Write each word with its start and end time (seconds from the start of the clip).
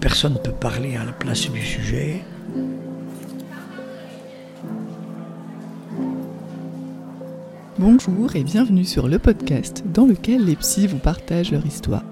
personne 0.00 0.32
ne 0.32 0.38
peut 0.38 0.50
parler 0.50 0.96
à 0.96 1.04
la 1.04 1.12
place 1.12 1.50
du 1.50 1.60
sujet. 1.60 2.22
Bonjour 7.78 8.34
et 8.34 8.42
bienvenue 8.42 8.84
sur 8.84 9.08
le 9.08 9.18
podcast 9.18 9.84
dans 9.92 10.06
lequel 10.06 10.44
les 10.44 10.56
psys 10.56 10.86
vous 10.86 10.98
partagent 10.98 11.52
leur 11.52 11.66
histoire. 11.66 12.04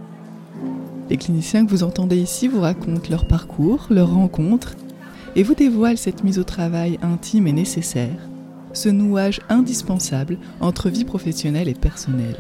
Les 1.09 1.17
cliniciens 1.17 1.65
que 1.65 1.71
vous 1.71 1.83
entendez 1.83 2.19
ici 2.19 2.47
vous 2.47 2.61
racontent 2.61 3.09
leur 3.11 3.27
parcours, 3.27 3.87
leurs 3.91 4.13
rencontres 4.13 4.77
et 5.35 5.43
vous 5.43 5.55
dévoilent 5.55 5.99
cette 5.99 6.25
mise 6.25 6.39
au 6.39 6.45
travail 6.45 6.99
intime 7.03 7.47
et 7.47 7.53
nécessaire, 7.53 8.19
ce 8.75 8.91
nouage 8.91 9.41
indispensable 9.49 10.37
entre 10.61 10.91
vie 10.91 11.05
professionnelle 11.07 11.69
et 11.69 11.75
personnelle. 11.75 12.37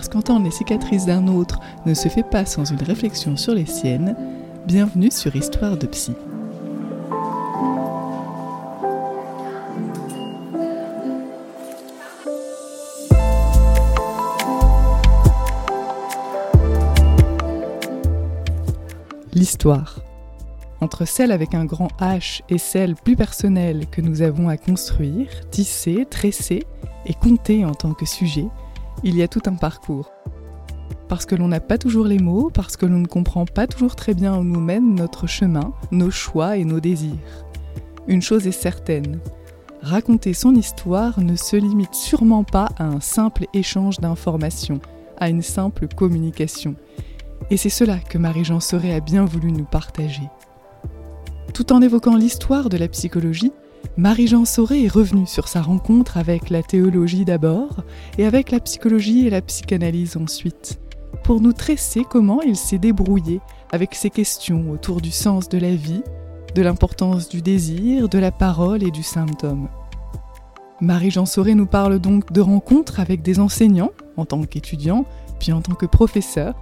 Parce 0.00 0.08
qu'entendre 0.08 0.46
les 0.46 0.50
cicatrices 0.50 1.04
d'un 1.04 1.28
autre 1.28 1.60
ne 1.84 1.92
se 1.92 2.08
fait 2.08 2.22
pas 2.22 2.46
sans 2.46 2.64
une 2.64 2.82
réflexion 2.82 3.36
sur 3.36 3.54
les 3.54 3.66
siennes, 3.66 4.16
bienvenue 4.66 5.10
sur 5.10 5.36
Histoire 5.36 5.76
de 5.76 5.86
Psy. 5.86 6.14
L'histoire. 19.34 20.00
Entre 20.80 21.04
celle 21.04 21.30
avec 21.30 21.54
un 21.54 21.66
grand 21.66 21.90
H 22.00 22.40
et 22.48 22.56
celle 22.56 22.94
plus 22.94 23.16
personnelle 23.16 23.84
que 23.90 24.00
nous 24.00 24.22
avons 24.22 24.48
à 24.48 24.56
construire, 24.56 25.28
tisser, 25.50 26.06
tresser 26.08 26.62
et 27.04 27.12
compter 27.12 27.66
en 27.66 27.74
tant 27.74 27.92
que 27.92 28.06
sujet, 28.06 28.46
il 29.02 29.16
y 29.16 29.22
a 29.22 29.28
tout 29.28 29.42
un 29.46 29.54
parcours. 29.54 30.10
Parce 31.08 31.26
que 31.26 31.34
l'on 31.34 31.48
n'a 31.48 31.60
pas 31.60 31.78
toujours 31.78 32.06
les 32.06 32.18
mots, 32.18 32.50
parce 32.52 32.76
que 32.76 32.86
l'on 32.86 32.98
ne 32.98 33.06
comprend 33.06 33.44
pas 33.44 33.66
toujours 33.66 33.96
très 33.96 34.14
bien 34.14 34.36
où 34.38 34.44
nous 34.44 34.60
mène 34.60 34.94
notre 34.94 35.26
chemin, 35.26 35.72
nos 35.90 36.10
choix 36.10 36.56
et 36.56 36.64
nos 36.64 36.80
désirs. 36.80 37.46
Une 38.06 38.22
chose 38.22 38.46
est 38.46 38.52
certaine, 38.52 39.20
raconter 39.82 40.34
son 40.34 40.54
histoire 40.54 41.20
ne 41.20 41.36
se 41.36 41.56
limite 41.56 41.94
sûrement 41.94 42.44
pas 42.44 42.68
à 42.78 42.84
un 42.84 43.00
simple 43.00 43.46
échange 43.54 43.98
d'informations, 43.98 44.80
à 45.18 45.30
une 45.30 45.42
simple 45.42 45.88
communication. 45.88 46.74
Et 47.50 47.56
c'est 47.56 47.68
cela 47.68 47.98
que 47.98 48.18
Marie-Jean 48.18 48.60
Sauret 48.60 48.94
a 48.94 49.00
bien 49.00 49.24
voulu 49.24 49.52
nous 49.52 49.64
partager. 49.64 50.28
Tout 51.54 51.72
en 51.72 51.82
évoquant 51.82 52.14
l'histoire 52.14 52.68
de 52.68 52.76
la 52.76 52.88
psychologie, 52.88 53.52
Marie-Jean 53.96 54.44
Sauret 54.44 54.84
est 54.84 54.92
revenue 54.92 55.26
sur 55.26 55.48
sa 55.48 55.60
rencontre 55.60 56.16
avec 56.16 56.48
la 56.48 56.62
théologie 56.62 57.24
d'abord 57.24 57.82
et 58.18 58.24
avec 58.24 58.50
la 58.50 58.60
psychologie 58.60 59.26
et 59.26 59.30
la 59.30 59.42
psychanalyse 59.42 60.16
ensuite, 60.16 60.80
pour 61.24 61.40
nous 61.40 61.52
tresser 61.52 62.04
comment 62.08 62.40
il 62.40 62.56
s'est 62.56 62.78
débrouillé 62.78 63.40
avec 63.72 63.94
ces 63.94 64.10
questions 64.10 64.70
autour 64.70 65.00
du 65.00 65.10
sens 65.10 65.48
de 65.48 65.58
la 65.58 65.74
vie, 65.74 66.02
de 66.54 66.62
l'importance 66.62 67.28
du 67.28 67.42
désir, 67.42 68.08
de 68.08 68.18
la 68.18 68.32
parole 68.32 68.82
et 68.82 68.90
du 68.90 69.02
symptôme. 69.02 69.68
Marie-Jean 70.80 71.26
Sauret 71.26 71.54
nous 71.54 71.66
parle 71.66 71.98
donc 71.98 72.32
de 72.32 72.40
rencontres 72.40 73.00
avec 73.00 73.20
des 73.22 73.38
enseignants, 73.38 73.92
en 74.16 74.24
tant 74.24 74.42
qu'étudiants, 74.44 75.04
puis 75.38 75.52
en 75.52 75.60
tant 75.60 75.74
que 75.74 75.86
professeurs, 75.86 76.54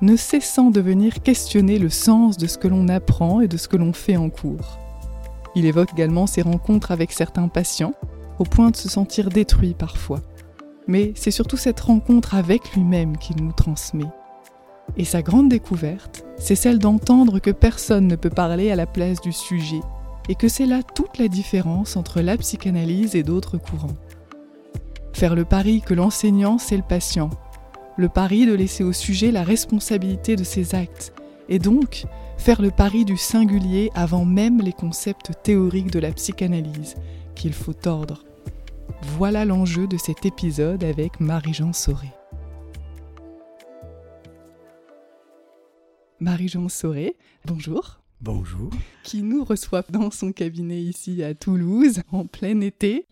ne 0.00 0.16
cessant 0.16 0.70
de 0.70 0.80
venir 0.80 1.22
questionner 1.22 1.78
le 1.78 1.90
sens 1.90 2.38
de 2.38 2.46
ce 2.46 2.56
que 2.56 2.68
l'on 2.68 2.88
apprend 2.88 3.40
et 3.40 3.48
de 3.48 3.56
ce 3.56 3.68
que 3.68 3.76
l'on 3.76 3.92
fait 3.92 4.16
en 4.16 4.30
cours. 4.30 4.78
Il 5.58 5.66
évoque 5.66 5.92
également 5.92 6.28
ses 6.28 6.42
rencontres 6.42 6.92
avec 6.92 7.10
certains 7.10 7.48
patients, 7.48 7.92
au 8.38 8.44
point 8.44 8.70
de 8.70 8.76
se 8.76 8.88
sentir 8.88 9.28
détruit 9.28 9.74
parfois. 9.74 10.20
Mais 10.86 11.10
c'est 11.16 11.32
surtout 11.32 11.56
cette 11.56 11.80
rencontre 11.80 12.36
avec 12.36 12.76
lui-même 12.76 13.16
qu'il 13.16 13.42
nous 13.42 13.50
transmet. 13.50 14.06
Et 14.96 15.04
sa 15.04 15.20
grande 15.20 15.48
découverte, 15.48 16.24
c'est 16.36 16.54
celle 16.54 16.78
d'entendre 16.78 17.40
que 17.40 17.50
personne 17.50 18.06
ne 18.06 18.14
peut 18.14 18.30
parler 18.30 18.70
à 18.70 18.76
la 18.76 18.86
place 18.86 19.20
du 19.20 19.32
sujet, 19.32 19.80
et 20.28 20.36
que 20.36 20.46
c'est 20.46 20.64
là 20.64 20.84
toute 20.94 21.18
la 21.18 21.26
différence 21.26 21.96
entre 21.96 22.20
la 22.20 22.36
psychanalyse 22.36 23.16
et 23.16 23.24
d'autres 23.24 23.58
courants. 23.58 23.96
Faire 25.12 25.34
le 25.34 25.44
pari 25.44 25.80
que 25.80 25.94
l'enseignant, 25.94 26.58
c'est 26.58 26.76
le 26.76 26.84
patient, 26.88 27.30
le 27.96 28.08
pari 28.08 28.46
de 28.46 28.54
laisser 28.54 28.84
au 28.84 28.92
sujet 28.92 29.32
la 29.32 29.42
responsabilité 29.42 30.36
de 30.36 30.44
ses 30.44 30.76
actes, 30.76 31.12
et 31.48 31.58
donc 31.58 32.04
faire 32.36 32.62
le 32.62 32.70
pari 32.70 33.04
du 33.04 33.16
singulier 33.16 33.90
avant 33.94 34.24
même 34.24 34.60
les 34.60 34.72
concepts 34.72 35.32
théoriques 35.42 35.90
de 35.90 35.98
la 35.98 36.12
psychanalyse, 36.12 36.94
qu'il 37.34 37.52
faut 37.52 37.72
tordre. 37.72 38.24
Voilà 39.02 39.44
l'enjeu 39.44 39.86
de 39.86 39.96
cet 39.96 40.26
épisode 40.26 40.84
avec 40.84 41.20
Marie-Jean 41.20 41.72
Sauret. 41.72 42.14
Marie-Jean 46.20 46.68
Sauret, 46.68 47.14
bonjour. 47.44 48.00
Bonjour. 48.20 48.70
Qui 49.04 49.22
nous 49.22 49.44
reçoit 49.44 49.84
dans 49.90 50.10
son 50.10 50.32
cabinet 50.32 50.82
ici 50.82 51.22
à 51.22 51.34
Toulouse 51.34 52.02
en 52.10 52.26
plein 52.26 52.60
été. 52.60 53.06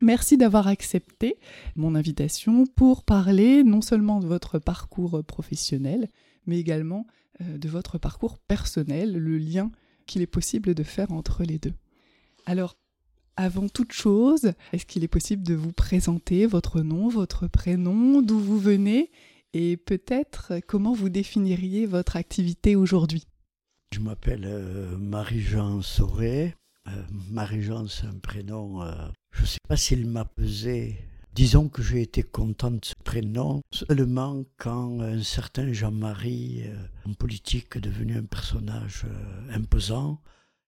Merci 0.00 0.36
d'avoir 0.36 0.66
accepté 0.66 1.36
mon 1.76 1.94
invitation 1.94 2.66
pour 2.66 3.04
parler 3.04 3.62
non 3.62 3.80
seulement 3.80 4.18
de 4.18 4.26
votre 4.26 4.58
parcours 4.58 5.22
professionnel, 5.24 6.08
mais 6.46 6.58
également 6.58 7.06
de 7.40 7.68
votre 7.68 7.98
parcours 7.98 8.38
personnel, 8.38 9.16
le 9.16 9.38
lien 9.38 9.70
qu'il 10.06 10.22
est 10.22 10.26
possible 10.26 10.74
de 10.74 10.82
faire 10.82 11.12
entre 11.12 11.44
les 11.44 11.58
deux. 11.58 11.74
Alors, 12.46 12.76
avant 13.36 13.68
toute 13.68 13.92
chose, 13.92 14.52
est-ce 14.72 14.86
qu'il 14.86 15.04
est 15.04 15.08
possible 15.08 15.44
de 15.44 15.54
vous 15.54 15.72
présenter 15.72 16.46
votre 16.46 16.80
nom, 16.80 17.08
votre 17.08 17.46
prénom, 17.46 18.22
d'où 18.22 18.38
vous 18.38 18.58
venez 18.58 19.10
et 19.54 19.76
peut-être 19.76 20.54
comment 20.66 20.92
vous 20.92 21.08
définiriez 21.08 21.86
votre 21.86 22.16
activité 22.16 22.76
aujourd'hui? 22.76 23.26
Je 23.94 24.00
m'appelle 24.00 24.44
euh, 24.44 24.96
Marie-Jean 24.98 25.80
Sauret. 25.82 26.56
Euh, 26.88 27.02
Marie-Jean, 27.30 27.86
c'est 27.86 28.06
un 28.06 28.18
prénom, 28.18 28.82
je 29.30 29.42
ne 29.42 29.46
sais 29.46 29.58
pas 29.68 29.76
s'il 29.76 30.06
m'a 30.06 30.24
pesé 30.24 30.96
Disons 31.38 31.68
que 31.68 31.84
j'ai 31.84 32.02
été 32.02 32.24
content 32.24 32.72
de 32.72 32.84
ce 32.84 32.94
prénom 33.04 33.62
seulement 33.70 34.44
quand 34.56 35.00
un 35.00 35.22
certain 35.22 35.72
Jean-Marie, 35.72 36.64
euh, 36.64 36.74
en 37.08 37.14
politique, 37.14 37.76
est 37.76 37.80
devenu 37.80 38.18
un 38.18 38.24
personnage 38.24 39.04
euh, 39.04 39.54
imposant. 39.54 40.20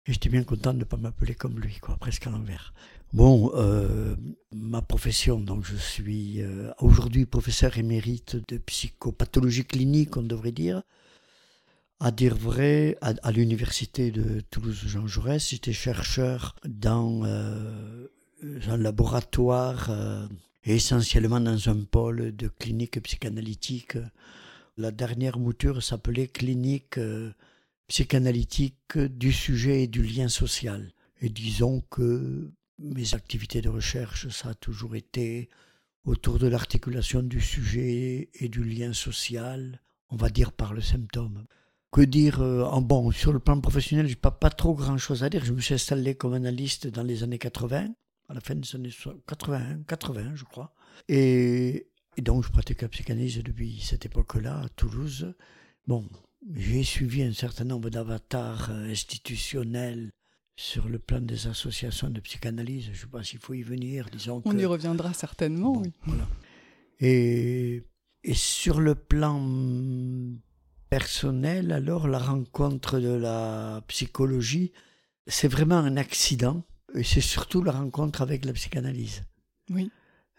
Et 0.05 0.12
j'étais 0.12 0.29
bien 0.29 0.45
content 0.45 0.75
de 0.75 0.81
ne 0.81 0.84
pas 0.84 0.99
m'appeler 0.99 1.34
comme 1.34 1.59
lui, 1.59 1.79
quoi, 1.81 1.97
presque 1.97 2.27
à 2.27 2.31
l'envers. 2.31 2.75
Bon, 3.15 3.51
euh, 3.55 4.15
ma 4.53 4.83
profession, 4.83 5.41
donc 5.41 5.65
je 5.65 5.75
suis 5.75 6.43
aujourd'hui 6.81 7.25
professeur 7.25 7.79
émérite 7.79 8.37
de 8.47 8.59
psychopathologie 8.59 9.65
clinique, 9.65 10.19
on 10.19 10.23
devrait 10.23 10.53
dire. 10.53 10.83
À 11.99 12.11
dire 12.11 12.37
vrai, 12.37 12.99
à, 13.00 13.33
l'université 13.33 14.11
de 14.11 14.41
Toulouse-Jean 14.50 15.06
Jaurès, 15.06 15.49
j'étais 15.49 15.73
chercheur 15.73 16.56
dans 16.67 17.25
un 17.25 18.77
laboratoire 18.77 19.91
essentiellement 20.65 21.41
dans 21.41 21.69
un 21.69 21.85
pôle 21.85 22.35
de 22.35 22.49
clinique 22.49 23.03
psychanalytique. 23.03 23.97
La 24.77 24.91
dernière 24.91 25.39
mouture 25.39 25.83
s'appelait 25.83 26.29
clinique 26.29 26.99
euh, 26.99 27.33
psychanalytique 27.89 28.99
du 28.99 29.33
sujet 29.33 29.85
et 29.85 29.87
du 29.87 30.03
lien 30.03 30.29
social. 30.29 30.93
Et 31.21 31.29
disons 31.29 31.83
que 31.91 32.51
mes 32.79 33.15
activités 33.15 33.61
de 33.61 33.69
recherche, 33.69 34.29
ça 34.29 34.51
a 34.51 34.55
toujours 34.55 34.95
été 34.95 35.49
autour 36.05 36.39
de 36.39 36.47
l'articulation 36.47 37.23
du 37.23 37.41
sujet 37.41 38.31
et 38.35 38.49
du 38.49 38.63
lien 38.63 38.93
social, 38.93 39.81
on 40.11 40.17
va 40.17 40.31
dire 40.31 40.53
par 40.53 40.75
le 40.75 40.81
symptôme. 40.81 41.45
Que 41.91 42.03
dire 42.03 42.41
euh, 42.41 42.65
en 42.65 42.83
bon 42.83 43.11
sur 43.11 43.33
le 43.33 43.39
plan 43.41 43.61
professionnel, 43.61 44.07
j'ai 44.07 44.15
pas 44.15 44.31
pas 44.31 44.51
trop 44.51 44.75
grand 44.75 44.99
chose 44.99 45.25
à 45.25 45.31
dire. 45.31 45.45
Je 45.45 45.53
me 45.53 45.61
suis 45.61 45.75
installé 45.75 46.15
comme 46.15 46.35
analyste 46.35 46.87
dans 46.87 47.03
les 47.03 47.23
années 47.23 47.39
80 47.39 47.89
à 48.28 48.34
la 48.34 48.41
fin 48.41 48.55
des 48.55 48.77
années 48.77 48.91
80, 49.27 49.83
80 49.87 50.34
je 50.34 50.44
crois. 50.44 50.75
Et, 51.09 51.89
donc 52.19 52.44
je 52.44 52.50
pratique 52.50 52.83
la 52.83 52.89
psychanalyse 52.89 53.43
depuis 53.43 53.81
cette 53.81 54.06
époque-là 54.06 54.61
à 54.61 54.69
Toulouse. 54.69 55.34
Bon, 55.87 56.05
j'ai 56.55 56.82
suivi 56.82 57.23
un 57.23 57.32
certain 57.32 57.64
nombre 57.64 57.91
d'avatars 57.91 58.70
euh, 58.70 58.91
institutionnels 58.91 60.11
sur 60.56 60.88
le 60.88 60.99
plan 60.99 61.20
des 61.20 61.47
associations 61.47 62.11
de 62.11 62.20
psychanalyse. 62.20 62.87
Je 62.87 62.91
ne 62.91 62.97
sais 62.97 63.06
pas 63.06 63.23
s'il 63.23 63.38
faut 63.38 63.55
y 63.55 63.62
venir, 63.62 64.08
disons. 64.11 64.43
On 64.44 64.58
y 64.58 64.64
reviendra 64.64 65.14
certainement, 65.14 65.79
oui. 65.79 65.93
Voilà. 66.05 66.29
Et, 67.00 67.85
et 68.25 68.35
sur 68.35 68.81
le 68.81 68.97
plan 68.97 69.41
personnel, 70.91 71.73
alors, 71.73 72.08
la 72.08 72.19
rencontre 72.19 72.99
de 72.99 73.11
la 73.11 73.82
psychologie, 73.87 74.73
c'est 75.26 75.49
vraiment 75.49 75.79
un 75.79 75.97
accident 75.97 76.64
et 76.94 77.02
c'est 77.02 77.20
surtout 77.20 77.62
la 77.62 77.73
rencontre 77.73 78.23
avec 78.23 78.44
la 78.44 78.52
psychanalyse. 78.52 79.25
Oui. 79.70 79.90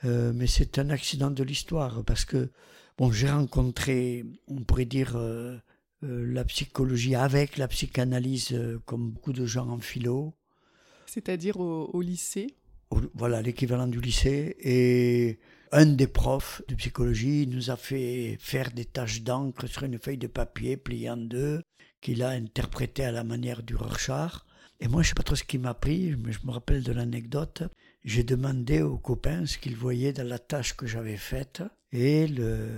Euh, 0.06 0.31
mais 0.34 0.48
c'est 0.48 0.80
un 0.80 0.90
accident 0.90 1.31
de 1.31 1.44
l'histoire 1.44 2.04
parce 2.06 2.25
que 2.25 2.50
bon, 2.98 3.12
j'ai 3.12 3.30
rencontré, 3.30 4.25
on 4.48 4.63
pourrait 4.63 4.86
dire, 4.86 5.16
euh, 5.16 5.57
euh, 6.04 6.25
la 6.34 6.46
psychologie 6.46 7.16
avec 7.16 7.57
la 7.57 7.68
psychanalyse, 7.68 8.57
comme 8.86 9.12
beaucoup 9.12 9.34
de 9.34 9.46
gens 9.46 9.68
en 9.68 9.80
philo. 9.80 10.34
C'est-à-dire 11.06 11.60
au, 11.60 12.01
lycée? 12.01 12.56
Voilà 13.13 13.42
l'équivalent 13.42 13.88
du 13.88 14.00
lycée. 14.00 14.56
Et 14.60 15.40
un 15.72 15.86
des 15.86 16.07
profs 16.07 16.62
de 16.68 16.75
psychologie 16.75 17.48
nous 17.48 17.69
a 17.69 17.78
fait 17.78 18.38
faire 18.40 18.72
des 18.72 18.86
taches 18.86 19.22
d'encre 19.22 19.68
sur 19.68 19.84
une 19.84 20.00
feuille 20.00 20.18
de 20.18 20.28
papier 20.28 20.78
pliée 20.78 21.10
en 21.10 21.18
deux, 21.18 21.62
qu'il 22.02 22.24
a 22.24 22.30
interprété 22.30 23.04
à 23.04 23.12
la 23.12 23.24
manière 23.24 23.63
du 23.63 23.75
Rorschach. 23.75 24.45
Et 24.80 24.88
moi, 24.88 25.02
je 25.04 25.10
sais 25.10 25.14
pas 25.14 25.24
trop 25.24 25.36
ce 25.36 25.44
qui 25.44 25.58
m'a 25.58 25.74
pris, 25.74 26.16
mais 26.18 26.31
je 26.31 26.46
me 26.46 26.52
rappelle 26.52 26.84
de 26.84 26.92
l'anecdote. 26.92 27.64
J'ai 28.06 28.24
demandé 28.24 28.81
aux 28.81 28.98
copains 28.98 29.46
ce 29.46 29.58
qu'ils 29.58 29.76
voyaient 29.76 30.14
dans 30.14 30.28
la 30.28 30.40
tâche 30.40 30.76
que 30.76 30.88
j'avais 30.88 31.18
faite. 31.18 31.64
Et 31.92 32.28
le, 32.28 32.70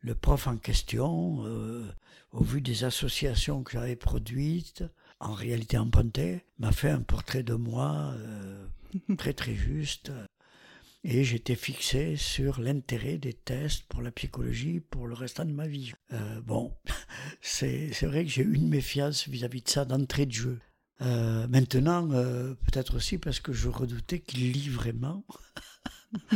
le 0.00 0.14
prof 0.14 0.46
en 0.46 0.56
question, 0.56 1.44
euh, 1.46 1.84
au 2.32 2.44
vu 2.44 2.60
des 2.60 2.84
associations 2.84 3.62
que 3.62 3.72
j'avais 3.72 3.96
produites, 3.96 4.84
en 5.20 5.32
réalité 5.32 5.78
empruntées, 5.78 6.44
m'a 6.58 6.70
fait 6.70 6.90
un 6.90 7.00
portrait 7.00 7.42
de 7.42 7.54
moi 7.54 8.14
euh, 8.16 8.66
très 9.16 9.32
très 9.32 9.54
juste. 9.54 10.12
Et 11.04 11.24
j'étais 11.24 11.54
fixé 11.54 12.16
sur 12.16 12.60
l'intérêt 12.60 13.18
des 13.18 13.32
tests 13.32 13.84
pour 13.84 14.02
la 14.02 14.10
psychologie 14.10 14.80
pour 14.80 15.06
le 15.06 15.14
restant 15.14 15.44
de 15.44 15.52
ma 15.52 15.66
vie. 15.66 15.92
Euh, 16.12 16.40
bon, 16.40 16.72
c'est 17.40 17.90
vrai 18.02 18.24
que 18.24 18.30
j'ai 18.30 18.42
eu 18.42 18.54
une 18.54 18.68
méfiance 18.68 19.28
vis-à-vis 19.28 19.62
de 19.62 19.68
ça 19.68 19.84
d'entrée 19.84 20.26
de 20.26 20.32
jeu. 20.32 20.58
Euh, 21.00 21.46
maintenant, 21.48 22.10
euh, 22.12 22.54
peut-être 22.54 22.96
aussi 22.96 23.18
parce 23.18 23.40
que 23.40 23.52
je 23.52 23.68
redoutais 23.68 24.18
qu'il 24.18 24.52
lit 24.52 24.68
vraiment 24.68 25.24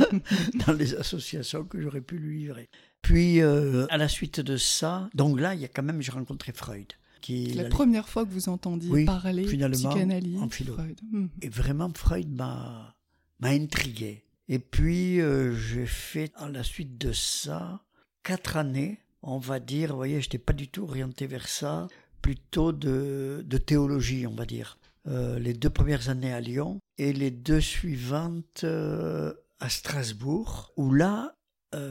dans 0.66 0.72
les 0.72 0.94
associations 0.94 1.64
que 1.64 1.80
j'aurais 1.80 2.00
pu 2.00 2.18
lui 2.18 2.40
livrer. 2.40 2.68
Puis, 3.00 3.40
à 3.40 3.96
la 3.96 4.08
suite 4.08 4.40
de 4.40 4.56
ça, 4.56 5.10
donc 5.14 5.40
là, 5.40 5.54
il 5.54 5.60
y 5.60 5.64
a 5.64 5.68
quand 5.68 5.82
même, 5.82 6.00
j'ai 6.00 6.12
rencontré 6.12 6.52
Freud. 6.52 6.92
Qui 7.22 7.46
la 7.52 7.64
première 7.64 8.08
fois 8.08 8.24
que 8.24 8.30
vous 8.30 8.48
entendiez 8.48 9.04
parler 9.04 9.44
psychanalyse, 9.44 10.42
en 10.42 10.48
philo. 10.48 10.74
Freud. 10.74 11.00
Hmm. 11.12 11.26
Et 11.40 11.48
vraiment, 11.48 11.88
Freud 11.94 12.28
m'a 12.28 12.96
intrigué. 13.42 14.24
Et 14.48 14.58
puis, 14.58 15.20
euh, 15.20 15.54
j'ai 15.54 15.86
fait 15.86 16.32
à 16.34 16.48
la 16.48 16.64
suite 16.64 16.98
de 16.98 17.12
ça 17.12 17.84
quatre 18.24 18.56
années, 18.56 19.00
on 19.22 19.38
va 19.38 19.60
dire, 19.60 19.90
vous 19.90 19.96
voyez, 19.96 20.20
je 20.20 20.26
n'étais 20.26 20.38
pas 20.38 20.52
du 20.52 20.68
tout 20.68 20.82
orienté 20.82 21.26
vers 21.26 21.48
ça, 21.48 21.86
plutôt 22.22 22.72
de, 22.72 23.44
de 23.44 23.58
théologie, 23.58 24.26
on 24.26 24.34
va 24.34 24.46
dire. 24.46 24.78
Euh, 25.08 25.38
les 25.38 25.52
deux 25.52 25.70
premières 25.70 26.08
années 26.08 26.32
à 26.32 26.40
Lyon 26.40 26.78
et 26.96 27.12
les 27.12 27.30
deux 27.30 27.60
suivantes 27.60 28.62
euh, 28.62 29.34
à 29.58 29.68
Strasbourg, 29.68 30.72
où 30.76 30.92
là, 30.92 31.34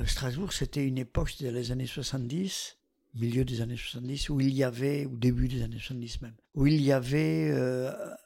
Strasbourg, 0.05 0.53
c'était 0.53 0.85
une 0.85 0.99
époque, 0.99 1.31
c'était 1.31 1.51
les 1.51 1.71
années 1.71 1.87
70, 1.87 2.77
milieu 3.15 3.43
des 3.43 3.61
années 3.61 3.77
70, 3.77 4.29
où 4.29 4.39
il 4.39 4.53
y 4.53 4.63
avait, 4.63 5.07
ou 5.07 5.17
début 5.17 5.47
des 5.47 5.63
années 5.63 5.79
70 5.79 6.21
même, 6.21 6.35
où 6.53 6.67
il 6.67 6.81
y 6.83 6.91
avait 6.91 7.51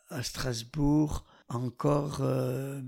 à 0.09 0.21
Strasbourg 0.21 1.25
encore 1.49 2.17
euh, 2.21 2.81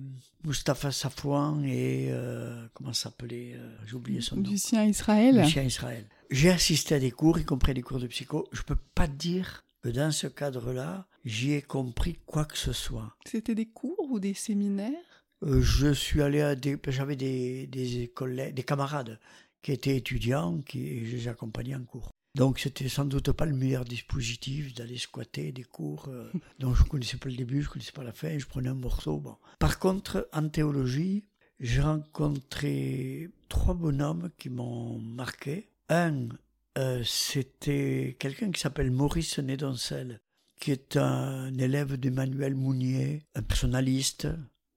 Mustapha 0.43 0.91
Safouan 0.91 1.63
et 1.63 2.07
euh, 2.09 2.67
comment 2.73 2.93
s'appelait 2.93 3.53
euh, 3.55 3.77
J'ai 3.85 3.95
oublié 3.95 4.21
son 4.21 4.37
nom. 4.37 4.49
Lucien 4.49 4.85
Israël. 4.85 5.41
Lucien 5.41 5.63
Israël. 5.63 6.05
J'ai 6.29 6.49
assisté 6.49 6.95
à 6.95 6.99
des 6.99 7.11
cours, 7.11 7.39
y 7.39 7.45
compris 7.45 7.73
des 7.73 7.81
cours 7.81 7.99
de 7.99 8.07
psycho. 8.07 8.49
Je 8.51 8.61
peux 8.61 8.77
pas 8.95 9.07
dire 9.07 9.63
que 9.81 9.89
dans 9.89 10.11
ce 10.11 10.27
cadre-là, 10.27 11.07
j'y 11.23 11.53
ai 11.53 11.61
compris 11.61 12.17
quoi 12.25 12.43
que 12.43 12.57
ce 12.57 12.73
soit. 12.73 13.15
C'était 13.25 13.55
des 13.55 13.67
cours 13.67 14.11
ou 14.11 14.19
des 14.19 14.33
séminaires? 14.33 15.25
Je 15.41 15.93
suis 15.93 16.21
allé 16.21 16.41
à 16.41 16.55
des, 16.55 16.77
j'avais 16.87 17.15
des, 17.15 17.67
des 17.67 18.11
collègues, 18.13 18.55
des 18.55 18.63
camarades 18.63 19.19
qui 19.61 19.71
étaient 19.71 19.95
étudiants, 19.95 20.59
qui 20.61 21.05
je 21.05 21.15
les 21.15 21.27
accompagnais 21.29 21.75
en 21.75 21.83
cours. 21.83 22.11
Donc 22.35 22.59
c'était 22.59 22.89
sans 22.89 23.05
doute 23.05 23.31
pas 23.31 23.45
le 23.45 23.55
meilleur 23.55 23.85
dispositif 23.85 24.73
d'aller 24.73 24.97
squatter 24.97 25.51
des 25.51 25.63
cours 25.63 26.09
euh, 26.09 26.31
dont 26.59 26.73
je 26.73 26.83
connaissais 26.83 27.17
pas 27.17 27.29
le 27.29 27.35
début, 27.35 27.61
je 27.61 27.69
connaissais 27.69 27.91
pas 27.91 28.03
la 28.03 28.11
fin, 28.11 28.37
je 28.37 28.45
prenais 28.45 28.69
un 28.69 28.75
morceau. 28.75 29.17
Bon. 29.17 29.37
Par 29.59 29.79
contre, 29.79 30.27
en 30.33 30.49
théologie, 30.49 31.25
j'ai 31.59 31.81
rencontré 31.81 33.29
trois 33.49 33.73
bonhommes 33.73 34.29
qui 34.37 34.49
m'ont 34.49 34.99
marqué. 34.99 35.69
Un, 35.89 36.29
euh, 36.77 37.01
c'était 37.05 38.15
quelqu'un 38.19 38.51
qui 38.51 38.59
s'appelle 38.59 38.91
Maurice 38.91 39.39
Nédoncel, 39.39 40.19
qui 40.59 40.71
est 40.71 40.97
un 40.97 41.57
élève 41.57 41.97
d'Emmanuel 41.97 42.55
Mounier, 42.55 43.23
un 43.35 43.41
personnaliste, 43.41 44.27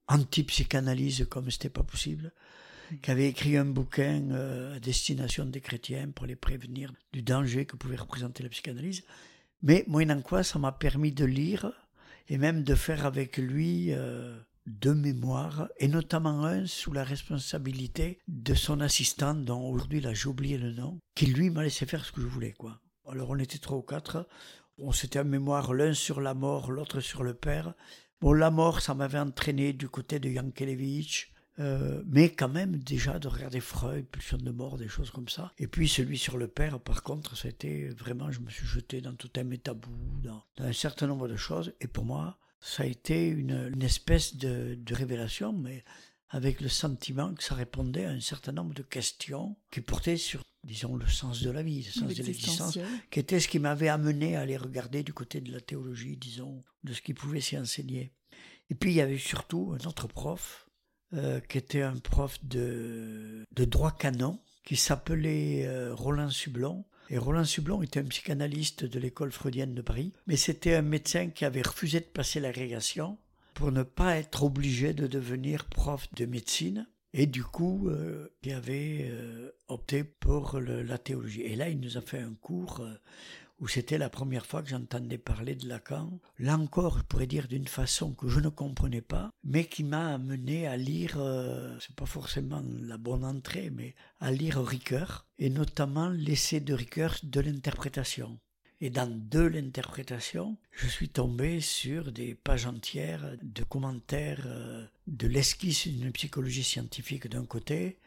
anti-psychanalyse 0.07 1.27
comme 1.29 1.49
c'était 1.51 1.69
pas 1.69 1.83
possible 1.83 2.33
qui 3.01 3.11
avait 3.11 3.27
écrit 3.27 3.57
un 3.57 3.65
bouquin 3.65 4.31
euh, 4.31 4.75
à 4.75 4.79
destination 4.79 5.45
des 5.45 5.61
chrétiens 5.61 6.09
pour 6.09 6.25
les 6.25 6.35
prévenir 6.35 6.91
du 7.13 7.21
danger 7.21 7.65
que 7.65 7.75
pouvait 7.75 7.95
représenter 7.95 8.43
la 8.43 8.49
psychanalyse. 8.49 9.03
Mais 9.61 9.83
moyennant 9.87 10.21
quoi, 10.21 10.43
ça 10.43 10.59
m'a 10.59 10.71
permis 10.71 11.11
de 11.11 11.25
lire 11.25 11.71
et 12.27 12.37
même 12.37 12.63
de 12.63 12.75
faire 12.75 13.05
avec 13.05 13.37
lui 13.37 13.93
euh, 13.93 14.37
deux 14.67 14.93
mémoires, 14.93 15.67
et 15.77 15.87
notamment 15.87 16.45
un 16.45 16.65
sous 16.65 16.91
la 16.91 17.03
responsabilité 17.03 18.19
de 18.27 18.53
son 18.53 18.79
assistant, 18.81 19.33
dont 19.33 19.69
aujourd'hui 19.69 20.01
là 20.01 20.13
j'ai 20.13 20.27
oublié 20.27 20.57
le 20.57 20.71
nom, 20.71 20.99
qui 21.15 21.25
lui 21.27 21.49
m'a 21.49 21.63
laissé 21.63 21.85
faire 21.85 22.05
ce 22.05 22.11
que 22.11 22.21
je 22.21 22.27
voulais. 22.27 22.53
quoi. 22.53 22.79
Alors 23.07 23.29
on 23.31 23.39
était 23.39 23.57
trois 23.57 23.77
ou 23.77 23.81
quatre, 23.81 24.27
on 24.77 24.91
s'était 24.91 25.19
en 25.19 25.25
mémoire 25.25 25.73
l'un 25.73 25.93
sur 25.93 26.21
la 26.21 26.33
mort, 26.33 26.71
l'autre 26.71 26.99
sur 26.99 27.23
le 27.23 27.33
père. 27.33 27.73
Bon, 28.19 28.33
la 28.33 28.51
mort, 28.51 28.81
ça 28.81 28.93
m'avait 28.93 29.19
entraîné 29.19 29.73
du 29.73 29.89
côté 29.89 30.19
de 30.19 30.29
Yankelevitch, 30.29 31.31
euh, 31.59 32.01
mais 32.07 32.29
quand 32.29 32.49
même 32.49 32.77
déjà 32.77 33.19
de 33.19 33.27
regarder 33.27 33.59
Freud, 33.59 34.05
Pulsion 34.05 34.37
de 34.37 34.51
mort, 34.51 34.77
des 34.77 34.87
choses 34.87 35.11
comme 35.11 35.29
ça. 35.29 35.51
Et 35.57 35.67
puis 35.67 35.87
celui 35.87 36.17
sur 36.17 36.37
le 36.37 36.47
père, 36.47 36.79
par 36.79 37.03
contre, 37.03 37.35
c'était 37.35 37.89
vraiment, 37.89 38.31
je 38.31 38.39
me 38.39 38.49
suis 38.49 38.65
jeté 38.65 39.01
dans 39.01 39.13
tout 39.13 39.29
un 39.37 39.43
métabou, 39.43 39.91
dans, 40.23 40.43
un 40.59 40.73
certain 40.73 41.07
nombre 41.07 41.27
de 41.27 41.35
choses. 41.35 41.73
Et 41.81 41.87
pour 41.87 42.05
moi, 42.05 42.37
ça 42.61 42.83
a 42.83 42.85
été 42.85 43.27
une, 43.27 43.81
espèce 43.81 44.37
de, 44.37 44.77
révélation, 44.91 45.51
mais 45.51 45.83
avec 46.29 46.61
le 46.61 46.69
sentiment 46.69 47.33
que 47.33 47.43
ça 47.43 47.55
répondait 47.55 48.05
à 48.05 48.11
un 48.11 48.21
certain 48.21 48.51
nombre 48.51 48.73
de 48.73 48.83
questions 48.83 49.57
qui 49.71 49.81
portaient 49.81 50.17
sur, 50.17 50.43
disons, 50.63 50.95
le 50.95 51.07
sens 51.07 51.41
de 51.41 51.49
la 51.49 51.63
vie, 51.63 51.83
le 51.83 51.91
sens 51.91 52.13
de 52.13 52.23
l'existence, 52.23 52.77
qui 53.09 53.19
était 53.19 53.39
ce 53.39 53.47
qui 53.47 53.59
m'avait 53.59 53.89
amené 53.89 54.35
à 54.35 54.41
aller 54.41 54.57
regarder 54.57 55.03
du 55.03 55.11
côté 55.11 55.41
de 55.41 55.51
la 55.51 55.59
théologie, 55.59 56.15
disons, 56.15 56.61
de 56.83 56.93
ce 56.93 57.01
qui 57.01 57.13
pouvait 57.13 57.41
s'y 57.41 57.57
enseigner. 57.57 58.13
Et 58.69 58.75
puis 58.75 58.91
il 58.91 58.95
y 58.95 59.01
avait 59.01 59.17
surtout 59.17 59.75
un 59.77 59.87
autre 59.87 60.07
prof, 60.07 60.69
euh, 61.13 61.41
qui 61.41 61.57
était 61.57 61.81
un 61.81 61.97
prof 61.97 62.39
de, 62.45 63.45
de 63.51 63.65
droit 63.65 63.91
canon, 63.91 64.39
qui 64.63 64.77
s'appelait 64.77 65.65
euh, 65.65 65.93
Roland 65.93 66.29
Sublon. 66.29 66.85
Et 67.11 67.17
Roland 67.17 67.43
Sublon 67.43 67.83
était 67.83 67.99
un 67.99 68.05
psychanalyste 68.05 68.85
de 68.85 68.97
l'école 68.97 69.33
freudienne 69.33 69.75
de 69.75 69.81
Paris, 69.81 70.13
mais 70.27 70.37
c'était 70.37 70.75
un 70.75 70.81
médecin 70.81 71.27
qui 71.27 71.43
avait 71.43 71.61
refusé 71.61 71.99
de 71.99 72.05
passer 72.05 72.39
l'agrégation 72.39 73.17
pour 73.53 73.73
ne 73.73 73.83
pas 73.83 74.15
être 74.15 74.43
obligé 74.43 74.93
de 74.93 75.07
devenir 75.07 75.65
prof 75.65 76.07
de 76.15 76.25
médecine. 76.25 76.87
Et 77.13 77.25
du 77.25 77.43
coup, 77.43 77.89
euh, 77.89 78.29
il 78.43 78.53
avait 78.53 79.11
opté 79.67 80.05
pour 80.05 80.57
la 80.61 80.97
théologie. 80.97 81.41
Et 81.41 81.57
là, 81.57 81.67
il 81.67 81.81
nous 81.81 81.97
a 81.97 82.01
fait 82.01 82.19
un 82.19 82.33
cours 82.39 82.81
où 83.61 83.67
c'était 83.67 83.99
la 83.99 84.09
première 84.09 84.47
fois 84.47 84.63
que 84.63 84.69
j'entendais 84.69 85.19
parler 85.19 85.53
de 85.53 85.67
Lacan. 85.67 86.19
Là 86.39 86.57
encore, 86.57 86.97
je 86.97 87.03
pourrais 87.03 87.27
dire 87.27 87.47
d'une 87.47 87.67
façon 87.67 88.11
que 88.13 88.27
je 88.27 88.39
ne 88.39 88.49
comprenais 88.49 89.01
pas, 89.01 89.29
mais 89.43 89.65
qui 89.65 89.83
m'a 89.83 90.15
amené 90.15 90.65
à 90.65 90.75
lire, 90.75 91.17
euh, 91.19 91.77
c'est 91.79 91.95
pas 91.95 92.07
forcément 92.07 92.63
la 92.81 92.97
bonne 92.97 93.23
entrée, 93.23 93.69
mais 93.69 93.93
à 94.19 94.31
lire 94.31 94.61
Ricoeur, 94.65 95.27
et 95.37 95.51
notamment 95.51 96.09
l'essai 96.09 96.59
de 96.59 96.73
Ricoeur 96.73 97.15
de 97.21 97.39
l'interprétation. 97.39 98.39
Et 98.83 98.89
dans 98.89 99.07
de 99.07 99.41
l'interprétation, 99.41 100.57
je 100.71 100.87
suis 100.87 101.09
tombé 101.09 101.61
sur 101.61 102.11
des 102.11 102.33
pages 102.33 102.65
entières 102.65 103.37
de 103.43 103.63
commentaires 103.63 104.41
euh, 104.47 104.87
de 105.05 105.27
l'esquisse 105.27 105.87
d'une 105.87 106.11
psychologie 106.11 106.63
scientifique 106.63 107.27
d'un 107.27 107.45
côté 107.45 107.99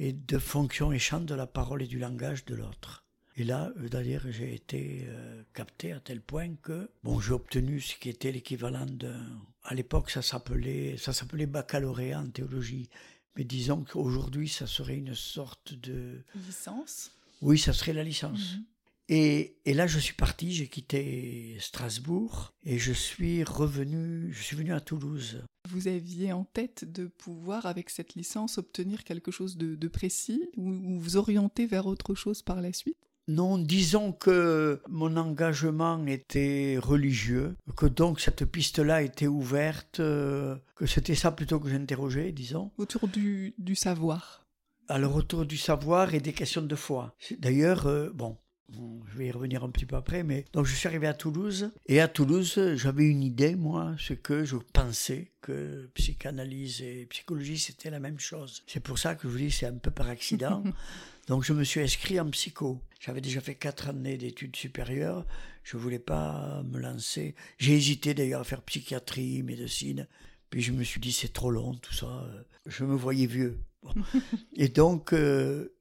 et 0.00 0.12
de 0.12 0.38
fonctions 0.38 0.90
et 0.90 0.98
champs 0.98 1.20
de 1.20 1.34
la 1.36 1.46
parole 1.46 1.82
et 1.82 1.86
du 1.86 2.00
langage 2.00 2.44
de 2.44 2.56
l'autre. 2.56 3.05
Et 3.36 3.44
là, 3.44 3.70
c'est-à-dire 3.80 4.24
j'ai 4.30 4.54
été 4.54 5.04
euh, 5.06 5.42
capté 5.52 5.92
à 5.92 6.00
tel 6.00 6.20
point 6.20 6.54
que 6.62 6.90
bon, 7.04 7.20
j'ai 7.20 7.32
obtenu 7.32 7.80
ce 7.80 7.96
qui 7.96 8.08
était 8.08 8.32
l'équivalent 8.32 8.86
d'un. 8.86 9.26
À 9.62 9.74
l'époque, 9.74 10.10
ça 10.10 10.22
s'appelait 10.22 10.96
ça 10.96 11.12
s'appelait 11.12 11.46
baccalauréat 11.46 12.20
en 12.20 12.28
théologie, 12.28 12.88
mais 13.36 13.44
disons 13.44 13.84
qu'aujourd'hui, 13.84 14.48
ça 14.48 14.66
serait 14.66 14.96
une 14.96 15.14
sorte 15.14 15.74
de 15.74 16.22
licence. 16.46 17.12
Oui, 17.42 17.58
ça 17.58 17.74
serait 17.74 17.92
la 17.92 18.04
licence. 18.04 18.54
Mhm. 18.54 18.64
Et, 19.08 19.58
et, 19.64 19.72
là, 19.72 19.86
je 19.86 20.00
suis 20.00 20.14
parti, 20.14 20.52
j'ai 20.52 20.66
quitté 20.66 21.56
Strasbourg 21.60 22.52
et 22.64 22.76
je 22.76 22.92
suis 22.92 23.44
revenu, 23.44 24.32
je 24.32 24.42
suis 24.42 24.56
venu 24.56 24.72
à 24.72 24.80
Toulouse. 24.80 25.44
Vous 25.68 25.86
aviez 25.86 26.32
en 26.32 26.44
tête 26.44 26.90
de 26.90 27.06
pouvoir, 27.06 27.66
avec 27.66 27.90
cette 27.90 28.16
licence, 28.16 28.58
obtenir 28.58 29.04
quelque 29.04 29.30
chose 29.30 29.56
de, 29.56 29.76
de 29.76 29.88
précis 29.88 30.50
ou 30.56 30.98
vous 30.98 31.16
orienter 31.16 31.66
vers 31.66 31.86
autre 31.86 32.16
chose 32.16 32.42
par 32.42 32.60
la 32.60 32.72
suite? 32.72 32.96
Non, 33.28 33.58
disons 33.58 34.12
que 34.12 34.80
mon 34.88 35.16
engagement 35.16 36.04
était 36.06 36.78
religieux, 36.80 37.56
que 37.76 37.86
donc 37.86 38.20
cette 38.20 38.44
piste-là 38.44 39.02
était 39.02 39.26
ouverte, 39.26 39.98
euh, 39.98 40.56
que 40.76 40.86
c'était 40.86 41.16
ça 41.16 41.32
plutôt 41.32 41.58
que 41.58 41.68
j'interrogeais, 41.68 42.30
disons. 42.30 42.70
Autour 42.78 43.08
du, 43.08 43.54
savoir. 43.74 44.46
Alors 44.88 45.16
autour 45.16 45.44
du 45.44 45.56
savoir 45.56 46.14
et 46.14 46.20
des 46.20 46.32
questions 46.32 46.62
de 46.62 46.76
foi. 46.76 47.16
D'ailleurs, 47.40 47.88
euh, 47.88 48.10
bon, 48.14 48.36
je 48.70 49.18
vais 49.18 49.26
y 49.26 49.30
revenir 49.32 49.64
un 49.64 49.70
petit 49.70 49.86
peu 49.86 49.96
après, 49.96 50.22
mais 50.22 50.44
donc 50.52 50.66
je 50.66 50.74
suis 50.74 50.86
arrivé 50.86 51.08
à 51.08 51.14
Toulouse 51.14 51.70
et 51.86 52.00
à 52.00 52.06
Toulouse 52.06 52.74
j'avais 52.74 53.06
une 53.06 53.24
idée 53.24 53.56
moi, 53.56 53.96
c'est 53.98 54.16
que 54.16 54.44
je 54.44 54.56
pensais 54.56 55.32
que 55.40 55.90
psychanalyse 55.94 56.82
et 56.82 57.06
psychologie 57.06 57.58
c'était 57.58 57.90
la 57.90 58.00
même 58.00 58.20
chose. 58.20 58.62
C'est 58.68 58.80
pour 58.80 58.98
ça 58.98 59.16
que 59.16 59.26
je 59.26 59.32
vous 59.32 59.38
dis 59.38 59.50
c'est 59.50 59.66
un 59.66 59.78
peu 59.78 59.90
par 59.90 60.08
accident. 60.08 60.62
donc 61.26 61.44
je 61.44 61.52
me 61.52 61.64
suis 61.64 61.80
inscrit 61.80 62.20
en 62.20 62.30
psycho. 62.30 62.80
J'avais 63.00 63.20
déjà 63.20 63.40
fait 63.40 63.54
quatre 63.54 63.88
années 63.88 64.16
d'études 64.16 64.56
supérieures. 64.56 65.26
Je 65.64 65.76
voulais 65.76 65.98
pas 65.98 66.62
me 66.64 66.78
lancer. 66.78 67.34
J'ai 67.58 67.74
hésité 67.74 68.14
d'ailleurs 68.14 68.40
à 68.40 68.44
faire 68.44 68.62
psychiatrie, 68.62 69.42
médecine. 69.42 70.06
Puis 70.50 70.62
je 70.62 70.72
me 70.72 70.84
suis 70.84 71.00
dit 71.00 71.12
c'est 71.12 71.32
trop 71.32 71.50
long 71.50 71.74
tout 71.74 71.94
ça. 71.94 72.26
Je 72.66 72.84
me 72.84 72.94
voyais 72.94 73.26
vieux. 73.26 73.60
Et 74.56 74.68
donc 74.68 75.12
euh, 75.12 75.76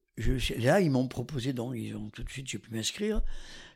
là, 0.58 0.82
ils 0.82 0.92
m'ont 0.92 1.08
proposé, 1.08 1.54
donc 1.54 1.76
ils 1.76 1.96
ont 1.96 2.10
tout 2.10 2.24
de 2.24 2.30
suite, 2.30 2.48
j'ai 2.48 2.60
pu 2.60 2.74
m'inscrire. 2.74 3.22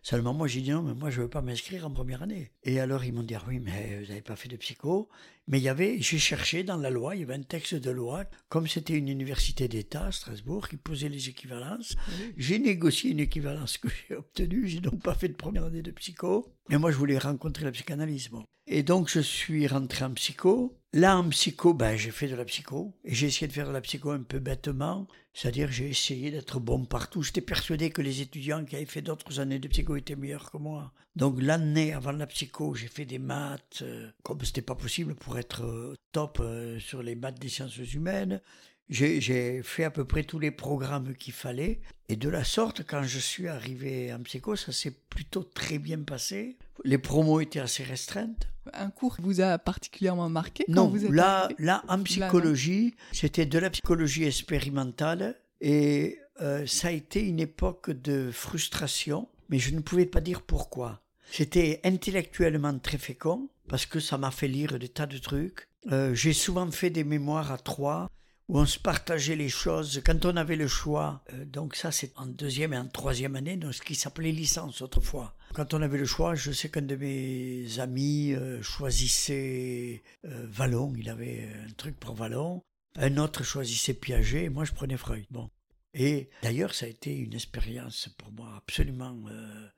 Seulement, 0.01 0.33
moi, 0.33 0.47
j'ai 0.47 0.61
dit 0.61 0.71
non, 0.71 0.81
mais 0.81 0.93
moi, 0.93 1.09
je 1.09 1.17
ne 1.17 1.23
veux 1.23 1.29
pas 1.29 1.41
m'inscrire 1.41 1.85
en 1.85 1.91
première 1.91 2.23
année. 2.23 2.51
Et 2.63 2.79
alors, 2.79 3.03
ils 3.03 3.13
m'ont 3.13 3.23
dit, 3.23 3.35
ah 3.35 3.43
oui, 3.47 3.59
mais 3.59 3.99
vous 3.99 4.07
n'avez 4.07 4.21
pas 4.21 4.35
fait 4.35 4.47
de 4.47 4.55
psycho. 4.55 5.09
Mais 5.49 5.57
il 5.57 5.63
y 5.63 5.69
avait, 5.69 5.99
j'ai 5.99 6.19
cherché 6.19 6.61
dans 6.63 6.77
la 6.77 6.91
loi, 6.91 7.15
il 7.15 7.21
y 7.21 7.23
avait 7.23 7.33
un 7.33 7.41
texte 7.41 7.73
de 7.73 7.89
loi, 7.89 8.23
comme 8.49 8.67
c'était 8.67 8.93
une 8.93 9.09
université 9.09 9.67
d'État 9.67 10.05
à 10.05 10.11
Strasbourg, 10.11 10.69
qui 10.69 10.77
posait 10.77 11.09
les 11.09 11.27
équivalences. 11.27 11.95
J'ai 12.37 12.59
négocié 12.59 13.09
une 13.09 13.19
équivalence 13.19 13.79
que 13.79 13.87
j'ai 13.89 14.15
obtenue. 14.15 14.67
J'ai 14.67 14.79
donc 14.79 15.01
pas 15.01 15.15
fait 15.15 15.27
de 15.27 15.33
première 15.33 15.65
année 15.65 15.81
de 15.81 15.89
psycho. 15.89 16.53
Mais 16.69 16.77
moi, 16.77 16.91
je 16.91 16.97
voulais 16.97 17.17
rencontrer 17.17 17.65
la 17.65 17.71
psychanalyse. 17.71 18.29
Bon. 18.29 18.45
Et 18.67 18.83
donc, 18.83 19.09
je 19.09 19.21
suis 19.21 19.65
rentré 19.65 20.05
en 20.05 20.13
psycho. 20.13 20.78
Là, 20.91 21.19
en 21.19 21.29
psycho, 21.29 21.75
ben, 21.75 21.95
j'ai 21.95 22.09
fait 22.09 22.27
de 22.27 22.35
la 22.35 22.45
psycho. 22.45 22.93
Et 23.03 23.13
j'ai 23.13 23.27
essayé 23.27 23.47
de 23.47 23.53
faire 23.53 23.67
de 23.67 23.73
la 23.73 23.81
psycho 23.81 24.09
un 24.09 24.23
peu 24.23 24.39
bêtement. 24.39 25.07
C'est-à-dire, 25.33 25.71
j'ai 25.71 25.89
essayé 25.89 26.31
d'être 26.31 26.59
bon 26.59 26.85
partout. 26.85 27.21
J'étais 27.21 27.41
persuadé 27.41 27.91
que 27.91 28.01
les 28.01 28.21
étudiants 28.21 28.65
qui 28.65 28.75
avaient 28.75 28.85
fait 28.85 29.03
d'autres 29.03 29.39
années 29.39 29.59
de 29.59 29.67
psycho 29.67 29.95
étaient 29.95 30.15
meilleurs 30.15 30.49
que 30.49 30.57
moi. 30.57 30.91
Donc, 31.15 31.39
l'année 31.41 31.93
avant 31.93 32.11
la 32.11 32.25
psycho, 32.25 32.73
j'ai 32.73 32.87
fait 32.87 33.05
des 33.05 33.19
maths, 33.19 33.83
euh, 33.83 34.09
comme 34.23 34.43
c'était 34.43 34.63
pas 34.63 34.73
possible 34.73 35.13
pour 35.13 35.37
être 35.37 35.63
euh, 35.63 35.95
top 36.11 36.39
euh, 36.39 36.79
sur 36.79 37.03
les 37.03 37.15
maths 37.15 37.39
des 37.39 37.49
sciences 37.49 37.77
humaines. 37.77 38.41
J'ai 38.89 39.61
fait 39.63 39.83
à 39.83 39.91
peu 39.91 40.03
près 40.03 40.23
tous 40.23 40.39
les 40.39 40.51
programmes 40.51 41.13
qu'il 41.15 41.33
fallait. 41.33 41.79
Et 42.07 42.15
de 42.15 42.27
la 42.27 42.43
sorte, 42.43 42.83
quand 42.83 43.03
je 43.03 43.19
suis 43.19 43.47
arrivé 43.47 44.11
en 44.11 44.21
psycho, 44.23 44.55
ça 44.55 44.71
s'est 44.71 44.95
plutôt 45.09 45.43
très 45.43 45.77
bien 45.77 45.99
passé. 45.99 46.57
Les 46.83 46.97
promos 46.97 47.39
étaient 47.39 47.59
assez 47.59 47.83
restreintes. 47.83 48.47
Un 48.73 48.89
cours 48.89 49.17
vous 49.19 49.41
a 49.41 49.57
particulièrement 49.59 50.29
marqué 50.29 50.63
quand 50.67 50.73
Non, 50.73 50.87
vous 50.87 51.05
êtes 51.05 51.11
là, 51.11 51.49
là, 51.59 51.83
en 51.87 52.01
psychologie, 52.03 52.95
c'était 53.11 53.45
de 53.45 53.59
la 53.59 53.69
psychologie 53.69 54.23
expérimentale. 54.23 55.35
Et 55.61 56.17
euh, 56.41 56.65
ça 56.65 56.87
a 56.87 56.91
été 56.91 57.21
une 57.21 57.39
époque 57.39 57.91
de 57.91 58.31
frustration, 58.31 59.27
mais 59.49 59.59
je 59.59 59.73
ne 59.75 59.81
pouvais 59.81 60.05
pas 60.05 60.21
dire 60.21 60.41
pourquoi. 60.41 61.01
C'était 61.31 61.79
intellectuellement 61.83 62.77
très 62.79 62.97
fécond, 62.97 63.49
parce 63.67 63.85
que 63.85 63.99
ça 63.99 64.17
m'a 64.17 64.31
fait 64.31 64.47
lire 64.47 64.79
des 64.79 64.89
tas 64.89 65.05
de 65.05 65.17
trucs. 65.19 65.67
Euh, 65.91 66.13
J'ai 66.15 66.33
souvent 66.33 66.69
fait 66.71 66.89
des 66.89 67.03
mémoires 67.03 67.51
à 67.51 67.57
trois, 67.57 68.09
où 68.49 68.57
on 68.57 68.65
se 68.65 68.79
partageait 68.79 69.35
les 69.35 69.47
choses 69.47 70.01
quand 70.03 70.25
on 70.25 70.35
avait 70.35 70.55
le 70.55 70.67
choix. 70.67 71.23
Euh, 71.33 71.45
donc 71.45 71.75
ça, 71.75 71.91
c'est 71.91 72.11
en 72.17 72.25
deuxième 72.25 72.73
et 72.73 72.77
en 72.77 72.87
troisième 72.87 73.35
année, 73.35 73.55
donc 73.55 73.75
ce 73.75 73.81
qui 73.81 73.95
s'appelait 73.95 74.31
licence 74.31 74.81
autrefois. 74.81 75.35
Quand 75.53 75.73
on 75.73 75.81
avait 75.81 75.99
le 75.99 76.05
choix, 76.05 76.35
je 76.35 76.51
sais 76.51 76.69
qu'un 76.69 76.81
de 76.81 76.95
mes 76.95 77.79
amis 77.79 78.33
euh, 78.33 78.61
choisissait 78.61 80.01
euh, 80.25 80.47
Vallon, 80.49 80.93
il 80.97 81.09
avait 81.09 81.47
un 81.65 81.71
truc 81.73 81.97
pour 81.99 82.15
Vallon. 82.15 82.61
Un 82.97 83.17
autre 83.17 83.43
choisissait 83.43 83.93
Piaget, 83.93 84.45
et 84.45 84.49
moi 84.49 84.65
je 84.65 84.73
prenais 84.73 84.97
Freud. 84.97 85.25
Bon. 85.29 85.49
Et 85.93 86.29
d'ailleurs, 86.43 86.73
ça 86.73 86.85
a 86.85 86.89
été 86.89 87.15
une 87.15 87.33
expérience 87.33 88.09
pour 88.17 88.31
moi 88.31 88.53
absolument 88.57 89.17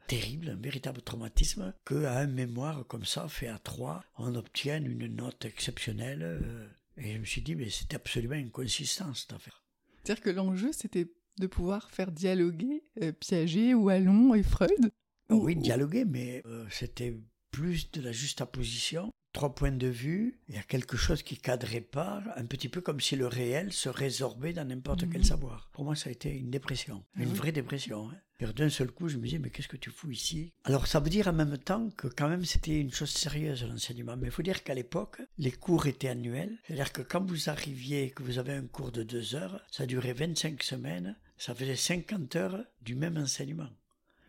terrible, 0.08 0.50
un 0.50 0.62
véritable 0.62 1.02
traumatisme, 1.02 1.74
qu'à 1.86 2.20
un 2.20 2.28
mémoire 2.28 2.86
comme 2.88 3.06
ça, 3.06 3.30
fait 3.30 3.48
à 3.48 3.60
trois, 3.60 4.04
on 4.18 4.36
obtienne 4.36 4.86
une 4.88 5.08
note 5.08 5.46
exceptionnelle. 5.46 6.70
Et 6.98 7.14
je 7.14 7.18
me 7.20 7.26
suis 7.26 7.42
dit, 7.42 7.56
mais 7.56 7.70
c'est 7.70 7.94
absolument 7.94 8.36
inconsistant 8.36 9.14
cette 9.14 9.34
affaire. 9.34 9.64
C'est-à-dire 10.04 10.24
que 10.24 10.30
l'enjeu, 10.30 10.72
c'était 10.74 11.12
de 11.40 11.48
pouvoir 11.48 11.90
faire 11.92 12.12
dialoguer 12.12 12.84
euh, 13.02 13.12
Piaget, 13.12 13.74
Wallon 13.74 14.34
et 14.34 14.44
Freud 14.44 14.92
Ou- 15.30 15.36
Oui, 15.46 15.56
ou- 15.56 15.62
dialoguer, 15.62 16.06
mais 16.06 16.42
euh, 16.46 16.66
c'était 16.70 17.18
plus 17.52 17.92
de 17.92 18.02
la 18.02 18.12
juxtaposition, 18.12 19.12
trois 19.34 19.56
points 19.56 19.72
de 19.72 19.88
vue, 19.88 20.40
il 20.50 20.56
y 20.56 20.58
a 20.58 20.64
quelque 20.64 20.98
chose 20.98 21.24
qui 21.24 21.38
cadrait 21.38 21.80
pas, 21.82 22.22
un 22.36 22.46
petit 22.46 22.68
peu 22.70 22.82
comme 22.82 23.00
si 23.00 23.16
le 23.16 23.28
réel 23.28 23.72
se 23.72 23.88
résorbait 23.90 24.54
dans 24.54 24.66
n'importe 24.66 25.10
quel 25.10 25.22
Mhm. 25.22 25.28
savoir. 25.28 25.70
Pour 25.74 25.86
moi, 25.86 25.96
ça 25.96 26.10
a 26.10 26.12
été 26.12 26.30
une 26.36 26.50
dépression, 26.50 27.04
Ah 27.16 27.24
une 27.24 27.34
vraie 27.34 27.52
dépression. 27.54 28.10
Hein. 28.10 28.18
Et 28.42 28.54
D'un 28.54 28.70
seul 28.70 28.92
coup, 28.92 29.08
je 29.08 29.18
me 29.18 29.24
disais, 29.24 29.38
mais 29.38 29.52
qu'est-ce 29.52 29.68
que 29.68 29.78
tu 29.78 29.92
fous 29.92 30.10
ici? 30.12 30.52
Alors, 30.64 30.88
ça 30.88 31.00
veut 31.00 31.10
dire 31.12 31.28
en 31.28 31.34
même 31.34 31.58
temps 31.60 31.90
que 31.92 32.08
quand 32.08 32.28
même 32.28 32.44
c'était 32.44 32.80
une 32.80 32.92
chose 32.92 33.12
sérieuse, 33.12 33.64
l'enseignement. 33.64 34.18
Mais 34.18 34.28
il 34.28 34.32
faut 34.32 34.42
dire 34.42 34.64
qu'à 34.64 34.74
l'époque, 34.74 35.22
les 35.38 35.52
cours 35.52 35.86
étaient 35.86 36.08
annuels. 36.10 36.58
C'est-à-dire 36.66 36.92
que 36.92 37.04
quand 37.04 37.24
vous 37.24 37.50
arriviez, 37.50 38.10
que 38.10 38.24
vous 38.24 38.40
avez 38.40 38.54
un 38.54 38.66
cours 38.66 38.92
de 38.92 39.04
deux 39.04 39.36
heures, 39.36 39.62
ça 39.72 39.86
durait 39.86 40.14
25 40.14 40.62
semaines, 40.64 41.16
ça 41.38 41.54
faisait 41.54 41.76
50 41.76 42.36
heures 42.36 42.64
du 42.82 42.96
même 42.96 43.18
enseignement. 43.18 43.70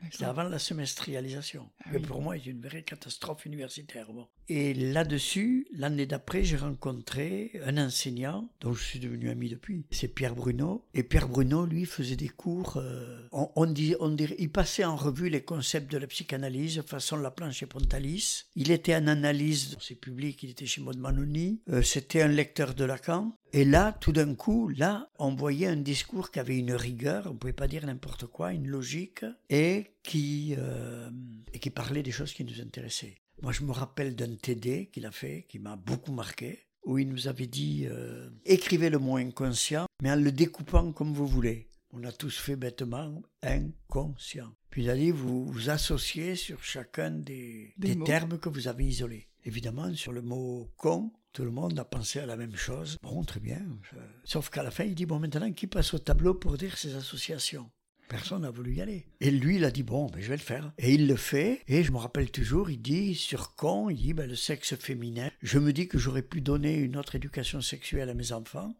D'accord. 0.02 0.28
avant 0.31 0.42
la 0.42 0.59
semestrialisation. 0.59 1.71
Ah 1.85 1.90
Et 1.95 1.99
oui. 1.99 2.02
pour 2.02 2.21
moi, 2.21 2.35
c'est 2.37 2.50
une 2.50 2.61
vraie 2.61 2.83
catastrophe 2.83 3.47
universitaire. 3.47 4.12
Bon. 4.12 4.26
Et 4.49 4.75
là-dessus, 4.75 5.67
l'année 5.73 6.07
d'après, 6.07 6.45
j'ai 6.45 6.57
rencontré 6.57 7.53
un 7.65 7.79
enseignant 7.79 8.51
dont 8.61 8.73
je 8.73 8.83
suis 8.83 8.99
devenu 8.99 9.31
ami 9.31 9.49
depuis. 9.49 9.87
C'est 9.91 10.09
Pierre 10.09 10.35
Bruno. 10.35 10.85
Et 10.95 11.03
Pierre 11.03 11.29
Bruno, 11.29 11.65
lui, 11.65 11.85
faisait 11.87 12.17
des 12.17 12.29
cours. 12.29 12.77
euh, 12.77 13.29
on, 13.33 13.67
dit, 13.67 13.95
on 14.01 14.11
dirait, 14.11 14.35
il 14.39 14.51
passait 14.51 14.85
en 14.85 14.97
revue 14.97 15.29
les 15.29 15.43
concepts 15.43 15.91
de 15.91 15.99
la 15.99 16.07
psychanalyse 16.07 16.83
façon 16.83 17.17
Laplanche 17.17 17.63
et 17.63 17.67
Pontalis. 17.67 18.45
Il 18.57 18.71
était 18.71 18.95
en 18.95 19.07
analyse, 19.07 19.77
c'est 19.81 19.95
public, 19.95 20.43
il 20.43 20.51
était 20.51 20.67
chez 20.67 20.81
Maud 20.81 20.99
Manoni. 20.99 21.61
Euh, 21.71 21.83
C'était 21.83 22.23
un 22.23 22.29
lecteur 22.29 22.75
de 22.75 22.85
Lacan. 22.85 23.37
Et 23.55 23.65
là, 23.65 23.93
tout 24.01 24.13
d'un 24.13 24.35
coup, 24.35 24.69
là, 24.71 25.11
on 25.19 25.35
voyait 25.35 25.67
un 25.67 25.77
discours 25.77 26.31
qui 26.31 26.41
avait 26.41 26.59
une 26.59 26.73
rigueur, 26.73 27.27
on 27.31 27.35
pouvait 27.37 27.53
pas 27.53 27.69
dire 27.69 27.85
n'importe 27.87 28.27
quoi, 28.27 28.53
une 28.53 28.67
logique, 28.67 29.25
et 29.51 29.93
qui, 30.03 30.55
euh, 30.59 31.11
et 31.53 31.59
qui 31.59 31.71
parlait 31.71 32.03
des 32.03 32.11
choses 32.11 32.33
qui 32.33 32.45
nous 32.45 32.61
intéressaient. 32.61 33.22
Moi, 33.43 33.53
je 33.53 33.63
me 33.65 33.73
rappelle 33.73 34.15
d'un 34.15 34.35
TD 34.37 34.87
qu'il 34.93 35.05
a 35.05 35.11
fait, 35.11 35.47
qui 35.49 35.59
m'a 35.59 35.77
beaucoup 35.77 36.13
marqué, 36.13 36.61
où 36.85 36.99
il 36.99 37.09
nous 37.09 37.29
avait 37.29 37.47
dit 37.49 37.87
euh, 37.89 38.31
écrivez 38.45 38.89
le 38.89 38.99
mot 38.99 39.17
inconscient, 39.17 39.87
mais 40.03 40.11
en 40.11 40.17
le 40.17 40.31
découpant 40.33 40.93
comme 40.93 41.13
vous 41.13 41.27
voulez. 41.27 41.69
On 41.95 42.05
a 42.05 42.13
tous 42.13 42.39
fait 42.39 42.57
bêtement 42.57 43.21
inconscient. 43.43 44.55
Puis 44.71 44.85
il 44.85 44.91
a 44.91 44.97
dit 44.97 45.11
vous 45.11 45.45
vous 45.47 45.71
associez 45.71 46.37
sur 46.37 46.63
chacun 46.63 47.11
des, 47.11 47.75
Des 47.77 47.99
termes 48.05 48.39
que 48.39 48.49
vous 48.49 48.69
avez 48.69 48.87
isolés. 48.87 49.29
Évidemment, 49.45 49.93
sur 49.95 50.13
le 50.13 50.23
mot 50.23 50.71
con, 50.77 51.13
tout 51.33 51.45
le 51.45 51.51
monde 51.51 51.79
a 51.79 51.85
pensé 51.85 52.21
à 52.21 52.27
la 52.27 52.37
même 52.37 52.55
chose. 52.57 52.97
Bon, 53.03 53.23
très 53.25 53.41
bien. 53.41 53.61
je- 53.91 53.97
Sauf 54.25 54.49
qu'à 54.51 54.63
la 54.63 54.71
fin, 54.71 54.85
il 54.85 54.95
dit 54.95 55.05
bon, 55.07 55.19
maintenant, 55.19 55.53
qui 55.53 55.67
passe 55.67 55.93
au 55.95 55.99
tableau 55.99 56.35
pour 56.35 56.57
dire 56.57 56.79
ses 56.79 56.95
associations? 56.95 57.69
Personne 58.12 58.42
n'a 58.42 58.50
voulu 58.50 58.75
y 58.75 58.83
aller. 58.83 59.07
Et 59.21 59.31
lui, 59.31 59.57
il 59.57 59.64
a 59.64 59.71
dit, 59.71 59.83
bon, 59.83 60.07
ben, 60.11 60.21
je 60.21 60.28
vais 60.28 60.37
le 60.37 60.42
faire. 60.42 60.71
Et 60.76 60.92
il 60.92 61.07
le 61.07 61.16
fait. 61.16 61.62
Et 61.66 61.83
je 61.83 61.90
me 61.92 61.97
rappelle 61.97 62.31
toujours, 62.31 62.69
il 62.69 62.76
dit, 62.76 63.14
sur 63.14 63.54
con, 63.54 63.88
il 63.88 63.97
dit, 63.97 64.12
ben, 64.12 64.28
le 64.28 64.37
sexe 64.37 64.76
féminin. 64.76 65.31
Je 65.40 65.59
me 65.59 65.73
dis 65.73 65.88
que 65.88 65.97
j'aurais 65.97 66.21
pu 66.21 66.42
donner 66.42 66.76
une 66.76 66.99
autre 66.99 67.14
éducation 67.14 67.62
sexuelle 67.62 68.11
à 68.11 68.14
mes 68.14 68.33
enfants. 68.33 68.75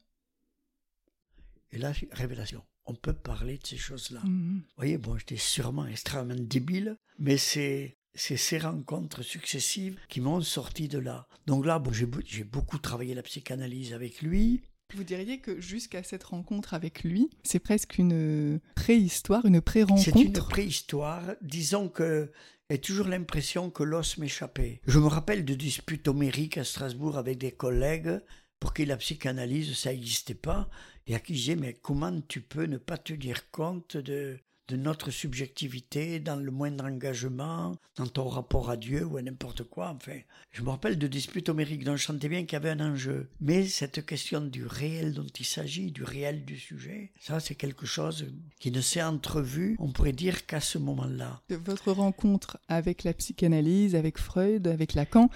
Et 1.71 1.79
là, 1.79 1.95
révélation. 2.11 2.63
On 2.85 2.95
peut 2.95 3.15
parler 3.15 3.57
de 3.57 3.67
ces 3.67 3.79
choses-là. 3.79 4.21
Mhm. 4.23 4.59
Vous 4.59 4.75
voyez, 4.77 4.99
bon, 4.99 5.17
j'étais 5.17 5.39
sûrement 5.39 5.87
extrêmement 5.87 6.35
débile, 6.37 6.99
mais 7.19 7.39
c'est 7.39 7.97
c'est 8.15 8.37
ces 8.37 8.59
rencontres 8.59 9.23
successives 9.23 9.99
qui 10.11 10.21
m'ont 10.21 10.43
sorti 10.43 10.89
de 10.89 10.99
là. 10.99 11.27
Donc 11.47 11.65
là, 11.65 11.79
bon, 11.79 11.91
j'ai 11.93 12.45
beaucoup 12.45 12.77
travaillé 12.77 13.15
la 13.15 13.23
psychanalyse 13.23 13.95
avec 13.95 14.21
lui. 14.21 14.61
Vous 14.95 15.05
diriez 15.05 15.39
que 15.39 15.61
jusqu'à 15.61 16.03
cette 16.03 16.25
rencontre 16.25 16.75
avec 16.75 17.03
lui, 17.03 17.31
c'est 17.43 17.59
presque 17.59 17.99
une 17.99 18.61
préhistoire, 18.75 19.47
une 19.47 19.55
C'est 19.55 19.57
une 19.57 19.63
pré-rencontre 19.63 20.49
préhistoire. 20.49 21.23
Disons 21.41 21.89
que 21.89 22.31
j'ai 22.69 22.79
toujours 22.79 23.09
l'impression 23.09 23.71
que 23.71 23.83
l'os 23.83 24.19
m'échappait. 24.19 24.81
Je 24.87 24.99
me 24.99 25.07
rappelle 25.07 25.45
de 25.45 25.55
disputes 25.55 26.09
homériques 26.09 26.59
à 26.59 26.65
Strasbourg 26.65 27.19
avec 27.19 27.39
des 27.39 27.53
collègues 27.53 28.21
pour 28.61 28.73
qui 28.73 28.85
la 28.85 28.97
psychanalyse, 28.97 29.77
ça 29.77 29.91
n'existait 29.91 30.35
pas, 30.35 30.71
et 31.07 31.15
à 31.15 31.19
qui 31.19 31.33
disais, 31.33 31.57
mais 31.57 31.75
comment 31.75 32.21
tu 32.29 32.41
peux 32.41 32.65
ne 32.65 32.79
pas 32.79 32.97
tenir 32.97 33.51
compte 33.51 33.97
de, 33.97 34.39
de 34.69 34.77
notre 34.77 35.11
subjectivité 35.11 36.21
dans 36.21 36.37
le 36.37 36.51
moindre 36.51 36.85
engagement, 36.85 37.75
dans 37.97 38.07
ton 38.07 38.29
rapport 38.29 38.71
à 38.71 38.77
Dieu 38.77 39.05
ou 39.05 39.17
à 39.17 39.23
n'importe 39.23 39.65
quoi, 39.65 39.89
enfin. 39.91 40.19
Je 40.53 40.63
me 40.63 40.71
rappelle 40.71 40.99
de 40.99 41.07
disputes 41.07 41.49
homériques 41.49 41.85
dont 41.85 41.97
je 41.97 42.05
sentais 42.05 42.29
bien 42.29 42.43
qu'il 42.45 42.53
y 42.55 42.57
avait 42.57 42.71
un 42.71 42.93
enjeu. 42.93 43.29
Mais 43.41 43.67
cette 43.67 44.07
question 44.07 44.41
du 44.41 44.65
réel 44.67 45.15
dont 45.15 45.27
il 45.39 45.45
s'agit, 45.45 45.91
du 45.91 46.05
réel 46.05 46.45
du 46.45 46.59
sujet, 46.59 47.13
ça 47.21 47.41
c'est 47.41 47.55
quelque 47.55 47.87
chose 47.87 48.27
qui 48.61 48.71
ne 48.71 48.81
s'est 48.81 49.03
entrevu, 49.03 49.77
on 49.79 49.91
pourrait 49.91 50.13
dire 50.13 50.47
qu'à 50.47 50.61
ce 50.61 50.79
moment-là. 50.79 51.41
de 51.49 51.57
votre 51.57 51.93
rencontre 51.93 52.59
avec 52.69 53.03
la 53.05 53.13
psychanalyse, 53.15 53.95
avec 53.95 54.19
Freud, 54.19 54.67
avec 54.69 54.95
Lacan, 54.95 55.29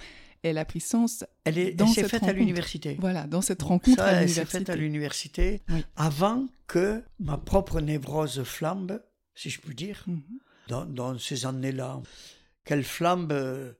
elle 0.43 0.57
a 0.59 0.65
pris 0.65 0.79
sens 0.79 1.25
Elle 1.43 1.57
est- 1.57 1.71
Dans 1.73 1.85
elle 1.87 1.91
s'est 1.93 2.01
cette 2.01 2.11
faite 2.11 2.23
à 2.23 2.31
l'université. 2.33 2.95
voilà, 2.99 3.27
dans 3.27 3.41
cette 3.41 3.61
rencontre 3.63 3.97
Ça, 3.97 4.05
à 4.05 4.11
elle 4.21 4.29
s'est 4.29 4.45
faite 4.45 4.69
à 4.69 4.75
l'université. 4.75 5.57
l'université 5.57 5.61
Oui. 5.69 5.85
avant 5.97 6.47
que 6.67 7.03
ma 7.19 7.37
propre 7.37 7.81
névrose 7.81 8.43
flambe, 8.43 9.01
si 9.37 9.49
je 9.49 9.61
puis 9.61 9.75
dire. 9.75 10.03
Mhm. 10.07 10.21
dans, 10.67 10.85
dans 10.85 11.17
ces 11.17 11.45
années-là. 11.45 12.01
Quelle 12.65 12.83
flambe, 12.83 13.31
euh, 13.31 13.71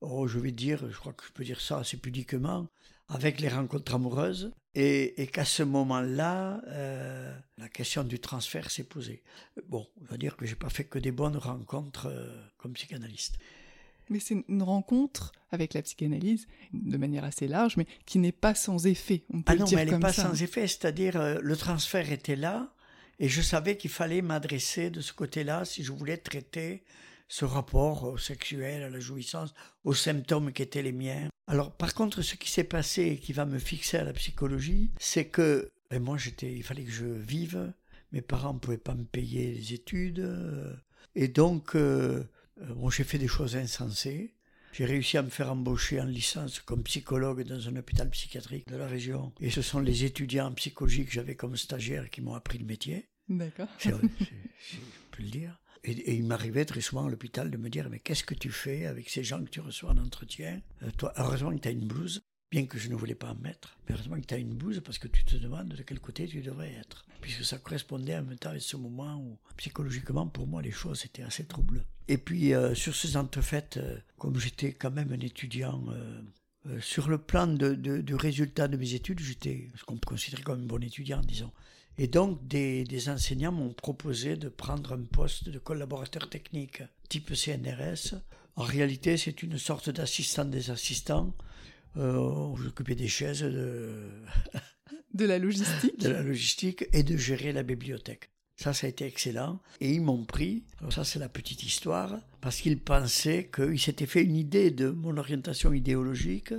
oh, 0.00 0.28
je 0.28 0.38
vais 0.38 0.52
dire, 0.52 0.88
je 0.88 0.96
crois 0.96 1.12
que 1.12 1.24
je 1.26 1.32
peux 1.32 1.44
dire 1.44 1.60
ça 1.60 1.78
assez 1.78 1.96
pudiquement, 1.96 2.68
avec 3.08 3.40
les 3.40 3.48
rencontres 3.48 3.94
amoureuses, 3.94 4.52
et, 4.74 5.28
qu'à 5.32 5.44
ce 5.44 5.64
moment-là, 5.64 6.60
euh, 6.68 7.36
la 7.56 7.68
question 7.68 8.04
du 8.04 8.20
transfert 8.20 8.70
s'est 8.70 8.84
posée. 8.84 9.24
Bon, 9.68 9.88
on 10.00 10.04
va 10.04 10.16
dire 10.16 10.36
que 10.36 10.46
j'ai 10.46 10.54
pas 10.54 10.70
fait 10.70 10.84
que 10.84 11.00
des 11.00 11.10
bonnes 11.10 11.36
rencontres 11.36 12.06
euh, 12.06 12.28
comme 12.58 12.74
psychanalyste. 12.74 13.38
Mais 14.08 14.20
c'est 14.20 14.44
une 14.48 14.62
rencontre 14.62 15.32
avec 15.50 15.74
la 15.74 15.82
psychanalyse, 15.82 16.46
de 16.72 16.96
manière 16.96 17.24
assez 17.24 17.48
large, 17.48 17.76
mais 17.76 17.86
qui 18.06 18.18
n'est 18.18 18.32
pas 18.32 18.54
sans 18.54 18.86
effet. 18.86 19.24
On 19.32 19.42
peut 19.42 19.54
ah 19.54 19.56
non, 19.56 19.66
mais 19.72 19.82
elle 19.82 19.90
n'est 19.90 19.98
pas 19.98 20.12
sans 20.12 20.40
effet, 20.42 20.68
c'est-à-dire 20.68 21.16
euh, 21.16 21.38
le 21.42 21.56
transfert 21.56 22.12
était 22.12 22.36
là, 22.36 22.72
et 23.18 23.28
je 23.28 23.42
savais 23.42 23.76
qu'il 23.76 23.90
fallait 23.90 24.22
m'adresser 24.22 24.90
de 24.90 25.00
ce 25.00 25.12
côté-là 25.12 25.64
si 25.64 25.82
je 25.82 25.92
voulais 25.92 26.16
traiter 26.16 26.84
ce 27.28 27.44
rapport 27.44 28.04
au 28.04 28.18
sexuel, 28.18 28.82
à 28.82 28.90
la 28.90 29.00
jouissance, 29.00 29.52
aux 29.84 29.94
symptômes 29.94 30.52
qui 30.52 30.62
étaient 30.62 30.82
les 30.82 30.92
miens. 30.92 31.28
Alors, 31.46 31.72
par 31.72 31.94
contre, 31.94 32.22
ce 32.22 32.36
qui 32.36 32.50
s'est 32.50 32.64
passé 32.64 33.02
et 33.02 33.18
qui 33.18 33.32
va 33.32 33.44
me 33.44 33.58
fixer 33.58 33.98
à 33.98 34.04
la 34.04 34.12
psychologie, 34.12 34.90
c'est 34.98 35.26
que 35.26 35.70
ben, 35.90 36.02
moi, 36.02 36.16
j'étais, 36.16 36.52
il 36.52 36.62
fallait 36.62 36.84
que 36.84 36.90
je 36.90 37.06
vive. 37.06 37.72
Mes 38.12 38.22
parents 38.22 38.54
ne 38.54 38.58
pouvaient 38.58 38.78
pas 38.78 38.94
me 38.94 39.04
payer 39.04 39.52
les 39.52 39.74
études. 39.74 40.20
Euh, 40.20 40.74
et 41.14 41.28
donc, 41.28 41.74
euh, 41.74 42.24
euh, 42.60 42.74
bon, 42.74 42.90
j'ai 42.90 43.04
fait 43.04 43.18
des 43.18 43.28
choses 43.28 43.56
insensées. 43.56 44.34
J'ai 44.78 44.84
réussi 44.84 45.18
à 45.18 45.22
me 45.22 45.28
faire 45.28 45.50
embaucher 45.50 46.00
en 46.00 46.04
licence 46.04 46.60
comme 46.60 46.84
psychologue 46.84 47.42
dans 47.42 47.68
un 47.68 47.74
hôpital 47.74 48.08
psychiatrique 48.10 48.68
de 48.68 48.76
la 48.76 48.86
région. 48.86 49.32
Et 49.40 49.50
ce 49.50 49.60
sont 49.60 49.80
les 49.80 50.04
étudiants 50.04 50.46
en 50.46 50.52
psychologie 50.52 51.04
que 51.04 51.10
j'avais 51.10 51.34
comme 51.34 51.56
stagiaire 51.56 52.08
qui 52.10 52.20
m'ont 52.20 52.34
appris 52.34 52.58
le 52.58 52.64
métier. 52.64 53.08
D'accord. 53.28 53.66
Je 53.80 53.90
peux 55.10 55.24
le 55.24 55.30
dire. 55.30 55.60
Et, 55.82 56.14
il 56.14 56.22
m'arrivait 56.22 56.64
très 56.64 56.80
souvent 56.80 57.06
à 57.06 57.10
l'hôpital 57.10 57.50
de 57.50 57.56
me 57.56 57.70
dire 57.70 57.90
Mais 57.90 57.98
qu'est-ce 57.98 58.22
que 58.22 58.34
tu 58.34 58.52
fais 58.52 58.86
avec 58.86 59.10
ces 59.10 59.24
gens 59.24 59.42
que 59.42 59.50
tu 59.50 59.58
reçois 59.58 59.90
en 59.90 59.98
entretien? 59.98 60.60
Euh, 60.84 60.92
Toi, 60.96 61.12
heureusement 61.16 61.50
que 61.50 61.60
tu 61.60 61.66
as 61.66 61.72
une 61.72 61.88
blouse, 61.88 62.22
bien 62.50 62.66
que 62.66 62.78
je 62.78 62.88
ne 62.88 62.94
voulais 62.94 63.14
pas 63.14 63.30
en 63.30 63.34
mettre. 63.36 63.76
Heureusement 63.90 64.20
que 64.20 64.26
tu 64.26 64.34
as 64.34 64.38
une 64.38 64.54
blouse 64.54 64.80
parce 64.84 64.98
que 64.98 65.08
tu 65.08 65.24
te 65.24 65.36
demandes 65.36 65.68
de 65.68 65.82
quel 65.82 66.00
côté 66.00 66.26
tu 66.26 66.40
devrais 66.40 66.72
être. 66.72 67.04
Puisque 67.20 67.44
ça 67.44 67.58
correspondait 67.58 68.16
en 68.16 68.22
même 68.22 68.38
temps 68.38 68.50
à 68.50 68.60
ce 68.60 68.76
moment 68.76 69.16
où, 69.16 69.38
psychologiquement, 69.56 70.26
pour 70.26 70.46
moi, 70.46 70.62
les 70.62 70.70
choses 70.70 71.04
étaient 71.04 71.22
assez 71.22 71.44
troubles. 71.44 71.84
Et 72.06 72.18
puis, 72.18 72.54
euh, 72.54 72.74
sur 72.74 72.94
ces 72.94 73.16
entrefaites, 73.16 73.76
euh, 73.76 73.98
comme 74.18 74.38
j'étais 74.38 74.72
quand 74.72 74.90
même 74.90 75.12
un 75.12 75.20
étudiant. 75.20 75.82
sur 76.80 77.08
le 77.08 77.18
plan 77.18 77.46
de, 77.46 77.74
de, 77.74 78.00
de 78.02 78.14
résultats 78.14 78.68
de 78.68 78.76
mes 78.76 78.92
études, 78.94 79.20
j'étais 79.20 79.70
ce 79.76 79.84
qu'on 79.84 79.94
me 79.94 80.00
considérait 80.00 80.42
comme 80.42 80.60
un 80.60 80.66
bon 80.66 80.82
étudiant, 80.82 81.20
disons. 81.20 81.52
Et 82.00 82.06
donc, 82.06 82.46
des, 82.46 83.08
enseignants 83.08 83.50
m'ont 83.50 83.72
proposé 83.72 84.36
de 84.36 84.48
prendre 84.48 84.92
un 84.92 85.02
poste 85.02 85.48
de 85.48 85.58
collaborateur 85.58 86.30
technique 86.30 86.82
type 87.08 87.34
CNRS. 87.34 88.14
En 88.54 88.62
réalité, 88.62 89.16
c'est 89.16 89.42
une 89.42 89.58
sorte 89.58 89.90
d'assistant 89.90 90.44
des 90.44 90.70
assistants. 90.70 91.34
Euh, 91.96 92.54
J'occupais 92.62 92.94
des 92.94 93.08
chaises 93.08 93.42
de... 93.42 94.10
de 95.14 95.24
la 95.24 95.38
logistique. 95.38 95.98
de 96.00 96.08
la 96.08 96.22
logistique 96.22 96.86
et 96.92 97.02
de 97.02 97.16
gérer 97.16 97.52
la 97.52 97.62
bibliothèque. 97.62 98.30
Ça, 98.56 98.72
ça 98.72 98.86
a 98.86 98.90
été 98.90 99.04
excellent. 99.04 99.60
Et 99.80 99.92
ils 99.92 100.00
m'ont 100.00 100.24
pris, 100.24 100.64
alors 100.80 100.92
ça 100.92 101.04
c'est 101.04 101.20
la 101.20 101.28
petite 101.28 101.62
histoire, 101.62 102.18
parce 102.40 102.60
qu'ils 102.60 102.80
pensaient 102.80 103.50
qu'ils 103.54 103.78
s'étaient 103.80 104.06
fait 104.06 104.24
une 104.24 104.34
idée 104.34 104.70
de 104.70 104.90
mon 104.90 105.16
orientation 105.16 105.72
idéologique 105.72 106.52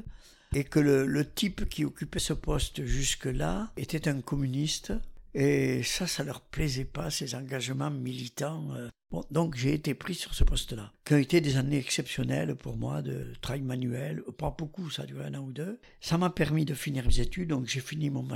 et 0.55 0.63
que 0.63 0.79
le, 0.79 1.05
le 1.05 1.29
type 1.29 1.67
qui 1.67 1.83
occupait 1.83 2.19
ce 2.19 2.33
poste 2.33 2.85
jusque-là 2.85 3.71
était 3.77 4.07
un 4.07 4.21
communiste 4.21 4.93
et 5.33 5.83
ça, 5.83 6.07
ça 6.07 6.23
leur 6.23 6.41
plaisait 6.41 6.85
pas, 6.85 7.11
ces 7.11 7.35
engagements 7.35 7.91
militants. 7.91 8.73
Euh. 8.75 8.89
Bon, 9.11 9.23
donc 9.31 9.55
j'ai 9.55 9.73
été 9.73 9.95
pris 9.95 10.13
sur 10.13 10.35
ce 10.35 10.43
poste-là, 10.43 10.93
qui 11.03 11.13
ont 11.13 11.17
été 11.17 11.41
des 11.41 11.57
années 11.57 11.79
exceptionnelles 11.79 12.55
pour 12.55 12.77
moi, 12.77 13.01
de 13.01 13.33
travail 13.41 13.61
manuel, 13.61 14.21
pas 14.37 14.55
beaucoup, 14.55 14.89
ça 14.91 15.03
a 15.03 15.05
duré 15.05 15.25
un 15.25 15.33
an 15.33 15.45
ou 15.45 15.51
deux. 15.51 15.79
Ça 15.99 16.17
m'a 16.17 16.29
permis 16.29 16.65
de 16.65 16.75
finir 16.75 17.05
mes 17.07 17.19
études, 17.19 17.49
donc 17.49 17.65
j'ai 17.65 17.79
fini 17.79 18.09
mon, 18.11 18.27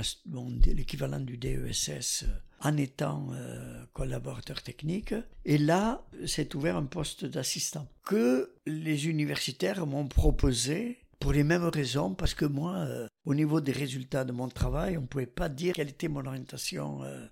l'équivalent 0.66 1.20
du 1.20 1.36
DESS 1.36 2.24
euh, 2.24 2.26
en 2.60 2.76
étant 2.76 3.28
euh, 3.34 3.84
collaborateur 3.92 4.62
technique. 4.62 5.14
Et 5.44 5.58
là, 5.58 6.04
s'est 6.26 6.56
ouvert 6.56 6.76
un 6.76 6.86
poste 6.86 7.24
d'assistant 7.24 7.88
que 8.04 8.54
les 8.66 9.06
universitaires 9.06 9.86
m'ont 9.86 10.08
proposé 10.08 11.03
pour 11.20 11.32
les 11.32 11.44
mêmes 11.44 11.64
raisons, 11.64 12.14
parce 12.14 12.34
que 12.34 12.44
moi, 12.44 12.76
euh, 12.76 13.08
au 13.24 13.34
niveau 13.34 13.60
des 13.60 13.72
résultats 13.72 14.24
de 14.24 14.32
mon 14.32 14.48
travail, 14.48 14.96
on 14.98 15.02
ne 15.02 15.06
pouvait 15.06 15.26
pas 15.26 15.48
dire 15.48 15.74
quelle 15.74 15.88
était 15.88 16.08
mon 16.08 16.24
orientation. 16.26 17.02
Euh. 17.04 17.26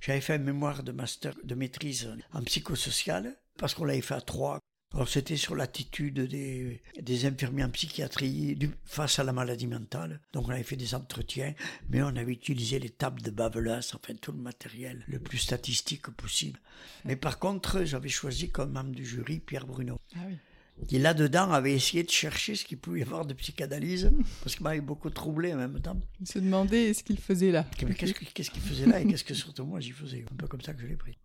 J'avais 0.00 0.20
fait 0.20 0.34
un 0.34 0.38
mémoire 0.38 0.82
de 0.82 0.92
master 0.92 1.34
de 1.44 1.54
maîtrise 1.54 2.08
en 2.32 2.42
psychosocial, 2.42 3.36
parce 3.56 3.74
qu'on 3.74 3.84
l'avait 3.84 4.00
fait 4.00 4.14
à 4.14 4.20
trois. 4.20 4.58
Alors 4.94 5.08
c'était 5.08 5.36
sur 5.36 5.54
l'attitude 5.54 6.18
des, 6.18 7.26
infirmiers 7.26 7.64
en 7.64 7.68
psychiatrie 7.68 8.58
face 8.84 9.18
à 9.18 9.24
la 9.24 9.34
maladie 9.34 9.66
mentale. 9.66 10.20
Donc 10.32 10.48
on 10.48 10.50
avait 10.50 10.62
fait 10.62 10.76
des 10.76 10.94
entretiens, 10.94 11.54
mais 11.90 12.02
on 12.02 12.08
avait 12.08 12.32
utilisé 12.32 12.78
les 12.78 12.88
tables 12.88 13.20
de 13.20 13.30
Bavelas, 13.30 13.92
enfin 13.94 14.14
tout 14.14 14.32
le 14.32 14.38
matériel 14.38 15.04
le 15.06 15.18
plus 15.18 15.38
statistique 15.38 16.08
possible. 16.10 16.58
Mais 17.04 17.16
par 17.16 17.38
contre, 17.38 17.84
j'avais 17.84 18.08
choisi 18.08 18.48
comme 18.48 18.72
membre 18.72 18.92
du 18.92 19.04
jury 19.04 19.40
Pierre 19.40 19.66
Bruno. 19.66 19.98
Ah 20.16 20.20
oui 20.26 20.38
qui 20.86 20.98
là-dedans 20.98 21.50
avait 21.50 21.74
essayé 21.74 22.02
de 22.02 22.10
chercher 22.10 22.54
ce 22.54 22.64
qu'il 22.64 22.78
pouvait 22.78 23.00
y 23.00 23.02
avoir 23.02 23.26
de 23.26 23.34
psychanalyse, 23.34 24.10
parce 24.42 24.54
qu'il 24.54 24.64
m'avait 24.64 24.80
beaucoup 24.80 25.10
troublé 25.10 25.52
en 25.52 25.56
même 25.56 25.80
temps. 25.80 25.98
Il 26.20 26.28
se 26.28 26.38
demandait 26.38 26.94
ce 26.94 27.02
qu'il 27.02 27.18
faisait 27.18 27.50
là. 27.50 27.64
Qu'est-ce 27.76 28.50
qu'il 28.50 28.62
faisait 28.62 28.86
là 28.86 29.00
et 29.00 29.06
qu'est-ce 29.06 29.24
que 29.24 29.34
surtout 29.34 29.64
moi 29.64 29.80
j'y 29.80 29.92
faisais? 29.92 30.24
Un 30.30 30.36
peu 30.36 30.46
comme 30.46 30.60
ça 30.60 30.74
que 30.74 30.80
je 30.80 30.86
l'ai 30.86 30.96
pris. 30.96 31.18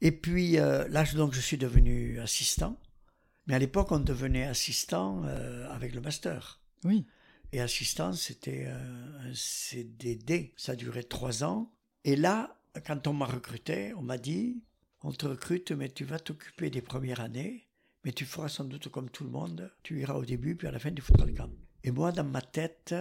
Et 0.00 0.12
puis 0.12 0.58
euh, 0.58 0.86
là, 0.88 1.04
donc, 1.14 1.34
je 1.34 1.40
suis 1.40 1.56
devenu 1.56 2.18
assistant. 2.20 2.78
Mais 3.46 3.54
à 3.54 3.58
l'époque, 3.58 3.92
on 3.92 4.00
devenait 4.00 4.44
assistant 4.44 5.22
euh, 5.24 5.70
avec 5.70 5.94
le 5.94 6.00
master. 6.00 6.60
Oui. 6.84 7.06
Et 7.52 7.60
assistant, 7.60 8.12
c'était 8.12 8.64
euh, 8.66 9.30
un 9.30 9.34
CDD. 9.34 10.52
Ça 10.56 10.74
durait 10.74 11.04
trois 11.04 11.44
ans. 11.44 11.72
Et 12.04 12.16
là, 12.16 12.58
quand 12.84 13.06
on 13.06 13.12
m'a 13.12 13.26
recruté, 13.26 13.94
on 13.94 14.02
m'a 14.02 14.18
dit, 14.18 14.62
on 15.02 15.12
te 15.12 15.26
recrute, 15.26 15.70
mais 15.72 15.88
tu 15.88 16.04
vas 16.04 16.18
t'occuper 16.18 16.70
des 16.70 16.82
premières 16.82 17.20
années 17.20 17.65
mais 18.06 18.12
tu 18.12 18.24
feras 18.24 18.48
sans 18.48 18.62
doute 18.62 18.88
comme 18.88 19.10
tout 19.10 19.24
le 19.24 19.30
monde, 19.30 19.68
tu 19.82 20.00
iras 20.00 20.14
au 20.14 20.24
début, 20.24 20.54
puis 20.54 20.68
à 20.68 20.70
la 20.70 20.78
fin, 20.78 20.92
tu 20.92 21.02
feras 21.02 21.26
le 21.26 21.32
camp. 21.32 21.50
Et 21.82 21.90
moi, 21.90 22.12
dans 22.12 22.22
ma 22.22 22.40
tête, 22.40 22.94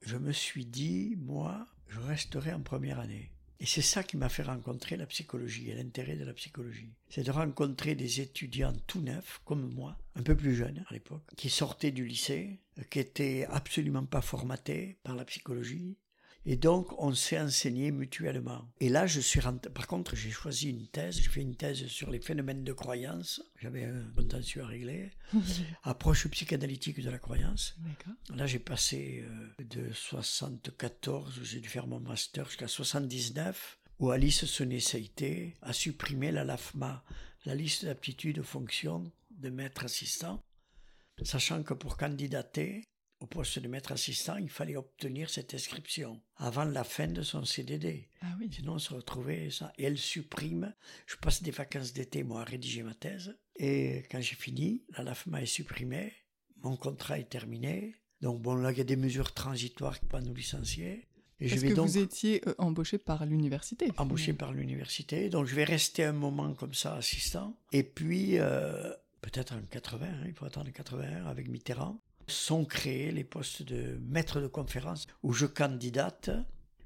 je 0.00 0.16
me 0.16 0.32
suis 0.32 0.64
dit, 0.64 1.16
moi, 1.18 1.66
je 1.86 2.00
resterai 2.00 2.50
en 2.54 2.62
première 2.62 2.98
année. 2.98 3.30
Et 3.60 3.66
c'est 3.66 3.82
ça 3.82 4.02
qui 4.02 4.16
m'a 4.16 4.30
fait 4.30 4.42
rencontrer 4.42 4.96
la 4.96 5.04
psychologie 5.04 5.68
et 5.68 5.74
l'intérêt 5.74 6.16
de 6.16 6.24
la 6.24 6.32
psychologie. 6.32 6.94
C'est 7.10 7.24
de 7.24 7.30
rencontrer 7.30 7.94
des 7.94 8.22
étudiants 8.22 8.72
tout 8.86 9.02
neufs, 9.02 9.42
comme 9.44 9.70
moi, 9.74 9.98
un 10.16 10.22
peu 10.22 10.34
plus 10.34 10.54
jeunes 10.54 10.82
à 10.88 10.94
l'époque, 10.94 11.30
qui 11.36 11.50
sortaient 11.50 11.92
du 11.92 12.06
lycée, 12.06 12.58
qui 12.88 13.00
étaient 13.00 13.44
absolument 13.50 14.06
pas 14.06 14.22
formatés 14.22 14.96
par 15.04 15.14
la 15.14 15.26
psychologie, 15.26 15.98
et 16.44 16.56
donc, 16.56 16.92
on 16.98 17.14
s'est 17.14 17.38
enseigné 17.38 17.92
mutuellement. 17.92 18.68
Et 18.80 18.88
là, 18.88 19.06
je 19.06 19.20
suis 19.20 19.38
rentré... 19.38 19.70
Par 19.70 19.86
contre, 19.86 20.16
j'ai 20.16 20.30
choisi 20.30 20.70
une 20.70 20.88
thèse. 20.88 21.20
J'ai 21.20 21.28
fait 21.28 21.40
une 21.40 21.54
thèse 21.54 21.86
sur 21.86 22.10
les 22.10 22.20
phénomènes 22.20 22.64
de 22.64 22.72
croyance. 22.72 23.42
J'avais 23.60 23.84
un 23.84 24.10
contentieux 24.16 24.62
à 24.62 24.66
régler. 24.66 25.12
Approche 25.84 26.26
psychanalytique 26.28 27.00
de 27.00 27.10
la 27.10 27.18
croyance. 27.18 27.76
Là, 28.34 28.46
j'ai 28.46 28.58
passé 28.58 29.24
euh, 29.24 29.64
de 29.64 29.92
74, 29.92 31.38
où 31.38 31.44
j'ai 31.44 31.60
dû 31.60 31.68
faire 31.68 31.86
mon 31.86 32.00
master, 32.00 32.46
jusqu'à 32.46 32.68
79, 32.68 33.78
où 34.00 34.10
Alice 34.10 34.44
Sonnet-Saïté 34.44 35.54
a 35.62 35.72
supprimé 35.72 36.32
la 36.32 36.42
LAFMA, 36.42 37.04
la 37.44 37.54
liste 37.54 37.84
d'aptitudes 37.84 38.40
aux 38.40 38.44
fonctions 38.44 39.12
de 39.30 39.48
maître 39.48 39.84
assistant, 39.84 40.42
sachant 41.22 41.62
que 41.62 41.74
pour 41.74 41.96
candidater, 41.96 42.82
au 43.22 43.26
poste 43.26 43.60
de 43.60 43.68
maître 43.68 43.92
assistant, 43.92 44.36
il 44.36 44.50
fallait 44.50 44.76
obtenir 44.76 45.30
cette 45.30 45.54
inscription 45.54 46.20
avant 46.36 46.64
la 46.64 46.82
fin 46.82 47.06
de 47.06 47.22
son 47.22 47.44
CDD. 47.44 48.08
Ah 48.20 48.26
oui. 48.40 48.50
Sinon, 48.52 48.74
on 48.74 48.78
se 48.78 48.92
retrouvait 48.92 49.50
ça. 49.50 49.72
Et 49.78 49.84
elle 49.84 49.98
supprime. 49.98 50.74
Je 51.06 51.16
passe 51.16 51.42
des 51.42 51.52
vacances 51.52 51.92
d'été, 51.92 52.24
moi, 52.24 52.40
à 52.40 52.44
rédiger 52.44 52.82
ma 52.82 52.94
thèse. 52.94 53.36
Et 53.56 54.04
quand 54.10 54.20
j'ai 54.20 54.34
fini, 54.34 54.82
la 54.96 55.04
LAFMA 55.04 55.42
est 55.42 55.46
supprimée. 55.46 56.12
Mon 56.62 56.76
contrat 56.76 57.18
est 57.18 57.28
terminé. 57.28 57.94
Donc, 58.20 58.42
bon, 58.42 58.54
là, 58.54 58.72
il 58.72 58.78
y 58.78 58.80
a 58.80 58.84
des 58.84 58.96
mesures 58.96 59.32
transitoires 59.32 59.98
qui 59.98 60.06
peuvent 60.06 60.24
nous 60.24 60.34
licencier. 60.34 61.06
Et 61.38 61.48
Parce 61.48 61.60
je 61.60 61.66
vais 61.66 61.74
que 61.74 61.80
vous 61.80 61.98
étiez 61.98 62.42
euh, 62.48 62.54
embauché 62.58 62.98
par 62.98 63.24
l'université. 63.24 63.90
Embauché 63.98 64.32
par 64.32 64.52
l'université. 64.52 65.28
Donc, 65.28 65.46
je 65.46 65.54
vais 65.54 65.64
rester 65.64 66.04
un 66.04 66.12
moment 66.12 66.54
comme 66.54 66.74
ça, 66.74 66.96
assistant. 66.96 67.56
Et 67.72 67.84
puis, 67.84 68.38
euh, 68.38 68.92
peut-être 69.20 69.54
en 69.54 69.60
80, 69.60 70.06
hein, 70.06 70.24
il 70.26 70.34
faut 70.34 70.44
attendre 70.44 70.70
81 70.72 71.26
avec 71.26 71.48
Mitterrand 71.48 72.00
sont 72.26 72.64
créés 72.64 73.12
les 73.12 73.24
postes 73.24 73.62
de 73.62 73.98
maître 74.08 74.40
de 74.40 74.46
conférence 74.46 75.06
où 75.22 75.32
je 75.32 75.46
candidate. 75.46 76.30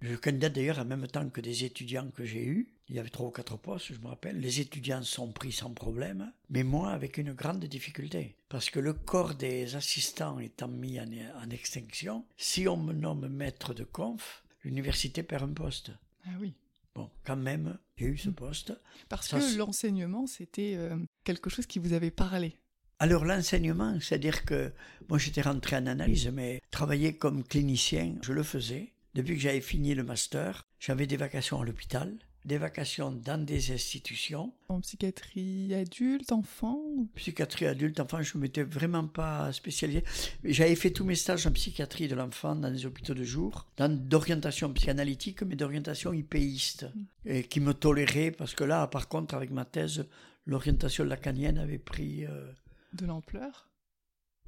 Je 0.00 0.14
candidate 0.14 0.52
d'ailleurs 0.52 0.78
en 0.78 0.84
même 0.84 1.06
temps 1.06 1.28
que 1.28 1.40
des 1.40 1.64
étudiants 1.64 2.10
que 2.10 2.24
j'ai 2.24 2.44
eus. 2.44 2.68
Il 2.88 2.94
y 2.94 2.98
avait 3.00 3.10
trois 3.10 3.26
ou 3.26 3.30
quatre 3.30 3.56
postes, 3.56 3.92
je 3.92 3.98
me 4.00 4.06
rappelle. 4.06 4.38
Les 4.38 4.60
étudiants 4.60 5.02
sont 5.02 5.32
pris 5.32 5.50
sans 5.50 5.72
problème, 5.72 6.32
mais 6.50 6.62
moi 6.62 6.90
avec 6.90 7.18
une 7.18 7.32
grande 7.32 7.64
difficulté. 7.64 8.36
Parce 8.48 8.70
que 8.70 8.78
le 8.78 8.92
corps 8.92 9.34
des 9.34 9.74
assistants 9.74 10.38
étant 10.38 10.68
mis 10.68 11.00
en, 11.00 11.08
en 11.42 11.50
extinction, 11.50 12.24
si 12.36 12.68
on 12.68 12.76
me 12.76 12.92
nomme 12.92 13.26
maître 13.28 13.74
de 13.74 13.82
conf, 13.84 14.44
l'université 14.62 15.22
perd 15.22 15.50
un 15.50 15.52
poste. 15.52 15.90
Ah 16.26 16.30
oui. 16.40 16.54
Bon, 16.94 17.10
quand 17.24 17.36
même, 17.36 17.78
j'ai 17.96 18.06
eu 18.06 18.16
ce 18.16 18.30
poste. 18.30 18.72
Parce 19.08 19.28
Ça, 19.28 19.38
que 19.38 19.58
l'enseignement, 19.58 20.26
c'était 20.26 20.74
euh, 20.76 20.96
quelque 21.24 21.50
chose 21.50 21.66
qui 21.66 21.78
vous 21.78 21.92
avait 21.92 22.10
parlé. 22.10 22.56
Alors 22.98 23.26
l'enseignement, 23.26 23.98
c'est-à-dire 24.00 24.46
que 24.46 24.72
moi 25.10 25.18
j'étais 25.18 25.42
rentré 25.42 25.76
en 25.76 25.86
analyse, 25.86 26.28
mais 26.32 26.62
travailler 26.70 27.12
comme 27.14 27.44
clinicien, 27.44 28.14
je 28.22 28.32
le 28.32 28.42
faisais. 28.42 28.94
Depuis 29.14 29.34
que 29.34 29.40
j'avais 29.40 29.60
fini 29.60 29.94
le 29.94 30.02
master, 30.02 30.62
j'avais 30.80 31.06
des 31.06 31.18
vacations 31.18 31.60
à 31.60 31.64
l'hôpital, 31.66 32.14
des 32.46 32.56
vacations 32.56 33.12
dans 33.12 33.44
des 33.44 33.70
institutions. 33.70 34.54
En 34.70 34.80
psychiatrie 34.80 35.74
adulte, 35.74 36.32
enfant 36.32 36.80
Psychiatrie 37.16 37.66
adulte, 37.66 38.00
enfant, 38.00 38.22
je 38.22 38.38
ne 38.38 38.42
m'étais 38.42 38.62
vraiment 38.62 39.06
pas 39.06 39.52
spécialisé. 39.52 40.02
J'avais 40.42 40.74
fait 40.74 40.90
tous 40.90 41.04
mes 41.04 41.16
stages 41.16 41.46
en 41.46 41.52
psychiatrie 41.52 42.08
de 42.08 42.14
l'enfant 42.14 42.54
dans 42.54 42.70
des 42.70 42.86
hôpitaux 42.86 43.14
de 43.14 43.24
jour, 43.24 43.66
dans 43.76 43.94
d'orientation 43.94 44.72
psychanalytique, 44.72 45.42
mais 45.42 45.56
d'orientation 45.56 46.14
hypéiste, 46.14 46.86
et 47.26 47.42
qui 47.44 47.60
me 47.60 47.74
tolérait, 47.74 48.30
parce 48.30 48.54
que 48.54 48.64
là, 48.64 48.86
par 48.86 49.08
contre, 49.08 49.34
avec 49.34 49.50
ma 49.50 49.66
thèse, 49.66 50.06
l'orientation 50.46 51.04
lacanienne 51.04 51.58
avait 51.58 51.78
pris... 51.78 52.24
euh, 52.24 52.52
de 52.96 53.06
l'ampleur 53.06 53.68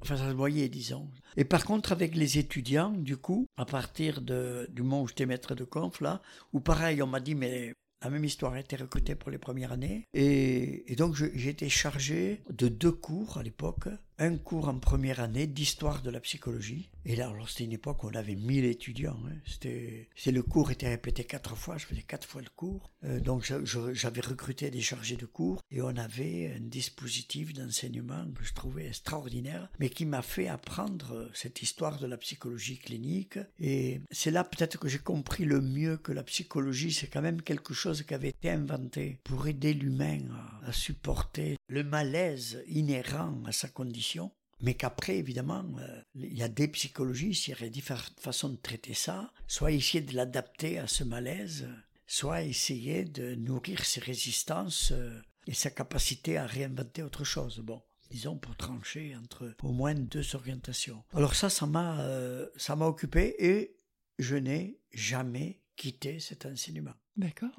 Enfin, 0.01 0.15
ça 0.15 0.29
se 0.29 0.33
voyait, 0.33 0.69
disons. 0.69 1.09
Et 1.35 1.43
par 1.43 1.65
contre, 1.65 1.91
avec 1.91 2.15
les 2.15 2.37
étudiants, 2.37 2.91
du 2.91 3.17
coup, 3.17 3.47
à 3.57 3.65
partir 3.65 4.21
de, 4.21 4.67
du 4.71 4.81
moment 4.81 5.01
où 5.01 5.07
j'étais 5.07 5.25
maître 5.25 5.55
de 5.55 5.65
conf, 5.65 5.99
là, 5.99 6.21
où 6.53 6.61
pareil, 6.61 7.01
on 7.01 7.07
m'a 7.07 7.19
dit, 7.19 7.35
mais 7.35 7.73
la 8.01 8.09
même 8.09 8.23
histoire 8.23 8.53
a 8.53 8.59
été 8.59 8.77
recrutée 8.77 9.15
pour 9.15 9.29
les 9.29 9.37
premières 9.37 9.73
années. 9.73 10.07
Et, 10.13 10.89
et 10.91 10.95
donc, 10.95 11.15
j'ai 11.15 11.49
été 11.49 11.67
chargé 11.67 12.41
de 12.49 12.69
deux 12.69 12.93
cours 12.93 13.37
à 13.37 13.43
l'époque. 13.43 13.89
Un 14.17 14.37
cours 14.37 14.69
en 14.69 14.79
première 14.79 15.19
année 15.19 15.47
d'histoire 15.47 16.01
de 16.01 16.09
la 16.09 16.21
psychologie. 16.21 16.89
Et 17.05 17.15
là, 17.15 17.29
alors, 17.29 17.49
c'était 17.49 17.63
une 17.63 17.73
époque 17.73 18.03
où 18.03 18.07
on 18.07 18.15
avait 18.15 18.35
1000 18.35 18.65
étudiants. 18.65 19.17
hein. 19.27 19.35
C'était, 19.45 20.09
c'est 20.15 20.31
le 20.31 20.43
cours 20.43 20.71
était 20.71 20.89
répété 20.89 21.23
quatre 21.23 21.55
fois. 21.55 21.77
Je 21.77 21.85
faisais 21.85 22.01
quatre 22.01 22.27
fois 22.27 22.41
le 22.41 22.49
cours. 22.55 22.91
Euh, 23.03 23.19
donc, 23.19 23.51
j'avais 23.93 24.21
recruté 24.21 24.69
des 24.69 24.81
chargés 24.81 25.15
de 25.15 25.25
cours. 25.25 25.61
Et 25.71 25.81
on 25.81 25.95
avait 25.95 26.53
un 26.55 26.61
dispositif 26.61 27.53
d'enseignement 27.53 28.25
que 28.35 28.43
je 28.43 28.53
trouvais 28.53 28.87
extraordinaire, 28.87 29.69
mais 29.79 29.89
qui 29.89 30.05
m'a 30.05 30.21
fait 30.21 30.47
apprendre 30.47 31.29
cette 31.33 31.61
histoire 31.61 31.99
de 31.99 32.07
la 32.07 32.17
psychologie 32.17 32.77
clinique. 32.77 33.39
Et 33.59 34.01
c'est 34.11 34.31
là 34.31 34.43
peut-être 34.43 34.77
que 34.77 34.89
j'ai 34.89 34.99
compris 34.99 35.45
le 35.45 35.61
mieux 35.61 35.97
que 35.97 36.11
la 36.11 36.23
psychologie, 36.23 36.91
c'est 36.91 37.07
quand 37.07 37.21
même 37.21 37.41
quelque 37.41 37.73
chose 37.73 38.03
qui 38.03 38.13
avait 38.13 38.29
été 38.29 38.49
inventé 38.49 39.19
pour 39.23 39.47
aider 39.47 39.73
l'humain 39.73 40.19
à 40.63 40.73
supporter 40.73 41.57
le 41.67 41.83
malaise 41.83 42.63
inhérent 42.67 43.41
à 43.45 43.51
sa 43.51 43.67
condition. 43.67 44.31
Mais 44.61 44.73
qu'après, 44.73 45.17
évidemment, 45.17 45.65
euh, 45.79 46.01
il 46.15 46.37
y 46.37 46.43
a 46.43 46.49
des 46.49 46.67
psychologies, 46.67 47.29
il 47.29 47.51
y 47.51 47.53
aurait 47.53 47.69
différentes 47.69 48.19
façons 48.19 48.49
de 48.49 48.57
traiter 48.57 48.93
ça. 48.93 49.31
Soit 49.47 49.71
essayer 49.71 50.01
de 50.01 50.15
l'adapter 50.15 50.79
à 50.79 50.87
ce 50.87 51.03
malaise, 51.03 51.67
soit 52.07 52.41
essayer 52.43 53.05
de 53.05 53.35
nourrir 53.35 53.85
ses 53.85 54.01
résistances 54.01 54.91
euh, 54.91 55.21
et 55.47 55.53
sa 55.53 55.69
capacité 55.69 56.37
à 56.37 56.45
réinventer 56.45 57.03
autre 57.03 57.23
chose. 57.23 57.59
Bon, 57.59 57.81
disons 58.11 58.37
pour 58.37 58.55
trancher 58.55 59.15
entre 59.15 59.55
au 59.63 59.71
moins 59.71 59.93
deux 59.93 60.35
orientations. 60.35 61.03
Alors 61.13 61.35
ça, 61.35 61.49
ça 61.49 61.65
m'a, 61.65 62.01
euh, 62.01 62.47
ça 62.57 62.75
m'a 62.75 62.85
occupé 62.85 63.35
et 63.39 63.77
je 64.17 64.35
n'ai 64.35 64.79
jamais 64.91 65.59
quitté 65.79 66.19
cet 66.19 66.45
enseignement. 66.45 66.93
D'accord. 67.15 67.51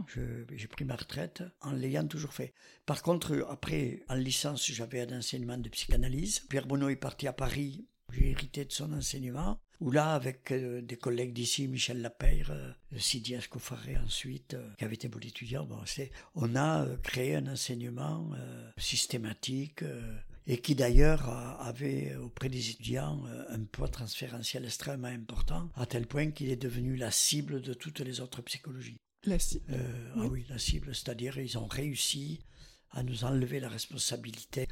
J'ai 0.55 0.69
pris 0.69 0.85
ma 0.85 0.95
retraite 0.95 1.43
en 1.63 1.73
l'ayant 1.73 2.07
toujours 2.07 2.35
fait. 2.35 2.53
Par 2.85 3.03
contre, 3.03 3.47
après, 3.49 4.03
en 4.09 4.15
licence, 4.15 4.71
j'avais 4.71 5.01
un 5.01 5.19
enseignement 5.19 5.57
de 5.57 5.71
psychanalyse. 5.71 6.41
Pierre 6.41 6.67
Bonneau 6.67 6.91
est 6.91 6.97
parti 6.97 7.27
à 7.27 7.33
Paris. 7.33 7.87
J'ai 8.13 8.31
hérité 8.31 8.67
de 8.67 8.73
son 8.73 8.93
enseignement. 8.93 9.59
Où 9.81 9.91
là, 9.91 10.15
avec 10.15 10.53
euh, 10.53 10.83
des 10.83 10.97
collègues 10.97 11.33
d'ici, 11.33 11.67
Michel 11.67 12.03
Lapeyre, 12.03 12.51
euh, 12.51 12.73
Sidi 12.99 13.33
Escofaré 13.33 13.97
ensuite, 13.97 14.53
euh, 14.53 14.69
qui 14.77 14.85
avait 14.85 14.95
été 14.95 15.09
bon 15.09 15.21
étudiant, 15.21 15.65
bon, 15.65 15.81
on 16.35 16.55
a 16.55 16.85
euh, 16.85 16.97
créé 16.99 17.37
un 17.37 17.47
enseignement 17.47 18.31
systématique 18.77 19.83
et 20.47 20.59
qui 20.59 20.75
d'ailleurs 20.75 21.29
avait 21.61 22.17
auprès 22.17 22.49
des 22.49 22.71
étudiants 22.71 23.23
euh, 23.27 23.45
un 23.51 23.65
poids 23.65 23.89
transférentiel 23.89 24.65
extrêmement 24.65 25.09
important, 25.09 25.69
à 25.75 25.87
tel 25.87 26.07
point 26.07 26.31
qu'il 26.31 26.51
est 26.51 26.57
devenu 26.57 26.97
la 26.97 27.11
cible 27.11 27.61
de 27.61 27.75
toutes 27.75 28.01
les 28.01 28.21
autres 28.21 28.43
psychologies. 28.43 28.97
La 29.25 29.39
ci- 29.39 29.63
Euh, 29.71 30.13
Oui. 30.17 30.23
Ah 30.25 30.29
oui, 30.29 30.47
la 30.49 30.59
cible, 30.59 30.95
c'est-à-dire 30.95 31.39
ils 31.39 31.59
ont 31.59 31.67
réussi 31.67 32.41
à 32.93 33.03
nous 33.03 33.25
enlever 33.25 33.61
la 33.61 33.69
responsabilité, 33.69 34.67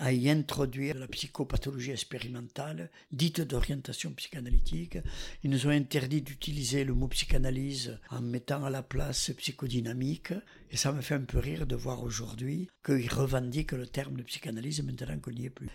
à 0.00 0.12
y 0.12 0.28
introduire 0.28 0.96
la 0.98 1.06
psychopathologie 1.06 1.92
expérimentale, 1.92 2.90
dite 3.12 3.40
d'orientation 3.40 4.10
psychanalytique. 4.12 4.98
Ils 5.42 5.50
nous 5.50 5.66
ont 5.66 5.70
interdit 5.70 6.22
d'utiliser 6.22 6.84
le 6.84 6.94
mot 6.94 7.08
psychanalyse 7.08 7.98
en 8.10 8.20
mettant 8.20 8.64
à 8.64 8.70
la 8.70 8.82
place 8.82 9.30
psychodynamique. 9.36 10.32
Et 10.70 10.76
ça 10.76 10.92
me 10.92 11.00
fait 11.00 11.14
un 11.14 11.20
peu 11.20 11.38
rire 11.38 11.66
de 11.66 11.76
voir 11.76 12.02
aujourd'hui 12.02 12.68
qu'ils 12.84 13.12
revendiquent 13.12 13.72
le 13.72 13.86
terme 13.86 14.16
de 14.16 14.22
psychanalyse 14.22 14.82
maintenant 14.82 15.18
qu'on 15.20 15.30
n'y 15.30 15.46
est 15.46 15.50
plus. 15.50 15.68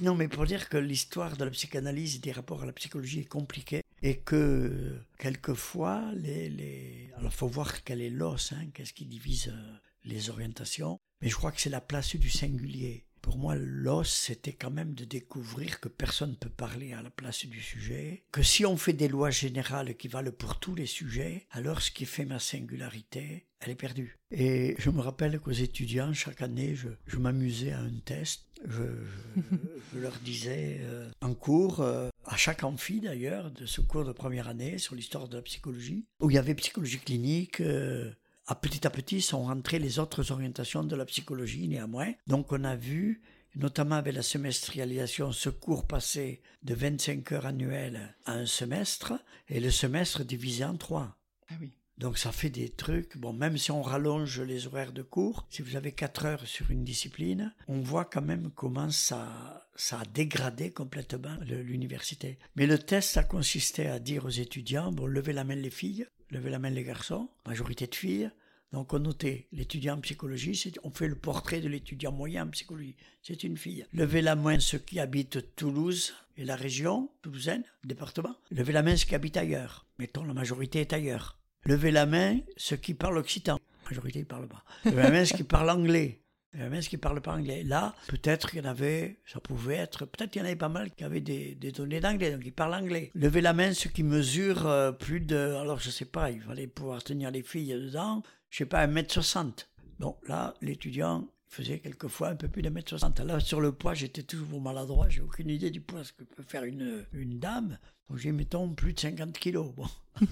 Non, 0.00 0.16
mais 0.16 0.26
pour 0.26 0.46
dire 0.46 0.68
que 0.68 0.76
l'histoire 0.76 1.36
de 1.36 1.44
la 1.44 1.50
psychanalyse 1.50 2.16
et 2.16 2.18
des 2.18 2.32
rapports 2.32 2.62
à 2.62 2.66
la 2.66 2.72
psychologie 2.72 3.20
est 3.20 3.24
compliquée 3.24 3.82
et 4.02 4.16
que 4.16 4.98
quelquefois 5.18 6.10
les... 6.16 7.10
alors 7.16 7.32
faut 7.32 7.48
voir 7.48 7.84
quel 7.84 8.00
est 8.00 8.10
l'os, 8.10 8.52
hein, 8.52 8.66
qu'est-ce 8.72 8.94
qui 8.94 9.04
divise 9.04 9.48
euh, 9.48 9.72
les 10.04 10.30
orientations, 10.30 10.98
mais 11.20 11.28
je 11.28 11.36
crois 11.36 11.52
que 11.52 11.60
c'est 11.60 11.70
la 11.70 11.80
place 11.80 12.16
du 12.16 12.30
singulier. 12.30 13.04
Pour 13.22 13.36
moi, 13.36 13.54
l'os, 13.54 14.08
c'était 14.08 14.54
quand 14.54 14.70
même 14.70 14.94
de 14.94 15.04
découvrir 15.04 15.80
que 15.80 15.88
personne 15.88 16.30
ne 16.30 16.36
peut 16.36 16.48
parler 16.48 16.94
à 16.94 17.02
la 17.02 17.10
place 17.10 17.44
du 17.44 17.60
sujet, 17.60 18.24
que 18.32 18.42
si 18.42 18.64
on 18.64 18.78
fait 18.78 18.94
des 18.94 19.08
lois 19.08 19.30
générales 19.30 19.94
qui 19.96 20.08
valent 20.08 20.32
pour 20.32 20.58
tous 20.58 20.74
les 20.74 20.86
sujets, 20.86 21.46
alors 21.50 21.82
ce 21.82 21.90
qui 21.90 22.06
fait 22.06 22.24
ma 22.24 22.38
singularité, 22.38 23.44
elle 23.60 23.70
est 23.70 23.74
perdue. 23.74 24.18
Et 24.30 24.74
je 24.78 24.88
me 24.88 25.00
rappelle 25.00 25.38
qu'aux 25.38 25.50
étudiants, 25.50 26.14
chaque 26.14 26.40
année, 26.40 26.74
je, 26.74 26.88
je 27.06 27.18
m'amusais 27.18 27.72
à 27.72 27.80
un 27.80 27.98
test. 28.04 28.46
Je, 28.66 28.82
je, 28.82 29.40
je 29.94 29.98
leur 29.98 30.16
disais 30.20 30.78
euh, 30.80 31.10
en 31.20 31.34
cours, 31.34 31.80
euh, 31.80 32.08
à 32.24 32.36
chaque 32.36 32.64
amphi 32.64 33.00
d'ailleurs, 33.00 33.50
de 33.50 33.66
ce 33.66 33.82
cours 33.82 34.04
de 34.04 34.12
première 34.12 34.48
année 34.48 34.78
sur 34.78 34.94
l'histoire 34.94 35.28
de 35.28 35.36
la 35.36 35.42
psychologie, 35.42 36.06
où 36.20 36.30
il 36.30 36.34
y 36.34 36.38
avait 36.38 36.54
psychologie 36.54 36.98
clinique, 36.98 37.60
euh, 37.60 38.10
à 38.50 38.56
petit 38.56 38.84
à 38.84 38.90
petit 38.90 39.20
sont 39.20 39.44
rentrées 39.44 39.78
les 39.78 40.00
autres 40.00 40.32
orientations 40.32 40.82
de 40.82 40.96
la 40.96 41.04
psychologie 41.04 41.68
néanmoins. 41.68 42.12
Donc 42.26 42.50
on 42.50 42.64
a 42.64 42.74
vu, 42.74 43.22
notamment 43.54 43.94
avec 43.94 44.12
la 44.12 44.22
semestrialisation, 44.22 45.30
ce 45.30 45.50
cours 45.50 45.86
passé 45.86 46.42
de 46.64 46.74
25 46.74 47.30
heures 47.30 47.46
annuelles 47.46 48.16
à 48.26 48.32
un 48.32 48.46
semestre, 48.46 49.12
et 49.48 49.60
le 49.60 49.70
semestre 49.70 50.24
divisé 50.24 50.64
en 50.64 50.76
trois. 50.76 51.16
Ah 51.48 51.54
oui. 51.60 51.70
Donc 51.96 52.18
ça 52.18 52.32
fait 52.32 52.50
des 52.50 52.70
trucs, 52.70 53.16
bon, 53.18 53.32
même 53.32 53.56
si 53.56 53.70
on 53.70 53.82
rallonge 53.82 54.40
les 54.40 54.66
horaires 54.66 54.92
de 54.92 55.02
cours, 55.02 55.46
si 55.48 55.62
vous 55.62 55.76
avez 55.76 55.92
4 55.92 56.26
heures 56.26 56.46
sur 56.46 56.72
une 56.72 56.82
discipline, 56.82 57.54
on 57.68 57.80
voit 57.82 58.06
quand 58.06 58.22
même 58.22 58.50
comment 58.56 58.90
ça, 58.90 59.68
ça 59.76 60.00
a 60.00 60.04
dégradé 60.06 60.72
complètement 60.72 61.36
l'université. 61.46 62.38
Mais 62.56 62.66
le 62.66 62.78
test, 62.78 63.10
ça 63.10 63.22
consistait 63.22 63.86
à 63.86 64.00
dire 64.00 64.24
aux 64.24 64.30
étudiants, 64.30 64.90
bon, 64.90 65.06
levez 65.06 65.34
la 65.34 65.44
main 65.44 65.54
les 65.54 65.70
filles, 65.70 66.06
levez 66.30 66.50
la 66.50 66.58
main 66.58 66.70
les 66.70 66.82
garçons, 66.82 67.28
majorité 67.46 67.86
de 67.86 67.94
filles. 67.94 68.30
Donc 68.72 68.94
on 68.94 69.00
notait 69.00 69.48
l'étudiant 69.52 69.96
en 69.96 70.00
psychologie, 70.00 70.72
on 70.84 70.90
fait 70.90 71.08
le 71.08 71.16
portrait 71.16 71.60
de 71.60 71.68
l'étudiant 71.68 72.12
moyen 72.12 72.46
en 72.46 72.50
psychologie, 72.50 72.94
c'est 73.20 73.42
une 73.42 73.56
fille. 73.56 73.84
Levez 73.92 74.22
la 74.22 74.36
main 74.36 74.60
ceux 74.60 74.78
qui 74.78 75.00
habitent 75.00 75.56
Toulouse 75.56 76.14
et 76.36 76.44
la 76.44 76.54
région, 76.54 77.10
toulousaine, 77.22 77.64
département. 77.84 78.36
Levez 78.50 78.72
la 78.72 78.82
main 78.82 78.96
ceux 78.96 79.06
qui 79.06 79.14
habitent 79.16 79.36
ailleurs. 79.36 79.86
Mettons, 79.98 80.24
la 80.24 80.34
majorité 80.34 80.80
est 80.80 80.92
ailleurs. 80.92 81.36
Levez 81.64 81.90
la 81.90 82.06
main 82.06 82.38
ceux 82.56 82.76
qui 82.76 82.94
parlent 82.94 83.18
occitan. 83.18 83.58
La 83.84 83.90
majorité 83.90 84.20
ne 84.20 84.24
parle 84.24 84.46
pas. 84.46 84.64
Levez 84.84 85.02
la 85.02 85.10
main 85.10 85.24
ceux 85.24 85.36
qui 85.36 85.44
parlent 85.44 85.70
anglais. 85.70 86.22
Ceux 86.52 86.80
qui 86.80 86.96
parlent 86.96 87.20
pas 87.20 87.34
anglais. 87.34 87.62
Là, 87.62 87.94
peut-être 88.08 88.50
qu'il 88.50 88.62
y 88.62 88.66
en 88.66 88.70
avait, 88.70 89.20
ça 89.24 89.40
pouvait 89.40 89.76
être, 89.76 90.04
peut-être 90.04 90.30
qu'il 90.30 90.40
y 90.40 90.44
en 90.44 90.46
avait 90.46 90.56
pas 90.56 90.68
mal 90.68 90.90
qui 90.90 91.04
avaient 91.04 91.20
des, 91.20 91.54
des 91.54 91.72
données 91.72 92.00
d'anglais, 92.00 92.32
donc 92.32 92.42
ils 92.44 92.52
parlent 92.52 92.74
anglais. 92.74 93.10
Levez 93.14 93.40
la 93.40 93.52
main 93.52 93.72
ceux 93.72 93.90
qui 93.90 94.02
mesurent 94.02 94.66
euh, 94.66 94.92
plus 94.92 95.20
de, 95.20 95.36
alors 95.36 95.78
je 95.78 95.90
sais 95.90 96.04
pas, 96.04 96.30
il 96.30 96.40
fallait 96.40 96.66
pouvoir 96.66 97.02
tenir 97.02 97.30
les 97.30 97.42
filles 97.42 97.74
dedans, 97.74 98.22
je 98.50 98.58
sais 98.58 98.66
pas, 98.66 98.86
1m60. 98.86 99.66
Bon, 100.00 100.16
là, 100.26 100.54
l'étudiant 100.60 101.28
faisait 101.50 101.80
quelquefois 101.80 102.28
un 102.28 102.36
peu 102.36 102.48
plus 102.48 102.62
d'un 102.62 102.70
mètre 102.70 102.88
soixante. 102.88 103.18
Là, 103.20 103.40
sur 103.40 103.60
le 103.60 103.72
poids, 103.72 103.92
j'étais 103.92 104.22
toujours 104.22 104.60
maladroit, 104.60 105.08
j'ai 105.08 105.20
aucune 105.20 105.50
idée 105.50 105.70
du 105.70 105.80
poids, 105.80 106.04
ce 106.04 106.12
que 106.12 106.24
peut 106.24 106.44
faire 106.46 106.64
une, 106.64 107.04
une 107.12 107.38
dame. 107.38 107.78
Donc 108.08 108.18
j'ai, 108.18 108.32
mettons, 108.32 108.68
plus 108.70 108.92
de 108.92 109.00
50 109.00 109.32
kilos. 109.32 109.72
Bon. 109.74 109.86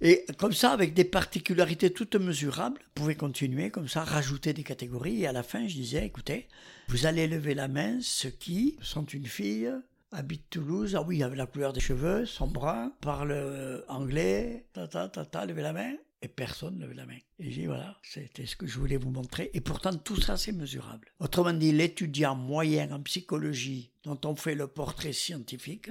Et 0.00 0.24
comme 0.38 0.52
ça, 0.52 0.70
avec 0.70 0.94
des 0.94 1.04
particularités 1.04 1.92
toutes 1.92 2.14
mesurables, 2.14 2.80
vous 2.80 2.90
pouvez 2.94 3.16
continuer 3.16 3.70
comme 3.70 3.88
ça, 3.88 4.04
rajouter 4.04 4.52
des 4.52 4.64
catégories. 4.64 5.22
Et 5.22 5.26
à 5.26 5.32
la 5.32 5.42
fin, 5.42 5.66
je 5.66 5.74
disais, 5.74 6.06
écoutez, 6.06 6.48
vous 6.88 7.06
allez 7.06 7.26
lever 7.26 7.54
la 7.54 7.68
main, 7.68 7.98
ceux 8.00 8.30
qui 8.30 8.76
sont 8.80 9.04
une 9.04 9.26
fille, 9.26 9.70
habite 10.12 10.48
Toulouse, 10.50 10.94
ah 10.96 11.02
oui, 11.02 11.22
avec 11.22 11.36
la 11.36 11.46
couleur 11.46 11.72
des 11.72 11.80
cheveux, 11.80 12.26
son 12.26 12.46
brun, 12.46 12.92
parle 13.00 13.32
euh, 13.32 13.82
anglais, 13.88 14.66
ta 14.72 14.86
ta 14.86 15.08
ta 15.08 15.24
ta, 15.24 15.46
levez 15.46 15.62
la 15.62 15.72
main. 15.72 15.94
Et 16.20 16.28
personne 16.28 16.76
ne 16.78 16.82
levait 16.82 16.94
la 16.94 17.06
main. 17.06 17.18
Et 17.38 17.50
j'ai 17.50 17.60
dit, 17.60 17.66
voilà, 17.66 17.98
c'était 18.02 18.46
ce 18.46 18.56
que 18.56 18.66
je 18.66 18.78
voulais 18.78 18.96
vous 18.96 19.10
montrer. 19.10 19.50
Et 19.54 19.60
pourtant, 19.60 19.94
tout 19.94 20.20
ça, 20.20 20.36
c'est 20.36 20.52
mesurable. 20.52 21.12
Autrement 21.20 21.52
dit, 21.52 21.70
l'étudiant 21.70 22.34
moyen 22.34 22.90
en 22.90 23.00
psychologie 23.02 23.92
dont 24.02 24.18
on 24.24 24.34
fait 24.34 24.56
le 24.56 24.66
portrait 24.66 25.12
scientifique 25.12 25.90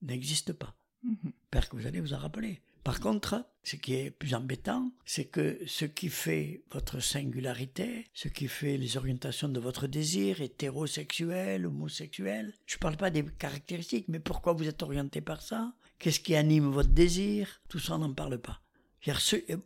n'existe 0.00 0.52
pas. 0.54 0.74
Mhm. 1.02 1.16
J'espère 1.24 1.68
que 1.68 1.76
vous 1.76 1.86
allez 1.86 2.00
vous 2.00 2.14
en 2.14 2.18
rappeler. 2.18 2.62
Par 2.82 3.00
contre, 3.00 3.44
ce 3.64 3.76
qui 3.76 3.94
est 3.94 4.10
plus 4.10 4.34
embêtant, 4.34 4.90
c'est 5.04 5.26
que 5.26 5.60
ce 5.66 5.84
qui 5.84 6.08
fait 6.08 6.62
votre 6.72 7.00
singularité, 7.00 8.06
ce 8.14 8.28
qui 8.28 8.48
fait 8.48 8.78
les 8.78 8.96
orientations 8.96 9.50
de 9.50 9.60
votre 9.60 9.86
désir, 9.86 10.40
hétérosexuel, 10.40 11.66
homosexuel, 11.66 12.54
je 12.64 12.76
ne 12.76 12.80
parle 12.80 12.96
pas 12.96 13.10
des 13.10 13.24
caractéristiques, 13.24 14.06
mais 14.08 14.20
pourquoi 14.20 14.54
vous 14.54 14.68
êtes 14.68 14.82
orienté 14.82 15.20
par 15.20 15.42
ça? 15.42 15.74
Qu'est-ce 15.98 16.20
qui 16.20 16.34
anime 16.34 16.70
votre 16.70 16.88
désir? 16.88 17.60
Tout 17.68 17.78
ça, 17.78 17.96
on 17.96 17.98
n'en 17.98 18.14
parle 18.14 18.38
pas. 18.38 18.62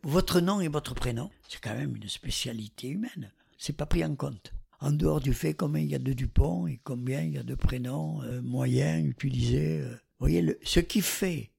Votre 0.02 0.40
nom 0.40 0.60
et 0.60 0.68
votre 0.68 0.94
prénom, 0.94 1.30
c'est 1.48 1.60
quand 1.60 1.74
même 1.74 1.96
une 1.96 2.08
spécialité 2.08 2.88
humaine. 2.88 3.32
C'est 3.58 3.76
pas 3.76 3.86
pris 3.86 4.04
en 4.04 4.14
compte. 4.14 4.52
En 4.80 4.90
dehors 4.90 5.20
du 5.20 5.32
fait 5.32 5.54
combien 5.54 5.82
il 5.82 5.90
y 5.90 5.94
a 5.94 6.00
de 6.00 6.12
Dupont 6.12 6.66
et 6.66 6.80
combien 6.82 7.22
il 7.22 7.34
y 7.34 7.38
a 7.38 7.44
de 7.44 7.54
prénoms 7.54 8.20
euh, 8.22 8.42
moyens 8.42 9.06
utilisés. 9.06 9.80
Euh. 9.80 9.90
Vous 10.18 10.28
voyez, 10.28 10.58
ce 10.64 10.80
qui 10.80 11.00
fait 11.00 11.52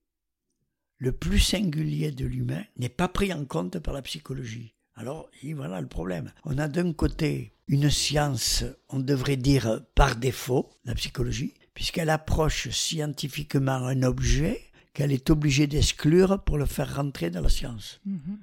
le 0.98 1.12
plus 1.12 1.40
singulier 1.40 2.12
de 2.12 2.26
l'humain 2.26 2.64
n'est 2.78 2.90
pas 2.90 3.08
pris 3.08 3.34
en 3.34 3.46
compte 3.46 3.80
par 3.80 3.94
la 3.94 4.02
psychologie. 4.02 4.74
Alors, 4.96 5.30
voilà 5.56 5.82
le 5.82 5.88
problème. 5.88 6.32
On 6.46 6.58
a 6.58 6.68
d'un 6.68 6.94
côté 6.94 7.54
une 7.68 7.90
science, 7.90 8.64
on 8.90 9.00
devrait 9.00 9.38
dire 9.38 9.82
par 9.96 10.16
défaut, 10.16 10.70
la 10.86 10.96
psychologie, 10.96 11.54
puisqu'elle 11.74 12.10
approche 12.10 12.70
scientifiquement 12.70 13.86
un 13.86 14.04
objet 14.04 14.62
qu'elle 14.94 15.12
est 15.12 15.30
obligée 15.30 15.68
d'exclure 15.68 16.44
pour 16.44 16.58
le 16.58 16.66
faire 16.66 16.96
rentrer 16.96 17.30
dans 17.30 17.42
la 17.42 17.50
science. 17.50 18.00
Mhm. 18.06 18.38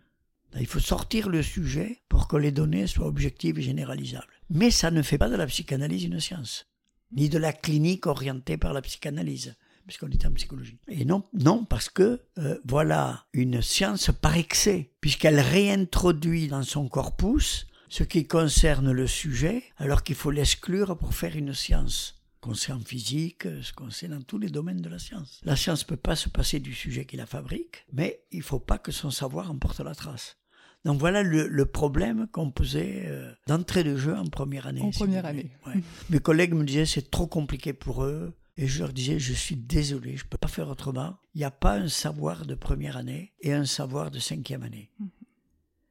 Il 0.59 0.67
faut 0.67 0.81
sortir 0.81 1.29
le 1.29 1.43
sujet 1.43 2.03
pour 2.09 2.27
que 2.27 2.37
les 2.37 2.51
données 2.51 2.89
soient 2.89 3.07
objectives 3.07 3.59
et 3.59 3.63
généralisables. 3.63 4.27
Mais 4.51 4.73
ça 4.73 4.91
ne 4.91 5.03
fait 5.03 5.19
pas 5.19 5.29
de 5.29 5.37
la 5.37 5.47
psychanalyse 5.47 6.05
une 6.05 6.19
science, 6.19 6.67
ni 7.13 7.29
de 7.29 7.39
la 7.39 7.53
clinique 7.53 8.07
orientée 8.07 8.57
par 8.57 8.73
la 8.73 8.83
psychanalyse 8.83 9.55
puisqu'on 9.87 10.11
est 10.11 10.25
en 10.25 10.33
psychologie. 10.33 10.79
Et 10.87 11.05
non, 11.05 11.25
non 11.33 11.65
parce 11.65 11.89
que 11.89 12.21
euh, 12.39 12.59
voilà 12.65 13.25
une 13.33 13.61
science 13.61 14.13
par 14.13 14.37
excès, 14.37 14.93
puisqu'elle 15.01 15.41
réintroduit 15.41 16.47
dans 16.47 16.63
son 16.63 16.89
corpus 16.89 17.67
ce 17.89 18.05
qui 18.05 18.29
concerne 18.29 18.93
le 18.93 19.09
sujet, 19.09 19.65
alors 19.79 20.05
qu'il 20.05 20.15
faut 20.15 20.31
l'exclure 20.31 20.97
pour 20.97 21.13
faire 21.13 21.35
une 21.35 21.55
science 21.55 22.20
qu'on 22.41 22.55
sait 22.55 22.73
en 22.73 22.81
physique, 22.81 23.45
ce 23.63 23.73
qu'on 23.73 23.91
sait 23.91 24.09
dans 24.09 24.23
tous 24.23 24.39
les 24.39 24.49
domaines 24.49 24.81
de 24.81 24.89
la 24.89 24.99
science. 24.99 25.41
La 25.45 25.57
science 25.57 25.83
ne 25.85 25.89
peut 25.89 25.97
pas 25.97 26.17
se 26.17 26.29
passer 26.29 26.59
du 26.59 26.75
sujet 26.75 27.05
qui 27.05 27.17
la 27.17 27.27
fabrique, 27.27 27.87
mais 27.93 28.23
il 28.33 28.39
ne 28.39 28.45
faut 28.45 28.61
pas 28.61 28.79
que 28.79 28.93
son 28.93 29.11
savoir 29.11 29.51
emporte 29.51 29.81
la 29.81 29.95
trace. 29.95 30.37
Donc 30.85 30.99
voilà 30.99 31.23
le, 31.23 31.67
problème 31.67 32.27
qu'on 32.33 32.51
posait 32.51 33.03
euh, 33.07 33.31
d'entrée 33.47 33.85
de 33.85 33.97
jeu 33.97 34.17
en 34.17 34.25
première 34.25 34.67
année. 34.67 34.81
En 34.81 34.91
première 34.91 35.27
année. 35.27 35.51
Mes 36.11 36.21
collègues 36.21 36.55
me 36.55 36.65
disaient 36.65 36.87
c'est 36.87 37.11
trop 37.11 37.27
compliqué 37.27 37.75
pour 37.75 38.05
eux, 38.05 38.33
et 38.57 38.67
je 38.67 38.81
leur 38.81 38.93
disais, 38.93 39.19
je 39.19 39.33
suis 39.33 39.57
désolé, 39.57 40.17
je 40.17 40.25
ne 40.25 40.29
peux 40.29 40.37
pas 40.37 40.49
faire 40.49 40.69
autrement. 40.69 41.17
Il 41.35 41.39
n'y 41.39 41.45
a 41.45 41.51
pas 41.51 41.77
un 41.77 41.89
savoir 41.89 42.45
de 42.45 42.55
première 42.55 42.97
année 42.99 43.33
et 43.41 43.55
un 43.55 43.65
savoir 43.65 44.11
de 44.11 44.19
cinquième 44.19 44.63
année. 44.63 44.91
Mhm. 44.99 45.09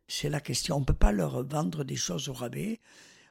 C'est 0.08 0.30
la 0.30 0.40
question. 0.40 0.78
On 0.78 0.82
ne 0.82 0.86
peut 0.86 0.94
pas 0.94 1.12
leur 1.12 1.44
vendre 1.44 1.84
des 1.84 1.96
choses 1.96 2.30
au 2.30 2.34
rabais. 2.34 2.80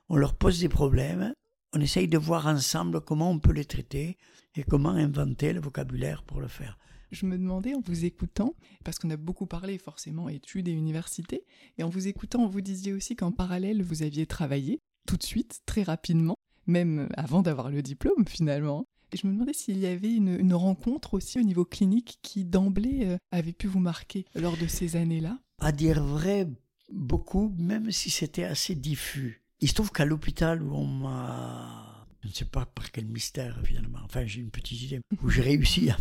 On 0.08 0.16
leur 0.16 0.34
pose 0.34 0.60
des 0.60 0.68
problèmes. 0.68 1.34
On 1.74 1.80
essaye 1.80 2.08
de 2.08 2.16
voir 2.18 2.46
ensemble 2.46 3.00
comment 3.02 3.30
on 3.30 3.38
peut 3.38 3.52
les 3.52 3.64
traiter 3.64 4.16
et 4.56 4.62
comment 4.62 4.90
inventer 4.90 5.52
le 5.52 5.60
vocabulaire 5.60 6.22
pour 6.22 6.40
le 6.40 6.48
faire. 6.48 6.78
Je 7.10 7.26
me 7.26 7.36
demandais 7.38 7.74
en 7.74 7.80
vous 7.80 8.04
écoutant, 8.04 8.54
parce 8.84 8.98
qu'on 8.98 9.10
a 9.10 9.16
beaucoup 9.16 9.46
parlé 9.46 9.78
forcément 9.78 10.28
études 10.28 10.68
et 10.68 10.72
universités, 10.72 11.44
et 11.76 11.82
en 11.82 11.88
vous 11.88 12.08
écoutant, 12.08 12.46
vous 12.46 12.60
disiez 12.60 12.92
aussi 12.92 13.16
qu'en 13.16 13.32
parallèle, 13.32 13.82
vous 13.82 14.02
aviez 14.02 14.26
travaillé 14.26 14.80
tout 15.06 15.16
de 15.16 15.22
suite, 15.22 15.60
très 15.66 15.82
rapidement, 15.82 16.36
même 16.66 17.08
avant 17.16 17.42
d'avoir 17.42 17.70
le 17.70 17.82
diplôme 17.82 18.26
finalement. 18.26 18.86
Et 19.12 19.16
je 19.16 19.26
me 19.26 19.32
demandais 19.32 19.54
s'il 19.54 19.78
y 19.78 19.86
avait 19.86 20.12
une, 20.12 20.52
rencontre 20.52 21.14
aussi 21.14 21.38
au 21.38 21.42
niveau 21.42 21.64
clinique 21.64 22.18
qui 22.20 22.44
d'emblée 22.44 23.06
euh, 23.06 23.16
avait 23.30 23.54
pu 23.54 23.66
vous 23.66 23.80
marquer 23.80 24.26
lors 24.34 24.56
de 24.58 24.66
ces 24.66 24.96
années-là. 24.96 25.38
À 25.60 25.72
dire 25.72 26.02
vrai, 26.02 26.46
beaucoup, 26.92 27.54
même 27.56 27.90
si 27.90 28.10
c'était 28.10 28.44
assez 28.44 28.74
diffus. 28.74 29.42
Il 29.60 29.68
se 29.68 29.74
trouve 29.74 29.90
qu'à 29.92 30.04
l'hôpital 30.04 30.62
où 30.62 30.74
on 30.74 30.86
m'a... 30.86 32.06
Je 32.22 32.28
ne 32.28 32.32
sais 32.32 32.44
pas 32.44 32.66
par 32.66 32.90
quel 32.90 33.06
mystère 33.06 33.58
finalement, 33.64 34.00
enfin 34.04 34.26
j'ai 34.26 34.40
une 34.40 34.50
petite 34.50 34.82
idée, 34.82 35.00
où 35.22 35.30
j'ai 35.30 35.42
réussi 35.42 35.88
à, 35.90 35.96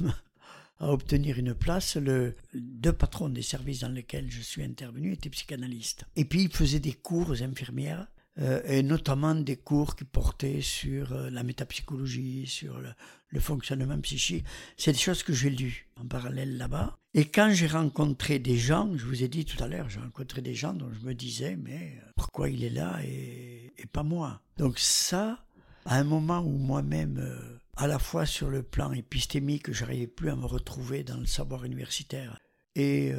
obtenir 0.91 1.37
une 1.37 1.53
place, 1.53 1.95
le 1.95 2.35
deux 2.53 2.91
patrons 2.91 3.29
des 3.29 3.43
services 3.43 3.81
dans 3.81 3.89
lesquels 3.89 4.29
je 4.29 4.41
suis 4.41 4.63
intervenu 4.63 5.13
étaient 5.13 5.29
psychanalystes. 5.29 6.05
Et 6.15 6.25
puis 6.25 6.43
ils 6.43 6.51
faisaient 6.51 6.79
des 6.79 6.93
cours 6.93 7.29
aux 7.29 7.43
infirmières 7.43 8.07
euh, 8.39 8.61
et 8.65 8.83
notamment 8.83 9.33
des 9.33 9.55
cours 9.55 9.95
qui 9.95 10.03
portaient 10.03 10.61
sur 10.61 11.11
euh, 11.11 11.29
la 11.31 11.41
métapsychologie, 11.41 12.45
sur 12.45 12.79
le, 12.79 13.39
fonctionnement 13.39 13.99
psychique. 14.01 14.45
C'est 14.77 14.91
des 14.91 14.97
choses 14.97 15.23
que 15.23 15.33
j'ai 15.33 15.49
lues 15.49 15.87
en 15.99 16.07
parallèle 16.07 16.57
là-bas. 16.57 16.97
Et 17.17 17.25
quand 17.25 17.51
j'ai 17.51 17.67
rencontré 17.67 18.39
des 18.39 18.57
gens, 18.57 18.95
je 18.95 19.03
vous 19.03 19.23
ai 19.23 19.27
dit 19.27 19.43
tout 19.43 19.61
à 19.61 19.67
l'heure, 19.67 19.89
j'ai 19.89 19.99
rencontré 19.99 20.41
des 20.41 20.53
gens 20.53 20.73
dont 20.73 20.89
je 20.93 21.05
me 21.05 21.13
disais, 21.13 21.55
mais 21.55 21.97
euh, 21.97 22.11
pourquoi 22.15 22.49
il 22.49 22.63
est 22.63 22.69
là 22.69 22.99
et, 23.03 23.73
pas 23.91 24.03
moi? 24.03 24.41
Donc 24.57 24.79
ça, 24.79 25.43
à 25.85 25.97
un 25.97 26.03
moment 26.03 26.39
où 26.39 26.57
moi-même, 26.57 27.27
à 27.75 27.87
la 27.87 27.97
fois 27.99 28.25
sur 28.25 28.49
le 28.49 28.63
plan 28.63 28.91
épistémique, 28.91 29.71
je 29.71 29.83
n'arrivais 29.83 30.07
plus 30.07 30.29
à 30.29 30.35
me 30.35 30.45
retrouver 30.45 31.03
dans 31.03 31.17
le 31.17 31.25
savoir 31.25 31.65
universitaire, 31.65 32.39
et 32.75 33.11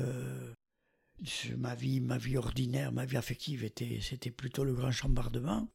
ma 1.57 1.75
vie, 1.75 2.01
ma 2.01 2.19
vie 2.19 2.37
ordinaire, 2.37 2.93
ma 2.93 3.05
vie 3.05 3.17
affective 3.17 3.65
était, 3.65 3.99
c'était 4.01 4.31
plutôt 4.31 4.65
le 4.65 4.75
grand 4.75 4.93
chambardement. 4.93 5.69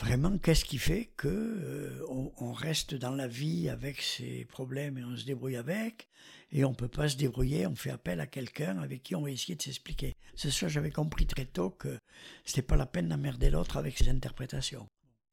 Vraiment, 0.00 0.38
qu'est-ce 0.38 0.64
qui 0.64 0.78
fait 0.78 1.10
que 1.16 1.28
euh, 1.28 2.30
on, 2.38 2.52
reste 2.52 2.94
dans 2.94 3.14
la 3.14 3.28
vie 3.28 3.68
avec 3.68 4.00
ses 4.00 4.46
problèmes 4.46 4.96
et 4.96 5.04
on 5.04 5.14
se 5.14 5.26
débrouille 5.26 5.56
avec, 5.56 6.08
et 6.52 6.64
on 6.64 6.74
peut 6.74 6.88
pas 6.88 7.08
se 7.08 7.16
débrouiller, 7.16 7.66
on 7.66 7.76
fait 7.76 7.90
appel 7.90 8.20
à 8.20 8.26
quelqu'un 8.26 8.78
avec 8.78 9.02
qui 9.02 9.14
on 9.14 9.22
va 9.22 9.30
essayer 9.30 9.54
de 9.54 9.62
s'expliquer. 9.62 10.14
C'est 10.34 10.50
ça, 10.50 10.68
j'avais 10.68 10.90
compris 10.90 11.26
très 11.26 11.44
tôt 11.44 11.70
que 11.70 11.98
c'était 12.44 12.62
pas 12.62 12.76
la 12.76 12.86
peine 12.86 13.08
d'emmerder 13.08 13.50
l'autre 13.50 13.76
avec 13.76 13.96
ses 13.96 14.08
interprétations. 14.08 14.86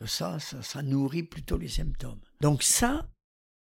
Ça, 0.06 0.38
ça, 0.40 0.84
nourrit 0.84 1.24
plutôt 1.24 1.58
les 1.58 1.70
symptômes. 1.70 2.20
Donc 2.40 2.62
ça, 2.62 3.10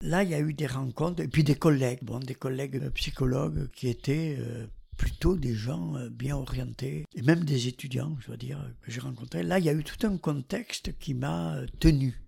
Là, 0.02 0.22
il 0.22 0.28
y 0.28 0.34
a 0.34 0.40
eu 0.40 0.52
des 0.52 0.66
rencontres, 0.66 1.22
et 1.22 1.28
puis 1.28 1.42
des 1.42 1.54
collègues, 1.54 2.00
bon, 2.02 2.18
des 2.18 2.34
collègues 2.34 2.90
psychologues 2.90 3.70
qui 3.72 3.88
étaient 3.88 4.36
euh, 4.38 4.66
plutôt 4.98 5.36
des 5.36 5.54
gens 5.54 5.96
euh, 5.96 6.10
bien 6.10 6.36
orientés, 6.36 7.06
et 7.14 7.22
même 7.22 7.44
des 7.44 7.66
étudiants, 7.66 8.14
je 8.20 8.26
dois 8.26 8.36
dire, 8.36 8.58
que 8.82 8.90
j'ai 8.90 9.00
rencontrés. 9.00 9.42
Là, 9.42 9.58
il 9.58 9.64
y 9.64 9.70
a 9.70 9.72
eu 9.72 9.84
tout 9.84 10.06
un 10.06 10.18
contexte 10.18 10.98
qui 10.98 11.14
m'a 11.14 11.56
euh, 11.56 11.66
tenu. 11.80 12.20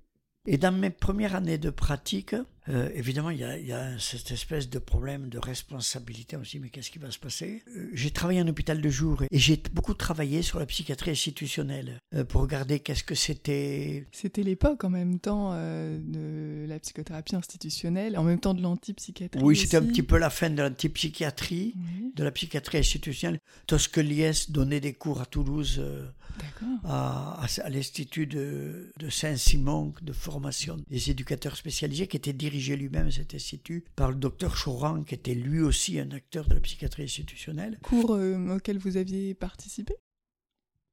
Et 0.50 0.56
dans 0.56 0.72
mes 0.72 0.88
premières 0.88 1.34
années 1.34 1.58
de 1.58 1.68
pratique, 1.68 2.34
euh, 2.70 2.88
évidemment, 2.94 3.28
il 3.28 3.38
y, 3.38 3.72
a, 3.72 3.98
cette 3.98 4.30
espèce 4.30 4.70
de 4.70 4.78
problème 4.78 5.28
de 5.28 5.38
responsabilité 5.38 6.36
aussi, 6.36 6.58
mais 6.58 6.70
qu'est-ce 6.70 6.90
qui 6.90 6.98
va 6.98 7.10
se 7.10 7.18
passer? 7.18 7.62
Euh, 7.76 7.90
J'ai 7.92 8.10
travaillé 8.10 8.40
en 8.40 8.48
hôpital 8.48 8.80
de 8.80 8.88
jour 8.88 9.24
et 9.30 9.38
j'ai 9.38 9.60
beaucoup 9.74 9.92
travaillé 9.92 10.40
sur 10.40 10.58
la 10.58 10.64
psychiatrie 10.64 11.10
institutionnelle 11.10 12.00
euh, 12.14 12.24
pour 12.24 12.40
regarder 12.40 12.80
qu'est-ce 12.80 13.04
que 13.04 13.14
c'était. 13.14 14.06
C'était 14.10 14.42
l'époque 14.42 14.84
en 14.84 14.88
même 14.88 15.18
temps 15.18 15.52
de 15.52 16.64
la 16.66 16.78
psychothérapie 16.78 17.36
institutionnelle, 17.36 18.16
en 18.16 18.22
même 18.22 18.40
temps 18.40 18.54
de 18.54 18.62
l'antipsychiatrie. 18.62 19.42
Oui, 19.42 19.54
c'était 19.54 19.76
un 19.76 19.82
petit 19.82 20.02
peu 20.02 20.16
la 20.16 20.30
fin 20.30 20.48
de 20.48 20.62
l'antipsychiatrie, 20.62 21.74
de 22.14 22.24
la 22.24 22.30
psychiatrie 22.30 22.78
institutionnelle. 22.78 23.40
Tosqueliès 23.66 24.50
donnait 24.50 24.80
des 24.80 24.94
cours 24.94 25.20
à 25.20 25.26
Toulouse, 25.26 25.82
à, 26.84 27.40
à, 27.42 27.68
l'Institut 27.68 28.26
de, 28.26 28.92
de 28.98 29.10
Saint-Simon 29.10 29.94
de 30.02 30.12
formation 30.12 30.76
des 30.88 31.10
éducateurs 31.10 31.56
spécialisés 31.56 32.06
qui 32.06 32.16
était 32.16 32.32
dirigé 32.32 32.76
lui-même 32.76 33.10
cet 33.10 33.34
institut 33.34 33.84
par 33.96 34.10
le 34.10 34.16
docteur 34.16 34.54
Choran, 34.54 35.02
qui 35.02 35.14
était 35.14 35.34
lui 35.34 35.60
aussi 35.60 35.98
un 35.98 36.10
acteur 36.10 36.48
de 36.48 36.54
la 36.54 36.60
psychiatrie 36.60 37.04
institutionnelle. 37.04 37.78
Cours 37.82 38.14
euh, 38.14 38.56
auquel 38.56 38.78
vous 38.78 38.96
aviez 38.96 39.34
participé? 39.34 39.94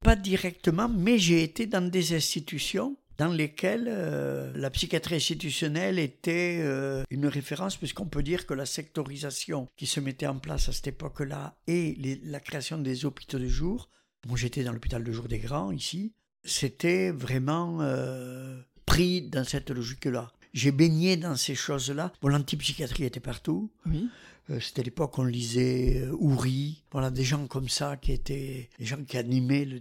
Pas 0.00 0.16
directement, 0.16 0.88
mais 0.88 1.18
j'ai 1.18 1.42
été 1.42 1.66
dans 1.66 1.88
des 1.90 2.14
institutions 2.14 2.96
dans 3.18 3.32
lesquelles 3.32 3.86
euh, 3.88 4.52
la 4.54 4.70
psychiatrie 4.70 5.16
institutionnelle 5.16 5.98
était 5.98 6.60
euh, 6.60 7.02
une 7.10 7.26
référence, 7.26 7.76
puisqu'on 7.76 8.06
peut 8.06 8.22
dire 8.22 8.46
que 8.46 8.54
la 8.54 8.66
sectorisation 8.66 9.68
qui 9.76 9.86
se 9.86 10.00
mettait 10.00 10.26
en 10.26 10.38
place 10.38 10.68
à 10.68 10.72
cette 10.72 10.88
époque-là 10.88 11.56
et 11.66 12.20
la 12.24 12.40
création 12.40 12.78
des 12.78 13.04
hôpitaux 13.04 13.38
de 13.38 13.48
jour, 13.48 13.88
moi 14.26 14.36
j'étais 14.36 14.64
dans 14.64 14.72
l'hôpital 14.72 15.02
de 15.02 15.12
jour 15.12 15.28
des 15.28 15.38
grands 15.38 15.70
ici, 15.70 16.12
c'était 16.44 17.10
vraiment 17.10 17.80
pris 18.84 19.22
dans 19.22 19.44
cette 19.44 19.70
logique-là 19.70 20.32
j'ai 20.56 20.72
baigné 20.72 21.18
dans 21.18 21.36
ces 21.36 21.54
choses-là. 21.54 22.12
Bon, 22.22 22.28
l'antipsychiatrie 22.28 23.04
était 23.04 23.20
partout. 23.20 23.70
Oui. 23.84 24.08
Euh, 24.48 24.58
c'était 24.58 24.82
l'époque 24.82 25.18
où 25.18 25.20
on 25.20 25.24
lisait 25.24 26.02
euh, 26.02 26.12
Ouri. 26.18 26.82
Voilà, 26.92 27.10
des 27.10 27.24
gens 27.24 27.46
comme 27.46 27.68
ça 27.68 27.96
qui 27.96 28.12
étaient, 28.12 28.70
des 28.78 28.84
gens 28.86 29.04
qui 29.04 29.18
animaient 29.18 29.66
le, 29.66 29.80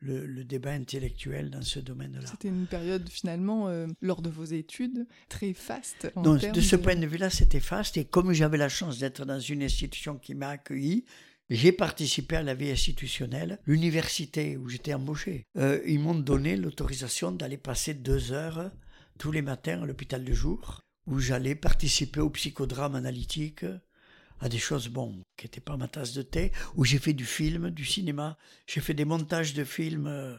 le, 0.00 0.44
débat 0.44 0.70
intellectuel 0.70 1.50
dans 1.50 1.60
ce 1.60 1.78
domaine-là. 1.78 2.26
C'était 2.26 2.48
une 2.48 2.66
période 2.66 3.06
finalement, 3.10 3.68
euh, 3.68 3.86
lors 4.00 4.22
de 4.22 4.30
vos 4.30 4.44
études, 4.44 5.06
très 5.28 5.52
faste. 5.52 6.10
Donc, 6.16 6.50
de 6.50 6.60
ce 6.60 6.76
point 6.76 6.96
de 6.96 7.06
vue-là, 7.06 7.28
c'était 7.28 7.60
faste. 7.60 7.98
Et 7.98 8.06
comme 8.06 8.32
j'avais 8.32 8.58
la 8.58 8.70
chance 8.70 8.98
d'être 8.98 9.26
dans 9.26 9.40
une 9.40 9.62
institution 9.62 10.16
qui 10.16 10.34
m'a 10.34 10.48
accueilli, 10.48 11.04
j'ai 11.50 11.72
participé 11.72 12.36
à 12.36 12.42
la 12.42 12.54
vie 12.54 12.70
institutionnelle. 12.70 13.58
L'université 13.66 14.56
où 14.56 14.68
j'étais 14.68 14.94
embauché, 14.94 15.46
ils 15.86 15.98
m'ont 16.00 16.14
donné 16.14 16.56
l'autorisation 16.56 17.32
d'aller 17.32 17.58
passer 17.58 17.94
deux 17.94 18.32
heures 18.32 18.70
tous 19.18 19.30
les 19.30 19.42
matins 19.42 19.82
à 19.82 19.86
l'hôpital 19.86 20.24
de 20.24 20.32
jour, 20.32 20.80
où 21.06 21.20
j'allais 21.20 21.54
participer 21.54 22.20
au 22.20 22.30
psychodrame 22.30 22.94
analytique 22.96 23.64
à 24.40 24.48
des 24.48 24.58
choses, 24.58 24.88
bon, 24.88 25.22
qui 25.36 25.44
n'étaient 25.46 25.60
pas 25.60 25.76
ma 25.76 25.86
tasse 25.86 26.12
de 26.14 26.22
thé, 26.22 26.50
où 26.74 26.84
j'ai 26.84 26.98
fait 26.98 27.12
du 27.12 27.24
film, 27.24 27.70
du 27.70 27.84
cinéma, 27.84 28.36
j'ai 28.66 28.80
fait 28.80 28.94
des 28.94 29.04
montages 29.04 29.54
de 29.54 29.62
films. 29.64 30.08
euh, 30.08 30.34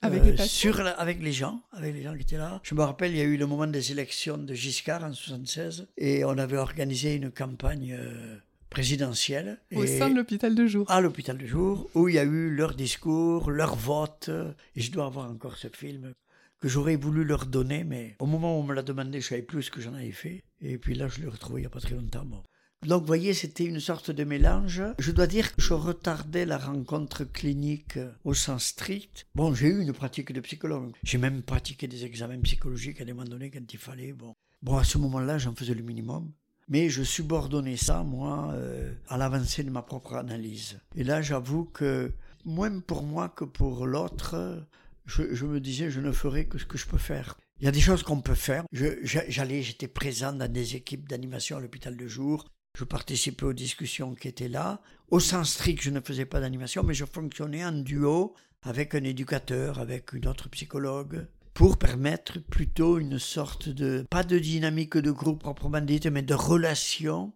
Avec 0.00 0.22
euh, 0.22 0.24
les 0.24 0.32
patients 0.32 0.46
sur 0.72 0.82
la- 0.82 0.92
avec 0.98 1.20
les 1.22 1.32
gens, 1.32 1.62
avec 1.72 1.94
les 1.94 2.02
gens 2.02 2.14
qui 2.14 2.22
étaient 2.22 2.38
là. 2.38 2.60
Je 2.64 2.74
me 2.74 2.82
rappelle, 2.82 3.12
il 3.12 3.18
y 3.18 3.20
a 3.20 3.24
eu 3.24 3.36
le 3.36 3.46
moment 3.46 3.66
des 3.66 3.92
élections 3.92 4.38
de 4.38 4.54
Giscard 4.54 5.04
en 5.04 5.12
76 5.12 5.86
et 5.98 6.24
on 6.24 6.38
avait 6.38 6.56
organisé 6.56 7.14
une 7.14 7.30
campagne 7.30 7.92
euh, 7.98 8.38
présidentielle 8.72 9.58
Au 9.74 9.84
et- 9.84 9.98
sein 9.98 10.10
de 10.10 10.16
l'hôpital 10.16 10.54
de 10.54 10.66
jour. 10.66 10.90
à 10.90 11.00
l'hôpital 11.00 11.38
de 11.38 11.46
jour 11.46 11.88
où 11.94 12.08
il 12.08 12.14
y 12.16 12.18
a 12.18 12.24
eu 12.24 12.50
leur 12.50 12.74
discours, 12.74 13.50
leur 13.50 13.76
vote 13.76 14.30
et 14.76 14.80
je 14.80 14.90
dois 14.90 15.06
avoir 15.06 15.30
encore 15.30 15.56
ce 15.56 15.68
film 15.68 16.12
que 16.60 16.68
j'aurais 16.68 16.96
voulu 16.96 17.24
leur 17.24 17.46
donner 17.46 17.84
mais 17.84 18.16
au 18.18 18.26
moment 18.26 18.56
où 18.56 18.60
on 18.60 18.64
me 18.64 18.74
l'a 18.74 18.82
demandé, 18.82 19.20
je 19.20 19.28
savais 19.28 19.42
plus 19.42 19.64
ce 19.64 19.70
que 19.70 19.80
j'en 19.80 19.94
avais 19.94 20.10
fait 20.12 20.42
et 20.60 20.78
puis 20.78 20.94
là 20.94 21.06
je 21.08 21.20
l'ai 21.20 21.28
retrouvé 21.28 21.60
il 21.60 21.64
y 21.64 21.66
a 21.66 21.70
pas 21.70 21.80
très 21.80 21.94
longtemps. 21.94 22.24
bon. 22.24 22.42
Donc, 22.84 23.02
vous 23.02 23.06
voyez, 23.06 23.32
c'était 23.32 23.64
une 23.64 23.78
sorte 23.78 24.10
de 24.10 24.24
mélange. 24.24 24.82
Je 24.98 25.12
dois 25.12 25.28
dire 25.28 25.54
que 25.54 25.62
je 25.62 25.72
retardais 25.72 26.44
la 26.44 26.58
rencontre 26.58 27.22
clinique 27.22 27.96
au 28.24 28.34
sens 28.34 28.64
strict. 28.64 29.24
Bon, 29.36 29.54
j'ai 29.54 29.68
eu 29.68 29.82
une 29.82 29.92
pratique 29.92 30.32
de 30.32 30.40
psychologue. 30.40 30.90
J'ai 31.04 31.18
même 31.18 31.42
pratiqué 31.42 31.86
des 31.86 32.04
examens 32.04 32.40
psychologiques 32.40 33.00
à 33.00 33.04
des 33.04 33.12
moments 33.12 33.28
donnés 33.30 33.52
quand 33.52 33.72
il 33.72 33.78
fallait. 33.78 34.12
Bon, 34.12 34.34
bon 34.62 34.78
à 34.78 34.82
ce 34.82 34.98
moment-là, 34.98 35.38
j'en 35.38 35.54
faisais 35.54 35.74
le 35.74 35.84
minimum. 35.84 36.32
Mais 36.72 36.88
je 36.88 37.02
subordonnais 37.02 37.76
ça, 37.76 38.02
moi, 38.02 38.50
euh, 38.54 38.94
à 39.10 39.18
l'avancée 39.18 39.62
de 39.62 39.68
ma 39.68 39.82
propre 39.82 40.14
analyse. 40.14 40.80
Et 40.96 41.04
là, 41.04 41.20
j'avoue 41.20 41.66
que, 41.66 42.10
moins 42.46 42.80
pour 42.80 43.02
moi 43.02 43.28
que 43.28 43.44
pour 43.44 43.84
l'autre, 43.84 44.64
je, 45.04 45.44
me 45.44 45.60
disais, 45.60 45.90
je 45.90 46.00
ne 46.00 46.12
ferai 46.12 46.46
que 46.46 46.56
ce 46.56 46.64
que 46.64 46.78
je 46.78 46.86
peux 46.86 46.96
faire. 46.96 47.36
Il 47.60 47.66
y 47.66 47.68
a 47.68 47.72
des 47.72 47.80
choses 47.82 48.02
qu'on 48.02 48.22
peut 48.22 48.34
faire. 48.34 48.64
J'allais, 48.72 49.60
j'étais 49.60 49.86
présent 49.86 50.32
dans 50.32 50.50
des 50.50 50.74
équipes 50.74 51.06
d'animation 51.06 51.58
à 51.58 51.60
l'hôpital 51.60 51.94
de 51.94 52.06
jour. 52.06 52.46
Je 52.78 52.84
participais 52.84 53.44
aux 53.44 53.52
discussions 53.52 54.14
qui 54.14 54.28
étaient 54.28 54.48
là. 54.48 54.80
Au 55.10 55.20
sens 55.20 55.52
strict, 55.52 55.82
je 55.82 55.90
ne 55.90 56.00
faisais 56.00 56.24
pas 56.24 56.40
d'animation, 56.40 56.82
mais 56.84 56.94
je 56.94 57.04
fonctionnais 57.04 57.66
en 57.66 57.72
duo 57.72 58.34
avec 58.62 58.94
un 58.94 59.04
éducateur, 59.04 59.78
avec 59.78 60.14
une 60.14 60.26
autre 60.26 60.48
psychologue, 60.48 61.26
pour 61.54 61.78
permettre 61.78 62.38
plutôt 62.38 62.98
une 62.98 63.18
sorte 63.18 63.68
de, 63.68 64.06
pas 64.10 64.22
de 64.22 64.38
dynamique 64.38 64.96
de 64.96 65.10
groupe 65.10 65.40
proprement 65.40 65.80
dite, 65.80 66.06
mais 66.06 66.22
de 66.22 66.34
relation, 66.34 67.32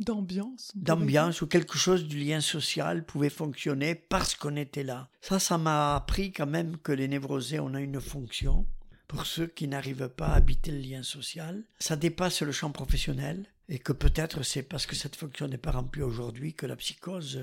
D'ambiance. 0.00 0.72
d'ambiance, 0.74 1.40
où 1.40 1.46
quelque 1.46 1.78
chose 1.78 2.08
du 2.08 2.18
lien 2.18 2.40
social 2.40 3.06
pouvait 3.06 3.30
fonctionner 3.30 3.94
parce 3.94 4.34
qu'on 4.34 4.56
était 4.56 4.82
là. 4.82 5.08
Ça, 5.20 5.38
ça 5.38 5.56
m'a 5.56 5.94
appris 5.94 6.32
quand 6.32 6.48
même 6.48 6.78
que 6.78 6.90
les 6.90 7.06
névrosés, 7.06 7.60
on 7.60 7.74
a 7.74 7.80
une 7.80 8.00
fonction. 8.00 8.66
Pour 9.06 9.26
ceux 9.26 9.46
qui 9.46 9.68
n'arrivent 9.68 10.08
pas 10.08 10.28
à 10.28 10.34
habiter 10.34 10.72
le 10.72 10.78
lien 10.78 11.04
social, 11.04 11.62
ça 11.78 11.94
dépasse 11.94 12.42
le 12.42 12.50
champ 12.50 12.72
professionnel 12.72 13.46
et 13.68 13.78
que 13.78 13.92
peut-être 13.92 14.42
c'est 14.42 14.64
parce 14.64 14.86
que 14.86 14.96
cette 14.96 15.14
fonction 15.14 15.46
n'est 15.46 15.58
pas 15.58 15.70
remplie 15.70 16.02
aujourd'hui 16.02 16.54
que 16.54 16.66
la 16.66 16.74
psychose 16.74 17.40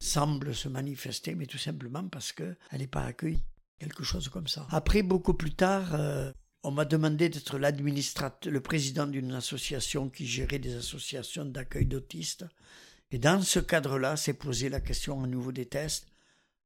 semble 0.00 0.54
se 0.54 0.68
manifester, 0.68 1.36
mais 1.36 1.46
tout 1.46 1.58
simplement 1.58 2.08
parce 2.08 2.32
qu'elle 2.32 2.56
n'est 2.72 2.88
pas 2.88 3.04
accueillie. 3.04 3.44
Quelque 3.82 4.04
chose 4.04 4.28
comme 4.28 4.46
ça. 4.46 4.64
Après, 4.70 5.02
beaucoup 5.02 5.34
plus 5.34 5.54
tard, 5.54 5.94
euh, 5.94 6.30
on 6.62 6.70
m'a 6.70 6.84
demandé 6.84 7.28
d'être 7.28 7.58
l'administrateur, 7.58 8.52
le 8.52 8.60
président 8.60 9.08
d'une 9.08 9.32
association 9.32 10.08
qui 10.08 10.24
gérait 10.24 10.60
des 10.60 10.76
associations 10.76 11.44
d'accueil 11.44 11.86
d'autistes. 11.86 12.44
Et 13.10 13.18
dans 13.18 13.42
ce 13.42 13.58
cadre-là, 13.58 14.16
s'est 14.16 14.34
posé 14.34 14.68
la 14.68 14.80
question 14.80 15.24
à 15.24 15.26
nouveau 15.26 15.50
des 15.50 15.66
tests. 15.66 16.06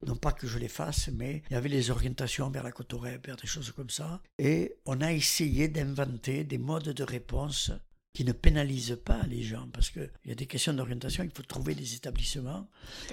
Non 0.07 0.17
pas 0.17 0.33
que 0.33 0.47
je 0.47 0.59
les 0.59 0.69
fasse, 0.69 1.09
mais 1.09 1.43
il 1.49 1.55
y 1.55 1.57
avait 1.57 1.71
les 1.71 1.91
orientations 1.91 2.51
vers 2.51 2.63
la 2.63 2.71
cotorep, 2.71 3.27
vers 3.27 3.37
des 3.37 3.47
choses 3.47 3.73
comme 3.73 3.89
ça. 3.89 4.21
Et 4.39 4.77
on 4.85 5.01
a 5.01 5.11
essayé 5.15 5.69
d'inventer 5.69 6.45
des 6.45 6.59
modes 6.59 6.91
de 6.91 7.03
réponse 7.03 7.73
qui 8.13 8.27
ne 8.27 8.33
pénalisent 8.33 8.99
pas 9.03 9.23
les 9.27 9.43
gens, 9.43 9.69
parce 9.73 9.89
qu'il 9.89 10.11
y 10.27 10.33
a 10.33 10.35
des 10.35 10.47
questions 10.47 10.75
d'orientation, 10.75 11.25
il 11.25 11.31
faut 11.35 11.43
trouver 11.43 11.75
des 11.75 11.95
établissements. 11.95 12.69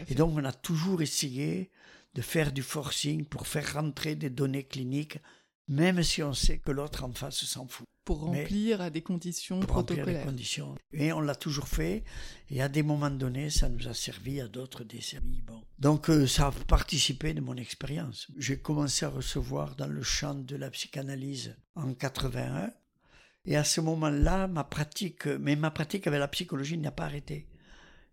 Et 0.10 0.16
donc 0.16 0.34
on 0.36 0.44
a 0.44 0.52
toujours 0.52 1.02
essayé 1.02 1.72
de 2.15 2.21
faire 2.21 2.52
du 2.52 2.62
forcing 2.62 3.26
pour 3.26 3.47
faire 3.47 3.73
rentrer 3.73 4.15
des 4.15 4.30
données 4.30 4.63
cliniques, 4.63 5.17
même 5.67 6.04
si 6.04 6.21
on 6.21 6.34
sait 6.34 6.60
que 6.60 6.71
l'autre 6.71 7.04
en 7.06 7.13
face 7.13 7.43
s'en 7.45 7.67
fout 7.67 7.88
Pour 8.06 8.30
mais- 8.30 8.41
remplir 8.43 8.82
à 8.82 8.89
des 8.89 9.02
conditions 9.02 9.62
pour 9.62 9.76
remplir 9.78 9.97
les 9.97 10.02
protocolaires. 10.04 10.26
conditions. 10.26 10.76
Et 10.91 11.13
on 11.13 11.21
l'a 11.21 11.36
toujours 11.36 11.67
fait. 11.69 12.04
Et 12.49 12.62
à 12.62 12.67
des 12.67 12.84
moments 12.84 13.10
donnés, 13.10 13.49
ça 13.49 13.69
nous 13.69 13.88
a 13.88 13.93
servi, 13.93 14.41
à 14.41 14.47
d'autres 14.49 14.84
desservi. 14.84 15.41
Bon. 15.41 15.63
Donc 15.80 16.10
euh, 16.10 16.28
ça 16.28 16.47
a 16.47 16.52
participé 16.52 17.34
de 17.34 17.39
mon 17.41 17.56
expérience. 17.56 18.28
J'ai 18.38 18.60
commencé 18.60 19.06
à 19.06 19.10
recevoir 19.10 19.76
dans 19.76 19.88
le 19.88 20.04
champ 20.04 20.36
de 20.36 20.56
la 20.58 20.69
psychanalyse 20.69 21.56
en 21.76 21.93
81. 21.93 22.69
Et 23.45 23.56
à 23.58 23.63
ce 23.63 23.82
moment-là, 23.82 24.47
ma 24.47 24.63
pratique, 24.65 25.26
mais 25.26 25.56
ma 25.56 25.71
pratique 25.71 26.06
avec 26.08 26.19
la 26.19 26.28
psychologie 26.28 26.78
n'a 26.78 26.91
pas 26.91 27.06
arrêté. 27.06 27.47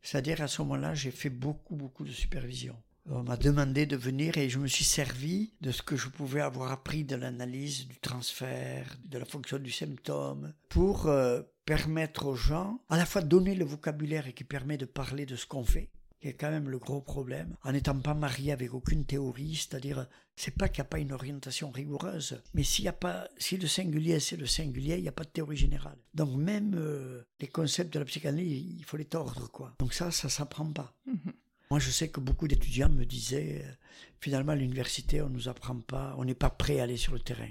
C'est-à-dire 0.03 0.41
à 0.41 0.49
ce 0.49 0.63
moment-là, 0.63 0.95
j'ai 0.95 1.11
fait 1.11 1.31
beaucoup, 1.31 1.77
beaucoup 1.77 2.05
de 2.05 2.11
supervision. 2.13 2.77
On 3.07 3.23
m'a 3.23 3.37
demandé 3.37 3.87
de 3.87 3.97
venir 3.97 4.37
et 4.37 4.49
je 4.49 4.59
me 4.59 4.67
suis 4.67 4.85
servi 4.85 5.53
de 5.61 5.71
ce 5.71 5.83
que 5.83 5.97
je 5.97 6.09
pouvais 6.09 6.41
avoir 6.41 6.71
appris 6.71 7.05
de 7.05 7.17
l'analyse, 7.17 7.89
du 7.89 7.99
transfert, 7.99 8.97
de 9.05 9.19
la 9.19 9.25
fonction 9.25 9.59
du 9.59 9.71
symptôme, 9.71 10.53
pour 10.69 11.07
euh, 11.07 11.43
permettre 11.65 12.27
aux 12.27 12.37
gens 12.37 12.81
à 12.89 12.97
la 12.97 13.07
fois 13.07 13.23
donner 13.23 13.55
le 13.55 13.65
vocabulaire 13.65 14.33
qui 14.35 14.45
permet 14.45 14.77
de 14.77 14.85
parler 14.85 15.27
de 15.27 15.37
ce 15.37 15.47
qu'on 15.47 15.65
fait, 15.65 15.91
qui 16.21 16.29
est 16.29 16.35
quand 16.35 16.51
même 16.51 16.69
le 16.69 16.79
gros 16.79 17.01
problème, 17.01 17.57
en 17.65 17.73
n'étant 17.73 17.99
pas 17.99 18.15
marié 18.15 18.53
avec 18.53 18.75
aucune 18.75 19.05
théorie, 19.05 19.55
c'est-à-dire 19.55 20.07
c'est 20.37 20.57
pas 20.57 20.69
qu'il 20.69 20.83
n'y 20.83 20.87
a 20.87 20.91
pas 20.91 20.99
une 20.99 21.13
orientation 21.13 21.71
rigoureuse, 21.71 22.41
mais 22.55 22.63
s'il 22.63 22.85
y 22.85 22.89
a 22.89 22.93
pas, 22.93 23.29
si 23.39 23.57
le 23.57 23.67
singulier 23.67 24.21
c'est 24.21 24.37
le 24.37 24.47
singulier, 24.47 24.97
il 24.97 25.03
n'y 25.03 25.09
a 25.09 25.13
pas 25.13 25.25
de 25.25 25.31
théorie 25.31 25.57
générale. 25.57 25.99
Donc 26.15 26.37
même 26.37 26.75
euh, 26.77 27.23
les 27.41 27.49
concepts 27.49 27.93
de 27.93 27.99
la 27.99 28.05
psychanalyse, 28.05 28.79
il 28.79 28.85
faut 28.85 28.97
les 28.97 29.05
tordre 29.05 29.51
quoi. 29.51 29.75
Donc 29.79 29.95
ça, 29.95 30.11
ça 30.11 30.29
s'apprend 30.29 30.71
pas. 30.71 30.95
Mhm. 31.07 31.33
Moi, 31.71 31.79
je 31.79 31.91
sais 31.91 32.09
que 32.09 32.19
beaucoup 32.19 32.49
d'étudiants 32.49 32.89
me 32.89 33.05
disaient, 33.05 33.63
euh, 33.65 33.73
finalement, 34.21 34.53
à 34.53 34.57
l'université, 34.57 35.23
on 35.23 35.29
nous 35.29 35.49
apprend 35.49 35.79
pas, 35.79 36.17
on 36.19 36.25
n'est 36.25 36.35
pas 36.35 36.51
prêt 36.51 36.81
à 36.81 36.83
aller 36.83 36.97
sur 36.97 37.13
le 37.13 37.21
terrain. 37.21 37.49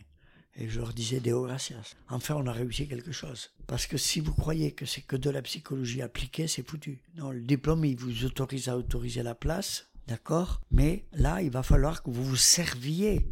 Et 0.58 0.67
je 0.67 0.82
leur 0.82 0.93
disais, 0.93 1.21
Deo 1.21 1.45
gracias. 1.45 1.95
Enfin, 2.10 2.36
on 2.36 2.45
a 2.45 2.51
réussi 2.51 2.86
quelque 2.86 3.13
chose. 3.13 3.51
Parce 3.65 3.88
que 3.88 3.97
si 3.97 4.19
vous 4.19 4.34
croyez 4.34 4.73
que 4.73 4.86
c'est 4.86 4.99
que 4.99 5.15
de 5.15 5.29
la 5.29 5.41
psychologie 5.41 6.01
appliquée, 6.01 6.49
c'est 6.49 6.67
foutu. 6.67 7.01
Non, 7.15 7.32
le 7.32 7.39
diplôme, 7.39 7.86
il 7.86 7.95
vous 7.95 8.25
autorise 8.25 8.67
à 8.67 8.75
autoriser 8.75 9.23
la 9.23 9.36
place, 9.36 9.88
d'accord? 10.05 10.60
Mais 10.69 11.05
là, 11.13 11.41
il 11.41 11.49
va 11.49 11.63
falloir 11.63 12.03
que 12.03 12.10
vous 12.10 12.25
vous 12.25 12.36
serviez 12.36 13.25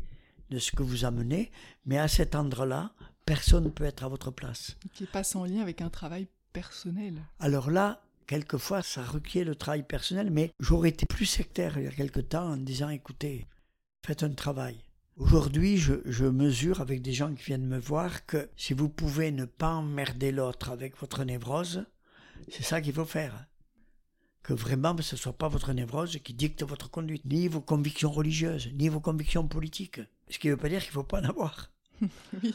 de 0.51 0.57
ce 0.57 0.71
que 0.71 0.83
vous 0.83 1.03
amenez, 1.03 1.51
mais 1.85 1.97
à 1.97 2.07
cet 2.07 2.33
endroit-là, 2.33 2.93
personne 3.25 3.65
ne 3.65 3.69
peut 3.69 3.83
être 3.83 4.05
à 4.05 4.07
votre 4.07 4.31
place. 4.31 4.77
Qui 4.93 5.03
est 5.03 5.11
pas 5.11 5.25
sans 5.25 5.43
lien 5.43 5.61
avec 5.61 5.81
un 5.81 5.89
travail 5.89 6.29
personnel. 6.53 7.15
Alors 7.39 7.69
là, 7.69 8.06
quelquefois, 8.27 8.83
ça 8.83 9.01
requiert 9.03 9.45
le 9.45 9.55
travail 9.55 9.83
personnel, 9.83 10.29
mais 10.29 10.51
j'aurais 10.59 10.89
été 10.89 11.05
plus 11.05 11.25
sectaire 11.25 11.77
il 11.77 11.85
y 11.85 11.87
a 11.87 11.91
quelque 11.91 12.19
temps 12.19 12.51
en 12.51 12.57
disant, 12.57 12.89
écoutez, 12.89 13.47
faites 14.05 14.23
un 14.23 14.31
travail. 14.33 14.77
Aujourd'hui, 15.15 15.77
je, 15.77 15.95
je 16.05 16.25
mesure 16.25 16.79
avec 16.81 17.01
des 17.01 17.13
gens 17.13 17.33
qui 17.33 17.43
viennent 17.45 17.65
me 17.65 17.79
voir 17.79 18.25
que 18.27 18.49
si 18.55 18.73
vous 18.73 18.87
pouvez 18.89 19.31
ne 19.31 19.45
pas 19.45 19.73
emmerder 19.73 20.31
l'autre 20.31 20.69
avec 20.69 20.95
votre 20.99 21.23
névrose, 21.23 21.85
c'est 22.49 22.63
ça 22.63 22.81
qu'il 22.81 22.93
faut 22.93 23.05
faire. 23.05 23.47
Que 24.43 24.53
vraiment 24.53 24.95
ce 25.01 25.15
ne 25.15 25.19
soit 25.19 25.37
pas 25.37 25.47
votre 25.47 25.73
névrose 25.73 26.19
qui 26.23 26.33
dicte 26.33 26.63
votre 26.63 26.89
conduite, 26.91 27.25
ni 27.25 27.47
vos 27.47 27.61
convictions 27.61 28.11
religieuses, 28.11 28.69
ni 28.75 28.89
vos 28.89 28.99
convictions 29.01 29.47
politiques. 29.47 29.99
Ce 30.29 30.37
qui 30.37 30.47
ne 30.47 30.53
veut 30.53 30.57
pas 30.57 30.69
dire 30.69 30.81
qu'il 30.81 30.89
ne 30.89 30.93
faut 30.93 31.03
pas 31.03 31.21
en 31.21 31.25
avoir. 31.29 31.71
Oui, 32.43 32.53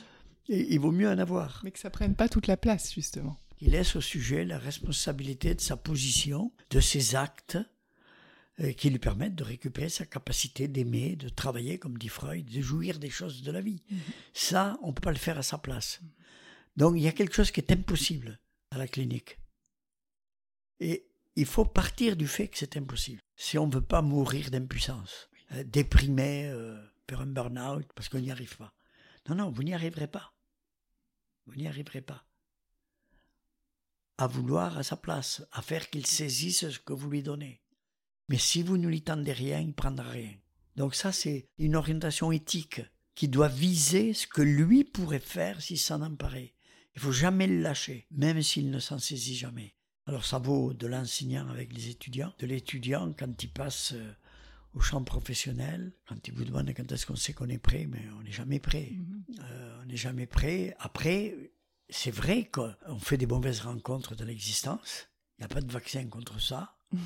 Et 0.48 0.74
il 0.74 0.80
vaut 0.80 0.92
mieux 0.92 1.08
en 1.08 1.18
avoir. 1.18 1.60
mais 1.64 1.70
que 1.72 1.78
ça 1.78 1.90
prenne 1.90 2.14
pas 2.14 2.28
toute 2.28 2.46
la 2.46 2.56
place, 2.56 2.92
justement. 2.92 3.38
Il 3.64 3.70
laisse 3.70 3.94
au 3.94 4.00
sujet 4.00 4.44
la 4.44 4.58
responsabilité 4.58 5.54
de 5.54 5.60
sa 5.60 5.76
position, 5.76 6.52
de 6.70 6.80
ses 6.80 7.14
actes, 7.14 7.58
euh, 8.58 8.72
qui 8.72 8.90
lui 8.90 8.98
permettent 8.98 9.36
de 9.36 9.44
récupérer 9.44 9.88
sa 9.88 10.04
capacité 10.04 10.66
d'aimer, 10.66 11.14
de 11.14 11.28
travailler, 11.28 11.78
comme 11.78 11.96
dit 11.96 12.08
Freud, 12.08 12.44
de 12.44 12.60
jouir 12.60 12.98
des 12.98 13.08
choses 13.08 13.42
de 13.42 13.52
la 13.52 13.60
vie. 13.60 13.80
Ça, 14.34 14.76
on 14.82 14.88
ne 14.88 14.92
peut 14.92 15.00
pas 15.00 15.12
le 15.12 15.16
faire 15.16 15.38
à 15.38 15.44
sa 15.44 15.58
place. 15.58 16.00
Donc 16.76 16.96
il 16.96 17.02
y 17.04 17.08
a 17.08 17.12
quelque 17.12 17.36
chose 17.36 17.52
qui 17.52 17.60
est 17.60 17.70
impossible 17.70 18.40
à 18.72 18.78
la 18.78 18.88
clinique. 18.88 19.38
Et 20.80 21.06
il 21.36 21.46
faut 21.46 21.64
partir 21.64 22.16
du 22.16 22.26
fait 22.26 22.48
que 22.48 22.58
c'est 22.58 22.76
impossible. 22.76 23.20
Si 23.36 23.58
on 23.58 23.68
ne 23.68 23.74
veut 23.74 23.80
pas 23.80 24.02
mourir 24.02 24.50
d'impuissance, 24.50 25.30
euh, 25.52 25.62
déprimé, 25.62 26.48
euh, 26.48 26.84
faire 27.08 27.20
un 27.20 27.26
burn-out, 27.26 27.86
parce 27.94 28.08
qu'on 28.08 28.18
n'y 28.18 28.32
arrive 28.32 28.56
pas. 28.56 28.74
Non, 29.28 29.36
non, 29.36 29.50
vous 29.52 29.62
n'y 29.62 29.72
arriverez 29.72 30.08
pas. 30.08 30.34
Vous 31.46 31.54
n'y 31.54 31.68
arriverez 31.68 32.00
pas 32.00 32.26
à 34.18 34.26
vouloir 34.26 34.78
à 34.78 34.82
sa 34.82 34.96
place, 34.96 35.44
à 35.52 35.62
faire 35.62 35.90
qu'il 35.90 36.06
saisisse 36.06 36.68
ce 36.68 36.78
que 36.78 36.92
vous 36.92 37.10
lui 37.10 37.22
donnez. 37.22 37.62
Mais 38.28 38.38
si 38.38 38.62
vous 38.62 38.76
ne 38.76 38.88
lui 38.88 39.02
tendez 39.02 39.32
rien, 39.32 39.60
il 39.60 39.74
prendra 39.74 40.08
rien. 40.08 40.32
Donc 40.76 40.94
ça, 40.94 41.12
c'est 41.12 41.48
une 41.58 41.76
orientation 41.76 42.32
éthique 42.32 42.80
qui 43.14 43.28
doit 43.28 43.48
viser 43.48 44.14
ce 44.14 44.26
que 44.26 44.42
lui 44.42 44.84
pourrait 44.84 45.18
faire 45.18 45.60
s'il 45.60 45.78
s'en 45.78 46.02
emparait. 46.02 46.54
Il 46.94 47.00
faut 47.00 47.12
jamais 47.12 47.46
le 47.46 47.60
lâcher, 47.60 48.06
même 48.10 48.42
s'il 48.42 48.70
ne 48.70 48.78
s'en 48.78 48.98
saisit 48.98 49.36
jamais. 49.36 49.74
Alors 50.06 50.24
ça 50.24 50.38
vaut 50.38 50.72
de 50.74 50.86
l'enseignant 50.86 51.48
avec 51.48 51.72
les 51.72 51.88
étudiants, 51.88 52.32
de 52.38 52.46
l'étudiant 52.46 53.12
quand 53.16 53.42
il 53.42 53.50
passe 53.50 53.92
euh, 53.92 54.12
au 54.74 54.80
champ 54.80 55.02
professionnel, 55.04 55.92
quand 56.08 56.26
il 56.26 56.34
vous 56.34 56.44
demande 56.44 56.72
quand 56.74 56.90
est-ce 56.90 57.06
qu'on 57.06 57.16
sait 57.16 57.32
qu'on 57.32 57.48
est 57.48 57.58
prêt, 57.58 57.86
mais 57.88 58.02
on 58.18 58.22
n'est 58.22 58.32
jamais 58.32 58.58
prêt. 58.58 58.92
Mhm. 58.92 59.24
Euh, 59.40 59.80
on 59.82 59.86
n'est 59.86 59.96
jamais 59.96 60.26
prêt. 60.26 60.74
Après, 60.80 61.34
c'est 61.92 62.10
vrai 62.10 62.50
qu'on 62.50 62.98
fait 62.98 63.18
des 63.18 63.26
mauvaises 63.26 63.60
rencontres 63.60 64.16
de 64.16 64.24
l'existence. 64.24 65.08
Il 65.38 65.42
n'y 65.42 65.44
a 65.44 65.54
pas 65.54 65.60
de 65.60 65.70
vaccin 65.70 66.06
contre 66.06 66.40
ça. 66.40 66.74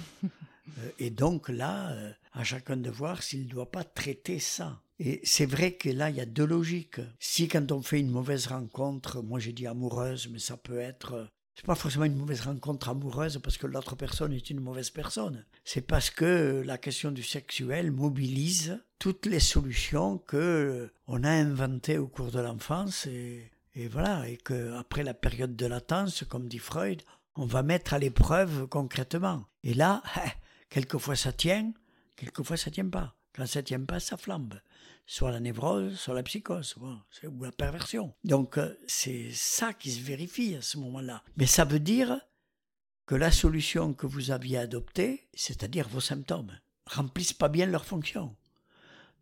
Euh, 0.80 0.90
et 0.98 1.10
donc 1.10 1.48
là, 1.48 1.92
euh, 1.92 2.12
à 2.32 2.42
chacun 2.42 2.76
de 2.76 2.90
voir 2.90 3.22
s'il 3.22 3.44
ne 3.44 3.48
doit 3.48 3.70
pas 3.70 3.84
traiter 3.84 4.40
ça. 4.40 4.82
Et 4.98 5.20
c'est 5.22 5.46
vrai 5.46 5.74
que 5.74 5.88
là, 5.88 6.10
il 6.10 6.16
y 6.16 6.20
a 6.20 6.26
deux 6.26 6.44
logiques. 6.44 7.00
Si 7.20 7.46
quand 7.46 7.70
on 7.70 7.82
fait 7.82 8.00
une 8.00 8.10
mauvaise 8.10 8.48
rencontre, 8.48 9.22
moi 9.22 9.38
j'ai 9.38 9.52
dit 9.52 9.68
amoureuse, 9.68 10.28
mais 10.28 10.40
ça 10.40 10.56
peut 10.56 10.80
être... 10.80 11.12
Euh, 11.12 11.24
c'est 11.54 11.64
pas 11.64 11.76
forcément 11.76 12.04
une 12.04 12.16
mauvaise 12.16 12.40
rencontre 12.40 12.88
amoureuse 12.88 13.38
parce 13.40 13.58
que 13.58 13.68
l'autre 13.68 13.94
personne 13.94 14.32
est 14.32 14.50
une 14.50 14.58
mauvaise 14.58 14.90
personne. 14.90 15.44
C'est 15.64 15.86
parce 15.86 16.10
que 16.10 16.64
la 16.66 16.78
question 16.78 17.12
du 17.12 17.22
sexuel 17.22 17.92
mobilise 17.92 18.82
toutes 18.98 19.26
les 19.26 19.38
solutions 19.38 20.18
que 20.18 20.90
on 21.06 21.22
a 21.22 21.30
inventées 21.30 21.98
au 21.98 22.08
cours 22.08 22.32
de 22.32 22.40
l'enfance 22.40 23.06
et, 23.06 23.52
et 23.76 23.88
voilà 23.88 24.26
et 24.28 24.38
que 24.38 24.72
après 24.74 25.04
la 25.04 25.14
période 25.14 25.54
de 25.54 25.66
latence, 25.66 26.24
comme 26.24 26.48
dit 26.48 26.58
Freud, 26.58 27.02
on 27.34 27.44
va 27.44 27.62
mettre 27.62 27.92
à 27.92 27.98
l'épreuve 27.98 28.66
concrètement. 28.66 29.44
Et 29.62 29.74
là, 29.74 30.02
quelquefois 30.70 31.14
ça 31.14 31.32
tient, 31.32 31.72
quelquefois 32.16 32.56
ça 32.56 32.70
tient 32.70 32.88
pas. 32.88 33.14
Quand 33.34 33.46
ça 33.46 33.62
tient 33.62 33.84
pas, 33.84 34.00
ça 34.00 34.16
flambe. 34.16 34.54
Soit 35.04 35.30
la 35.30 35.40
névrose, 35.40 35.98
soit 35.98 36.14
la 36.14 36.22
psychose, 36.22 36.74
ou 37.22 37.44
la 37.44 37.52
perversion. 37.52 38.14
Donc 38.24 38.56
euh, 38.56 38.74
c'est 38.86 39.30
ça 39.30 39.74
qui 39.74 39.92
se 39.92 40.00
vérifie 40.00 40.56
à 40.56 40.62
ce 40.62 40.78
moment-là. 40.78 41.22
Mais 41.36 41.46
ça 41.46 41.66
veut 41.66 41.78
dire 41.78 42.18
que 43.04 43.14
la 43.14 43.30
solution 43.30 43.92
que 43.92 44.06
vous 44.06 44.30
aviez 44.30 44.56
adoptée, 44.56 45.28
c'est-à-dire 45.34 45.86
vos 45.86 46.00
symptômes, 46.00 46.58
remplissent 46.86 47.34
pas 47.34 47.48
bien 47.48 47.66
leur 47.66 47.84
fonction. 47.84 48.34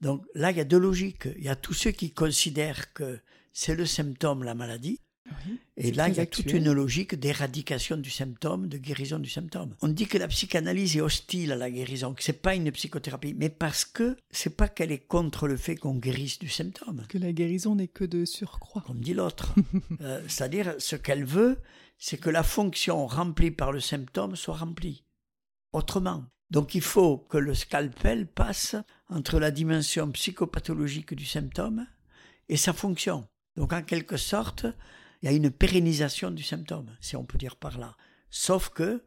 Donc 0.00 0.24
là, 0.34 0.52
il 0.52 0.56
y 0.56 0.60
a 0.60 0.64
deux 0.64 0.78
logiques. 0.78 1.28
Il 1.36 1.44
y 1.44 1.48
a 1.48 1.56
tous 1.56 1.74
ceux 1.74 1.90
qui 1.90 2.12
considèrent 2.12 2.92
que 2.92 3.20
c'est 3.54 3.74
le 3.74 3.86
symptôme, 3.86 4.44
la 4.44 4.54
maladie, 4.54 5.00
et 5.76 5.90
là, 5.90 6.08
il 6.08 6.14
y 6.14 6.20
a 6.20 6.26
toute 6.26 6.52
une 6.52 6.72
logique 6.72 7.14
d'éradication 7.14 7.96
du 7.96 8.10
symptôme, 8.10 8.68
de 8.68 8.78
guérison 8.78 9.18
du 9.18 9.28
symptôme. 9.28 9.74
On 9.80 9.88
dit 9.88 10.06
que 10.06 10.18
la 10.18 10.28
psychanalyse 10.28 10.96
est 10.96 11.00
hostile 11.00 11.52
à 11.52 11.56
la 11.56 11.70
guérison, 11.70 12.14
que 12.14 12.22
c'est 12.22 12.42
pas 12.42 12.54
une 12.54 12.70
psychothérapie, 12.70 13.34
mais 13.34 13.48
parce 13.48 13.84
que 13.84 14.16
c'est 14.30 14.56
pas 14.56 14.68
qu'elle 14.68 14.92
est 14.92 15.06
contre 15.06 15.48
le 15.48 15.56
fait 15.56 15.76
qu'on 15.76 15.96
guérisse 15.96 16.38
du 16.38 16.48
symptôme. 16.48 17.04
Que 17.08 17.18
la 17.18 17.32
guérison 17.32 17.74
n'est 17.74 17.88
que 17.88 18.04
de 18.04 18.24
surcroît. 18.24 18.82
Comme 18.86 19.00
dit 19.00 19.14
l'autre. 19.14 19.54
Euh, 20.00 20.22
c'est-à-dire, 20.28 20.74
ce 20.78 20.96
qu'elle 20.96 21.24
veut, 21.24 21.60
c'est 21.98 22.18
que 22.18 22.30
la 22.30 22.42
fonction 22.42 23.06
remplie 23.06 23.50
par 23.50 23.72
le 23.72 23.80
symptôme 23.80 24.34
soit 24.36 24.56
remplie. 24.56 25.04
Autrement. 25.72 26.24
Donc 26.50 26.74
il 26.74 26.82
faut 26.82 27.18
que 27.18 27.38
le 27.38 27.54
scalpel 27.54 28.26
passe 28.26 28.76
entre 29.08 29.38
la 29.38 29.50
dimension 29.50 30.10
psychopathologique 30.10 31.14
du 31.14 31.24
symptôme 31.24 31.86
et 32.48 32.56
sa 32.56 32.72
fonction. 32.72 33.26
Donc 33.56 33.72
en 33.72 33.82
quelque 33.82 34.16
sorte, 34.16 34.66
il 35.22 35.26
y 35.26 35.28
a 35.28 35.36
une 35.36 35.50
pérennisation 35.50 36.30
du 36.30 36.42
symptôme, 36.42 36.96
si 37.00 37.16
on 37.16 37.24
peut 37.24 37.38
dire 37.38 37.56
par 37.56 37.78
là. 37.78 37.96
Sauf 38.30 38.68
que 38.68 39.02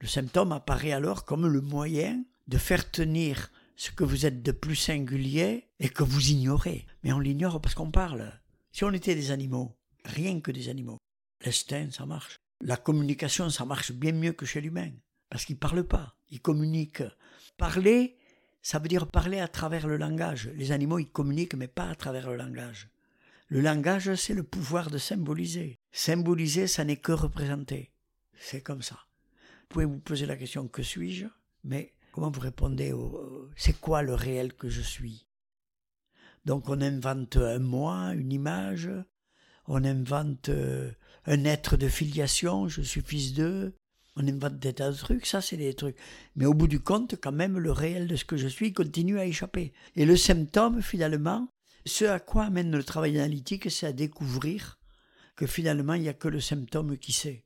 le 0.00 0.06
symptôme 0.06 0.52
apparaît 0.52 0.92
alors 0.92 1.24
comme 1.24 1.46
le 1.46 1.60
moyen 1.60 2.22
de 2.46 2.58
faire 2.58 2.90
tenir 2.90 3.50
ce 3.76 3.90
que 3.90 4.04
vous 4.04 4.26
êtes 4.26 4.42
de 4.42 4.52
plus 4.52 4.76
singulier 4.76 5.68
et 5.80 5.88
que 5.88 6.02
vous 6.02 6.30
ignorez. 6.30 6.86
Mais 7.02 7.12
on 7.12 7.20
l'ignore 7.20 7.60
parce 7.60 7.74
qu'on 7.74 7.90
parle. 7.90 8.32
Si 8.72 8.84
on 8.84 8.92
était 8.92 9.14
des 9.14 9.30
animaux, 9.30 9.76
rien 10.04 10.40
que 10.40 10.50
des 10.50 10.68
animaux, 10.68 10.98
l'instinct, 11.44 11.90
ça 11.90 12.06
marche. 12.06 12.38
La 12.60 12.76
communication, 12.76 13.50
ça 13.50 13.64
marche 13.64 13.92
bien 13.92 14.12
mieux 14.12 14.32
que 14.32 14.46
chez 14.46 14.60
l'humain. 14.60 14.90
Parce 15.30 15.44
qu'il 15.44 15.56
ne 15.56 15.60
parle 15.60 15.84
pas, 15.84 16.16
il 16.30 16.40
communique. 16.40 17.02
Parler, 17.56 18.16
ça 18.62 18.78
veut 18.78 18.88
dire 18.88 19.06
parler 19.06 19.38
à 19.38 19.48
travers 19.48 19.86
le 19.86 19.96
langage. 19.96 20.50
Les 20.54 20.72
animaux, 20.72 20.98
ils 20.98 21.10
communiquent, 21.10 21.54
mais 21.54 21.68
pas 21.68 21.88
à 21.88 21.94
travers 21.94 22.28
le 22.28 22.36
langage. 22.36 22.88
Le 23.48 23.62
langage, 23.62 24.14
c'est 24.14 24.34
le 24.34 24.42
pouvoir 24.42 24.90
de 24.90 24.98
symboliser. 24.98 25.78
Symboliser, 25.90 26.66
ça 26.66 26.84
n'est 26.84 26.98
que 26.98 27.12
représenter. 27.12 27.90
C'est 28.38 28.60
comme 28.60 28.82
ça. 28.82 28.98
Vous 29.62 29.66
pouvez 29.70 29.84
vous 29.86 29.98
poser 29.98 30.26
la 30.26 30.36
question 30.36 30.68
que 30.68 30.82
suis-je? 30.82 31.26
Mais 31.64 31.94
comment 32.12 32.30
vous 32.30 32.40
répondez 32.40 32.92
au 32.92 33.48
c'est 33.56 33.80
quoi 33.80 34.02
le 34.02 34.14
réel 34.14 34.52
que 34.52 34.68
je 34.68 34.82
suis? 34.82 35.26
Donc 36.44 36.68
on 36.68 36.80
invente 36.80 37.36
un 37.36 37.58
moi, 37.58 38.12
une 38.14 38.32
image, 38.32 38.90
on 39.66 39.82
invente 39.82 40.50
euh, 40.50 40.90
un 41.26 41.44
être 41.44 41.76
de 41.76 41.88
filiation, 41.88 42.68
je 42.68 42.82
suis 42.82 43.02
fils 43.02 43.32
d'eux, 43.32 43.74
on 44.16 44.26
invente 44.26 44.58
des 44.58 44.74
tas 44.74 44.90
de 44.90 44.96
trucs, 44.96 45.26
ça 45.26 45.40
c'est 45.40 45.56
des 45.56 45.74
trucs. 45.74 45.96
Mais 46.36 46.46
au 46.46 46.54
bout 46.54 46.68
du 46.68 46.80
compte, 46.80 47.16
quand 47.20 47.32
même, 47.32 47.58
le 47.58 47.72
réel 47.72 48.08
de 48.08 48.16
ce 48.16 48.24
que 48.24 48.36
je 48.36 48.48
suis 48.48 48.72
continue 48.72 49.18
à 49.18 49.26
échapper. 49.26 49.72
Et 49.96 50.04
le 50.04 50.16
symptôme, 50.16 50.82
finalement, 50.82 51.48
ce 51.86 52.04
à 52.04 52.20
quoi 52.20 52.44
amène 52.44 52.76
le 52.76 52.84
travail 52.84 53.18
analytique, 53.18 53.70
c'est 53.70 53.86
à 53.86 53.92
découvrir 53.92 54.78
que 55.36 55.46
finalement, 55.46 55.94
il 55.94 56.02
n'y 56.02 56.08
a 56.08 56.14
que 56.14 56.28
le 56.28 56.40
symptôme 56.40 56.98
qui 56.98 57.12
sait. 57.12 57.44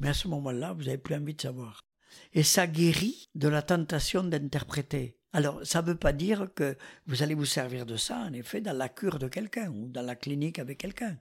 Mais 0.00 0.08
à 0.08 0.14
ce 0.14 0.28
moment-là, 0.28 0.72
vous 0.72 0.84
n'avez 0.84 0.98
plus 0.98 1.14
envie 1.14 1.34
de 1.34 1.40
savoir. 1.40 1.86
Et 2.32 2.42
ça 2.42 2.66
guérit 2.66 3.28
de 3.34 3.48
la 3.48 3.62
tentation 3.62 4.24
d'interpréter. 4.24 5.16
Alors, 5.32 5.64
ça 5.64 5.80
ne 5.80 5.86
veut 5.86 5.96
pas 5.96 6.12
dire 6.12 6.48
que 6.54 6.76
vous 7.06 7.22
allez 7.22 7.34
vous 7.34 7.44
servir 7.44 7.86
de 7.86 7.96
ça, 7.96 8.18
en 8.18 8.32
effet, 8.32 8.60
dans 8.60 8.76
la 8.76 8.88
cure 8.88 9.18
de 9.18 9.28
quelqu'un 9.28 9.70
ou 9.70 9.88
dans 9.88 10.02
la 10.02 10.16
clinique 10.16 10.58
avec 10.58 10.78
quelqu'un. 10.78 11.16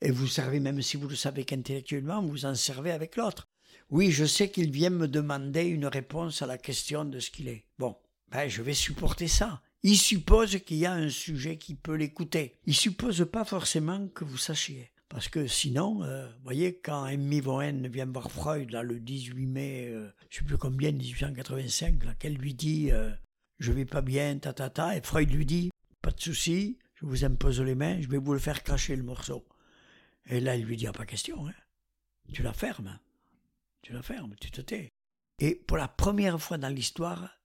Et 0.00 0.10
vous 0.10 0.26
servez, 0.26 0.58
même 0.58 0.82
si 0.82 0.96
vous 0.96 1.08
le 1.08 1.14
savez 1.14 1.44
qu'intellectuellement, 1.44 2.22
vous 2.22 2.46
en 2.46 2.54
servez 2.54 2.90
avec 2.90 3.16
l'autre. 3.16 3.48
Oui, 3.90 4.10
je 4.10 4.24
sais 4.24 4.50
qu'il 4.50 4.72
vient 4.72 4.90
me 4.90 5.06
demander 5.06 5.64
une 5.64 5.86
réponse 5.86 6.42
à 6.42 6.46
la 6.46 6.58
question 6.58 7.04
de 7.04 7.20
ce 7.20 7.30
qu'il 7.30 7.48
est. 7.48 7.66
Bon, 7.78 7.96
ben, 8.28 8.48
je 8.48 8.62
vais 8.62 8.74
supporter 8.74 9.28
ça 9.28 9.62
il 9.82 9.96
suppose 9.96 10.58
qu'il 10.58 10.76
y 10.76 10.86
a 10.86 10.92
un 10.92 11.08
sujet 11.08 11.56
qui 11.56 11.74
peut 11.74 11.94
l'écouter. 11.94 12.58
Il 12.66 12.74
suppose 12.74 13.26
pas 13.30 13.44
forcément 13.44 14.08
que 14.08 14.24
vous 14.24 14.36
sachiez. 14.36 14.90
Parce 15.08 15.28
que 15.28 15.48
sinon, 15.48 16.04
euh, 16.04 16.28
vous 16.28 16.44
voyez, 16.44 16.78
quand 16.78 17.02
Amy 17.02 17.40
Vohen 17.40 17.88
vient 17.88 18.06
voir 18.06 18.30
Freud, 18.30 18.70
là, 18.70 18.84
le 18.84 19.00
18 19.00 19.46
mai, 19.46 19.88
je 19.88 19.94
euh, 19.96 20.10
je 20.28 20.38
sais 20.38 20.44
plus 20.44 20.56
combien, 20.56 20.92
1885, 20.92 22.04
là, 22.04 22.14
qu'elle 22.14 22.36
lui 22.36 22.54
dit 22.54 22.92
euh, 22.92 23.10
Je 23.58 23.72
vais 23.72 23.86
pas 23.86 24.02
bien, 24.02 24.38
ta, 24.38 24.52
ta, 24.52 24.70
ta», 24.70 24.96
et 24.96 25.00
Freud 25.02 25.28
lui 25.32 25.44
dit 25.44 25.70
Pas 26.00 26.12
de 26.12 26.20
souci, 26.20 26.78
je 26.94 27.06
vous 27.06 27.24
impose 27.24 27.60
les 27.60 27.74
mains, 27.74 28.00
je 28.00 28.06
vais 28.06 28.18
vous 28.18 28.34
le 28.34 28.38
faire 28.38 28.62
cracher 28.62 28.94
le 28.94 29.02
morceau. 29.02 29.44
Et 30.26 30.38
là, 30.38 30.54
il 30.54 30.64
lui 30.64 30.76
dit 30.76 30.86
ah, 30.86 30.92
Pas 30.92 31.06
question, 31.06 31.48
hein. 31.48 31.54
tu 32.32 32.44
la 32.44 32.52
fermes. 32.52 33.00
Tu 33.82 33.92
la 33.92 34.02
fermes, 34.02 34.36
tu 34.40 34.52
te 34.52 34.60
tais. 34.60 34.90
Et 35.40 35.56
pour 35.56 35.76
la 35.76 35.88
première 35.88 36.40
fois 36.40 36.58
dans 36.58 36.68
l'histoire, 36.68 37.39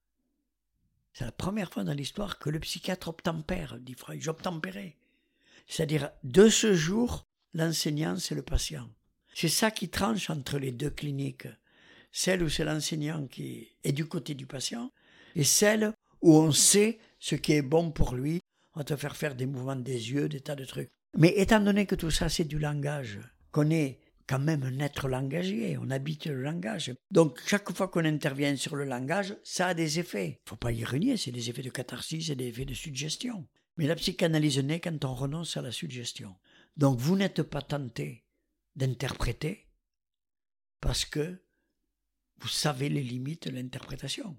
c'est 1.18 1.24
la 1.24 1.32
première 1.32 1.72
fois 1.72 1.86
dans 1.86 1.93
l'histoire 1.93 2.39
que 2.39 2.49
le 2.49 2.59
psychiatre 2.59 3.07
obtempère, 3.07 3.78
dit 3.80 3.93
Freud. 3.93 4.22
J'obtempérais. 4.22 4.97
C'est-à-dire, 5.66 6.11
de 6.26 6.49
ce 6.49 6.74
jour, 6.74 7.26
l'enseignant, 7.53 8.18
c'est 8.18 8.36
le 8.36 8.41
patient. 8.41 8.89
C'est 9.34 9.47
ça 9.47 9.72
qui 9.72 9.88
tranche 9.88 10.30
entre 10.30 10.59
les 10.59 10.74
deux 10.74 10.89
cliniques. 10.89 11.47
Celle 12.11 12.43
où 12.43 12.49
c'est 12.49 12.66
l'enseignant 12.66 13.28
qui 13.28 13.70
est 13.86 13.93
du 13.93 14.05
côté 14.05 14.34
du 14.34 14.45
patient 14.45 14.91
et 15.36 15.45
celle 15.45 15.93
où 16.22 16.36
on 16.36 16.51
sait 16.51 16.99
ce 17.20 17.36
qui 17.36 17.53
est 17.53 17.61
bon 17.61 17.91
pour 17.91 18.13
lui. 18.13 18.41
On 18.74 18.84
te 18.84 18.97
faire 18.97 19.16
faire 19.16 19.36
des 19.36 19.45
mouvements 19.45 19.78
des 19.78 20.11
yeux, 20.11 20.28
des 20.28 20.41
tas 20.41 20.55
de 20.55 20.66
trucs. 20.66 20.89
Mais 21.18 21.34
étant 21.38 21.61
donné 21.61 21.86
que 21.86 21.95
tout 21.95 22.11
ça, 22.11 22.28
c'est 22.28 22.43
du 22.43 22.59
langage, 22.59 23.22
qu'on 23.53 23.70
est 23.70 23.99
quand 24.28 24.39
même 24.39 24.63
un 24.63 24.80
être 24.80 25.07
langagier, 25.07 25.78
on 25.78 25.91
habite 25.91 26.26
le 26.26 26.41
langage. 26.41 26.93
Donc 27.11 27.39
chaque 27.45 27.71
fois 27.71 27.88
qu'on 27.88 28.05
intervient 28.05 28.55
sur 28.55 28.76
le 28.76 28.86
langage, 28.86 29.36
ça 29.43 29.67
a 29.67 29.73
des 29.73 29.99
effets. 29.99 30.41
Il 30.45 30.49
faut 30.49 30.55
pas 30.55 30.71
y 30.71 30.84
renier, 30.84 31.17
c'est 31.17 31.32
des 31.32 31.49
effets 31.49 31.61
de 31.61 31.69
catharsis 31.69 32.30
et 32.30 32.36
des 32.36 32.47
effets 32.47 32.65
de 32.65 32.73
suggestion. 32.73 33.47
Mais 33.78 33.88
la 33.88 33.95
psychanalyse 33.95 34.59
naît 34.59 34.80
quand 34.80 35.05
on 35.05 35.13
renonce 35.13 35.57
à 35.57 35.61
la 35.61 35.71
suggestion. 35.71 36.36
Donc 36.78 36.99
vous 36.99 37.15
n'êtes 37.15 37.43
pas 37.43 37.61
tenté 37.61 38.26
d'interpréter 38.76 39.67
parce 40.82 41.05
que 41.05 41.41
vous 42.38 42.47
savez 42.47 42.89
les 42.89 43.03
limites 43.03 43.47
de 43.47 43.55
l'interprétation. 43.55 44.38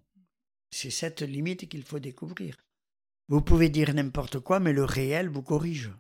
C'est 0.70 0.91
cette 0.91 1.22
limite 1.22 1.68
qu'il 1.68 1.82
faut 1.82 1.99
découvrir. 1.99 2.57
Vous 3.28 3.41
pouvez 3.41 3.68
dire 3.68 3.93
n'importe 3.95 4.41
quoi, 4.41 4.61
mais 4.61 4.72
le 4.72 4.84
réel 4.84 5.28
vous 5.28 5.43
corrige. 5.43 5.91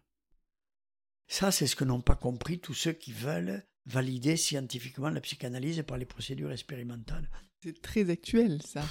Ça, 1.28 1.50
c'est 1.50 1.66
ce 1.66 1.74
que 1.74 1.84
n'ont 1.84 2.02
pas 2.02 2.14
compris 2.14 2.60
tous 2.60 2.74
ceux 2.74 2.92
qui 2.92 3.12
veulent 3.12 3.66
valider 3.86 4.36
scientifiquement 4.36 5.08
la 5.08 5.20
psychanalyse 5.20 5.82
par 5.86 5.96
les 5.96 6.04
procédures 6.04 6.52
expérimentales. 6.52 7.28
C'est 7.62 7.80
très 7.80 8.10
actuel, 8.10 8.60
ça. 8.62 8.84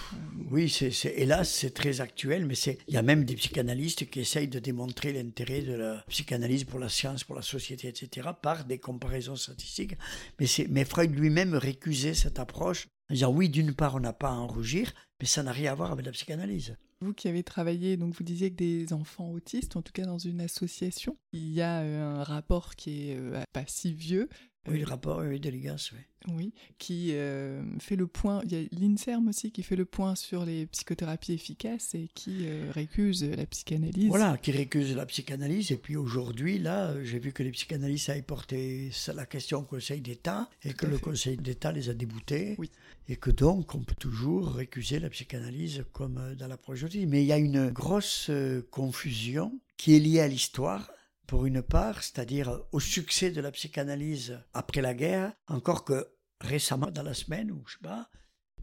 Oui, 0.51 0.69
c'est, 0.69 0.91
hélas, 1.15 1.49
c'est 1.49 1.73
très 1.73 2.01
actuel, 2.01 2.45
mais 2.45 2.55
il 2.87 2.93
y 2.93 2.97
a 2.97 3.03
même 3.03 3.23
des 3.23 3.35
psychanalystes 3.35 4.09
qui 4.09 4.19
essayent 4.19 4.47
de 4.47 4.59
démontrer 4.59 5.13
l'intérêt 5.13 5.61
de 5.61 5.73
la 5.73 6.03
psychanalyse 6.09 6.63
pour 6.63 6.79
la 6.79 6.89
science, 6.89 7.23
pour 7.23 7.35
la 7.35 7.41
société, 7.41 7.87
etc., 7.87 8.29
par 8.41 8.65
des 8.65 8.79
comparaisons 8.79 9.35
statistiques. 9.35 9.95
Mais, 10.39 10.47
mais 10.69 10.83
Freud 10.83 11.15
lui-même 11.15 11.53
récusait 11.53 12.15
cette 12.15 12.39
approche, 12.39 12.87
en 13.09 13.13
disant 13.13 13.31
oui, 13.31 13.49
d'une 13.49 13.73
part, 13.73 13.95
on 13.95 13.99
n'a 13.99 14.13
pas 14.13 14.29
à 14.29 14.33
en 14.33 14.47
rougir, 14.47 14.91
mais 15.21 15.27
ça 15.27 15.43
n'a 15.43 15.51
rien 15.51 15.71
à 15.71 15.75
voir 15.75 15.91
avec 15.91 16.05
la 16.05 16.11
psychanalyse. 16.11 16.75
Vous 17.01 17.13
qui 17.13 17.27
avez 17.27 17.43
travaillé, 17.43 17.97
donc 17.97 18.13
vous 18.15 18.23
disiez 18.23 18.49
que 18.49 18.55
des 18.55 18.93
enfants 18.93 19.31
autistes, 19.31 19.75
en 19.75 19.81
tout 19.81 19.91
cas 19.93 20.05
dans 20.05 20.17
une 20.17 20.41
association, 20.41 21.17
il 21.33 21.49
y 21.49 21.61
a 21.61 21.81
euh, 21.81 22.19
un 22.19 22.23
rapport 22.23 22.75
qui 22.75 23.09
est 23.09 23.17
euh, 23.17 23.41
pas 23.53 23.65
si 23.67 23.93
vieux 23.93 24.27
Oui, 24.67 24.79
le 24.79 24.85
rapport 24.85 25.19
oui, 25.19 25.39
de 25.39 25.49
Ligas, 25.49 25.91
oui. 25.93 25.99
Oui, 26.27 26.53
qui 26.79 27.09
euh, 27.11 27.61
fait 27.79 27.95
le 27.95 28.07
point, 28.07 28.41
il 28.45 28.51
y 28.51 28.55
a 28.55 28.67
l'INSERM 28.71 29.27
aussi 29.27 29.51
qui 29.51 29.61
fait 29.61 29.75
le 29.75 29.85
point 29.85 30.15
sur 30.15 30.43
les 30.43 30.65
psychothérapies 30.67 31.33
efficaces 31.33 31.93
et 31.93 32.09
qui 32.15 32.47
euh, 32.47 32.71
récuse 32.71 33.23
la 33.23 33.45
psychanalyse. 33.45 34.07
Voilà, 34.07 34.37
qui 34.37 34.51
récuse 34.51 34.95
la 34.95 35.05
psychanalyse. 35.05 35.71
Et 35.71 35.77
puis 35.77 35.95
aujourd'hui, 35.95 36.57
là, 36.57 36.95
j'ai 37.03 37.19
vu 37.19 37.31
que 37.31 37.43
les 37.43 37.51
psychanalystes 37.51 38.09
avaient 38.09 38.21
porté 38.23 38.89
la 39.13 39.25
question 39.25 39.59
au 39.59 39.63
Conseil 39.63 40.01
d'État 40.01 40.49
et 40.63 40.73
que 40.73 40.87
le 40.87 40.97
Conseil 40.97 41.37
d'État 41.37 41.71
les 41.71 41.89
a 41.89 41.93
déboutés. 41.93 42.55
Oui. 42.57 42.71
Et 43.07 43.17
que 43.17 43.29
donc, 43.29 43.75
on 43.75 43.83
peut 43.83 43.93
toujours 43.93 44.53
récuser 44.53 44.97
la 44.97 45.09
psychanalyse 45.09 45.85
comme 45.93 46.17
euh, 46.17 46.33
dans 46.33 46.47
la 46.47 46.57
projetie. 46.57 47.05
Mais 47.05 47.21
il 47.21 47.27
y 47.27 47.33
a 47.33 47.37
une 47.37 47.69
grosse 47.69 48.31
confusion 48.71 49.59
qui 49.77 49.95
est 49.95 49.99
liée 49.99 50.21
à 50.21 50.27
l'histoire 50.27 50.89
pour 51.27 51.45
une 51.45 51.61
part, 51.61 52.03
c'est-à-dire 52.03 52.61
au 52.71 52.79
succès 52.79 53.31
de 53.31 53.41
la 53.41 53.51
psychanalyse 53.51 54.39
après 54.53 54.81
la 54.81 54.93
guerre, 54.93 55.33
encore 55.47 55.83
que 55.83 56.07
récemment, 56.41 56.91
dans 56.91 57.03
la 57.03 57.13
semaine, 57.13 57.51
ou 57.51 57.63
je 57.67 57.73
sais 57.73 57.79
pas, 57.83 58.09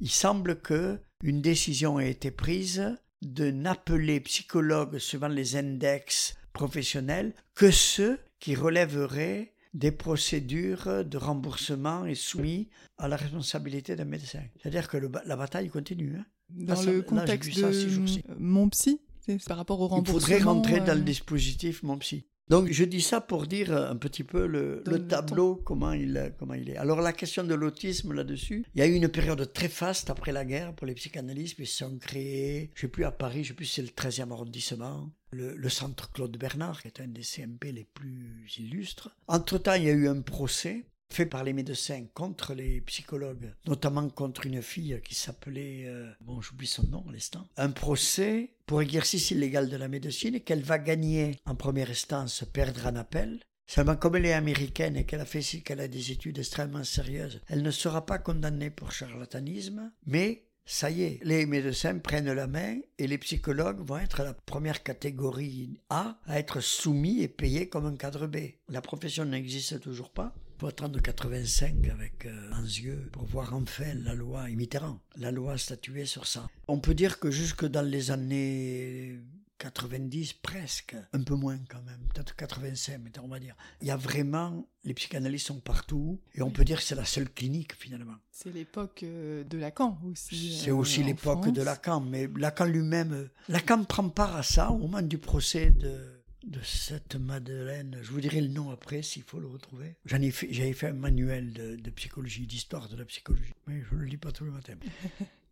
il 0.01 0.11
semble 0.11 0.61
que 0.61 1.01
une 1.23 1.41
décision 1.41 1.99
a 1.99 2.05
été 2.05 2.31
prise 2.31 2.97
de 3.23 3.51
n'appeler 3.51 4.21
psychologues 4.21 4.99
suivant 4.99 5.29
les 5.29 5.57
index 5.57 6.37
professionnels 6.53 7.35
que 7.55 7.71
ceux 7.71 8.19
qui 8.41 8.55
relèveraient 8.55 9.55
des 9.75 9.93
procédures 9.93 11.05
de 11.05 11.17
remboursement 11.17 12.05
et 12.05 12.15
soumis 12.15 12.69
à 12.99 13.09
la 13.09 13.17
responsabilité 13.17 13.97
d'un 13.97 14.05
médecin. 14.05 14.43
C'est-à-dire 14.61 14.89
que 14.89 14.99
la 14.99 15.37
bataille 15.37 15.71
continue. 15.71 16.17
Hein. 16.17 16.27
Dans 16.51 16.83
le 16.83 17.01
contexte 17.01 17.59
de 17.59 18.23
mon 18.39 18.69
psy, 18.69 19.01
par 19.47 19.57
rapport 19.57 19.81
au 19.81 19.89
remboursement. 19.89 20.19
Il 20.19 20.21
faudrait 20.21 20.43
rentrer 20.43 20.81
dans 20.81 20.95
le 20.95 21.01
euh, 21.01 21.05
dispositif 21.05 21.83
mon 21.83 21.97
psy. 21.99 22.27
Donc 22.53 22.71
je 22.71 22.85
dis 22.85 23.01
ça 23.01 23.23
pour 23.23 23.47
dire 23.47 23.75
un 23.75 23.97
petit 23.97 24.25
peu 24.25 24.47
le, 24.47 24.83
tableau, 25.09 25.57
comment 25.65 25.95
il, 25.95 26.35
comment 26.39 26.53
il 26.53 26.69
est. 26.69 26.77
Alors 26.77 27.01
la 27.01 27.15
question 27.15 27.45
de 27.45 27.55
l'autisme 27.55 28.13
là-dessus, 28.13 28.67
il 28.75 28.79
y 28.79 28.83
a 28.83 28.87
eu 28.87 28.93
une 28.93 29.09
période 29.09 29.51
très 29.55 29.71
faste 29.71 30.11
après 30.11 30.33
la 30.33 30.45
guerre 30.45 30.75
pour 30.75 30.87
les 30.87 30.93
psychanalystes, 30.93 31.57
ils 31.59 31.67
sont 31.67 31.97
créés, 31.97 32.71
je 32.75 32.81
ne 32.81 32.81
sais 32.83 32.89
plus 32.89 33.05
à 33.05 33.11
Paris, 33.11 33.37
je 33.37 33.39
ne 33.39 33.45
sais 33.45 33.55
plus 33.55 33.65
si 33.65 33.75
c'est 33.77 33.81
le 33.81 33.89
13e 33.89 34.33
arrondissement, 34.33 35.11
le, 35.31 35.57
le, 35.57 35.69
centre 35.71 36.13
Claude 36.13 36.37
Bernard, 36.37 36.83
qui 36.83 36.89
est 36.89 37.01
un 37.01 37.09
des 37.09 37.23
CMP 37.23 37.73
les 37.73 37.87
plus 37.95 38.45
illustres. 38.59 39.17
Entre-temps, 39.29 39.73
il 39.73 39.85
y 39.85 39.89
a 39.89 39.93
eu 39.93 40.07
un 40.07 40.21
procès 40.21 40.85
fait 41.13 41.27
par 41.27 41.45
les 41.45 41.53
médecins 41.53 42.07
contre 42.15 42.55
les 42.55 42.81
psychologues, 42.81 43.53
notamment 43.67 44.09
contre 44.09 44.47
une 44.47 44.63
fille 44.63 45.01
qui 45.05 45.15
s'appelait, 45.15 45.85
euh, 45.87 46.11
bon 46.21 46.41
j'oublie 46.41 46.67
son 46.67 46.87
nom 46.89 47.05
à 47.09 47.13
l'instant, 47.13 47.47
un 47.57 47.71
procès 47.71 48.51
pour 48.67 48.83
exercice 48.83 49.31
illégal 49.31 49.69
de 49.69 49.77
la 49.77 49.89
médecine 49.89 50.35
et 50.35 50.41
qu'elle 50.41 50.63
va 50.63 50.79
gagner 50.79 51.39
en 51.47 51.55
première 51.55 51.91
instance, 51.91 52.45
perdre 52.53 52.87
en 52.87 52.97
appel. 52.97 53.41
Seulement 53.67 53.97
comme 53.97 54.17
elle 54.17 54.27
est 54.27 54.33
américaine 54.33 54.97
et 54.97 55.05
qu'elle 55.05 55.21
a 55.21 55.25
fait 55.25 55.43
qu'elle 55.63 55.81
a 55.81 55.89
des 55.89 56.11
études 56.11 56.39
extrêmement 56.39 56.85
sérieuses, 56.85 57.41
elle 57.49 57.63
ne 57.63 57.71
sera 57.71 58.05
pas 58.05 58.19
condamnée 58.19 58.71
pour 58.71 58.93
charlatanisme, 58.93 59.93
mais 60.07 60.45
ça 60.65 60.91
y 60.91 61.03
est, 61.03 61.21
les 61.23 61.45
médecins 61.47 61.99
prennent 61.99 62.33
la 62.33 62.47
main 62.47 62.79
et 62.99 63.07
les 63.07 63.19
psychologues 63.19 63.81
vont 63.85 63.99
être 63.99 64.23
la 64.23 64.33
première 64.33 64.83
catégorie 64.83 65.81
A 65.91 66.19
à 66.27 66.39
être 66.39 66.61
soumis 66.61 67.23
et 67.23 67.29
payés 67.29 67.69
comme 67.69 67.87
un 67.87 67.97
cadre 67.97 68.27
B. 68.27 68.37
La 68.69 68.81
profession 68.81 69.25
n'existe 69.25 69.81
toujours 69.81 70.11
pas 70.11 70.35
faut 70.63 70.69
attendre 70.69 71.01
85 71.03 71.89
avec 71.89 72.25
euh, 72.27 72.51
yeux 72.63 73.09
pour 73.11 73.25
voir 73.25 73.53
enfin 73.53 73.95
la 74.05 74.15
loi 74.15 74.49
et 74.49 74.55
Mitterrand. 74.55 75.01
La 75.17 75.33
loi 75.33 75.59
statuée 75.59 76.07
sur 76.07 76.25
ça. 76.25 76.49
On 76.69 76.79
peut 76.79 76.95
dire 76.95 77.19
que 77.19 77.33
jusque 77.33 77.65
dans 77.65 77.85
les 77.85 78.13
années 78.13 79.19
90 79.59 80.35
presque, 80.35 80.95
un 81.13 81.23
peu 81.25 81.35
moins 81.35 81.59
quand 81.69 81.83
même, 81.83 81.99
peut-être 82.15 82.37
85, 82.37 83.01
on 83.25 83.27
va 83.27 83.41
dire. 83.41 83.57
Il 83.81 83.89
y 83.89 83.91
a 83.91 83.97
vraiment, 83.97 84.69
les 84.85 84.95
psychanalystes 84.95 85.49
sont 85.49 85.59
partout, 85.59 86.21
et 86.37 86.43
on 86.43 86.51
peut 86.51 86.65
dire 86.65 86.79
que 86.79 86.85
c'est 86.85 86.95
la 86.95 87.05
seule 87.05 87.29
clinique 87.29 87.75
finalement. 87.75 88.15
C'est 88.31 88.53
l'époque 88.53 89.03
euh, 89.03 89.43
de 89.43 89.59
Lacan 89.59 89.99
aussi. 90.05 90.61
C'est 90.63 90.71
aussi 90.71 91.03
euh, 91.03 91.07
l'époque 91.07 91.49
de 91.53 91.63
Lacan, 91.63 91.99
mais 92.01 92.29
Lacan 92.37 92.67
lui-même, 92.67 93.29
Lacan 93.49 93.83
prend 93.83 94.09
part 94.09 94.37
à 94.37 94.45
ça 94.45 94.71
au 94.71 94.79
moment 94.79 95.03
du 95.03 95.19
procès 95.19 95.71
de 95.71 96.12
de 96.45 96.61
cette 96.63 97.17
Madeleine. 97.17 97.99
Je 98.03 98.11
vous 98.11 98.21
dirai 98.21 98.41
le 98.41 98.49
nom 98.49 98.71
après 98.71 99.03
s'il 99.03 99.23
faut 99.23 99.39
le 99.39 99.47
retrouver. 99.47 99.97
J'en 100.05 100.21
ai 100.21 100.31
fait, 100.31 100.53
j'avais 100.53 100.73
fait 100.73 100.89
un 100.89 100.95
manuel 100.95 101.53
de, 101.53 101.91
psychologie, 101.91 102.47
d'histoire 102.47 102.89
de 102.89 102.97
la 102.97 103.05
psychologie, 103.05 103.53
mais 103.67 103.83
je 103.89 103.95
ne 103.95 104.01
le 104.01 104.07
lis 104.07 104.17
pas 104.17 104.33
tous 104.33 104.45
les 104.45 104.51
matins. 104.51 104.75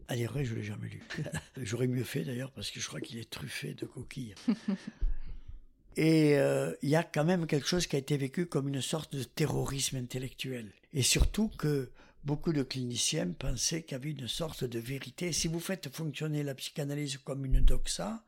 À 0.08 0.16
dire 0.16 0.32
vrai, 0.32 0.44
je 0.44 0.52
ne 0.52 0.58
l'ai 0.58 0.64
jamais 0.64 0.88
lu. 0.88 1.02
J'aurais 1.62 1.86
mieux 1.86 2.04
fait 2.04 2.24
d'ailleurs 2.24 2.50
parce 2.50 2.70
que 2.70 2.80
je 2.80 2.88
crois 2.88 3.00
qu'il 3.00 3.18
est 3.18 3.30
truffé 3.30 3.74
de 3.74 3.86
coquilles. 3.86 4.34
Et 5.96 6.36
euh, 6.38 6.72
il 6.82 6.88
y 6.88 6.96
a 6.96 7.02
quand 7.02 7.24
même 7.24 7.46
quelque 7.46 7.66
chose 7.66 7.86
qui 7.86 7.96
a 7.96 7.98
été 7.98 8.16
vécu 8.16 8.46
comme 8.46 8.68
une 8.68 8.80
sorte 8.80 9.14
de 9.14 9.22
terrorisme 9.22 9.96
intellectuel. 9.96 10.72
Et 10.92 11.02
surtout 11.02 11.48
que 11.58 11.90
beaucoup 12.24 12.52
de 12.52 12.62
cliniciens 12.62 13.32
pensaient 13.38 13.82
qu'il 13.82 13.92
y 13.92 13.94
avait 13.96 14.10
une 14.10 14.28
sorte 14.28 14.64
de 14.64 14.78
vérité. 14.78 15.32
Si 15.32 15.48
vous 15.48 15.60
faites 15.60 15.94
fonctionner 15.94 16.42
la 16.42 16.54
psychanalyse 16.54 17.18
comme 17.18 17.44
une 17.44 17.60
doxa, 17.60 18.22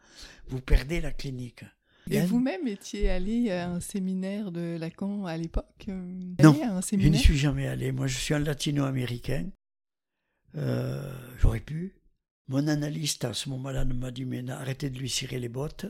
vous 0.49 0.61
perdez 0.61 1.01
la 1.01 1.13
clinique. 1.13 1.65
Et 2.11 2.21
vous-même 2.21 2.67
étiez 2.67 3.11
allé 3.11 3.51
à 3.51 3.71
un 3.71 3.81
séminaire 3.81 4.53
de 4.53 4.77
Lacan 4.79 5.25
à 5.27 5.37
l'époque 5.37 5.87
euh, 5.89 6.35
Non, 6.43 6.55
je 6.91 6.97
n'y 6.97 7.19
suis 7.19 7.39
jamais 7.39 7.67
allé. 7.67 7.93
Moi, 7.93 8.07
je 8.07 8.19
suis 8.19 8.35
un 8.35 8.41
latino-américain. 8.41 9.47
Euh, 10.57 11.15
j'aurais 11.39 11.61
pu. 11.61 11.95
Mon 12.49 12.67
analyste 12.69 13.25
à 13.25 13.33
ce 13.33 13.49
moment-là 13.51 13.85
m'a 13.85 14.11
dit 14.11 14.25
mais 14.25 14.49
arrêtez 14.51 14.91
de 14.91 14.99
lui 14.99 15.09
cirer 15.09 15.39
les 15.39 15.49
bottes. 15.49 15.87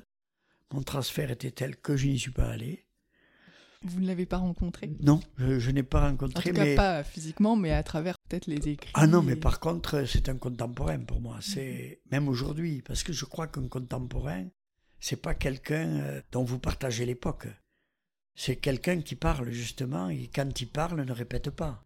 Mon 0.73 0.83
transfert 0.83 1.31
était 1.31 1.51
tel 1.51 1.77
que 1.77 1.97
je 1.97 2.07
n'y 2.07 2.19
suis 2.19 2.31
pas 2.31 2.51
allé. 2.51 2.87
Vous 3.85 4.01
ne 4.01 4.07
l'avez 4.07 4.27
pas 4.27 4.37
rencontré? 4.37 4.93
Non, 5.01 5.21
je, 5.39 5.71
n'ai 5.71 5.83
pas 5.83 6.09
rencontré. 6.09 6.51
En 6.51 6.53
tout 6.53 6.61
cas, 6.61 6.77
pas 6.77 7.03
physiquement, 7.03 7.57
mais 7.57 7.73
à 7.73 7.83
travers 7.83 8.17
peut-être 8.29 8.47
les 8.47 8.69
écrits. 8.69 8.93
Ah 8.95 9.09
non, 9.09 9.23
mais 9.23 9.35
par 9.35 9.59
contre, 9.59 10.05
c'est 10.07 10.29
un 10.29 10.37
contemporain 10.37 11.01
pour 11.01 11.21
moi. 11.21 11.39
C'est 11.41 12.01
même 12.13 12.29
aujourd'hui, 12.29 12.81
parce 12.83 13.03
que 13.03 13.13
je 13.13 13.25
crois 13.25 13.49
qu'un 13.49 13.67
contemporain, 13.67 14.47
c'est 15.03 15.17
pas 15.17 15.35
quelqu'un 15.35 15.97
euh, 15.99 16.23
dont 16.31 16.45
vous 16.45 16.61
partagez 16.61 17.05
l'époque. 17.05 17.49
C'est 18.37 18.55
quelqu'un 18.55 19.03
qui 19.03 19.17
parle 19.17 19.51
justement 19.51 20.09
et 20.09 20.31
quand 20.33 20.61
il 20.61 20.69
parle 20.69 21.03
ne 21.03 21.13
répète 21.13 21.51
pas 21.51 21.85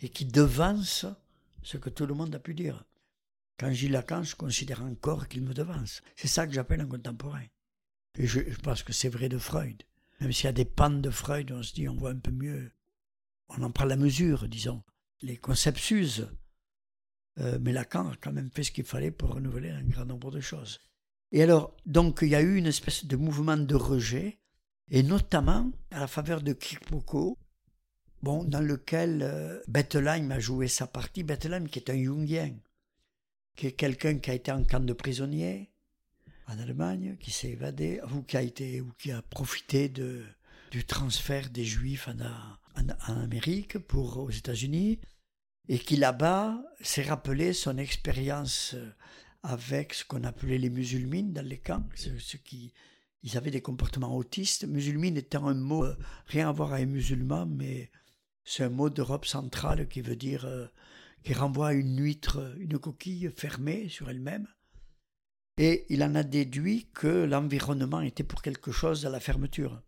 et 0.00 0.10
qui 0.10 0.26
devance 0.26 1.06
ce 1.62 1.78
que 1.78 1.88
tout 1.88 2.04
le 2.04 2.12
monde 2.12 2.34
a 2.34 2.38
pu 2.38 2.52
dire. 2.52 2.84
Quand 3.58 3.72
j'y 3.72 3.88
Lacan, 3.88 4.22
je 4.22 4.36
considère 4.36 4.84
encore 4.84 5.28
qu'il 5.28 5.42
me 5.42 5.54
devance. 5.54 6.02
C'est 6.14 6.28
ça 6.28 6.46
que 6.46 6.52
j'appelle 6.52 6.82
un 6.82 6.86
contemporain. 6.86 7.46
Et 8.18 8.26
je, 8.26 8.40
pense 8.62 8.82
que 8.82 8.92
c'est 8.92 9.08
vrai 9.08 9.30
de 9.30 9.38
Freud. 9.38 9.82
Même 10.20 10.32
s'il 10.32 10.44
y 10.44 10.48
a 10.48 10.52
des 10.52 10.66
pannes 10.66 11.00
de 11.00 11.10
Freud, 11.10 11.50
on 11.50 11.62
se 11.62 11.72
dit 11.72 11.88
on 11.88 11.96
voit 11.96 12.10
un 12.10 12.18
peu 12.18 12.30
mieux. 12.30 12.70
On 13.48 13.62
en 13.62 13.70
prend 13.70 13.86
la 13.86 13.96
mesure, 13.96 14.46
disons. 14.46 14.84
Les 15.22 15.38
concepts 15.38 15.78
s'usent. 15.78 16.28
Euh, 17.38 17.58
mais 17.62 17.72
Lacan 17.72 18.10
a 18.10 18.16
quand 18.16 18.32
même 18.32 18.50
fait 18.50 18.62
ce 18.62 18.72
qu'il 18.72 18.84
fallait 18.84 19.10
pour 19.10 19.30
renouveler 19.30 19.70
un 19.70 19.84
grand 19.84 20.04
nombre 20.04 20.30
de 20.30 20.40
choses. 20.40 20.78
Et 21.32 21.42
alors, 21.42 21.76
donc, 21.84 22.20
il 22.22 22.28
y 22.28 22.34
a 22.34 22.40
eu 22.40 22.56
une 22.56 22.66
espèce 22.66 23.04
de 23.04 23.16
mouvement 23.16 23.56
de 23.56 23.74
rejet, 23.74 24.38
et 24.90 25.02
notamment 25.02 25.70
à 25.90 26.00
la 26.00 26.06
faveur 26.06 26.40
de 26.40 26.54
Kirpoko, 26.54 27.36
bon, 28.22 28.44
dans 28.44 28.60
lequel 28.60 29.20
euh, 29.22 29.60
Bettelheim 29.68 30.30
a 30.30 30.40
joué 30.40 30.68
sa 30.68 30.86
partie. 30.86 31.22
Bettelheim, 31.22 31.68
qui 31.68 31.78
est 31.78 31.90
un 31.90 32.02
Jungien, 32.02 32.54
qui 33.56 33.66
est 33.66 33.72
quelqu'un 33.72 34.18
qui 34.18 34.30
a 34.30 34.34
été 34.34 34.50
en 34.52 34.64
camp 34.64 34.84
de 34.84 34.92
prisonnier 34.92 35.70
en 36.46 36.58
Allemagne, 36.58 37.16
qui 37.20 37.30
s'est 37.30 37.50
évadé, 37.50 38.00
ou 38.14 38.22
qui 38.22 38.38
a 38.38 38.42
été, 38.42 38.80
ou 38.80 38.90
qui 38.98 39.12
a 39.12 39.20
profité 39.20 39.90
du 39.90 40.84
transfert 40.86 41.50
des 41.50 41.64
Juifs 41.64 42.08
en, 42.08 42.82
en 43.12 43.20
Amérique 43.20 43.78
pour 43.78 44.16
aux 44.16 44.30
États-Unis, 44.30 44.98
et 45.68 45.78
qui 45.78 45.96
là-bas 45.96 46.62
s'est 46.80 47.02
rappelé 47.02 47.52
son 47.52 47.76
expérience 47.76 48.74
avec 49.48 49.94
ce 49.94 50.04
qu'on 50.04 50.24
appelait 50.24 50.58
les 50.58 50.68
musulmines 50.68 51.32
dans 51.32 51.44
les 51.44 51.58
camps, 51.58 51.84
ceux 51.94 52.38
qui 52.38 52.74
ils 53.22 53.36
avaient 53.36 53.50
des 53.50 53.62
comportements 53.62 54.14
autistes. 54.14 54.66
Musulmine 54.66 55.16
étant 55.16 55.48
un 55.48 55.54
mot 55.54 55.84
euh, 55.84 55.96
rien 56.26 56.48
à 56.48 56.52
voir 56.52 56.74
avec 56.74 56.86
musulman, 56.86 57.46
mais 57.46 57.90
c'est 58.44 58.64
un 58.64 58.68
mot 58.68 58.90
d'Europe 58.90 59.26
centrale 59.26 59.88
qui 59.88 60.02
veut 60.02 60.16
dire 60.16 60.44
euh, 60.44 60.66
qui 61.24 61.32
renvoie 61.32 61.68
à 61.68 61.72
une 61.72 61.98
huître, 61.98 62.54
une 62.58 62.78
coquille 62.78 63.30
fermée 63.34 63.88
sur 63.88 64.10
elle-même. 64.10 64.46
Et 65.56 65.86
il 65.88 66.04
en 66.04 66.14
a 66.14 66.22
déduit 66.22 66.88
que 66.92 67.24
l'environnement 67.24 68.02
était 68.02 68.22
pour 68.24 68.42
quelque 68.42 68.70
chose 68.70 69.06
à 69.06 69.10
la 69.10 69.18
fermeture. 69.18 69.82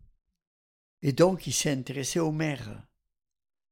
Et 1.03 1.13
donc 1.13 1.47
il 1.47 1.53
s'est 1.53 1.71
intéressé 1.71 2.19
aux 2.19 2.33
mères. 2.33 2.85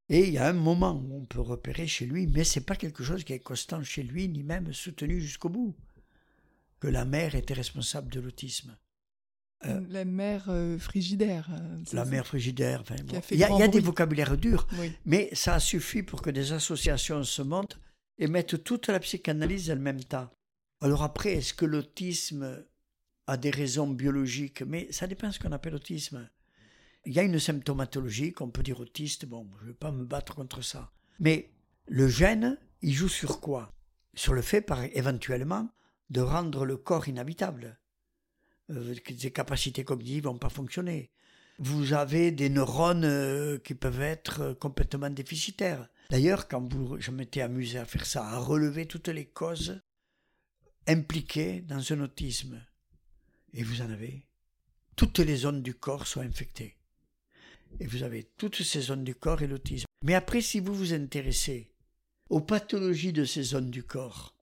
Et 0.10 0.28
il 0.28 0.34
y 0.34 0.40
a 0.40 0.48
un 0.48 0.54
moment 0.54 0.94
où 0.94 1.18
on 1.18 1.26
peut 1.26 1.40
repérer 1.40 1.86
chez 1.86 2.06
lui, 2.06 2.26
mais 2.26 2.44
c'est 2.44 2.66
pas 2.66 2.76
quelque 2.76 3.04
chose 3.04 3.24
qui 3.24 3.34
est 3.34 3.40
constant 3.40 3.84
chez 3.84 4.02
lui, 4.02 4.28
ni 4.28 4.44
même 4.44 4.74
soutenu 4.74 5.22
jusqu'au 5.22 5.50
bout, 5.50 5.76
que 6.80 6.88
la 6.88 7.06
mère 7.06 7.36
était 7.36 7.54
responsable 7.54 8.12
de 8.12 8.20
l'autisme. 8.20 8.76
Euh, 9.66 9.82
la 9.90 10.06
mère 10.06 10.46
euh, 10.48 10.80
frigidaire. 10.80 11.50
Euh, 11.52 11.84
la 11.94 12.06
mère 12.06 12.26
frigidaire. 12.26 12.84
il 13.30 13.38
y 13.38 13.44
a, 13.44 13.68
des 13.68 13.82
vocabulaires 13.82 14.38
durs, 14.38 14.68
mais 15.06 15.30
ça 15.34 15.56
a 15.56 15.60
suffi 15.60 16.02
pour 16.02 16.22
que 16.22 16.30
des 16.30 16.54
associations 16.54 17.24
se 17.24 17.42
montent 17.42 17.78
et 18.18 18.28
mettent 18.28 18.64
toute 18.64 18.88
la 18.88 19.00
psychanalyse 19.00 19.70
en 19.70 19.76
même 19.76 20.04
temps. 20.04 20.30
Alors 20.82 21.04
après, 21.04 21.34
est-ce 21.34 21.54
que 21.54 21.66
l'autisme 21.66 22.66
a 23.28 23.38
des 23.38 23.52
raisons 23.52 23.88
biologiques? 23.88 24.62
Mais 24.62 24.90
ça 24.92 25.08
dépend 25.08 25.28
de 25.28 25.34
ce 25.34 25.40
qu'on 25.40 25.52
appelle 25.52 25.76
autisme. 25.76 26.28
Il 27.06 27.14
y 27.14 27.20
a 27.20 27.24
une 27.24 27.40
symptomatologie 27.40 28.34
qu'on 28.34 28.50
peut 28.50 28.64
dire 28.64 28.80
autiste, 28.80 29.26
bon, 29.26 29.48
je 29.60 29.64
ne 29.64 29.70
vais 29.70 29.76
pas 29.76 29.92
me 29.92 30.06
battre 30.06 30.36
contre 30.36 30.62
ça. 30.62 30.92
Mais 31.20 31.52
le 31.88 32.08
gène, 32.08 32.58
il 32.82 32.94
joue 32.94 33.10
sur 33.10 33.40
quoi? 33.40 33.74
Sur 34.16 34.34
le 34.34 34.42
fait, 34.42 34.62
par, 34.62 34.84
éventuellement, 34.84 35.70
de 36.10 36.22
rendre 36.22 36.66
le 36.66 36.78
corps 36.78 37.08
inhabitable. 37.08 37.80
Euh, 38.72 38.96
des 39.10 39.32
capacités 39.32 39.84
cognitives 39.84 40.26
vont 40.26 40.38
pas 40.38 40.50
fonctionner. 40.50 41.12
Vous 41.58 41.94
avez 41.94 42.32
des 42.32 42.50
neurones 42.50 43.06
euh, 43.06 43.58
qui 43.58 43.76
peuvent 43.76 44.02
être 44.02 44.42
euh, 44.42 44.54
complètement 44.54 45.10
déficitaires. 45.10 45.90
D'ailleurs, 46.10 46.48
quand 46.48 46.74
vous, 46.74 47.00
je 47.00 47.12
m'étais 47.12 47.42
amusé 47.42 47.78
à 47.78 47.86
faire 47.86 48.06
ça, 48.06 48.26
à 48.26 48.38
relever 48.40 48.86
toutes 48.86 49.10
les 49.10 49.26
causes 49.26 49.82
impliquées 50.88 51.62
dans 51.62 51.92
un 51.92 52.02
autisme, 52.02 52.64
et 53.54 53.64
vous 53.64 53.82
en 53.82 53.90
avez, 53.90 54.26
toutes 54.96 55.20
les 55.20 55.36
zones 55.36 55.62
du 55.62 55.76
corps 55.76 56.08
sont 56.08 56.22
infectées. 56.22 56.79
Et 57.80 57.88
vous 57.88 58.04
avez 58.04 58.24
toutes 58.38 58.62
ces 58.62 58.82
zones 58.82 59.04
du 59.04 59.16
corps 59.16 59.42
et 59.42 59.48
l'autisme. 59.48 59.86
Mais 60.04 60.16
après, 60.16 60.42
si 60.42 60.60
vous 60.60 60.74
vous 60.74 60.94
intéressez 60.94 61.72
aux 62.30 62.42
pathologies 62.42 63.14
de 63.14 63.26
ces 63.26 63.44
zones 63.44 63.70
du 63.72 63.84
corps 63.84 64.36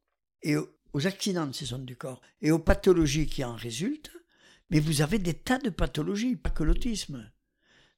et 0.43 0.55
aux 0.57 1.07
accidents 1.07 1.47
de 1.47 1.53
ces 1.53 1.65
zones 1.65 1.86
du 1.86 1.95
corps 1.95 2.21
et 2.41 2.51
aux 2.51 2.59
pathologies 2.59 3.28
qui 3.28 3.43
en 3.43 3.55
résultent, 3.55 4.11
mais 4.69 4.80
vous 4.80 5.01
avez 5.01 5.19
des 5.19 5.34
tas 5.34 5.59
de 5.59 5.69
pathologies, 5.69 6.36
pas 6.36 6.49
que 6.49 6.63
l'autisme. 6.63 7.32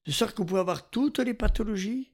De 0.05 0.11
sorte 0.11 0.33
que 0.33 0.37
vous 0.41 0.45
pouvez 0.47 0.59
avoir 0.61 0.89
toutes 0.89 1.19
les 1.19 1.33
pathologies 1.33 2.11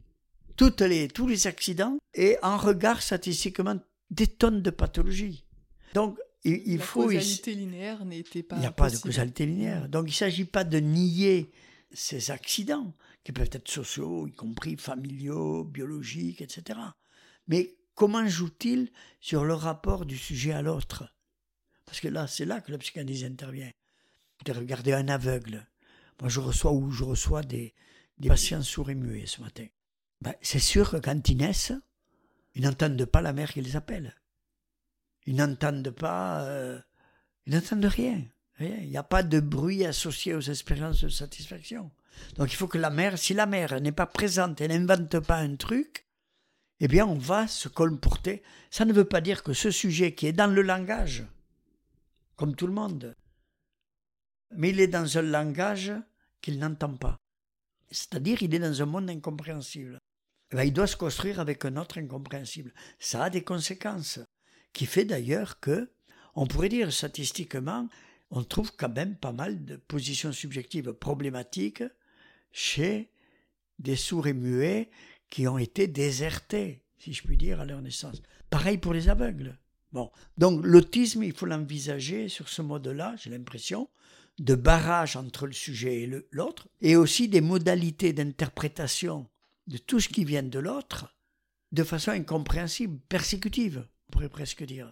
toutes 0.55 0.81
les, 0.81 1.07
tous 1.07 1.27
les 1.27 1.47
accidents 1.47 1.97
et 2.13 2.37
en 2.41 2.57
regard 2.57 3.01
statistiquement 3.01 3.79
des 4.09 4.27
tonnes 4.27 4.61
de 4.61 4.69
pathologies. 4.69 5.45
Donc, 5.93 6.17
il, 6.43 6.61
il 6.65 6.77
La 6.77 6.83
faut. 6.83 7.03
causalité 7.03 7.53
linéaire 7.55 8.05
n'était 8.05 8.43
pas. 8.43 8.55
Il 8.57 8.59
n'y 8.61 8.65
a 8.65 8.71
pas 8.71 8.89
de 8.89 8.97
causalité 8.97 9.45
linéaire. 9.45 9.89
Donc, 9.89 10.05
il 10.05 10.11
ne 10.11 10.15
s'agit 10.15 10.45
pas 10.45 10.63
de 10.63 10.77
nier 10.79 11.51
ces 11.91 12.31
accidents, 12.31 12.93
qui 13.23 13.31
peuvent 13.31 13.49
être 13.51 13.69
sociaux, 13.69 14.27
y 14.27 14.33
compris 14.33 14.77
familiaux, 14.77 15.63
biologiques, 15.63 16.41
etc. 16.41 16.79
Mais 17.47 17.75
comment 17.93 18.27
joue-t-il 18.27 18.91
sur 19.19 19.45
le 19.45 19.53
rapport 19.53 20.05
du 20.05 20.17
sujet 20.17 20.51
à 20.51 20.61
l'autre? 20.61 21.13
Parce 21.85 21.99
que 21.99 22.07
là, 22.07 22.27
c'est 22.27 22.45
là 22.45 22.61
que 22.61 22.71
la 22.71 22.77
psychanalyse 22.77 23.23
intervient. 23.23 23.71
De 24.43 24.51
regarder 24.51 24.93
un 24.93 25.07
aveugle. 25.07 25.65
Moi, 26.19 26.29
je 26.29 26.39
reçois 26.39 26.71
ou 26.71 26.91
je 26.91 27.03
reçois 27.03 27.41
des, 27.41 27.73
des 28.17 28.27
patients 28.27 28.61
sourds 28.61 28.89
et 28.89 28.95
muets 28.95 29.25
ce 29.25 29.41
matin. 29.41 29.65
Ben, 30.21 30.33
c'est 30.41 30.59
sûr 30.59 30.91
que 30.91 30.97
quand 30.97 31.27
ils 31.29 31.37
naissent, 31.37 31.73
ils 32.53 32.63
n'entendent 32.63 33.05
pas 33.05 33.21
la 33.21 33.33
mère 33.33 33.51
qui 33.51 33.61
les 33.61 33.75
appelle. 33.75 34.15
Ils 35.25 35.35
n'entendent 35.35 35.91
pas. 35.91 36.43
euh, 36.45 36.79
ils 37.45 37.53
n'entendent 37.53 37.85
rien. 37.85 38.23
Il 38.59 38.89
n'y 38.89 38.97
a 38.97 39.03
pas 39.03 39.23
de 39.23 39.39
bruit 39.39 39.85
associé 39.85 40.33
aux 40.33 40.41
expériences 40.41 41.01
de 41.01 41.09
satisfaction. 41.09 41.91
Donc 42.37 42.51
il 42.53 42.55
faut 42.55 42.67
que 42.67 42.77
la 42.77 42.89
mère, 42.89 43.17
si 43.17 43.33
la 43.33 43.45
mère 43.45 43.79
n'est 43.81 43.91
pas 43.91 44.05
présente, 44.05 44.61
elle 44.61 44.71
n'invente 44.71 45.19
pas 45.19 45.37
un 45.37 45.55
truc, 45.55 46.05
eh 46.79 46.87
bien 46.87 47.05
on 47.05 47.17
va 47.17 47.47
se 47.47 47.67
colporter. 47.67 48.43
Ça 48.69 48.85
ne 48.85 48.93
veut 48.93 49.05
pas 49.05 49.21
dire 49.21 49.43
que 49.43 49.53
ce 49.53 49.71
sujet 49.71 50.13
qui 50.13 50.27
est 50.27 50.33
dans 50.33 50.47
le 50.47 50.61
langage, 50.61 51.25
comme 52.37 52.55
tout 52.55 52.67
le 52.67 52.73
monde, 52.73 53.15
mais 54.55 54.69
il 54.69 54.79
est 54.79 54.87
dans 54.87 55.17
un 55.17 55.21
langage 55.21 55.93
qu'il 56.41 56.59
n'entend 56.59 56.95
pas. 56.95 57.17
C'est-à-dire 57.91 58.41
il 58.41 58.53
est 58.55 58.59
dans 58.59 58.81
un 58.81 58.85
monde 58.85 59.09
incompréhensible. 59.09 59.99
Eh 60.53 60.65
il 60.65 60.73
doit 60.73 60.87
se 60.87 60.95
construire 60.95 61.39
avec 61.39 61.65
un 61.65 61.75
autre 61.75 61.97
incompréhensible. 61.97 62.73
Ça 62.99 63.25
a 63.25 63.29
des 63.29 63.43
conséquences, 63.43 64.19
qui 64.73 64.85
fait 64.85 65.05
d'ailleurs 65.05 65.59
que, 65.59 65.91
on 66.35 66.47
pourrait 66.47 66.69
dire 66.69 66.93
statistiquement, 66.93 67.89
on 68.35 68.43
trouve 68.43 68.73
quand 68.75 68.93
même 68.93 69.15
pas 69.15 69.31
mal 69.31 69.63
de 69.63 69.77
positions 69.77 70.33
subjectives 70.33 70.91
problématiques 70.91 71.83
chez 72.51 73.09
des 73.79 73.95
sourds 73.95 74.27
et 74.27 74.33
muets 74.33 74.89
qui 75.29 75.47
ont 75.47 75.57
été 75.57 75.87
désertés, 75.87 76.83
si 76.97 77.13
je 77.13 77.23
puis 77.23 77.37
dire, 77.37 77.61
à 77.61 77.65
leur 77.65 77.81
naissance. 77.81 78.21
Pareil 78.49 78.77
pour 78.77 78.93
les 78.93 79.07
aveugles. 79.07 79.57
Bon, 79.93 80.11
donc 80.37 80.65
l'autisme, 80.65 81.23
il 81.23 81.31
faut 81.31 81.45
l'envisager 81.45 82.27
sur 82.27 82.49
ce 82.49 82.61
mode-là, 82.61 83.15
j'ai 83.17 83.29
l'impression, 83.29 83.89
de 84.37 84.55
barrage 84.55 85.15
entre 85.15 85.47
le 85.47 85.53
sujet 85.53 86.01
et 86.01 86.11
l'autre, 86.31 86.67
et 86.81 86.97
aussi 86.97 87.29
des 87.29 87.39
modalités 87.39 88.11
d'interprétation 88.11 89.29
de 89.67 89.77
tout 89.77 90.01
ce 90.01 90.09
qui 90.09 90.25
vient 90.25 90.43
de 90.43 90.59
l'autre, 90.59 91.15
de 91.71 91.83
façon 91.85 92.11
incompréhensible, 92.11 92.99
persécutive, 93.07 93.87
on 94.07 94.11
pourrait 94.11 94.29
presque 94.29 94.65
dire. 94.65 94.91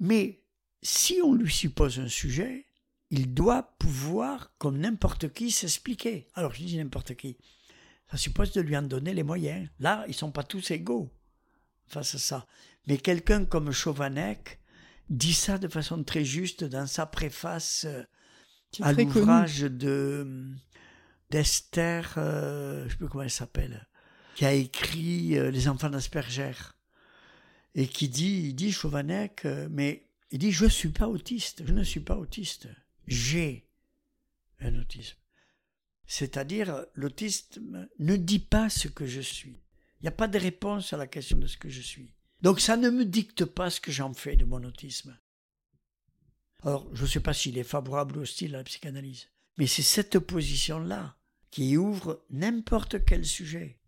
Mais 0.00 0.40
si 0.82 1.20
on 1.22 1.34
lui 1.34 1.52
suppose 1.52 1.98
un 1.98 2.08
sujet, 2.08 2.64
il 3.10 3.32
doit 3.32 3.74
pouvoir, 3.78 4.52
comme 4.58 4.78
n'importe 4.78 5.32
qui, 5.32 5.50
s'expliquer. 5.50 6.28
Alors 6.34 6.52
je 6.54 6.64
dis 6.64 6.76
n'importe 6.76 7.14
qui. 7.14 7.36
Ça 8.10 8.16
suppose 8.16 8.52
de 8.52 8.60
lui 8.60 8.76
en 8.76 8.82
donner 8.82 9.14
les 9.14 9.22
moyens. 9.22 9.68
Là, 9.80 10.04
ils 10.08 10.14
sont 10.14 10.32
pas 10.32 10.44
tous 10.44 10.70
égaux 10.70 11.10
face 11.86 12.14
à 12.14 12.18
ça. 12.18 12.46
Mais 12.86 12.98
quelqu'un 12.98 13.44
comme 13.44 13.70
Chauvanec 13.70 14.60
dit 15.08 15.34
ça 15.34 15.58
de 15.58 15.68
façon 15.68 16.02
très 16.04 16.24
juste 16.24 16.64
dans 16.64 16.86
sa 16.86 17.06
préface 17.06 17.86
euh, 17.86 18.02
à 18.80 18.92
l'ouvrage 18.92 19.60
de 19.60 20.54
d'Esther, 21.30 22.14
euh, 22.16 22.80
je 22.80 22.84
ne 22.84 22.90
sais 22.90 22.96
plus 22.96 23.08
comment 23.08 23.24
elle 23.24 23.30
s'appelle, 23.30 23.86
qui 24.34 24.44
a 24.44 24.52
écrit 24.52 25.38
euh, 25.38 25.50
Les 25.50 25.68
enfants 25.68 25.90
d'Asperger 25.90 26.52
et 27.74 27.86
qui 27.86 28.08
dit, 28.08 28.48
il 28.48 28.54
dit 28.54 28.72
Chauvanec, 28.72 29.44
euh, 29.44 29.68
mais 29.70 30.08
il 30.30 30.38
dit 30.38 30.52
je 30.52 30.66
suis 30.66 30.88
pas 30.88 31.08
autiste, 31.08 31.62
je 31.66 31.72
ne 31.72 31.82
suis 31.82 32.00
pas 32.00 32.16
autiste, 32.16 32.68
j'ai 33.08 33.66
un 34.60 34.78
autisme. 34.78 35.16
C'est-à-dire 36.06 36.86
l'autisme 36.94 37.88
ne 37.98 38.16
dit 38.16 38.38
pas 38.38 38.70
ce 38.70 38.88
que 38.88 39.06
je 39.06 39.20
suis. 39.20 39.60
Il 40.00 40.04
n'y 40.04 40.08
a 40.08 40.12
pas 40.12 40.28
de 40.28 40.38
réponse 40.38 40.92
à 40.92 40.96
la 40.96 41.06
question 41.06 41.36
de 41.38 41.46
ce 41.46 41.56
que 41.56 41.68
je 41.68 41.80
suis. 41.80 42.14
Donc 42.40 42.60
ça 42.60 42.76
ne 42.76 42.88
me 42.88 43.04
dicte 43.04 43.44
pas 43.44 43.70
ce 43.70 43.80
que 43.80 43.90
j'en 43.90 44.14
fais 44.14 44.36
de 44.36 44.44
mon 44.44 44.62
autisme. 44.64 45.18
Alors, 46.62 46.88
je 46.94 47.02
ne 47.02 47.08
sais 47.08 47.20
pas 47.20 47.34
s'il 47.34 47.58
est 47.58 47.64
favorable 47.64 48.18
ou 48.18 48.22
hostile 48.22 48.54
à 48.54 48.58
la 48.58 48.64
psychanalyse, 48.64 49.28
mais 49.58 49.66
c'est 49.66 49.82
cette 49.82 50.18
position-là 50.18 51.16
qui 51.50 51.76
ouvre 51.76 52.24
n'importe 52.30 53.04
quel 53.04 53.24
sujet. 53.24 53.78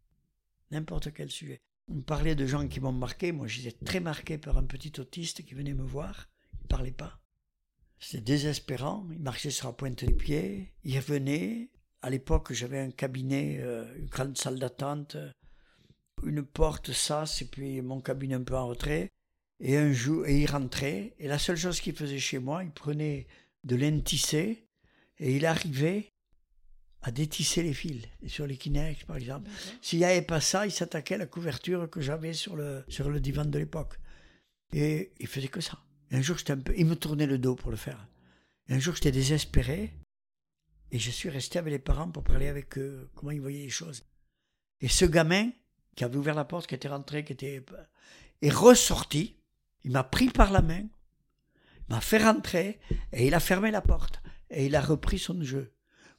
N'importe 0.71 1.12
quel 1.12 1.31
sujet. 1.31 1.62
On 1.89 2.01
parlait 2.01 2.37
de 2.37 2.47
gens 2.47 2.68
qui 2.68 2.79
m'ont 2.79 2.93
marqué. 2.93 3.33
Moi, 3.33 3.49
j'étais 3.49 3.85
très 3.85 3.99
marqué 3.99 4.39
par 4.39 4.57
un 4.57 4.64
petit 4.64 5.01
autiste 5.01 5.45
qui 5.45 5.55
venait 5.55 5.75
me 5.75 5.83
voir. 5.83 6.29
Il 6.55 6.62
ne 6.62 6.68
parlait 6.68 6.93
pas. 6.93 7.20
C'était 8.01 8.22
désespérant. 8.22 9.07
Il 9.12 9.20
marchait 9.20 9.51
sur 9.51 9.68
la 9.68 9.74
pointe 9.74 10.05
des 10.05 10.14
pieds. 10.14 10.72
Il 10.84 10.98
revenait. 10.98 11.68
À 12.03 12.09
l'époque, 12.09 12.53
j'avais 12.53 12.80
un 12.80 12.90
cabinet, 12.90 13.59
euh, 13.61 13.84
une 13.98 14.07
grande 14.07 14.38
salle 14.38 14.59
d'attente, 14.59 15.18
une 16.24 16.42
porte, 16.42 16.92
ça, 16.92 17.24
et 17.40 17.44
puis 17.44 17.82
mon 17.82 18.01
cabinet 18.01 18.36
un 18.36 18.42
peu 18.42 18.57
en 18.57 18.68
retrait. 18.68 19.11
Et 19.61 19.76
un 19.76 19.92
jour, 19.92 20.26
et 20.26 20.40
il 20.40 20.46
rentrait, 20.46 21.14
et 21.18 21.28
la 21.28 21.38
seule 21.38 21.59
chose 21.59 21.80
qu'il 21.80 21.94
faisait 21.94 22.18
chez 22.18 22.38
moi, 22.38 22.64
il 22.64 22.70
prenait 22.70 23.26
de 23.64 23.76
laine 23.76 24.03
tissée, 24.03 24.66
et 25.18 25.36
il 25.36 25.44
arrivait 25.44 26.09
à 27.03 27.11
détisser 27.11 27.62
les 27.62 27.74
fils, 27.74 28.07
sur 28.26 28.46
les 28.46 28.57
Kinex 28.57 29.05
par 29.05 29.16
exemple. 29.16 29.51
S'il 29.82 29.98
n'y 29.98 30.07
avait 30.07 30.22
pas 30.22 30.40
ça, 30.40 30.66
il 30.66 30.72
s'attaquait 30.72 31.16
à 31.16 31.18
la 31.18 31.26
couverture 31.26 31.90
que 31.90 32.01
j'avais 32.01 32.32
sur 32.32 32.57
le, 32.57 32.84
sur 32.88 33.11
le 33.11 33.20
divan 33.20 33.44
de 33.44 33.59
l'époque. 33.59 33.98
Et 34.72 35.12
il 35.18 35.26
faisait 35.26 35.48
que 35.48 35.61
ça. 35.61 35.78
Un 36.11 36.23
jour, 36.23 36.37
un 36.49 36.59
peu, 36.59 36.75
il 36.77 36.87
me 36.87 36.97
tournait 36.97 37.27
le 37.27 37.39
dos 37.39 37.55
pour 37.55 37.71
le 37.71 37.77
faire. 37.77 38.09
Un 38.69 38.79
jour, 38.79 38.95
j'étais 38.95 39.13
désespéré, 39.13 39.93
et 40.91 40.99
je 40.99 41.11
suis 41.11 41.29
resté 41.29 41.59
avec 41.59 41.73
les 41.73 41.79
parents 41.79 42.11
pour 42.11 42.25
parler 42.25 42.49
avec 42.49 42.77
eux, 42.79 43.09
comment 43.15 43.31
ils 43.31 43.41
voyaient 43.41 43.63
les 43.63 43.69
choses. 43.69 44.05
Et 44.81 44.89
ce 44.89 45.05
gamin, 45.05 45.51
qui 45.95 46.05
avait 46.05 46.17
ouvert 46.17 46.35
la 46.35 46.45
porte, 46.45 46.67
qui 46.67 46.75
était 46.75 46.89
rentré, 46.89 47.25
qui 47.25 47.33
était, 47.33 47.65
est 48.43 48.51
ressorti, 48.51 49.37
il 49.85 49.93
m'a 49.93 50.05
pris 50.05 50.29
par 50.29 50.51
la 50.51 50.63
main, 50.63 50.85
m'a 51.89 52.01
fait 52.01 52.23
rentrer, 52.23 52.81
et 53.13 53.27
il 53.27 53.35
a 53.35 53.41
fermé 53.41 53.71
la 53.71 53.83
porte, 53.83 54.21
et 54.51 54.67
il 54.67 54.75
a 54.75 54.81
repris 54.81 55.19
son 55.19 55.43
jeu, 55.43 55.73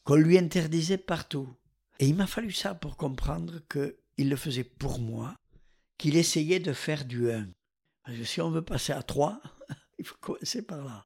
qu'on 0.03 0.15
lui 0.15 0.37
interdisait 0.37 0.97
partout. 0.97 1.53
Et 1.99 2.07
il 2.07 2.15
m'a 2.15 2.27
fallu 2.27 2.51
ça 2.51 2.73
pour 2.73 2.97
comprendre 2.97 3.59
qu'il 3.67 4.29
le 4.29 4.35
faisait 4.35 4.63
pour 4.63 4.99
moi, 4.99 5.35
qu'il 5.97 6.15
essayait 6.15 6.59
de 6.59 6.73
faire 6.73 7.05
du 7.05 7.29
1. 7.31 7.47
Parce 8.03 8.17
que 8.17 8.23
si 8.23 8.41
on 8.41 8.51
veut 8.51 8.63
passer 8.63 8.93
à 8.93 9.03
3, 9.03 9.41
il 10.01 10.05
faut 10.07 10.17
commencer 10.19 10.63
par 10.63 10.83
là. 10.83 11.05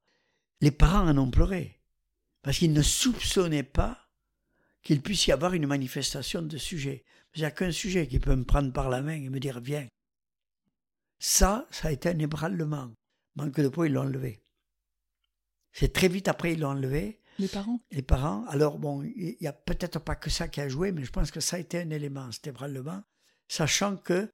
Les 0.61 0.71
parents 0.71 1.07
en 1.07 1.17
ont 1.17 1.29
pleuré, 1.29 1.81
parce 2.41 2.57
qu'ils 2.57 2.71
ne 2.71 2.81
soupçonnaient 2.81 3.63
pas 3.63 4.09
qu'il 4.81 5.01
puisse 5.01 5.27
y 5.27 5.33
avoir 5.33 5.53
une 5.53 5.67
manifestation 5.67 6.41
de 6.41 6.57
sujet. 6.57 7.03
Il 7.35 7.39
n'y 7.39 7.45
a 7.45 7.51
qu'un 7.51 7.71
sujet 7.71 8.07
qui 8.07 8.19
peut 8.19 8.35
me 8.35 8.45
prendre 8.45 8.71
par 8.71 8.89
la 8.89 9.01
main 9.01 9.15
et 9.15 9.29
me 9.29 9.39
dire 9.39 9.59
viens. 9.59 9.87
Ça, 11.19 11.67
ça 11.71 11.89
a 11.89 11.91
été 11.91 12.07
un 12.07 12.19
ébranlement. 12.19 12.93
Manque 13.35 13.59
de 13.59 13.67
peau, 13.67 13.83
ils 13.83 13.91
l'ont 13.91 14.03
enlevé. 14.03 14.41
C'est 15.73 15.91
très 15.91 16.07
vite 16.07 16.29
après, 16.29 16.53
ils 16.53 16.59
l'ont 16.59 16.69
enlevé. 16.69 17.19
Les 17.37 17.49
parents? 17.49 17.81
Les 17.91 18.01
parents, 18.01 18.45
alors 18.45 18.79
bon, 18.79 19.03
il 19.03 19.35
n'y 19.41 19.47
a 19.47 19.53
peut-être 19.53 19.99
pas 19.99 20.15
que 20.15 20.29
ça 20.29 20.47
qui 20.47 20.61
a 20.61 20.69
joué, 20.69 20.93
mais 20.93 21.03
je 21.03 21.11
pense 21.11 21.31
que 21.31 21.41
ça 21.41 21.57
a 21.57 21.59
été 21.59 21.81
un 21.81 21.89
élément, 21.89 22.31
cet 22.31 22.47
ébranlement, 22.47 23.03
sachant 23.49 23.97
que 23.97 24.31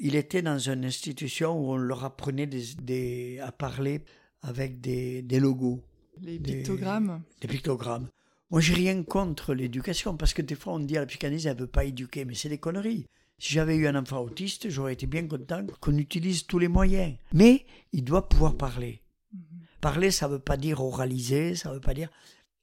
il 0.00 0.14
était 0.16 0.42
dans 0.42 0.58
une 0.58 0.84
institution 0.84 1.58
où 1.58 1.72
on 1.72 1.76
leur 1.76 2.04
apprenait 2.04 2.46
des, 2.46 2.74
des- 2.80 3.38
à 3.40 3.52
parler 3.52 4.02
avec 4.42 4.80
des, 4.80 5.22
des 5.22 5.40
logos, 5.40 5.82
Les 6.20 6.38
Des- 6.38 6.56
pictogrammes 6.58 7.22
des 7.40 7.48
pictogrammes. 7.48 8.08
Moi, 8.50 8.60
j'ai 8.60 8.74
rien 8.74 9.02
contre 9.02 9.54
l'éducation, 9.54 10.16
parce 10.16 10.34
que 10.34 10.42
des 10.42 10.54
fois, 10.54 10.74
on 10.74 10.78
dit 10.80 10.96
à 10.96 11.00
la 11.00 11.06
psychanalyse, 11.06 11.46
elle 11.46 11.56
ne 11.56 11.60
veut 11.62 11.66
pas 11.66 11.84
éduquer, 11.84 12.24
mais 12.24 12.34
c'est 12.34 12.48
des 12.50 12.58
conneries. 12.58 13.06
Si 13.38 13.52
j'avais 13.54 13.74
eu 13.76 13.86
un 13.88 13.96
enfant 13.96 14.20
autiste, 14.20 14.68
j'aurais 14.68 14.92
été 14.92 15.06
bien 15.06 15.26
content 15.26 15.66
qu'on 15.80 15.96
utilise 15.98 16.46
tous 16.46 16.58
les 16.60 16.68
moyens. 16.68 17.16
Mais 17.32 17.66
il 17.92 18.04
doit 18.04 18.28
pouvoir 18.28 18.56
parler. 18.56 19.02
Mhm. 19.32 19.40
Parler, 19.80 20.10
ça 20.12 20.28
ne 20.28 20.34
veut 20.34 20.38
pas 20.38 20.56
dire 20.56 20.80
oraliser, 20.80 21.56
ça 21.56 21.70
ne 21.70 21.74
veut 21.74 21.80
pas 21.80 21.94
dire... 21.94 22.10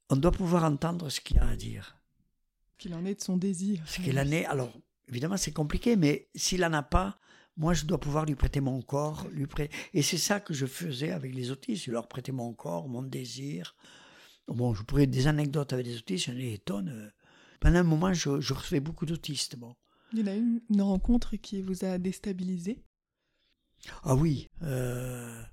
On 0.10 0.16
doit 0.16 0.32
pouvoir 0.32 0.64
entendre 0.64 1.10
ce 1.10 1.20
qu'il 1.20 1.40
a 1.40 1.48
à 1.48 1.56
dire. 1.56 1.98
Qu'il 2.78 2.94
en 2.94 3.06
est 3.06 3.16
de 3.16 3.22
son 3.22 3.36
désir. 3.38 3.82
Ce 3.86 4.00
qu'il 4.02 4.18
en 4.20 4.32
est... 4.32 4.46
Alors, 4.46 4.72
évidemment, 5.12 5.38
c'est 5.38 5.54
compliqué, 5.54 5.96
mais 5.96 6.30
s'il 6.36 6.62
n'en 6.62 6.74
a 6.74 6.84
pas, 6.84 7.20
moi, 7.58 7.74
je 7.74 7.86
dois 7.86 8.00
pouvoir 8.00 8.26
lui 8.26 8.36
prêter 8.36 8.62
mon 8.62 8.82
corps. 8.82 9.28
Lui 9.32 9.46
prêter... 9.46 9.76
Et 9.94 10.02
c'est 10.02 10.18
ça 10.18 10.40
que 10.40 10.54
je 10.54 10.66
faisais 10.66 11.12
avec 11.12 11.36
les 11.36 11.52
autistes. 11.52 11.86
Je 11.86 11.92
leur 11.92 12.08
prêtais 12.08 12.32
mon 12.32 12.54
corps, 12.54 12.88
mon 12.88 13.04
désir. 13.04 13.76
Bon, 14.48 14.74
je 14.74 14.84
pourrais 14.84 15.08
des 15.08 15.28
anecdotes 15.28 15.74
avec 15.74 15.86
des 15.86 15.98
autistes, 15.98 16.26
j'en 16.28 16.34
ai 16.34 16.52
des 16.52 16.58
tonnes. 16.58 17.12
Pendant 17.60 17.80
un 17.80 17.84
moment, 17.84 18.14
je, 18.14 18.30
recevais 18.30 18.80
beaucoup 18.80 19.06
d'autistes. 19.06 19.58
Bon. 19.58 19.76
Il 20.14 20.20
y 20.20 20.24
en 20.24 20.28
a 20.28 20.34
une, 20.34 20.62
une 20.70 20.82
rencontre 20.82 21.36
qui 21.36 21.62
vous 21.62 21.86
a 21.86 21.98
déstabilisé? 21.98 22.84
Ah 24.04 24.16
oui. 24.16 24.48
Euh, 24.64 25.44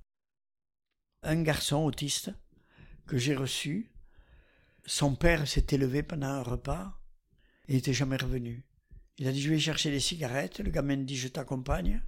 un 1.22 1.42
garçon 1.42 1.84
autiste 1.84 2.30
que 3.06 3.18
j'ai 3.18 3.34
reçu. 3.34 3.92
Son 4.86 5.14
père 5.16 5.46
s'était 5.46 5.76
levé 5.76 6.02
pendant 6.02 6.28
un 6.28 6.42
repas 6.42 6.98
et 7.66 7.74
n'était 7.74 7.92
jamais 7.92 8.16
revenu. 8.16 8.64
Il 9.18 9.26
a 9.26 9.32
dit 9.32 9.42
Je 9.42 9.50
vais 9.50 9.58
chercher 9.58 9.90
des 9.90 10.00
cigarettes. 10.00 10.60
Le 10.60 10.70
gamin 10.70 10.96
dit 10.96 11.16
Je 11.16 11.28
t'accompagne. 11.28 12.00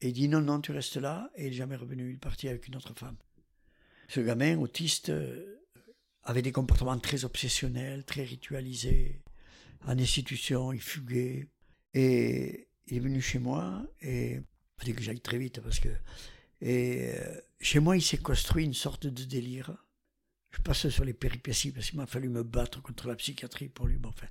Et 0.00 0.08
il 0.08 0.12
dit 0.12 0.28
Non, 0.28 0.40
non, 0.40 0.60
tu 0.60 0.72
restes 0.72 0.96
là. 0.96 1.30
Et 1.36 1.44
il 1.44 1.50
n'est 1.50 1.56
jamais 1.56 1.76
revenu. 1.76 2.10
Il 2.10 2.14
est 2.14 2.18
parti 2.18 2.48
avec 2.48 2.68
une 2.68 2.76
autre 2.76 2.94
femme. 2.94 3.16
Ce 4.08 4.20
gamin 4.20 4.58
autiste 4.58 5.08
euh, 5.08 5.62
avait 6.24 6.42
des 6.42 6.52
comportements 6.52 6.98
très 6.98 7.24
obsessionnels, 7.24 8.04
très 8.04 8.24
ritualisés. 8.24 9.22
En 9.86 9.98
institution, 9.98 10.72
il 10.72 10.80
fuguait. 10.80 11.48
Et 11.94 12.68
il 12.86 12.96
est 12.96 13.00
venu 13.00 13.20
chez 13.20 13.38
moi 13.38 13.82
et 14.00 14.34
il 14.34 14.44
fallait 14.78 14.92
que 14.92 15.02
j'aille 15.02 15.20
très 15.20 15.38
vite 15.38 15.60
parce 15.60 15.80
que. 15.80 15.88
Euh, 16.64 17.40
chez 17.60 17.80
moi, 17.80 17.96
il 17.96 18.02
s'est 18.02 18.18
construit 18.18 18.64
une 18.64 18.74
sorte 18.74 19.06
de 19.06 19.24
délire. 19.24 19.74
Je 20.50 20.60
passe 20.60 20.88
sur 20.88 21.04
les 21.04 21.14
péripéties 21.14 21.72
parce 21.72 21.90
qu'il 21.90 21.98
m'a 21.98 22.06
fallu 22.06 22.28
me 22.28 22.42
battre 22.42 22.82
contre 22.82 23.08
la 23.08 23.16
psychiatrie 23.16 23.68
pour 23.68 23.86
lui. 23.86 23.98
enfin, 24.04 24.26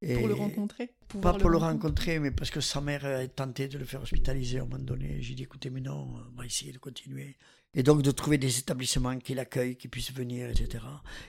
pour 0.00 0.28
le 0.28 0.34
rencontrer 0.34 0.94
Pas 1.20 1.34
pour 1.34 1.50
le, 1.50 1.58
rencontrer, 1.58 2.18
mais 2.18 2.30
parce 2.30 2.50
que 2.50 2.60
sa 2.60 2.80
mère 2.80 3.04
a 3.04 3.26
tenté 3.28 3.68
de 3.68 3.76
le 3.76 3.84
faire 3.84 4.00
hospitaliser 4.00 4.58
à 4.58 4.62
un 4.62 4.66
moment 4.66 4.82
donné. 4.82 5.20
J'ai 5.20 5.34
dit 5.34 5.42
écoutez, 5.42 5.68
mais 5.68 5.80
non, 5.80 6.08
on 6.34 6.36
va 6.38 6.46
essayer 6.46 6.72
de 6.72 6.78
continuer. 6.78 7.36
Et 7.74 7.82
donc 7.82 8.02
de 8.02 8.10
trouver 8.10 8.38
des 8.38 8.58
établissements 8.58 9.18
qui 9.18 9.34
l'accueillent, 9.34 9.76
qui 9.76 9.88
puissent 9.88 10.12
venir, 10.12 10.48
etc. 10.48 10.84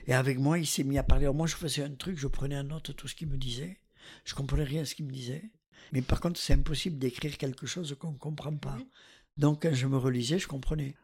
Et 0.06 0.14
avec 0.14 0.38
moi, 0.38 0.58
il 0.58 0.66
s'est 0.66 0.84
mis 0.84 0.98
à 0.98 1.02
parler. 1.02 1.24
Alors 1.24 1.34
moi, 1.34 1.46
je 1.46 1.54
faisais 1.54 1.82
un 1.84 1.94
truc, 1.94 2.18
je 2.18 2.26
prenais 2.26 2.56
en 2.56 2.64
note 2.64 2.96
tout 2.96 3.06
ce 3.06 3.14
qu'il 3.14 3.28
me 3.28 3.36
disait. 3.36 3.78
Je 4.24 4.34
comprenais 4.34 4.64
rien 4.64 4.82
à 4.82 4.84
ce 4.84 4.94
qu'il 4.94 5.04
me 5.04 5.12
disait. 5.12 5.50
Mais 5.92 6.02
par 6.02 6.20
contre, 6.20 6.40
c'est 6.40 6.54
impossible 6.54 6.98
d'écrire 6.98 7.36
quelque 7.36 7.66
chose 7.66 7.94
qu'on 7.98 8.12
ne 8.12 8.18
comprend 8.18 8.56
pas. 8.56 8.78
Donc 9.36 9.62
quand 9.62 9.74
je 9.74 9.86
me 9.86 9.98
relisais, 9.98 10.38
je 10.38 10.48
comprenais. 10.48 10.94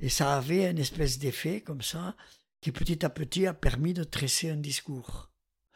Et 0.00 0.08
ça 0.08 0.36
avait 0.36 0.66
un 0.66 0.76
espèce 0.76 1.18
d'effet 1.18 1.60
comme 1.62 1.82
ça, 1.82 2.16
qui 2.60 2.70
petit 2.70 3.04
à 3.04 3.10
petit 3.10 3.46
a 3.46 3.54
permis 3.54 3.94
de 3.94 4.04
tresser 4.04 4.50
un 4.50 4.56
discours. 4.56 5.31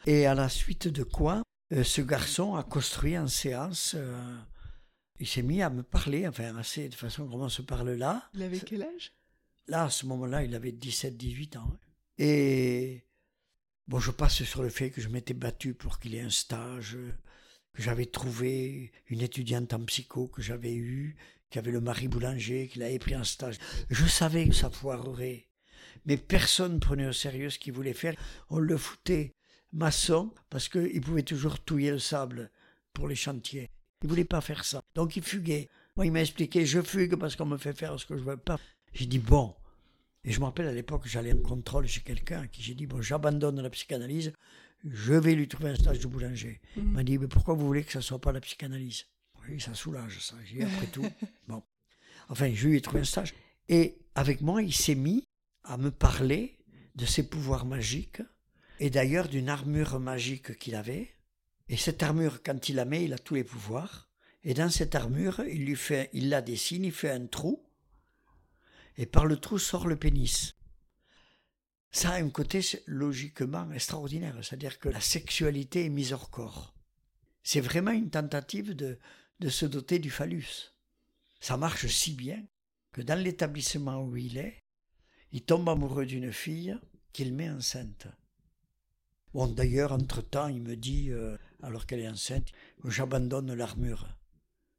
Et 0.06 0.26
à 0.26 0.34
la 0.34 0.48
suite 0.48 0.86
de 0.86 1.02
quoi, 1.02 1.42
euh, 1.72 1.82
ce 1.82 2.00
garçon 2.00 2.54
a 2.54 2.62
construit 2.62 3.18
en 3.18 3.26
séance. 3.26 3.94
Euh, 3.98 4.36
il 5.18 5.26
s'est 5.26 5.42
mis 5.42 5.62
à 5.62 5.70
me 5.70 5.82
parler, 5.82 6.28
enfin, 6.28 6.56
assez 6.56 6.88
de 6.88 6.94
façon 6.94 7.26
comment 7.26 7.46
on 7.46 7.48
se 7.48 7.62
parle 7.62 7.90
là. 7.90 8.30
Il 8.34 8.42
avait 8.44 8.60
quel 8.60 8.84
âge? 8.84 9.12
Là, 9.66 9.84
à 9.84 9.90
ce 9.90 10.06
moment-là, 10.06 10.44
il 10.44 10.54
avait 10.54 10.70
17-18 10.70 11.58
ans. 11.58 11.76
Et 12.18 13.04
bon, 13.88 13.98
je 13.98 14.12
passe 14.12 14.44
sur 14.44 14.62
le 14.62 14.68
fait 14.68 14.90
que 14.90 15.00
je 15.00 15.08
m'étais 15.08 15.34
battu 15.34 15.74
pour 15.74 15.98
qu'il 15.98 16.14
ait 16.14 16.20
un 16.20 16.30
stage, 16.30 16.96
que 17.72 17.82
j'avais 17.82 18.06
trouvé 18.06 18.92
une 19.08 19.22
étudiante 19.22 19.74
en 19.74 19.84
psycho 19.86 20.28
que 20.28 20.40
j'avais 20.40 20.74
eue, 20.74 21.16
qui 21.50 21.58
avait 21.58 21.72
le 21.72 21.80
mari 21.80 22.06
boulanger, 22.06 22.68
qu'il 22.68 22.84
avait 22.84 23.00
pris 23.00 23.16
en 23.16 23.24
stage. 23.24 23.58
Je 23.90 24.06
savais 24.06 24.48
que 24.48 24.54
ça 24.54 24.70
foirerait, 24.70 25.48
mais 26.04 26.16
personne 26.16 26.74
ne 26.74 26.78
prenait 26.78 27.08
au 27.08 27.12
sérieux 27.12 27.50
ce 27.50 27.58
qu'il 27.58 27.72
voulait 27.72 27.92
faire. 27.92 28.14
On 28.50 28.60
le 28.60 28.76
foutait 28.76 29.35
maçon 29.76 30.32
parce 30.50 30.68
qu'il 30.68 31.00
pouvait 31.00 31.22
toujours 31.22 31.60
touiller 31.60 31.90
le 31.90 31.98
sable 31.98 32.50
pour 32.92 33.08
les 33.08 33.14
chantiers. 33.14 33.70
Il 34.02 34.08
voulait 34.08 34.24
pas 34.24 34.40
faire 34.40 34.64
ça. 34.64 34.82
Donc 34.94 35.16
il 35.16 35.22
fuguait. 35.22 35.68
Moi, 35.96 36.06
il 36.06 36.12
m'a 36.12 36.20
expliqué, 36.20 36.66
je 36.66 36.82
fugue 36.82 37.16
parce 37.16 37.36
qu'on 37.36 37.46
me 37.46 37.56
fait 37.56 37.72
faire 37.72 37.98
ce 37.98 38.04
que 38.04 38.16
je 38.16 38.22
veux 38.22 38.36
pas. 38.36 38.58
J'ai 38.92 39.06
dit, 39.06 39.18
bon. 39.18 39.54
Et 40.24 40.32
je 40.32 40.40
me 40.40 40.44
rappelle 40.44 40.66
à 40.66 40.72
l'époque, 40.72 41.02
j'allais 41.06 41.32
en 41.32 41.38
contrôle 41.38 41.86
chez 41.86 42.00
quelqu'un 42.00 42.42
à 42.42 42.46
qui 42.48 42.62
j'ai 42.62 42.74
dit, 42.74 42.86
bon, 42.86 43.00
j'abandonne 43.00 43.60
la 43.60 43.70
psychanalyse, 43.70 44.32
je 44.84 45.14
vais 45.14 45.34
lui 45.34 45.48
trouver 45.48 45.70
un 45.70 45.76
stage 45.76 46.00
de 46.00 46.06
boulanger. 46.06 46.60
Il 46.76 46.84
m'a 46.84 47.04
dit, 47.04 47.16
mais 47.16 47.28
pourquoi 47.28 47.54
vous 47.54 47.66
voulez 47.66 47.84
que 47.84 47.92
ça 47.92 48.00
soit 48.00 48.20
pas 48.20 48.32
la 48.32 48.40
psychanalyse? 48.40 49.04
Oui, 49.48 49.60
ça 49.60 49.74
soulage, 49.74 50.18
ça. 50.20 50.34
J'ai 50.44 50.64
après 50.64 50.86
tout. 50.86 51.06
Bon. 51.48 51.62
Enfin, 52.28 52.52
je 52.52 52.68
lui 52.68 52.76
ai 52.76 52.80
trouvé 52.80 53.00
un 53.00 53.04
stage. 53.04 53.34
Et 53.68 53.98
avec 54.14 54.40
moi, 54.40 54.62
il 54.62 54.74
s'est 54.74 54.96
mis 54.96 55.24
à 55.62 55.76
me 55.76 55.90
parler 55.90 56.58
de 56.96 57.04
ses 57.04 57.28
pouvoirs 57.28 57.64
magiques 57.64 58.20
et 58.80 58.90
d'ailleurs 58.90 59.28
d'une 59.28 59.48
armure 59.48 59.98
magique 59.98 60.58
qu'il 60.58 60.74
avait. 60.74 61.10
Et 61.68 61.76
cette 61.76 62.02
armure, 62.02 62.42
quand 62.42 62.68
il 62.68 62.76
la 62.76 62.84
met, 62.84 63.04
il 63.04 63.12
a 63.12 63.18
tous 63.18 63.34
les 63.34 63.44
pouvoirs. 63.44 64.08
Et 64.44 64.54
dans 64.54 64.70
cette 64.70 64.94
armure, 64.94 65.40
il 65.40 65.64
lui 65.64 65.76
fait, 65.76 66.10
il 66.12 66.28
la 66.28 66.40
dessine, 66.40 66.84
il 66.84 66.92
fait 66.92 67.10
un 67.10 67.26
trou, 67.26 67.66
et 68.96 69.06
par 69.06 69.26
le 69.26 69.36
trou 69.36 69.58
sort 69.58 69.86
le 69.86 69.96
pénis. 69.96 70.54
Ça 71.90 72.10
a 72.10 72.22
un 72.22 72.30
côté 72.30 72.60
logiquement 72.86 73.70
extraordinaire, 73.72 74.36
c'est-à-dire 74.42 74.78
que 74.78 74.88
la 74.88 75.00
sexualité 75.00 75.86
est 75.86 75.90
mise 75.90 76.12
hors 76.12 76.30
corps. 76.30 76.74
C'est 77.42 77.60
vraiment 77.60 77.90
une 77.90 78.10
tentative 78.10 78.74
de, 78.74 78.98
de 79.40 79.48
se 79.48 79.66
doter 79.66 79.98
du 79.98 80.10
phallus. 80.10 80.74
Ça 81.40 81.56
marche 81.56 81.86
si 81.86 82.12
bien 82.12 82.44
que 82.92 83.02
dans 83.02 83.18
l'établissement 83.18 84.02
où 84.02 84.16
il 84.16 84.38
est, 84.38 84.64
il 85.32 85.42
tombe 85.42 85.68
amoureux 85.68 86.06
d'une 86.06 86.32
fille 86.32 86.78
qu'il 87.12 87.34
met 87.34 87.50
enceinte. 87.50 88.06
Bon, 89.34 89.46
d'ailleurs, 89.46 89.92
entre-temps, 89.92 90.48
il 90.48 90.62
me 90.62 90.76
dit, 90.76 91.10
euh, 91.10 91.36
alors 91.62 91.86
qu'elle 91.86 92.00
est 92.00 92.08
enceinte, 92.08 92.48
j'abandonne 92.84 93.52
l'armure. 93.52 94.06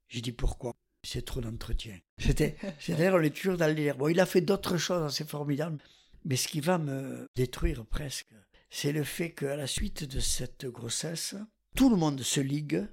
J'ai 0.08 0.22
dit 0.22 0.32
pourquoi? 0.32 0.74
C'est 1.04 1.26
trop 1.26 1.42
d'entretien. 1.42 2.00
C'était, 2.18 2.58
c'est-à-dire, 2.80 3.14
on 3.14 3.22
est 3.22 3.36
toujours 3.36 3.58
dans 3.58 3.74
le 3.74 3.94
Bon, 3.94 4.08
il 4.08 4.20
a 4.20 4.26
fait 4.26 4.42
d'autres 4.42 4.78
choses 4.78 5.04
assez 5.04 5.26
formidables, 5.26 5.78
mais 6.26 6.36
ce 6.36 6.48
qui 6.48 6.60
va 6.60 6.78
me 6.78 7.28
détruire 7.36 7.86
presque, 7.86 8.28
c'est 8.70 8.92
le 8.92 9.04
fait 9.04 9.32
qu'à 9.32 9.56
la 9.56 9.68
suite 9.68 10.04
de 10.04 10.20
cette 10.20 10.66
grossesse, 10.66 11.36
tout 11.76 11.90
le 11.90 11.96
monde 11.96 12.22
se 12.22 12.42
ligue 12.42 12.86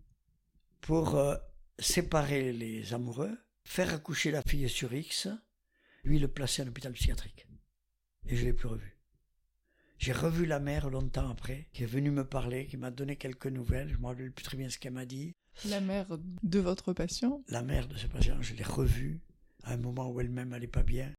pour 0.81 1.17
euh, 1.17 1.37
séparer 1.79 2.53
les 2.53 2.93
amoureux, 2.93 3.37
faire 3.65 3.93
accoucher 3.93 4.31
la 4.31 4.43
fille 4.43 4.69
sur 4.69 4.93
X, 4.93 5.29
lui 6.05 6.19
le 6.19 6.29
placer 6.29 6.63
en 6.63 6.69
hôpital 6.69 6.93
psychiatrique. 6.93 7.47
Et 8.27 8.37
je 8.37 8.43
ne 8.43 8.47
l'ai 8.47 8.53
plus 8.53 8.69
revu. 8.69 8.94
J'ai 10.05 10.13
revu 10.13 10.45
la 10.45 10.61
mère 10.61 10.91
longtemps 10.91 11.31
après, 11.31 11.67
qui 11.73 11.83
est 11.83 11.87
venue 11.87 12.11
me 12.11 12.27
parler, 12.27 12.67
qui 12.67 12.77
m'a 12.77 12.91
donné 12.91 13.17
quelques 13.17 13.47
nouvelles. 13.47 13.89
Je 13.89 13.95
ne 13.95 14.01
me 14.01 14.07
rappelle 14.09 14.33
plus 14.33 14.45
très 14.45 14.59
bien 14.59 14.69
ce 14.69 14.77
qu'elle 14.77 14.93
m'a 14.93 15.07
dit. 15.07 15.33
La 15.65 15.81
mère 15.81 16.19
de 16.43 16.59
votre 16.59 16.93
patient? 16.93 17.43
La 17.49 17.63
mère 17.63 17.89
de 17.89 17.97
ce 17.97 18.07
patient, 18.07 18.37
je 18.43 18.53
l'ai 18.53 18.65
revue 18.65 19.23
à 19.63 19.73
un 19.73 19.77
moment 19.79 20.11
où 20.11 20.21
elle-même 20.21 20.51
n'allait 20.51 20.67
pas 20.67 20.83
bien. 20.83 21.11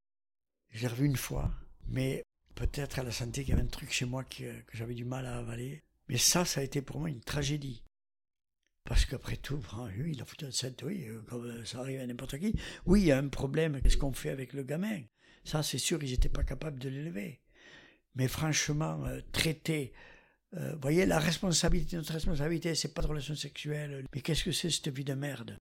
Je 0.70 0.84
l'ai 0.84 0.88
revue 0.88 1.08
une 1.08 1.16
fois, 1.16 1.52
mais 1.88 2.22
peut-être 2.54 3.00
elle 3.00 3.08
a 3.08 3.12
senti 3.12 3.42
qu'il 3.42 3.50
y 3.50 3.54
avait 3.54 3.64
un 3.64 3.66
truc 3.66 3.92
chez 3.92 4.06
moi 4.06 4.24
que, 4.24 4.62
que 4.62 4.78
j'avais 4.78 4.94
du 4.94 5.04
mal 5.04 5.26
à 5.26 5.40
avaler. 5.40 5.82
Mais 6.08 6.20
ça, 6.20 6.46
ça 6.46 6.62
a 6.62 6.64
été 6.64 6.84
pour 6.84 7.00
moi 7.00 7.10
une 7.10 7.22
tragédie. 7.22 7.82
Parce 8.84 9.08
qu'après 9.08 9.38
tout, 9.38 9.66
oui, 9.98 10.12
il 10.14 10.22
a 10.22 10.26
foutu 10.26 10.46
un 10.46 10.52
set, 10.52 10.84
oui, 10.84 11.08
euh, 11.08 11.24
comme 11.28 11.48
euh, 11.48 11.66
ça 11.66 11.80
arrive 11.80 12.02
à 12.02 12.06
n'importe 12.06 12.38
qui. 12.38 12.54
Oui, 12.86 13.02
il 13.02 13.08
y 13.08 13.12
a 13.12 13.18
un 13.18 13.30
problème, 13.30 13.82
qu'est-ce 13.82 13.98
qu'on 13.98 14.14
fait 14.14 14.30
avec 14.30 14.54
le 14.54 14.62
gamin? 14.62 15.02
Ça, 15.44 15.64
c'est 15.64 15.80
sûr, 15.80 16.04
ils 16.04 16.12
n'étaient 16.12 16.30
pas 16.30 16.44
capables 16.44 16.78
de 16.78 16.90
l'élever 16.90 17.42
mais 18.16 18.28
franchement, 18.28 19.06
euh, 19.06 19.22
traiter. 19.32 19.94
Euh, 20.54 20.74
vous 20.74 20.82
voyez, 20.82 21.06
la 21.06 21.20
responsabilité, 21.20 21.98
notre 21.98 22.14
responsabilité, 22.14 22.76
c'est 22.76 22.94
pas 22.94 23.02
de 23.02 23.08
relation 23.08 23.36
sexuelle, 23.36 24.06
mais 24.14 24.22
qu'est-ce 24.22 24.44
que 24.44 24.52
c'est 24.52 24.70
cette 24.70 24.90
vie 24.90 25.04
de 25.04 25.14
merde? 25.14 25.60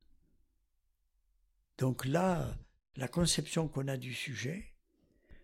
Donc 1.78 2.04
là, 2.04 2.56
la 2.96 3.08
conception 3.08 3.68
qu'on 3.68 3.88
a 3.88 3.96
du 3.96 4.14
sujet, 4.14 4.72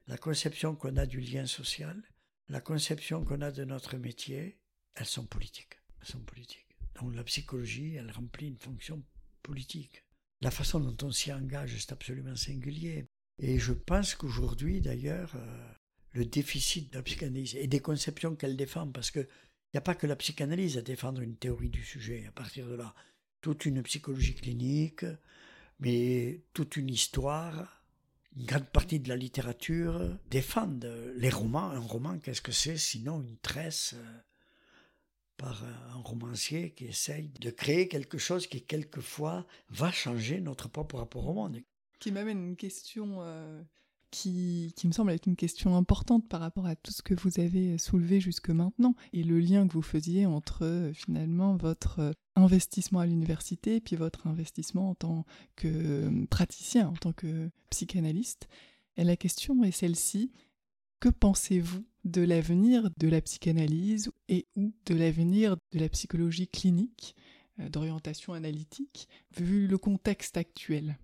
la 0.06 0.16
conception 0.16 0.76
qu'on 0.76 0.96
a 0.96 1.06
du 1.06 1.20
lien 1.20 1.46
social, 1.46 2.00
la 2.48 2.60
conception 2.60 3.24
qu'on 3.24 3.40
a 3.40 3.50
de 3.50 3.64
notre 3.64 3.96
métier, 3.96 4.58
elles 4.94 5.06
sont 5.06 5.26
politiques. 5.26 5.78
Elles 6.00 6.08
sont 6.08 6.20
politiques. 6.20 6.76
Donc 6.94 7.14
la 7.14 7.24
psychologie, 7.24 7.94
elle 7.94 8.10
remplit 8.10 8.48
une 8.48 8.58
fonction 8.58 9.02
politique. 9.42 10.04
La 10.40 10.50
façon 10.50 10.80
dont 10.80 11.06
on 11.06 11.10
s'y 11.10 11.32
engage, 11.32 11.76
c'est 11.76 11.92
absolument 11.92 12.36
singulier. 12.36 13.06
Et 13.38 13.58
je 13.58 13.72
pense 13.72 14.14
qu'aujourd'hui, 14.14 14.80
d'ailleurs, 14.80 15.32
euh, 15.34 15.72
le 16.12 16.24
déficit 16.24 16.90
de 16.92 16.98
la 16.98 17.02
psychanalyse 17.02 17.56
et 17.56 17.66
des 17.66 17.80
conceptions 17.80 18.34
qu'elle 18.34 18.56
défend, 18.56 18.88
parce 18.88 19.10
qu'il 19.10 19.28
n'y 19.74 19.78
a 19.78 19.82
pas 19.82 19.94
que 19.94 20.06
la 20.06 20.16
psychanalyse 20.16 20.78
à 20.78 20.82
défendre 20.82 21.20
une 21.20 21.36
théorie 21.36 21.68
du 21.68 21.84
sujet. 21.84 22.26
À 22.26 22.32
partir 22.32 22.66
de 22.66 22.74
là, 22.74 22.94
toute 23.40 23.64
une 23.64 23.82
psychologie 23.82 24.34
clinique, 24.34 25.04
mais 25.78 26.42
toute 26.52 26.76
une 26.76 26.90
histoire 26.90 27.80
une 28.36 28.46
grande 28.46 28.66
partie 28.66 29.00
de 29.00 29.08
la 29.08 29.16
littérature 29.16 30.16
défendent 30.30 30.92
les 31.16 31.30
romans. 31.30 31.70
Un 31.70 31.80
roman, 31.80 32.18
qu'est-ce 32.18 32.42
que 32.42 32.52
c'est? 32.52 32.76
Sinon 32.76 33.22
une 33.22 33.36
tresse 33.38 33.94
euh, 33.96 34.20
par 35.36 35.64
un 35.64 36.00
romancier 36.02 36.72
qui 36.72 36.86
essaye 36.86 37.28
de 37.40 37.50
créer 37.50 37.88
quelque 37.88 38.18
chose 38.18 38.46
qui 38.46 38.62
quelquefois 38.62 39.46
va 39.70 39.90
changer 39.90 40.40
notre 40.40 40.68
propre 40.68 40.98
rapport 40.98 41.26
au 41.26 41.34
monde. 41.34 41.60
Qui 41.98 42.12
m'amène 42.12 42.42
une 42.42 42.56
question 42.56 43.22
euh, 43.22 43.62
qui, 44.10 44.74
me 44.84 44.92
semble 44.92 45.12
être 45.12 45.26
une 45.26 45.36
question 45.36 45.76
importante 45.76 46.28
par 46.28 46.40
rapport 46.40 46.66
à 46.66 46.76
tout 46.76 46.92
ce 46.92 47.02
que 47.02 47.14
vous 47.14 47.40
avez 47.40 47.78
soulevé 47.78 48.20
jusque 48.20 48.50
maintenant 48.50 48.94
et 49.12 49.22
le 49.22 49.38
lien 49.38 49.66
que 49.66 49.72
vous 49.72 49.82
faisiez 49.82 50.26
entre 50.26 50.64
euh, 50.64 50.92
finalement 50.92 51.56
votre 51.56 52.12
investissement 52.36 53.00
à 53.00 53.06
l'université 53.06 53.76
et 53.76 53.80
puis 53.80 53.96
votre 53.96 54.26
investissement 54.26 54.90
en 54.90 54.94
tant 54.94 55.24
que 55.56 55.68
euh, 55.68 56.26
praticien, 56.26 56.88
en 56.88 56.94
tant 56.94 57.12
que 57.12 57.50
psychanalyste. 57.70 58.48
Et 58.96 59.04
la 59.04 59.16
question 59.16 59.62
est 59.62 59.70
celle-ci. 59.70 60.32
Que 60.98 61.08
pensez-vous 61.08 61.84
de 62.04 62.22
l'avenir 62.22 62.90
de 62.98 63.08
la 63.08 63.20
psychanalyse 63.20 64.10
et 64.28 64.46
ou 64.56 64.72
de 64.86 64.94
l'avenir 64.94 65.56
de 65.72 65.78
la 65.78 65.88
psychologie 65.88 66.48
clinique, 66.48 67.14
euh, 67.60 67.68
d'orientation 67.68 68.32
analytique, 68.32 69.08
vu 69.36 69.66
le 69.66 69.78
contexte 69.78 70.36
actuel? 70.36 70.98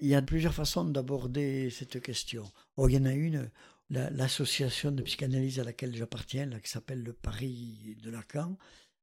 Il 0.00 0.08
y 0.08 0.14
a 0.14 0.22
plusieurs 0.22 0.54
façons 0.54 0.84
d'aborder 0.84 1.70
cette 1.70 2.00
question. 2.00 2.50
Oh, 2.76 2.88
il 2.88 2.94
y 2.94 2.98
en 2.98 3.04
a 3.04 3.12
une, 3.12 3.50
l'association 3.90 4.92
de 4.92 5.02
psychanalyse 5.02 5.58
à 5.58 5.64
laquelle 5.64 5.94
j'appartiens, 5.96 6.48
qui 6.60 6.70
s'appelle 6.70 7.02
le 7.02 7.12
Paris 7.12 7.96
de 8.02 8.10
Lacan, 8.10 8.56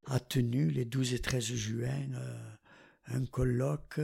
a 0.06 0.20
tenu 0.20 0.70
les 0.70 0.84
12 0.84 1.14
et 1.14 1.18
13 1.18 1.44
juin 1.44 2.12
euh, 2.14 2.50
un 3.06 3.26
colloque 3.26 4.00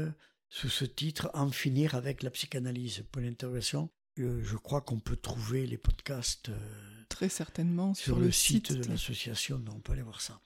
sous 0.48 0.68
ce 0.68 0.84
titre 0.84 1.30
En 1.34 1.50
finir 1.50 1.94
avec 1.94 2.22
la 2.22 2.30
psychanalyse. 2.30 3.04
Pour 3.10 3.22
l'intervention, 3.22 3.88
euh, 4.18 4.42
je 4.44 4.56
crois 4.56 4.80
qu'on 4.80 5.00
peut 5.00 5.16
trouver 5.16 5.66
les 5.66 5.78
podcasts 5.78 6.50
euh, 6.50 7.04
très 7.08 7.28
certainement 7.28 7.94
sur, 7.94 8.18
le, 8.18 8.30
site, 8.30 8.72
de 8.72 8.84
l'association. 8.88 9.62
On 9.74 9.80
peut 9.80 9.92
aller 9.92 10.02
voir 10.02 10.20
ça. 10.20 10.40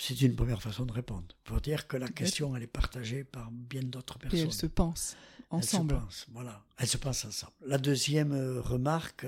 C'est 0.00 0.20
une 0.22 0.34
première 0.34 0.62
façon 0.62 0.86
de 0.86 0.92
répondre. 0.92 1.26
Pour 1.44 1.60
dire 1.60 1.86
que 1.86 1.98
la 1.98 2.08
question, 2.08 2.56
elle 2.56 2.62
est 2.62 2.66
partagée 2.66 3.22
par 3.22 3.50
bien 3.50 3.82
d'autres 3.82 4.18
personnes. 4.18 4.40
Et 4.40 4.42
elle 4.42 4.52
se 4.52 4.66
pense 4.66 5.14
ensemble. 5.50 5.94
Elle 5.94 6.00
se 6.00 6.04
pense, 6.04 6.26
voilà. 6.32 6.64
Elle 6.78 6.86
se 6.86 6.96
pense 6.96 7.24
ensemble. 7.26 7.52
La 7.66 7.76
deuxième 7.76 8.32
remarque, 8.60 9.26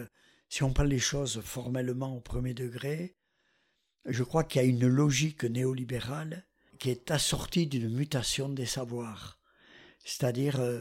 si 0.48 0.62
on 0.62 0.72
parle 0.72 0.88
les 0.88 0.98
choses 0.98 1.42
formellement 1.42 2.16
au 2.16 2.20
premier 2.20 2.54
degré, 2.54 3.16
je 4.06 4.22
crois 4.22 4.44
qu'il 4.44 4.62
y 4.62 4.64
a 4.64 4.68
une 4.68 4.86
logique 4.86 5.44
néolibérale 5.44 6.46
qui 6.78 6.88
est 6.88 7.10
assortie 7.10 7.66
d'une 7.66 7.90
mutation 7.90 8.48
des 8.48 8.66
savoirs. 8.66 9.38
C'est-à-dire, 10.04 10.58
euh, 10.58 10.80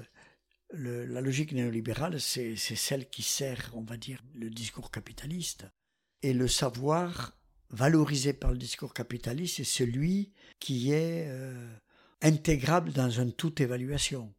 la 0.71 1.19
logique 1.19 1.51
néolibérale, 1.51 2.19
c'est 2.21 2.55
celle 2.55 3.09
qui 3.09 3.23
sert, 3.23 3.71
on 3.73 3.81
va 3.81 3.97
dire, 3.97 4.23
le 4.33 4.49
discours 4.49 4.89
capitaliste. 4.89 5.65
Et 6.23 6.33
le 6.33 6.47
savoir 6.47 7.35
valorisé 7.71 8.33
par 8.33 8.51
le 8.51 8.57
discours 8.57 8.93
capitaliste, 8.93 9.57
c'est 9.57 9.63
celui 9.63 10.31
qui 10.59 10.91
est 10.91 11.25
euh, 11.27 11.73
intégrable 12.21 12.91
dans 12.91 13.19
un 13.19 13.29
tout 13.29 13.61
évaluation. 13.61 14.33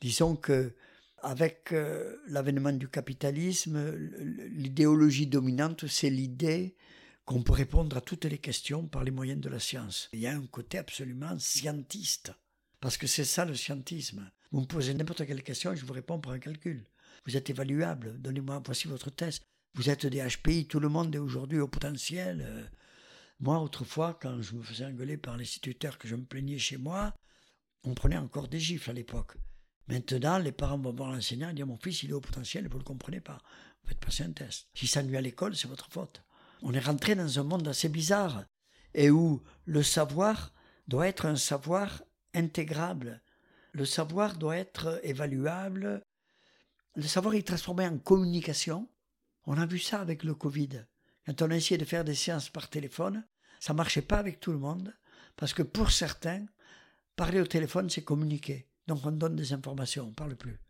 Disons 0.00 0.36
que 0.36 0.74
avec 1.22 1.72
euh, 1.72 2.16
l'avènement 2.28 2.72
du 2.72 2.88
capitalisme, 2.88 3.92
l'idéologie 4.50 5.26
dominante, 5.26 5.86
c'est 5.88 6.10
l'idée 6.10 6.76
qu'on 7.24 7.42
peut 7.42 7.52
répondre 7.52 7.96
à 7.96 8.00
toutes 8.00 8.24
les 8.24 8.38
questions 8.38 8.86
par 8.86 9.04
les 9.04 9.10
moyens 9.10 9.40
de 9.40 9.48
la 9.48 9.58
science. 9.58 10.08
Il 10.12 10.20
y 10.20 10.26
a 10.26 10.34
un 10.34 10.46
côté 10.46 10.78
absolument 10.78 11.38
scientiste, 11.38 12.32
parce 12.80 12.96
que 12.96 13.06
c'est 13.06 13.24
ça 13.24 13.44
le 13.44 13.54
scientisme. 13.54 14.30
Vous 14.52 14.60
me 14.60 14.66
posez 14.66 14.94
n'importe 14.94 15.26
quelle 15.26 15.42
question 15.42 15.74
je 15.74 15.84
vous 15.84 15.92
réponds 15.92 16.20
par 16.20 16.32
un 16.32 16.38
calcul. 16.38 16.86
Vous 17.26 17.36
êtes 17.36 17.50
évaluable, 17.50 18.18
donnez-moi, 18.20 18.62
voici 18.64 18.88
votre 18.88 19.10
test. 19.10 19.42
Vous 19.74 19.90
êtes 19.90 20.06
des 20.06 20.26
HPI, 20.26 20.66
tout 20.66 20.80
le 20.80 20.88
monde 20.88 21.14
est 21.14 21.18
aujourd'hui 21.18 21.60
au 21.60 21.68
potentiel. 21.68 22.44
Euh, 22.46 22.64
moi, 23.40 23.60
autrefois, 23.60 24.18
quand 24.20 24.42
je 24.42 24.54
me 24.54 24.62
faisais 24.62 24.84
engueuler 24.84 25.16
par 25.16 25.36
l'instituteur 25.36 25.98
que 25.98 26.08
je 26.08 26.16
me 26.16 26.24
plaignais 26.24 26.58
chez 26.58 26.76
moi, 26.76 27.14
on 27.84 27.94
prenait 27.94 28.16
encore 28.16 28.48
des 28.48 28.58
gifles 28.58 28.90
à 28.90 28.94
l'époque. 28.94 29.36
Maintenant, 29.86 30.38
les 30.38 30.52
parents 30.52 30.78
vont 30.78 30.92
voir 30.92 31.12
l'enseignant 31.12 31.50
et 31.50 31.54
disent 31.54 31.64
Mon 31.64 31.78
fils, 31.78 32.02
il 32.02 32.10
est 32.10 32.14
au 32.14 32.20
potentiel 32.20 32.66
vous 32.68 32.74
ne 32.74 32.78
le 32.78 32.84
comprenez 32.84 33.20
pas. 33.20 33.38
Vous 33.82 33.90
faites 33.90 34.00
passer 34.00 34.24
un 34.24 34.32
test. 34.32 34.68
Si 34.74 34.86
ça 34.86 35.02
nuit 35.02 35.16
à 35.16 35.20
l'école, 35.20 35.54
c'est 35.54 35.68
votre 35.68 35.88
faute 35.90 36.22
on 36.62 36.72
est 36.72 36.80
rentré 36.80 37.14
dans 37.14 37.38
un 37.38 37.42
monde 37.42 37.68
assez 37.68 37.88
bizarre 37.88 38.44
et 38.94 39.10
où 39.10 39.42
le 39.64 39.82
savoir 39.82 40.52
doit 40.86 41.08
être 41.08 41.26
un 41.26 41.36
savoir 41.36 42.02
intégrable. 42.34 43.22
Le 43.72 43.84
savoir 43.84 44.36
doit 44.36 44.56
être 44.56 45.00
évaluable. 45.02 46.02
Le 46.94 47.02
savoir 47.02 47.34
est 47.34 47.46
transformé 47.46 47.86
en 47.86 47.98
communication. 47.98 48.88
On 49.50 49.56
a 49.56 49.64
vu 49.64 49.78
ça 49.78 50.02
avec 50.02 50.24
le 50.24 50.34
Covid. 50.34 50.84
Quand 51.24 51.40
on 51.40 51.50
a 51.50 51.56
essayé 51.56 51.78
de 51.78 51.86
faire 51.86 52.04
des 52.04 52.14
séances 52.14 52.50
par 52.50 52.68
téléphone, 52.68 53.24
ça 53.60 53.72
marchait 53.72 54.02
pas 54.02 54.18
avec 54.18 54.40
tout 54.40 54.52
le 54.52 54.58
monde 54.58 54.94
parce 55.36 55.54
que 55.54 55.62
pour 55.62 55.90
certains, 55.90 56.44
parler 57.16 57.40
au 57.40 57.46
téléphone, 57.46 57.88
c'est 57.88 58.04
communiquer. 58.04 58.68
Donc 58.86 59.06
on 59.06 59.10
donne 59.10 59.36
des 59.36 59.54
informations, 59.54 60.04
on 60.06 60.12
parle 60.12 60.36
plus. 60.36 60.60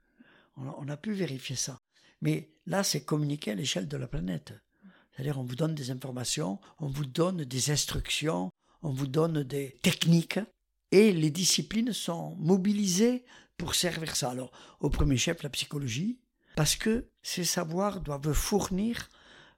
On 0.55 0.89
a 0.89 0.97
pu 0.97 1.13
vérifier 1.13 1.57
ça. 1.57 1.81
Mais 2.21 2.53
là, 2.67 2.85
c'est 2.85 3.05
communiquer 3.05 3.51
à 3.51 3.55
l'échelle 3.57 3.89
de 3.89 3.97
la 3.97 4.07
planète. 4.07 4.55
C'est-à-dire, 5.11 5.41
on 5.41 5.45
vous 5.45 5.57
donne 5.57 5.75
des 5.75 5.91
informations, 5.91 6.61
on 6.79 6.87
vous 6.87 7.05
donne 7.05 7.43
des 7.43 7.71
instructions, 7.73 8.51
on 8.83 8.91
vous 8.91 9.09
donne 9.09 9.43
des 9.43 9.77
techniques, 9.83 10.39
et 10.93 11.13
les 11.13 11.31
disciplines 11.31 11.93
sont 11.93 12.37
mobilisées 12.37 13.25
pour 13.57 13.75
servir 13.75 14.15
ça. 14.15 14.31
Alors, 14.31 14.53
au 14.79 14.89
premier 14.89 15.17
chef, 15.17 15.43
la 15.43 15.51
psychologie, 15.51 16.21
parce 16.59 16.75
que 16.75 17.07
ces 17.23 17.45
savoirs 17.45 18.01
doivent 18.01 18.33
fournir 18.33 19.11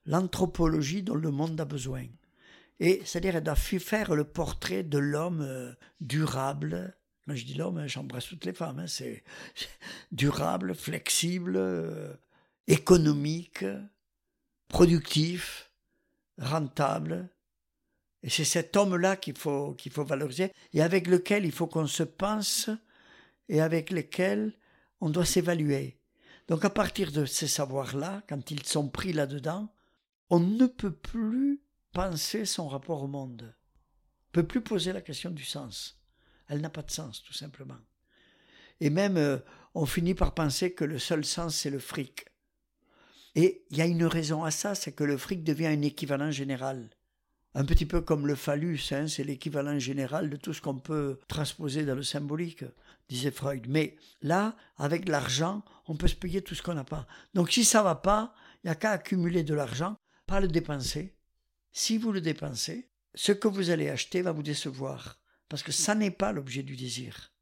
l'anthropologie 0.05 1.03
dont 1.03 1.15
le 1.15 1.31
monde 1.31 1.59
a 1.59 1.65
besoin. 1.65 2.05
Et 2.79 3.01
c'est-à-dire, 3.07 3.37
elle 3.37 3.43
doit 3.43 3.55
faire 3.55 4.15
le 4.15 4.25
portrait 4.25 4.83
de 4.83 4.99
l'homme 4.99 5.41
euh, 5.41 5.73
durable. 6.03 6.95
Quand 7.27 7.35
je 7.35 7.47
dis 7.47 7.55
l'homme, 7.55 7.79
hein, 7.79 7.87
j'embrasse 7.87 8.27
toutes 8.27 8.45
les 8.45 8.53
femmes. 8.53 8.81
Hein, 8.81 8.87
c'est 8.87 9.25
durable, 10.13 10.75
flexible, 10.75 11.57
euh, 11.57 12.13
économique, 12.67 13.65
productif, 14.69 15.73
rentable. 16.37 17.31
Et 18.23 18.29
c'est 18.29 18.45
cet 18.45 18.77
homme-là 18.77 19.17
qu'il 19.17 19.39
faut, 19.39 19.73
qu'il 19.73 19.91
faut 19.91 20.05
valoriser 20.05 20.53
et 20.75 20.83
avec 20.83 21.07
lequel 21.07 21.47
il 21.47 21.53
faut 21.53 21.67
qu'on 21.67 21.87
se 21.87 22.03
pense 22.03 22.69
et 23.49 23.63
avec 23.63 23.89
lequel 23.89 24.53
on 25.01 25.09
doit 25.09 25.25
s'évaluer. 25.25 26.00
Donc 26.51 26.65
à 26.65 26.71
partir 26.71 27.13
de 27.13 27.27
ces 27.27 27.47
savoirs-là, 27.47 28.25
quand 28.29 28.51
ils 28.51 28.67
sont 28.67 28.89
pris 28.89 29.13
là-dedans, 29.13 29.73
on 30.31 30.41
ne 30.41 30.67
peut 30.67 30.93
plus 30.93 31.63
penser 31.93 32.45
son 32.45 32.67
rapport 32.67 33.05
au 33.05 33.07
monde. 33.07 33.55
On 33.55 34.39
ne 34.39 34.43
peut 34.43 34.49
plus 34.49 34.61
poser 34.61 34.93
la 34.93 35.01
question 35.01 35.31
du 35.31 35.45
sens. 35.45 36.03
Elle 36.49 36.61
n'a 36.61 36.69
pas 36.69 36.83
de 36.83 36.91
sens, 36.91 37.23
tout 37.23 37.33
simplement. 37.33 37.79
Et 38.81 38.91
même, 38.91 39.17
euh, 39.17 39.39
on 39.75 39.87
finit 39.87 40.15
par 40.15 40.35
penser 40.35 40.75
que 40.75 40.85
le 40.85 40.99
seul 40.99 41.25
sens, 41.25 41.55
c'est 41.55 41.71
le 41.71 41.79
fric. 41.79 42.27
Et 43.37 43.65
il 43.71 43.77
y 43.77 43.83
a 43.83 43.87
une 43.87 44.05
raison 44.05 44.43
à 44.43 44.51
ça, 44.51 44.75
c'est 44.75 44.91
que 44.91 45.05
le 45.05 45.17
fric 45.17 45.45
devient 45.45 45.69
un 45.69 45.83
équivalent 45.83 46.33
général. 46.33 46.91
Un 47.55 47.65
petit 47.65 47.87
peu 47.87 48.01
comme 48.01 48.29
le 48.29 48.37
phallus, 48.37 48.81
hein, 48.93 49.09
c'est 49.09 49.25
l'équivalent 49.25 49.79
général 49.79 50.31
de 50.31 50.37
tout 50.37 50.53
ce 50.53 50.61
qu'on 50.61 50.79
peut 50.79 51.19
transposer 51.27 51.85
dans 51.85 51.97
le 51.97 52.05
symbolique, 52.05 52.65
disait 53.09 53.33
Freud. 53.33 53.67
Mais 53.69 53.97
là, 54.23 54.57
avec 54.77 55.09
l'argent, 55.09 55.65
on 55.87 55.97
peut 55.97 56.07
se 56.07 56.15
payer 56.15 56.43
tout 56.43 56.55
ce 56.55 56.63
qu'on 56.63 56.75
n'a 56.75 56.85
pas. 56.85 57.09
Donc 57.35 57.51
si 57.51 57.65
ça 57.65 57.83
va 57.83 57.97
pas, 57.97 58.35
il 58.63 58.69
n'y 58.69 58.71
a 58.71 58.77
qu'à 58.77 58.93
accumuler 58.93 59.43
de 59.43 59.55
l'argent, 59.55 59.97
pas 60.27 60.39
le 60.39 60.47
dépenser. 60.47 61.17
Si 61.73 61.99
vous 61.99 62.13
le 62.13 62.21
dépensez, 62.21 62.89
ce 63.15 63.33
que 63.33 63.49
vous 63.49 63.71
allez 63.71 63.89
acheter 63.89 64.23
va 64.23 64.31
vous 64.31 64.45
décevoir, 64.45 65.19
parce 65.49 65.65
que 65.65 65.73
ça 65.73 65.97
n'est 65.97 66.13
pas 66.13 66.31
l'objet 66.31 66.63
du 66.63 66.77
désir. 66.77 67.33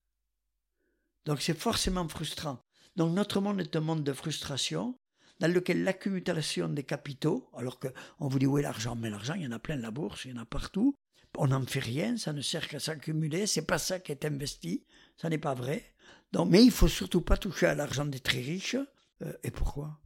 Donc 1.27 1.43
c'est 1.43 1.59
forcément 1.59 2.09
frustrant. 2.09 2.65
Donc 2.97 3.15
notre 3.15 3.43
monde 3.43 3.61
est 3.61 3.77
un 3.77 3.81
monde 3.81 4.05
de 4.05 4.13
frustration, 4.15 4.99
dans 5.41 5.53
lequel 5.53 5.85
l'accumulation 5.85 6.69
des 6.69 6.85
capitaux, 6.85 7.49
alors 7.57 7.79
qu'on 7.79 8.29
vous 8.29 8.39
dit 8.39 8.47
où 8.47 8.59
est 8.59 8.63
l'argent, 8.63 8.97
mais 8.97 9.11
l'argent, 9.11 9.35
il 9.35 9.43
y 9.43 9.47
en 9.47 9.53
a 9.53 9.59
plein 9.59 9.77
de 9.77 9.83
la 9.83 9.91
bourse, 9.91 10.25
il 10.25 10.33
y 10.33 10.35
en 10.35 10.43
a 10.43 10.45
partout, 10.45 10.95
on 11.37 11.49
n'en 11.49 11.65
fait 11.65 11.81
rien, 11.81 12.17
ça 12.17 12.33
ne 12.33 12.41
sert 12.41 12.67
qu'à 12.69 12.81
s'accumuler, 12.81 13.47
c'est 13.47 13.67
pas 13.67 13.79
ça 13.79 14.01
qui 14.01 14.13
est 14.13 14.25
investi, 14.25 14.85
ça 15.17 15.29
n'est 15.29 15.39
pas 15.39 15.55
vrai. 15.55 15.95
Donc, 16.33 16.51
mais 16.51 16.65
il 16.65 16.71
faut 16.71 16.89
surtout 16.89 17.21
pas 17.21 17.37
toucher 17.37 17.67
à 17.67 17.75
l'argent 17.75 18.05
des 18.07 18.21
très 18.21 18.41
riches. 18.41 18.77
Euh, 19.23 19.33
et 19.43 19.51
pourquoi? 19.51 20.01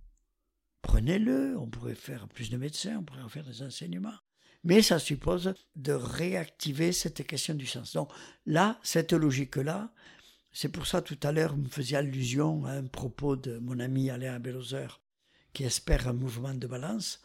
Prenez-le, 0.83 1.57
on 1.59 1.68
pourrait 1.68 1.95
faire 1.95 2.28
plus 2.28 2.51
de 2.51 2.57
médecins, 2.57 2.99
on 2.99 3.05
pourrait 3.05 3.28
faire 3.28 3.45
des 3.45 3.62
enseignements. 3.62 4.14
Mais 4.64 4.83
ça 4.83 4.99
suppose 4.99 5.55
de 5.74 5.93
réactiver 5.93 6.93
cette 6.93 7.26
question 7.26 7.55
du 7.55 7.66
sens. 7.66 7.95
Donc 7.95 8.12
là, 8.47 8.78
cette 8.83 9.12
logique-là, 9.12 9.93
c'est 10.53 10.68
pour 10.68 10.87
ça 10.87 11.03
tout 11.03 11.18
à 11.22 11.33
l'heure, 11.33 11.55
vous 11.55 11.62
me 11.62 11.68
faisiez 11.68 11.97
allusion 11.97 12.64
à 12.66 12.72
un 12.72 12.87
propos 12.87 13.37
de 13.37 13.59
mon 13.59 13.80
ami 13.80 14.11
Alain 14.11 14.39
Belozer 14.39 15.02
qui 15.53 15.65
espère 15.65 16.09
un 16.09 16.13
mouvement 16.13 16.55
de 16.55 16.67
balance. 16.67 17.21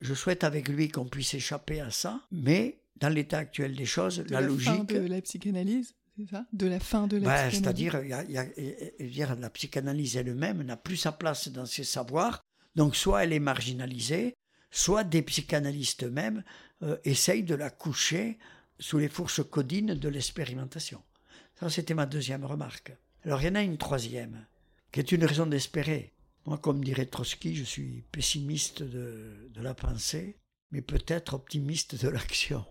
Je 0.00 0.14
souhaite 0.14 0.44
avec 0.44 0.68
lui 0.68 0.88
qu'on 0.88 1.06
puisse 1.06 1.34
échapper 1.34 1.80
à 1.80 1.90
ça, 1.90 2.20
mais 2.30 2.80
dans 2.96 3.08
l'état 3.08 3.38
actuel 3.38 3.74
des 3.74 3.86
choses, 3.86 4.24
la, 4.28 4.40
logique. 4.40 4.86
de 4.88 5.06
la 5.06 5.20
psychanalyse 5.22 5.94
c'est 6.18 6.30
ça? 6.30 6.46
De 6.54 6.66
la 6.66 6.80
fin 6.80 7.06
de 7.06 7.18
la 7.18 7.24
Ben, 7.26 7.48
psychanalyse 7.50 7.60
C'est-à-dire, 7.60 8.00
il 8.02 8.08
y 8.08 8.12
a- 8.14 8.24
il 8.24 8.30
y 8.32 8.38
a- 8.38 9.08
dire, 9.08 9.36
la 9.36 9.50
psychanalyse 9.50 10.16
elle-même 10.16 10.62
n'a 10.62 10.76
plus 10.78 10.96
sa 10.96 11.12
place 11.12 11.48
dans 11.48 11.66
ses 11.66 11.84
savoirs. 11.84 12.42
Donc, 12.74 12.96
soit 12.96 13.24
elle 13.24 13.34
est 13.34 13.38
marginalisée, 13.38 14.34
soit 14.70 15.04
des 15.04 15.20
psychanalystes 15.22 16.04
eux-mêmes 16.04 16.42
euh, 16.82 16.96
essayent 17.04 17.42
de 17.42 17.54
la 17.54 17.68
coucher 17.70 18.38
sous 18.78 18.96
les 18.98 19.08
fourches 19.10 19.42
codines 19.42 19.94
de 19.94 20.08
l'expérimentation. 20.08 21.02
Ça, 21.60 21.68
c'était 21.68 21.94
ma 21.94 22.06
deuxième 22.06 22.44
remarque. 22.46 22.92
Alors, 23.24 23.42
il 23.42 23.46
y 23.46 23.48
en 23.50 23.54
a 23.54 23.62
une 23.62 23.78
troisième, 23.78 24.46
qui 24.92 25.00
est 25.00 25.12
une 25.12 25.24
raison 25.24 25.46
d'espérer. 25.46 26.12
Moi, 26.46 26.58
comme 26.58 26.84
dirait 26.84 27.06
Trotsky, 27.06 27.56
je 27.56 27.64
suis 27.64 28.04
pessimiste 28.12 28.84
de, 28.84 29.50
la 29.56 29.74
pensée, 29.74 30.38
mais 30.70 30.80
peut-être 30.80 31.34
optimiste 31.34 32.00
de 32.00 32.08
l'action. 32.08 32.64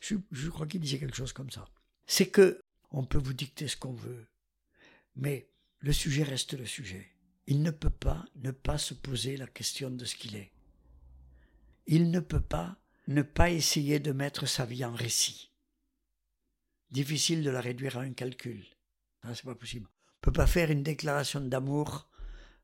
Je 0.00 0.48
crois, 0.48 0.66
qu'il 0.66 0.80
disait 0.80 1.00
quelque 1.00 1.16
chose 1.16 1.32
comme 1.32 1.50
ça. 1.50 1.68
C'est 2.06 2.28
que 2.28 2.60
on 2.92 3.04
peut 3.04 3.18
vous 3.18 3.32
dicter 3.32 3.66
ce 3.66 3.76
qu'on 3.76 3.94
veut, 3.94 4.28
mais 5.16 5.48
le 5.80 5.92
sujet 5.92 6.22
reste 6.22 6.54
le 6.54 6.66
sujet. 6.66 7.10
Il 7.48 7.62
ne 7.62 7.72
peut 7.72 7.90
pas 7.90 8.24
ne 8.36 8.52
pas 8.52 8.78
se 8.78 8.94
poser 8.94 9.36
la 9.36 9.48
question 9.48 9.90
de 9.90 10.04
ce 10.04 10.14
qu'il 10.14 10.36
est. 10.36 10.52
Il 11.86 12.12
ne 12.12 12.20
peut 12.20 12.40
pas 12.40 12.78
ne 13.08 13.22
pas 13.22 13.50
essayer 13.50 13.98
de 13.98 14.12
mettre 14.12 14.46
sa 14.46 14.64
vie 14.64 14.84
en 14.84 14.94
récit. 14.94 15.50
Difficile 16.90 17.42
de 17.42 17.50
la 17.50 17.60
réduire 17.60 17.98
à 17.98 18.02
un 18.02 18.12
calcul. 18.12 18.64
C'est 19.34 19.44
pas 19.44 19.56
possible. 19.56 19.88
On 20.18 20.20
peut 20.20 20.32
pas 20.32 20.46
faire 20.46 20.70
une 20.70 20.84
déclaration 20.84 21.40
d'amour 21.40 22.08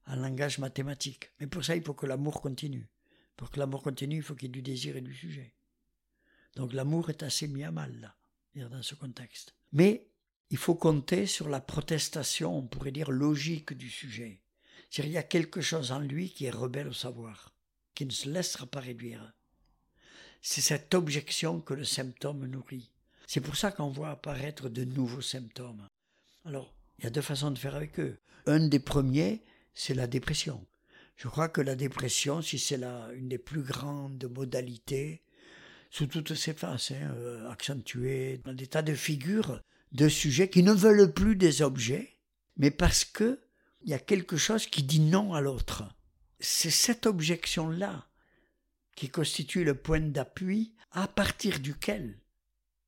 en 0.07 0.16
langage 0.16 0.59
mathématique. 0.59 1.30
Mais 1.38 1.46
pour 1.46 1.64
ça, 1.64 1.76
il 1.76 1.82
faut 1.82 1.94
que 1.94 2.07
l'amour 2.07 2.40
continue. 2.40 2.88
Pour 3.36 3.51
que 3.51 3.59
l'amour 3.59 3.82
continue, 3.82 4.16
il 4.16 4.22
faut 4.22 4.34
qu'il 4.34 4.48
y 4.48 4.51
ait 4.51 4.53
du 4.53 4.62
désir 4.62 4.96
et 4.96 5.01
du 5.01 5.14
sujet. 5.14 5.55
Donc 6.57 6.72
l'amour 6.72 7.11
est 7.11 7.22
assez 7.22 7.48
mis 7.48 7.64
à 7.64 7.70
mal, 7.70 8.14
là, 8.55 8.68
dans 8.68 8.82
ce 8.82 8.94
contexte. 8.94 9.55
Mais 9.72 10.11
il 10.51 10.59
faut 10.59 10.74
compter 10.74 11.26
sur 11.26 11.48
la 11.48 11.61
protestation, 11.61 12.57
on 12.57 12.66
pourrait 12.66 12.92
dire, 12.92 13.11
logique 13.11 13.72
du 13.72 13.88
sujet. 13.88 14.42
C'est-à-dire, 14.90 15.12
il 15.12 15.14
y 15.14 15.18
a 15.18 15.22
quelque 15.22 15.61
chose 15.61 15.92
en 15.92 16.01
lui 16.01 16.30
qui 16.30 16.46
est 16.46 16.51
rebelle 16.51 16.88
au 16.88 16.92
savoir, 16.92 17.55
qui 17.94 18.05
ne 18.05 18.11
se 18.11 18.28
laissera 18.28 18.66
pas 18.66 18.80
réduire. 18.80 19.32
C'est 20.42 20.61
cette 20.61 20.94
objection 20.94 21.61
que 21.61 21.74
le 21.74 21.84
symptôme 21.84 22.46
nourrit. 22.46 22.90
C'est 23.26 23.40
pour 23.40 23.57
ça 23.57 23.70
qu'on 23.70 23.90
voit 23.90 24.11
apparaître 24.11 24.68
de 24.68 24.84
nouveaux 24.84 25.20
symptômes. 25.20 25.86
Alors, 26.44 26.74
il 26.98 27.05
y 27.05 27.07
a 27.07 27.11
deux 27.11 27.22
façons 27.22 27.53
de 27.53 27.59
faire 27.59 27.76
avec 27.76 28.01
eux. 28.01 28.18
Un 28.46 28.66
des 28.66 28.80
premiers, 28.80 29.44
c'est 29.74 29.94
la 29.94 30.06
dépression. 30.06 30.66
Je 31.16 31.28
crois 31.28 31.48
que 31.48 31.60
la 31.60 31.74
dépression, 31.74 32.40
si 32.40 32.58
c'est 32.58 32.82
une 33.14 33.28
des 33.28 33.38
plus 33.38 33.62
grandes 33.62 34.24
modalités, 34.34 35.22
sous 35.90 36.06
toutes 36.06 36.34
ses 36.34 36.54
faces, 36.54 36.92
hein, 36.92 37.14
euh, 37.16 37.50
accentuée, 37.50 38.40
dans 38.44 38.54
des 38.54 38.66
tas 38.66 38.82
de 38.82 38.94
figures, 38.94 39.60
de 39.92 40.08
sujets 40.08 40.48
qui 40.48 40.62
ne 40.62 40.72
veulent 40.72 41.12
plus 41.12 41.36
des 41.36 41.62
objets, 41.62 42.16
mais 42.56 42.70
parce 42.70 43.04
que 43.04 43.40
il 43.82 43.90
y 43.90 43.94
a 43.94 43.98
quelque 43.98 44.36
chose 44.36 44.66
qui 44.66 44.82
dit 44.82 45.00
non 45.00 45.34
à 45.34 45.40
l'autre. 45.40 45.84
C'est 46.38 46.70
cette 46.70 47.06
objection-là 47.06 48.06
qui 48.94 49.08
constitue 49.08 49.64
le 49.64 49.74
point 49.74 50.00
d'appui 50.00 50.74
à 50.90 51.08
partir 51.08 51.60
duquel 51.60 52.20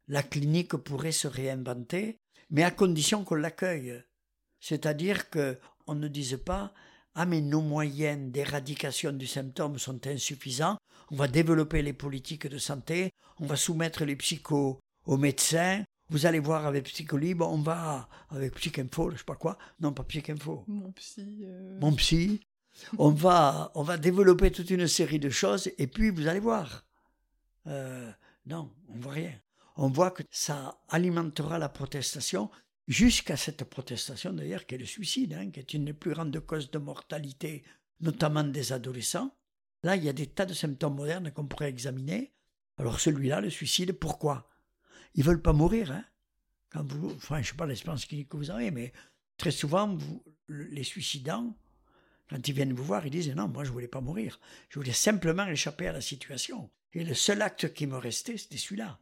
la 0.09 0.23
clinique 0.23 0.77
pourrait 0.77 1.13
se 1.13 1.29
réinventer, 1.29 2.19
mais 2.51 2.63
à 2.63 2.71
condition 2.71 3.25
qu'on 3.25 3.37
l'accueille. 3.37 4.03
C'est-à-dire 4.61 5.31
que 5.31 5.59
on 5.87 5.95
ne 5.95 6.09
dise 6.09 6.39
pas 6.45 6.73
ah 7.15 7.27
mais 7.27 7.41
nos 7.41 7.61
moyens 7.61 8.33
d'éradication 8.33 9.13
du 9.13 9.27
symptôme 9.27 9.79
sont 9.79 10.07
insuffisants, 10.07 10.79
on 11.11 11.17
va 11.17 11.29
développer 11.29 11.83
les 11.83 11.93
politiques 11.93 12.47
de 12.47 12.57
santé, 12.59 13.13
on 13.39 13.47
va 13.47 13.57
soumettre 13.57 14.05
les 14.05 14.17
psychos 14.17 14.81
aux 15.05 15.17
médecins, 15.19 15.85
vous 16.09 16.27
allez 16.27 16.39
voir 16.39 16.67
avec 16.67 16.85
Psycholibre, 16.85 17.47
on 17.49 17.59
va 17.59 18.09
avec 18.31 18.55
Psychinfo, 18.55 19.11
je 19.11 19.19
sais 19.19 19.25
pas 19.25 19.37
quoi, 19.37 19.59
non 19.81 19.93
pas 19.93 20.05
Psychinfo, 20.05 20.65
Mon 20.67 20.93
psy. 20.93 21.45
euh, 21.45 21.79
mon 21.81 21.93
psy, 21.95 22.41
on 22.99 23.11
va, 23.11 23.71
on 23.75 23.83
va 23.83 23.99
développer 23.99 24.51
toute 24.51 24.71
une 24.71 24.89
série 24.89 25.19
de 25.19 25.29
choses 25.31 25.71
et 25.79 25.87
puis 25.87 26.11
vous 26.11 26.27
allez 26.29 26.41
voir. 26.41 26.85
Euh, 27.67 28.11
non, 28.47 28.71
on 28.89 28.99
voit 28.99 29.13
rien. 29.13 29.33
On 29.77 29.89
voit 29.89 30.11
que 30.11 30.23
ça 30.31 30.79
alimentera 30.89 31.59
la 31.59 31.69
protestation 31.69 32.51
jusqu'à 32.89 33.37
cette 33.37 33.65
protestation 33.65 34.33
d'ailleurs 34.33 34.67
qui 34.67 34.75
est 34.75 34.79
le 34.79 34.87
suicide, 34.87 35.35
hein, 35.35 35.51
qui 35.51 35.61
est 35.61 35.75
une 35.75 35.85
des 35.85 35.93
plus 35.93 36.13
grandes 36.13 36.39
causes 36.41 36.71
de 36.71 36.79
mortalité, 36.79 37.63
notamment 38.01 38.45
des 38.45 38.73
adolescents. 38.73 39.35
Là, 39.83 39.97
il 39.97 40.05
y 40.05 40.09
a 40.09 40.13
des 40.13 40.27
tas 40.27 40.47
de 40.47 40.55
symptômes 40.55 40.97
modernes 40.97 41.31
qu'on 41.33 41.47
pourrait 41.47 41.69
examiner. 41.69 42.33
Alors 42.77 43.01
celui-là, 43.01 43.41
le 43.41 43.51
suicide, 43.51 43.93
pourquoi? 43.93 44.49
Ils 45.15 45.25
veulent 45.25 45.43
pas 45.43 45.53
mourir. 45.53 45.93
Hein 45.93 46.05
Quand 46.71 46.85
vous, 46.85 47.17
je 47.21 47.43
sais 47.43 47.55
pas 47.55 47.97
clinique 47.97 48.29
que 48.29 48.37
vous 48.37 48.51
avez, 48.51 48.71
mais 48.71 48.93
très 49.37 49.51
souvent, 49.51 49.99
les 50.49 50.85
suicidants, 50.85 51.57
quand 52.31 52.49
ils 52.49 52.55
viennent 52.55 52.73
vous 52.73 52.85
voir, 52.85 53.07
ils 53.07 53.11
disent 53.11 53.35
non, 53.35 53.49
moi 53.49 53.65
je 53.65 53.71
voulais 53.71 53.89
pas 53.89 54.01
mourir. 54.01 54.41
Je 54.69 54.79
voulais 54.79 54.93
simplement 54.93 55.47
échapper 55.47 55.89
à 55.89 55.93
la 55.93 56.01
situation. 56.01 56.71
Et 56.95 57.05
le 57.05 57.15
seul 57.15 57.43
acte 57.43 57.73
qui 57.73 57.87
me 57.87 57.97
restait, 57.97 58.37
c'était 58.37 58.57
celui-là. 58.57 58.99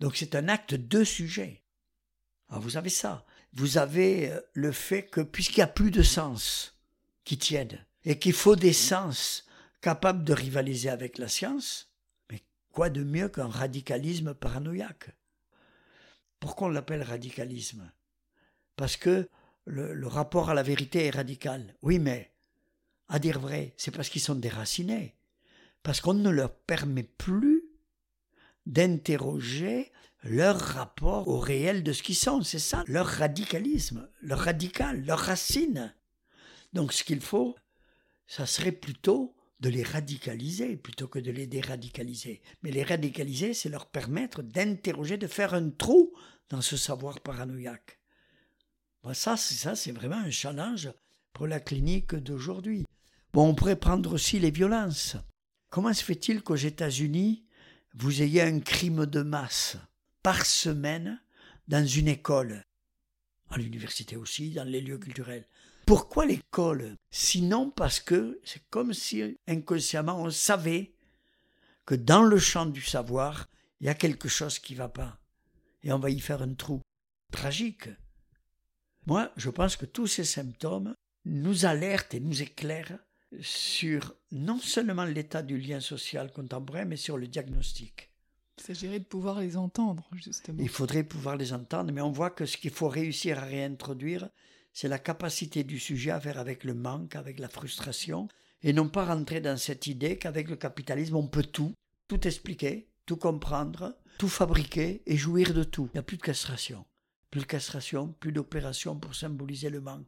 Donc 0.00 0.16
c'est 0.16 0.34
un 0.34 0.48
acte 0.48 0.74
de 0.74 1.04
sujet. 1.04 1.63
Alors 2.48 2.62
vous 2.62 2.76
avez 2.76 2.90
ça. 2.90 3.24
Vous 3.52 3.78
avez 3.78 4.30
euh, 4.30 4.40
le 4.52 4.72
fait 4.72 5.04
que 5.04 5.20
puisqu'il 5.20 5.60
n'y 5.60 5.64
a 5.64 5.68
plus 5.68 5.90
de 5.90 6.02
sens 6.02 6.76
qui 7.24 7.38
tiennent 7.38 7.84
et 8.04 8.18
qu'il 8.18 8.32
faut 8.32 8.56
des 8.56 8.72
sens 8.72 9.46
capables 9.80 10.24
de 10.24 10.32
rivaliser 10.32 10.88
avec 10.88 11.18
la 11.18 11.28
science, 11.28 11.90
mais 12.30 12.42
quoi 12.72 12.90
de 12.90 13.02
mieux 13.04 13.28
qu'un 13.28 13.48
radicalisme 13.48 14.34
paranoïaque? 14.34 15.10
Pourquoi 16.40 16.68
on 16.68 16.70
l'appelle 16.70 17.02
radicalisme? 17.02 17.90
Parce 18.76 18.96
que 18.96 19.28
le, 19.64 19.94
le 19.94 20.06
rapport 20.06 20.50
à 20.50 20.54
la 20.54 20.62
vérité 20.62 21.06
est 21.06 21.10
radical. 21.10 21.74
Oui, 21.80 21.98
mais 21.98 22.32
à 23.08 23.18
dire 23.18 23.38
vrai, 23.38 23.74
c'est 23.76 23.90
parce 23.90 24.08
qu'ils 24.08 24.20
sont 24.20 24.34
déracinés. 24.34 25.14
Parce 25.82 26.00
qu'on 26.00 26.14
ne 26.14 26.30
leur 26.30 26.54
permet 26.54 27.02
plus 27.02 27.62
d'interroger 28.66 29.92
leur 30.24 30.58
rapport 30.58 31.28
au 31.28 31.38
réel 31.38 31.82
de 31.82 31.92
ce 31.92 32.02
qu'ils 32.02 32.16
sont. 32.16 32.42
C'est 32.42 32.58
ça, 32.58 32.82
leur 32.86 33.06
radicalisme, 33.06 34.08
leur 34.22 34.40
radical, 34.40 35.04
leur 35.04 35.18
racine. 35.18 35.94
Donc 36.72 36.92
ce 36.92 37.04
qu'il 37.04 37.20
faut, 37.20 37.54
ça 38.26 38.46
serait 38.46 38.72
plutôt 38.72 39.36
de 39.60 39.68
les 39.68 39.82
radicaliser 39.82 40.76
plutôt 40.76 41.08
que 41.08 41.18
de 41.18 41.30
les 41.30 41.46
déradicaliser. 41.46 42.42
Mais 42.62 42.70
les 42.70 42.82
radicaliser, 42.82 43.54
c'est 43.54 43.68
leur 43.68 43.86
permettre 43.86 44.42
d'interroger, 44.42 45.16
de 45.16 45.26
faire 45.26 45.54
un 45.54 45.70
trou 45.70 46.12
dans 46.48 46.62
ce 46.62 46.76
savoir 46.76 47.20
paranoïaque. 47.20 47.98
Bon, 49.02 49.14
ça, 49.14 49.36
c'est 49.36 49.54
ça, 49.54 49.76
c'est 49.76 49.92
vraiment 49.92 50.16
un 50.16 50.30
challenge 50.30 50.90
pour 51.32 51.46
la 51.46 51.60
clinique 51.60 52.14
d'aujourd'hui. 52.14 52.84
Bon, 53.32 53.48
on 53.48 53.54
pourrait 53.54 53.76
prendre 53.76 54.12
aussi 54.12 54.38
les 54.38 54.50
violences. 54.50 55.16
Comment 55.68 55.92
se 55.92 56.04
fait-il 56.04 56.42
qu'aux 56.42 56.54
États-Unis, 56.56 57.44
vous 57.94 58.22
ayez 58.22 58.42
un 58.42 58.60
crime 58.60 59.06
de 59.06 59.22
masse? 59.22 59.76
Par 60.24 60.46
semaine 60.46 61.20
dans 61.68 61.86
une 61.86 62.08
école, 62.08 62.64
à 63.50 63.58
l'université 63.58 64.16
aussi, 64.16 64.52
dans 64.52 64.64
les 64.64 64.80
lieux 64.80 64.98
culturels 64.98 65.46
Pourquoi 65.86 66.24
l'école? 66.24 66.96
Sinon 67.10 67.70
parce 67.70 68.00
que 68.00 68.40
c'est 68.42 68.62
comme 68.70 68.94
si 68.94 69.36
inconsciemment 69.46 70.20
on 70.20 70.30
savait 70.30 70.94
que 71.84 71.94
dans 71.94 72.22
le 72.22 72.38
champ 72.38 72.64
du 72.64 72.80
savoir, 72.80 73.48
il 73.80 73.86
y 73.86 73.90
a 73.90 73.94
quelque 73.94 74.28
chose 74.28 74.58
qui 74.58 74.72
ne 74.72 74.78
va 74.78 74.88
pas. 74.88 75.20
Et 75.82 75.92
on 75.92 75.98
va 75.98 76.08
y 76.08 76.18
faire 76.18 76.40
un 76.40 76.54
trou. 76.54 76.80
Tragique. 77.30 77.90
Moi, 79.04 79.30
je 79.36 79.50
pense 79.50 79.76
que 79.76 79.84
tous 79.84 80.06
ces 80.06 80.24
symptômes 80.24 80.94
nous 81.26 81.66
alertent 81.66 82.14
et 82.14 82.20
nous 82.20 82.40
éclairent 82.40 82.98
sur 83.42 84.14
non 84.32 84.58
seulement 84.58 85.04
l'état 85.04 85.42
du 85.42 85.58
lien 85.58 85.80
social 85.80 86.32
contemporain, 86.32 86.86
mais 86.86 86.96
sur 86.96 87.18
le 87.18 87.26
diagnostic. 87.26 88.13
Il 88.58 88.62
s'agirait 88.62 89.00
de 89.00 89.04
pouvoir 89.04 89.40
les 89.40 89.56
entendre, 89.56 90.08
justement. 90.14 90.58
Il 90.60 90.68
faudrait 90.68 91.04
pouvoir 91.04 91.36
les 91.36 91.52
entendre, 91.52 91.92
mais 91.92 92.00
on 92.00 92.12
voit 92.12 92.30
que 92.30 92.46
ce 92.46 92.56
qu'il 92.56 92.70
faut 92.70 92.88
réussir 92.88 93.38
à 93.38 93.42
réintroduire, 93.42 94.28
c'est 94.72 94.88
la 94.88 94.98
capacité 94.98 95.64
du 95.64 95.78
sujet 95.78 96.10
à 96.10 96.20
faire 96.20 96.38
avec 96.38 96.64
le 96.64 96.74
manque, 96.74 97.16
avec 97.16 97.38
la 97.38 97.48
frustration, 97.48 98.28
et 98.62 98.72
non 98.72 98.88
pas 98.88 99.04
rentrer 99.04 99.40
dans 99.40 99.56
cette 99.56 99.86
idée 99.86 100.18
qu'avec 100.18 100.48
le 100.48 100.56
capitalisme, 100.56 101.16
on 101.16 101.26
peut 101.26 101.44
tout, 101.44 101.74
tout 102.08 102.26
expliquer, 102.26 102.88
tout 103.06 103.16
comprendre, 103.16 103.96
tout 104.18 104.28
fabriquer 104.28 105.02
et 105.06 105.16
jouir 105.16 105.52
de 105.52 105.64
tout. 105.64 105.88
Il 105.92 105.96
n'y 105.96 106.00
a 106.00 106.02
plus 106.02 106.16
de 106.16 106.22
castration. 106.22 106.84
Plus 107.30 107.42
de 107.42 107.46
castration, 107.46 108.14
plus 108.20 108.32
d'opération 108.32 108.96
pour 108.96 109.14
symboliser 109.14 109.68
le 109.68 109.80
manque. 109.80 110.06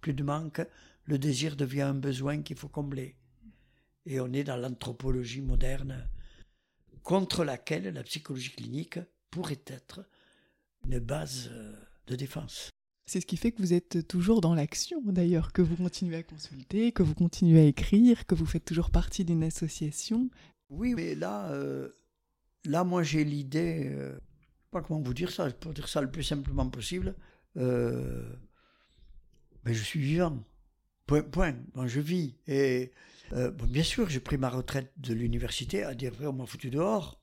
Plus 0.00 0.14
de 0.14 0.22
manque, 0.22 0.62
le 1.04 1.18
désir 1.18 1.56
devient 1.56 1.82
un 1.82 1.94
besoin 1.94 2.42
qu'il 2.42 2.56
faut 2.56 2.68
combler. 2.68 3.16
Et 4.06 4.20
on 4.20 4.32
est 4.32 4.44
dans 4.44 4.56
l'anthropologie 4.56 5.42
moderne 5.42 6.08
contre 7.02 7.44
laquelle 7.44 7.88
la 7.88 8.02
psychologie 8.02 8.50
clinique 8.50 8.98
pourrait 9.30 9.62
être 9.66 10.00
une 10.84 10.98
base 10.98 11.50
euh, 11.52 11.72
de 12.06 12.16
défense. 12.16 12.70
C'est 13.06 13.20
ce 13.20 13.26
qui 13.26 13.38
fait 13.38 13.52
que 13.52 13.62
vous 13.62 13.72
êtes 13.72 14.06
toujours 14.06 14.42
dans 14.42 14.54
l'action, 14.54 15.00
d'ailleurs, 15.06 15.52
que 15.52 15.62
vous 15.62 15.76
continuez 15.76 16.16
à 16.16 16.22
consulter, 16.22 16.92
que 16.92 17.02
vous 17.02 17.14
continuez 17.14 17.60
à 17.60 17.64
écrire, 17.64 18.26
que 18.26 18.34
vous 18.34 18.44
faites 18.44 18.66
toujours 18.66 18.90
partie 18.90 19.24
d'une 19.24 19.42
association. 19.44 20.28
Oui, 20.68 20.92
mais 20.94 21.14
là, 21.14 21.50
euh, 21.52 21.88
là 22.66 22.84
moi 22.84 23.02
j'ai 23.02 23.24
l'idée 23.24 23.90
euh, 23.90 24.18
pas 24.70 24.82
comment 24.82 25.00
vous 25.00 25.14
dire 25.14 25.30
ça, 25.30 25.50
pour 25.50 25.72
dire 25.72 25.88
ça 25.88 26.02
le 26.02 26.10
plus 26.10 26.22
simplement 26.22 26.68
possible, 26.68 27.14
euh, 27.56 28.30
ben 29.64 29.72
je 29.72 29.82
suis 29.82 30.00
vivant. 30.00 30.44
Point, 31.08 31.22
point. 31.22 31.54
je 31.86 32.00
vis. 32.00 32.34
Et 32.46 32.92
euh, 33.32 33.50
bien 33.50 33.82
sûr, 33.82 34.10
j'ai 34.10 34.20
pris 34.20 34.36
ma 34.36 34.50
retraite 34.50 34.92
de 34.98 35.14
l'université 35.14 35.82
à 35.82 35.94
dire, 35.94 36.12
on 36.20 36.34
m'a 36.34 36.44
foutu 36.44 36.68
dehors. 36.68 37.18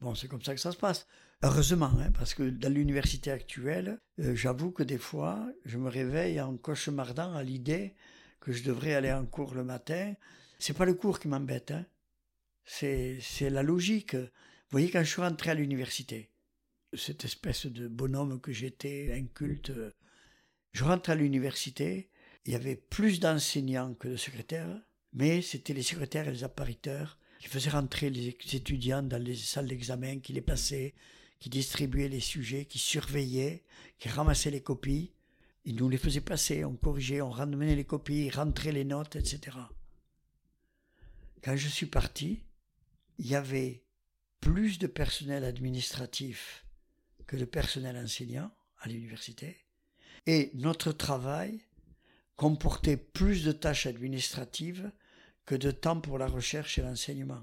Bon, 0.00 0.16
c'est 0.16 0.26
comme 0.26 0.42
ça 0.42 0.54
que 0.54 0.60
ça 0.60 0.72
se 0.72 0.76
passe. 0.76 1.06
Heureusement, 1.44 1.92
hein, 2.00 2.10
parce 2.18 2.34
que 2.34 2.42
dans 2.42 2.72
l'université 2.72 3.30
actuelle, 3.30 4.00
euh, 4.18 4.34
j'avoue 4.34 4.72
que 4.72 4.82
des 4.82 4.98
fois, 4.98 5.48
je 5.64 5.78
me 5.78 5.88
réveille 5.88 6.40
en 6.40 6.56
cauchemardant 6.56 7.32
à 7.34 7.44
l'idée 7.44 7.94
que 8.40 8.50
je 8.52 8.64
devrais 8.64 8.94
aller 8.94 9.12
en 9.12 9.24
cours 9.24 9.54
le 9.54 9.62
matin. 9.62 10.14
C'est 10.58 10.76
pas 10.76 10.84
le 10.84 10.94
cours 10.94 11.20
qui 11.20 11.28
m'embête, 11.28 11.70
hein. 11.70 11.86
c'est 12.64 13.20
la 13.50 13.62
logique. 13.62 14.16
Vous 14.16 14.28
voyez, 14.72 14.90
quand 14.90 15.04
je 15.04 15.10
suis 15.10 15.22
rentré 15.22 15.50
à 15.50 15.54
l'université, 15.54 16.30
cette 16.92 17.24
espèce 17.24 17.66
de 17.66 17.86
bonhomme 17.86 18.40
que 18.40 18.52
j'étais, 18.52 19.12
inculte, 19.14 19.70
euh, 19.70 19.92
je 20.72 20.82
rentre 20.82 21.10
à 21.10 21.14
l'université, 21.14 22.10
il 22.44 22.52
y 22.52 22.56
avait 22.56 22.76
plus 22.76 23.20
d'enseignants 23.20 23.94
que 23.94 24.08
de 24.08 24.16
secrétaires, 24.16 24.80
mais 25.12 25.42
c'était 25.42 25.74
les 25.74 25.82
secrétaires 25.82 26.28
et 26.28 26.32
les 26.32 26.44
appariteurs 26.44 27.18
qui 27.38 27.48
faisaient 27.48 27.70
rentrer 27.70 28.10
les 28.10 28.28
étudiants 28.28 29.02
dans 29.02 29.22
les 29.22 29.36
salles 29.36 29.66
d'examen, 29.66 30.20
qui 30.20 30.32
les 30.32 30.40
passaient, 30.40 30.94
qui 31.38 31.50
distribuaient 31.50 32.08
les 32.08 32.20
sujets, 32.20 32.66
qui 32.66 32.78
surveillaient, 32.78 33.64
qui 33.98 34.08
ramassaient 34.08 34.50
les 34.50 34.62
copies. 34.62 35.12
Ils 35.64 35.76
nous 35.76 35.88
les 35.88 35.98
faisaient 35.98 36.20
passer, 36.20 36.64
on 36.64 36.76
corrigeait, 36.76 37.20
on 37.20 37.30
ramenait 37.30 37.76
les 37.76 37.84
copies, 37.84 38.30
rentrait 38.30 38.72
les 38.72 38.84
notes, 38.84 39.16
etc. 39.16 39.56
Quand 41.42 41.56
je 41.56 41.68
suis 41.68 41.86
parti, 41.86 42.44
il 43.18 43.26
y 43.26 43.34
avait 43.34 43.82
plus 44.40 44.78
de 44.78 44.86
personnel 44.86 45.44
administratif 45.44 46.64
que 47.26 47.36
de 47.36 47.44
personnel 47.44 47.96
enseignant 47.96 48.50
à 48.80 48.88
l'université. 48.88 49.56
Et 50.26 50.50
notre 50.54 50.92
travail 50.92 51.60
comportait 52.36 52.96
plus 52.96 53.44
de 53.44 53.52
tâches 53.52 53.86
administratives 53.86 54.90
que 55.46 55.54
de 55.54 55.70
temps 55.70 56.00
pour 56.00 56.18
la 56.18 56.26
recherche 56.26 56.78
et 56.78 56.82
l'enseignement. 56.82 57.42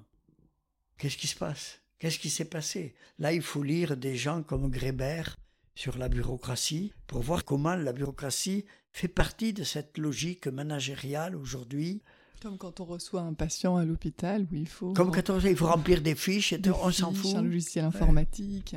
Qu'est-ce 0.97 1.17
qui 1.17 1.27
se 1.27 1.35
passe? 1.35 1.79
Qu'est-ce 1.99 2.19
qui 2.19 2.29
s'est 2.29 2.45
passé? 2.45 2.95
Là, 3.17 3.33
il 3.33 3.41
faut 3.41 3.63
lire 3.63 3.97
des 3.97 4.15
gens 4.15 4.41
comme 4.41 4.69
Grébert 4.69 5.35
sur 5.75 5.97
la 5.97 6.09
bureaucratie 6.09 6.93
pour 7.07 7.21
voir 7.21 7.45
comment 7.45 7.75
la 7.75 7.93
bureaucratie 7.93 8.65
fait 8.91 9.07
partie 9.07 9.53
de 9.53 9.63
cette 9.63 9.97
logique 9.97 10.47
managériale 10.47 11.35
aujourd'hui. 11.35 12.01
Comme 12.41 12.57
quand 12.57 12.79
on 12.79 12.85
reçoit 12.85 13.21
un 13.21 13.33
patient 13.33 13.75
à 13.75 13.83
l'hôpital 13.83 14.47
où 14.49 14.55
il 14.55 14.67
faut. 14.67 14.93
Comme 14.93 15.11
quand 15.11 15.29
on, 15.29 15.39
il 15.39 15.57
faut 15.57 15.67
remplir 15.67 16.01
des 16.01 16.15
fiches 16.15 16.53
et 16.53 16.61
on 16.69 16.91
s'en 16.91 17.13
fout. 17.13 17.35
Un 17.35 17.43
logiciel 17.43 17.85
informatique. 17.85 18.75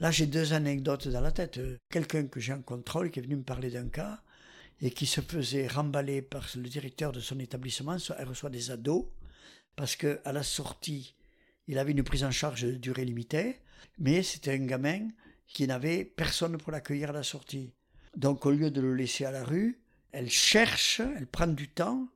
Là, 0.00 0.10
j'ai 0.10 0.26
deux 0.26 0.52
anecdotes 0.52 1.06
dans 1.06 1.20
la 1.20 1.30
tête. 1.30 1.60
Quelqu'un 1.90 2.26
que 2.26 2.40
j'ai 2.40 2.52
en 2.52 2.62
contrôle 2.62 3.10
qui 3.10 3.20
est 3.20 3.22
venu 3.22 3.36
me 3.36 3.44
parler 3.44 3.70
d'un 3.70 3.88
cas 3.88 4.20
et 4.82 4.90
qui 4.90 5.06
se 5.06 5.20
faisait 5.20 5.68
remballer 5.68 6.20
par 6.20 6.44
le 6.56 6.68
directeur 6.68 7.12
de 7.12 7.20
son 7.20 7.38
établissement. 7.38 7.96
Elle 8.18 8.28
reçoit 8.28 8.50
des 8.50 8.72
ados 8.72 9.06
parce 9.76 9.94
que 9.96 10.20
à 10.24 10.32
la 10.32 10.42
sortie, 10.42 11.14
il 11.68 11.78
avait 11.78 11.92
une 11.92 12.02
prise 12.02 12.24
en 12.24 12.32
charge 12.32 12.62
de 12.62 12.72
durée 12.72 13.04
limitée, 13.04 13.60
mais 13.98 14.24
c'était 14.24 14.52
un 14.52 14.66
gamin 14.66 15.08
qui 15.46 15.66
n'avait 15.66 16.04
personne 16.04 16.58
pour 16.58 16.72
l'accueillir 16.72 17.10
à 17.10 17.12
la 17.12 17.22
sortie. 17.22 17.72
Donc, 18.16 18.44
au 18.44 18.50
lieu 18.50 18.70
de 18.70 18.80
le 18.80 18.94
laisser 18.94 19.24
à 19.24 19.30
la 19.30 19.44
rue, 19.44 19.80
elle 20.10 20.28
cherche, 20.28 21.00
elle 21.00 21.26
prend 21.26 21.46
du 21.46 21.68
temps 21.68 22.08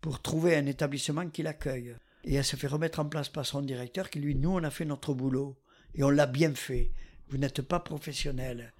pour 0.00 0.20
trouver 0.20 0.56
un 0.56 0.66
établissement 0.66 1.28
qui 1.28 1.42
l'accueille. 1.42 1.94
Et 2.24 2.34
elle 2.34 2.44
se 2.44 2.56
fait 2.56 2.66
remettre 2.66 3.00
en 3.00 3.06
place 3.06 3.28
par 3.28 3.46
son 3.46 3.62
directeur 3.62 4.10
qui 4.10 4.18
lui, 4.18 4.34
nous, 4.34 4.50
on 4.50 4.64
a 4.64 4.70
fait 4.70 4.84
notre 4.84 5.14
boulot 5.14 5.56
et 5.94 6.02
on 6.02 6.10
l'a 6.10 6.26
bien 6.26 6.54
fait. 6.54 6.90
Vous 7.28 7.38
n'êtes 7.38 7.62
pas 7.62 7.80
professionnel. 7.80 8.72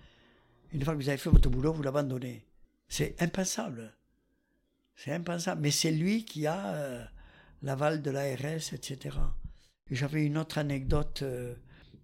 Une 0.72 0.84
fois 0.84 0.94
que 0.94 0.98
vous 0.98 1.08
avez 1.08 1.18
fait 1.18 1.30
votre 1.30 1.48
boulot, 1.48 1.72
vous 1.72 1.82
l'abandonnez. 1.82 2.44
C'est 2.90 3.22
impensable. 3.22 3.94
C'est 4.96 5.12
impensable. 5.12 5.62
Mais 5.62 5.70
c'est 5.70 5.92
lui 5.92 6.26
qui 6.26 6.46
a 6.46 6.74
euh, 6.74 7.04
l'aval 7.62 8.02
de 8.02 8.10
l'ARS, 8.10 8.74
etc. 8.74 9.16
J'avais 9.90 10.26
une 10.26 10.36
autre 10.36 10.58
anecdote 10.58 11.22
euh, 11.22 11.54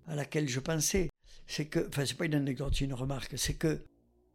à 0.06 0.14
laquelle 0.14 0.48
je 0.48 0.60
pensais. 0.60 1.10
C'est 1.46 1.66
que, 1.66 1.86
enfin, 1.88 2.06
c'est 2.06 2.16
pas 2.16 2.24
une 2.24 2.34
anecdote, 2.34 2.72
c'est 2.74 2.84
une 2.84 2.94
remarque. 2.94 3.36
C'est 3.36 3.54
que 3.54 3.84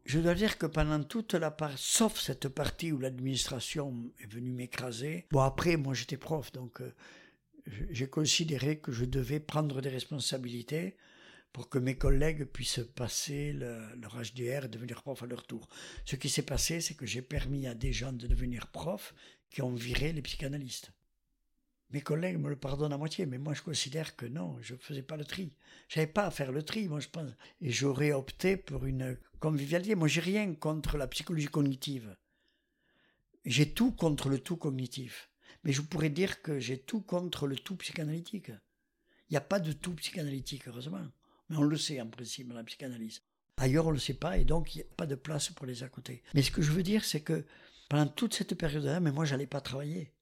je 0.05 0.19
dois 0.19 0.35
dire 0.35 0.57
que 0.57 0.65
pendant 0.65 1.01
toute 1.03 1.33
la 1.33 1.51
part, 1.51 1.77
sauf 1.77 2.19
cette 2.19 2.49
partie 2.49 2.91
où 2.91 2.99
l'administration 2.99 4.11
est 4.19 4.31
venue 4.31 4.51
m'écraser. 4.51 5.27
Bon, 5.31 5.41
après, 5.41 5.77
moi, 5.77 5.93
j'étais 5.93 6.17
prof, 6.17 6.51
donc 6.51 6.81
euh, 6.81 6.93
j'ai 7.91 8.07
considéré 8.07 8.79
que 8.79 8.91
je 8.91 9.05
devais 9.05 9.39
prendre 9.39 9.81
des 9.81 9.89
responsabilités 9.89 10.97
pour 11.53 11.69
que 11.69 11.79
mes 11.79 11.97
collègues 11.97 12.45
puissent 12.45 12.85
passer 12.95 13.53
leur 13.53 14.15
HDR 14.15 14.65
et 14.65 14.69
devenir 14.69 15.01
prof 15.03 15.21
à 15.23 15.25
leur 15.25 15.45
tour. 15.45 15.67
Ce 16.05 16.15
qui 16.15 16.29
s'est 16.29 16.41
passé, 16.41 16.81
c'est 16.81 16.95
que 16.95 17.05
j'ai 17.05 17.21
permis 17.21 17.67
à 17.67 17.73
des 17.73 17.93
gens 17.93 18.13
de 18.13 18.27
devenir 18.27 18.67
profs 18.67 19.13
qui 19.49 19.61
ont 19.61 19.73
viré 19.73 20.13
les 20.13 20.21
psychanalystes. 20.21 20.91
Mes 21.91 22.01
collègues 22.01 22.37
me 22.37 22.49
le 22.49 22.55
pardonnent 22.55 22.93
à 22.93 22.97
moitié, 22.97 23.25
mais 23.25 23.37
moi 23.37 23.53
je 23.53 23.61
considère 23.61 24.15
que 24.15 24.25
non, 24.25 24.57
je 24.61 24.75
ne 24.75 24.79
faisais 24.79 25.01
pas 25.01 25.17
le 25.17 25.25
tri. 25.25 25.53
Je 25.89 25.99
n'avais 25.99 26.11
pas 26.11 26.25
à 26.25 26.31
faire 26.31 26.53
le 26.53 26.63
tri, 26.63 26.87
moi 26.87 27.01
je 27.01 27.09
pense. 27.09 27.29
Et 27.59 27.69
j'aurais 27.69 28.13
opté 28.13 28.55
pour 28.55 28.85
une 28.85 29.17
convivialité. 29.41 29.95
Moi 29.95 30.07
j'ai 30.07 30.21
rien 30.21 30.55
contre 30.55 30.97
la 30.97 31.07
psychologie 31.07 31.47
cognitive. 31.47 32.15
J'ai 33.43 33.73
tout 33.73 33.91
contre 33.91 34.29
le 34.29 34.39
tout 34.39 34.55
cognitif. 34.55 35.29
Mais 35.63 35.73
je 35.73 35.81
pourrais 35.81 36.09
dire 36.09 36.41
que 36.41 36.59
j'ai 36.59 36.77
tout 36.77 37.01
contre 37.01 37.45
le 37.45 37.57
tout 37.57 37.75
psychanalytique. 37.75 38.51
Il 39.29 39.33
n'y 39.33 39.37
a 39.37 39.41
pas 39.41 39.59
de 39.59 39.73
tout 39.73 39.93
psychanalytique, 39.95 40.67
heureusement. 40.67 41.05
Mais 41.51 41.57
on 41.57 41.63
le 41.63 41.77
sait 41.77 41.99
en 41.99 42.07
principe 42.07 42.47
dans 42.47 42.55
la 42.55 42.63
psychanalyse. 42.63 43.21
Ailleurs, 43.57 43.85
on 43.85 43.89
ne 43.89 43.95
le 43.95 43.99
sait 43.99 44.15
pas 44.15 44.37
et 44.37 44.45
donc 44.45 44.73
il 44.73 44.79
n'y 44.79 44.83
a 44.83 44.95
pas 44.95 45.05
de 45.05 45.15
place 45.15 45.49
pour 45.49 45.65
les 45.65 45.83
à 45.83 45.89
côté. 45.89 46.23
Mais 46.33 46.41
ce 46.41 46.49
que 46.49 46.61
je 46.61 46.71
veux 46.71 46.81
dire, 46.81 47.03
c'est 47.03 47.21
que 47.21 47.45
pendant 47.89 48.07
toute 48.07 48.33
cette 48.33 48.55
période-là, 48.55 49.01
mais 49.01 49.11
moi, 49.11 49.25
j'allais 49.25 49.47
pas 49.47 49.59
travailler. 49.59 50.13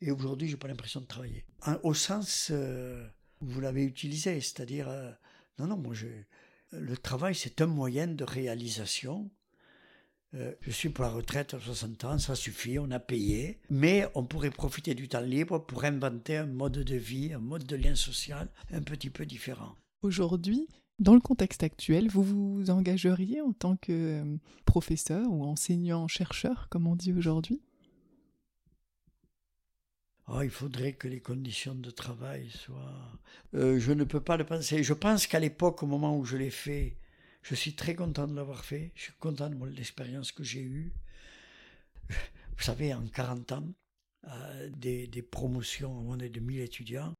Et 0.00 0.10
aujourd'hui, 0.10 0.48
j'ai 0.48 0.56
pas 0.56 0.68
l'impression 0.68 1.02
de 1.02 1.06
travailler. 1.06 1.44
au 1.82 1.92
sens 1.92 2.48
euh, 2.50 3.06
où 3.40 3.46
vous 3.46 3.60
l'avez 3.60 3.84
utilisé, 3.84 4.40
c'est-à-dire, 4.40 4.88
euh, 4.88 5.12
non, 5.58 5.66
non, 5.66 5.76
moi, 5.76 5.94
je, 5.94 6.08
le 6.72 6.96
travail, 6.96 7.34
c'est 7.34 7.60
un 7.60 7.66
moyen 7.66 8.08
de 8.08 8.24
réalisation. 8.24 9.30
Euh, 10.34 10.52
je 10.62 10.70
suis 10.70 10.88
pour 10.88 11.04
la 11.04 11.10
retraite 11.10 11.52
à 11.54 11.60
60 11.60 12.04
ans, 12.04 12.18
ça 12.18 12.34
suffit, 12.34 12.78
on 12.78 12.90
a 12.90 12.98
payé. 12.98 13.58
Mais 13.68 14.06
on 14.14 14.24
pourrait 14.24 14.50
profiter 14.50 14.94
du 14.94 15.08
temps 15.08 15.20
libre 15.20 15.58
pour 15.58 15.84
inventer 15.84 16.38
un 16.38 16.46
mode 16.46 16.78
de 16.78 16.96
vie, 16.96 17.32
un 17.32 17.38
mode 17.38 17.64
de 17.64 17.76
lien 17.76 17.94
social 17.94 18.48
un 18.72 18.82
petit 18.82 19.10
peu 19.10 19.26
différent. 19.26 19.76
Aujourd'hui, 20.02 20.68
dans 20.98 21.14
le 21.14 21.20
contexte 21.20 21.62
actuel, 21.62 22.08
vous 22.08 22.22
vous 22.22 22.70
engageriez 22.70 23.40
en 23.40 23.52
tant 23.52 23.76
que 23.76 23.92
euh, 23.92 24.36
professeur 24.64 25.30
ou 25.30 25.44
enseignant-chercheur, 25.44 26.68
comme 26.70 26.86
on 26.86 26.96
dit 26.96 27.12
aujourd'hui? 27.12 27.60
Oh, 30.28 30.40
il 30.40 30.50
faudrait 30.50 30.92
que 30.92 31.08
les 31.08 31.20
conditions 31.20 31.74
de 31.74 31.90
travail 31.90 32.48
soient... 32.50 33.18
Euh, 33.54 33.78
je 33.78 33.92
ne 33.92 34.04
peux 34.04 34.20
pas 34.20 34.36
le 34.36 34.44
penser. 34.44 34.82
Je 34.82 34.94
pense 34.94 35.26
qu'à 35.26 35.40
l'époque, 35.40 35.82
au 35.82 35.86
moment 35.86 36.16
où 36.16 36.24
je 36.24 36.36
l'ai 36.36 36.50
fait, 36.50 36.96
je 37.42 37.54
suis 37.54 37.74
très 37.74 37.94
content 37.94 38.26
de 38.26 38.34
l'avoir 38.34 38.64
fait. 38.64 38.92
Je 38.94 39.02
suis 39.02 39.12
content 39.18 39.50
de 39.50 39.64
l'expérience 39.66 40.32
que 40.32 40.44
j'ai 40.44 40.62
eue. 40.62 40.92
Vous 42.08 42.62
savez, 42.62 42.94
en 42.94 43.06
40 43.06 43.52
ans, 43.52 43.68
euh, 44.28 44.70
des, 44.70 45.06
des, 45.08 45.22
promotions, 45.22 45.92
on 46.08 46.18
est 46.20 46.28
de 46.28 46.38
1000 46.38 46.60
étudiants, 46.60 47.12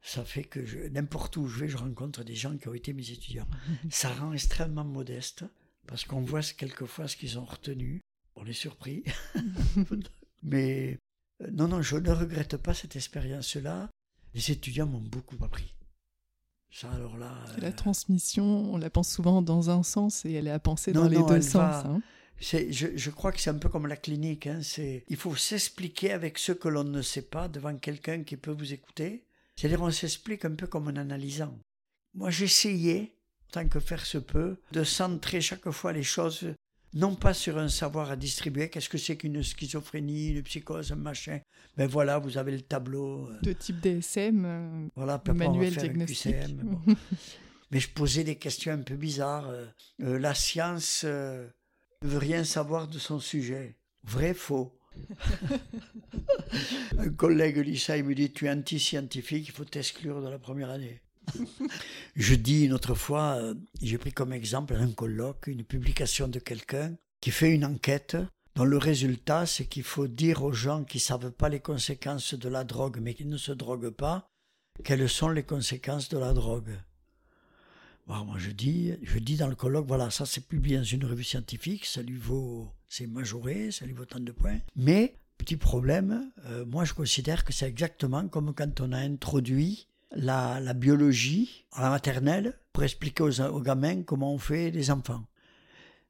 ça 0.00 0.24
fait 0.24 0.44
que 0.44 0.88
n'importe 0.88 1.36
où 1.36 1.46
je 1.46 1.60
vais, 1.60 1.68
je 1.68 1.76
rencontre 1.76 2.24
des 2.24 2.34
gens 2.34 2.56
qui 2.56 2.68
ont 2.68 2.74
été 2.74 2.92
mes 2.92 3.10
étudiants. 3.10 3.48
ça 3.90 4.12
rend 4.14 4.32
extrêmement 4.32 4.84
modeste, 4.84 5.44
parce 5.86 6.04
qu'on 6.04 6.22
voit 6.22 6.42
quelquefois 6.42 7.08
ce 7.08 7.16
qu'ils 7.16 7.38
ont 7.38 7.44
retenu. 7.44 8.00
On 8.36 8.46
est 8.46 8.52
surpris. 8.52 9.04
Mais 10.42 10.98
euh, 11.42 11.50
non, 11.52 11.68
non, 11.68 11.82
je 11.82 11.96
ne 11.96 12.10
regrette 12.10 12.56
pas 12.56 12.74
cette 12.74 12.96
expérience-là. 12.96 13.90
Les 14.34 14.50
étudiants 14.50 14.86
m'ont 14.86 15.00
beaucoup 15.00 15.42
appris. 15.44 15.74
Alors 16.82 17.16
là. 17.16 17.32
La 17.58 17.68
euh, 17.68 17.72
transmission, 17.72 18.72
on 18.72 18.78
la 18.78 18.90
pense 18.90 19.08
souvent 19.08 19.42
dans 19.42 19.70
un 19.70 19.82
sens 19.82 20.24
et 20.24 20.32
elle 20.32 20.48
est 20.48 20.52
à 20.52 20.58
penser 20.58 20.92
dans 20.92 21.08
les 21.08 21.22
deux 21.22 21.40
sens. 21.40 21.84
Hein. 21.84 22.00
Je, 22.40 22.96
je, 22.96 23.10
crois 23.10 23.30
que 23.32 23.40
c'est 23.40 23.50
un 23.50 23.58
peu 23.58 23.68
comme 23.68 23.86
la 23.86 23.96
clinique. 23.96 24.48
Hein. 24.48 24.60
Il 25.08 25.16
faut 25.16 25.36
s'expliquer 25.36 26.12
avec 26.12 26.38
ce 26.38 26.52
que 26.52 26.68
l'on 26.68 26.84
ne 26.84 27.00
sait 27.00 27.22
pas 27.22 27.48
devant 27.48 27.76
quelqu'un 27.76 28.24
qui 28.24 28.36
peut 28.36 28.50
vous 28.50 28.72
écouter. 28.72 29.24
C'est-à-dire 29.56 29.82
on 29.82 29.90
s'explique 29.90 30.44
un 30.44 30.54
peu 30.54 30.66
comme 30.66 30.88
en 30.88 30.96
analysant. 30.96 31.56
Moi 32.14 32.30
j'essayais, 32.30 33.14
tant 33.52 33.66
que 33.68 33.80
faire 33.80 34.04
se 34.04 34.18
peut, 34.18 34.56
de 34.72 34.82
centrer 34.82 35.40
chaque 35.40 35.70
fois 35.70 35.92
les 35.92 36.02
choses 36.02 36.54
non 36.94 37.16
pas 37.16 37.34
sur 37.34 37.58
un 37.58 37.68
savoir 37.68 38.10
à 38.10 38.16
distribuer, 38.16 38.70
qu'est-ce 38.70 38.88
que 38.88 38.98
c'est 38.98 39.16
qu'une 39.16 39.42
schizophrénie, 39.42 40.28
une 40.28 40.42
psychose, 40.42 40.92
un 40.92 40.96
machin. 40.96 41.40
Ben 41.76 41.88
voilà, 41.88 42.18
vous 42.18 42.38
avez 42.38 42.52
le 42.52 42.62
tableau. 42.62 43.28
Euh. 43.28 43.40
De 43.42 43.52
type 43.52 43.80
DSM, 43.80 44.44
euh, 44.44 44.86
voilà, 44.94 45.20
manuel 45.34 45.74
diagnostic. 45.74 46.36
Mais 47.70 47.80
je 47.80 47.90
posais 47.90 48.22
des 48.22 48.36
questions 48.36 48.72
un 48.72 48.82
peu 48.82 48.94
bizarres. 48.94 49.50
Euh, 49.50 49.66
la 49.98 50.34
science 50.34 51.04
ne 51.04 51.48
veut 52.02 52.18
rien 52.18 52.44
savoir 52.44 52.86
de 52.86 52.98
son 52.98 53.18
sujet. 53.18 53.76
Vrai, 54.04 54.34
faux 54.34 54.78
un 56.98 57.10
collègue 57.10 57.56
lycée 57.56 58.00
me 58.04 58.14
dit 58.14 58.30
Tu 58.30 58.46
es 58.46 58.50
anti-scientifique, 58.50 59.48
il 59.48 59.50
faut 59.50 59.64
t'exclure 59.64 60.22
de 60.22 60.28
la 60.28 60.38
première 60.38 60.70
année. 60.70 61.02
Je 62.16 62.34
dis 62.34 62.64
une 62.64 62.72
autre 62.72 62.94
fois, 62.94 63.36
euh, 63.36 63.54
j'ai 63.82 63.98
pris 63.98 64.12
comme 64.12 64.32
exemple 64.32 64.74
un 64.74 64.90
colloque, 64.92 65.46
une 65.46 65.64
publication 65.64 66.28
de 66.28 66.38
quelqu'un 66.38 66.94
qui 67.20 67.30
fait 67.30 67.52
une 67.52 67.64
enquête 67.64 68.16
dont 68.54 68.64
le 68.64 68.78
résultat, 68.78 69.46
c'est 69.46 69.66
qu'il 69.66 69.82
faut 69.82 70.06
dire 70.06 70.42
aux 70.44 70.52
gens 70.52 70.84
qui 70.84 70.98
ne 70.98 71.02
savent 71.02 71.32
pas 71.32 71.48
les 71.48 71.60
conséquences 71.60 72.34
de 72.34 72.48
la 72.48 72.64
drogue, 72.64 72.98
mais 73.00 73.14
qui 73.14 73.24
ne 73.24 73.36
se 73.36 73.52
droguent 73.52 73.90
pas, 73.90 74.28
quelles 74.84 75.08
sont 75.08 75.28
les 75.28 75.42
conséquences 75.42 76.08
de 76.08 76.18
la 76.18 76.32
drogue. 76.32 76.70
moi, 78.06 78.36
je 78.36 78.50
dis, 78.50 78.94
je 79.02 79.18
dis 79.18 79.36
dans 79.36 79.48
le 79.48 79.56
colloque, 79.56 79.86
voilà, 79.86 80.10
ça 80.10 80.26
c'est 80.26 80.46
publié 80.46 80.76
dans 80.76 80.84
une 80.84 81.04
revue 81.04 81.24
scientifique, 81.24 81.84
ça 81.84 82.02
lui 82.02 82.16
vaut, 82.16 82.68
c'est 82.88 83.06
majoré, 83.06 83.70
ça 83.70 83.86
lui 83.86 83.92
vaut 83.92 84.04
tant 84.04 84.20
de 84.20 84.32
points. 84.32 84.60
Mais, 84.76 85.18
petit 85.36 85.56
problème, 85.56 86.30
euh, 86.46 86.64
moi 86.64 86.84
je 86.84 86.94
considère 86.94 87.44
que 87.44 87.52
c'est 87.52 87.66
exactement 87.66 88.28
comme 88.28 88.54
quand 88.54 88.80
on 88.80 88.92
a 88.92 88.98
introduit 88.98 89.88
la, 90.14 90.60
la 90.60 90.74
biologie 90.74 91.66
à 91.72 91.82
la 91.82 91.90
maternelle 91.90 92.58
pour 92.72 92.82
expliquer 92.82 93.22
aux, 93.22 93.40
aux 93.40 93.60
gamins 93.60 94.02
comment 94.02 94.32
on 94.32 94.38
fait 94.38 94.70
les 94.70 94.90
enfants. 94.90 95.26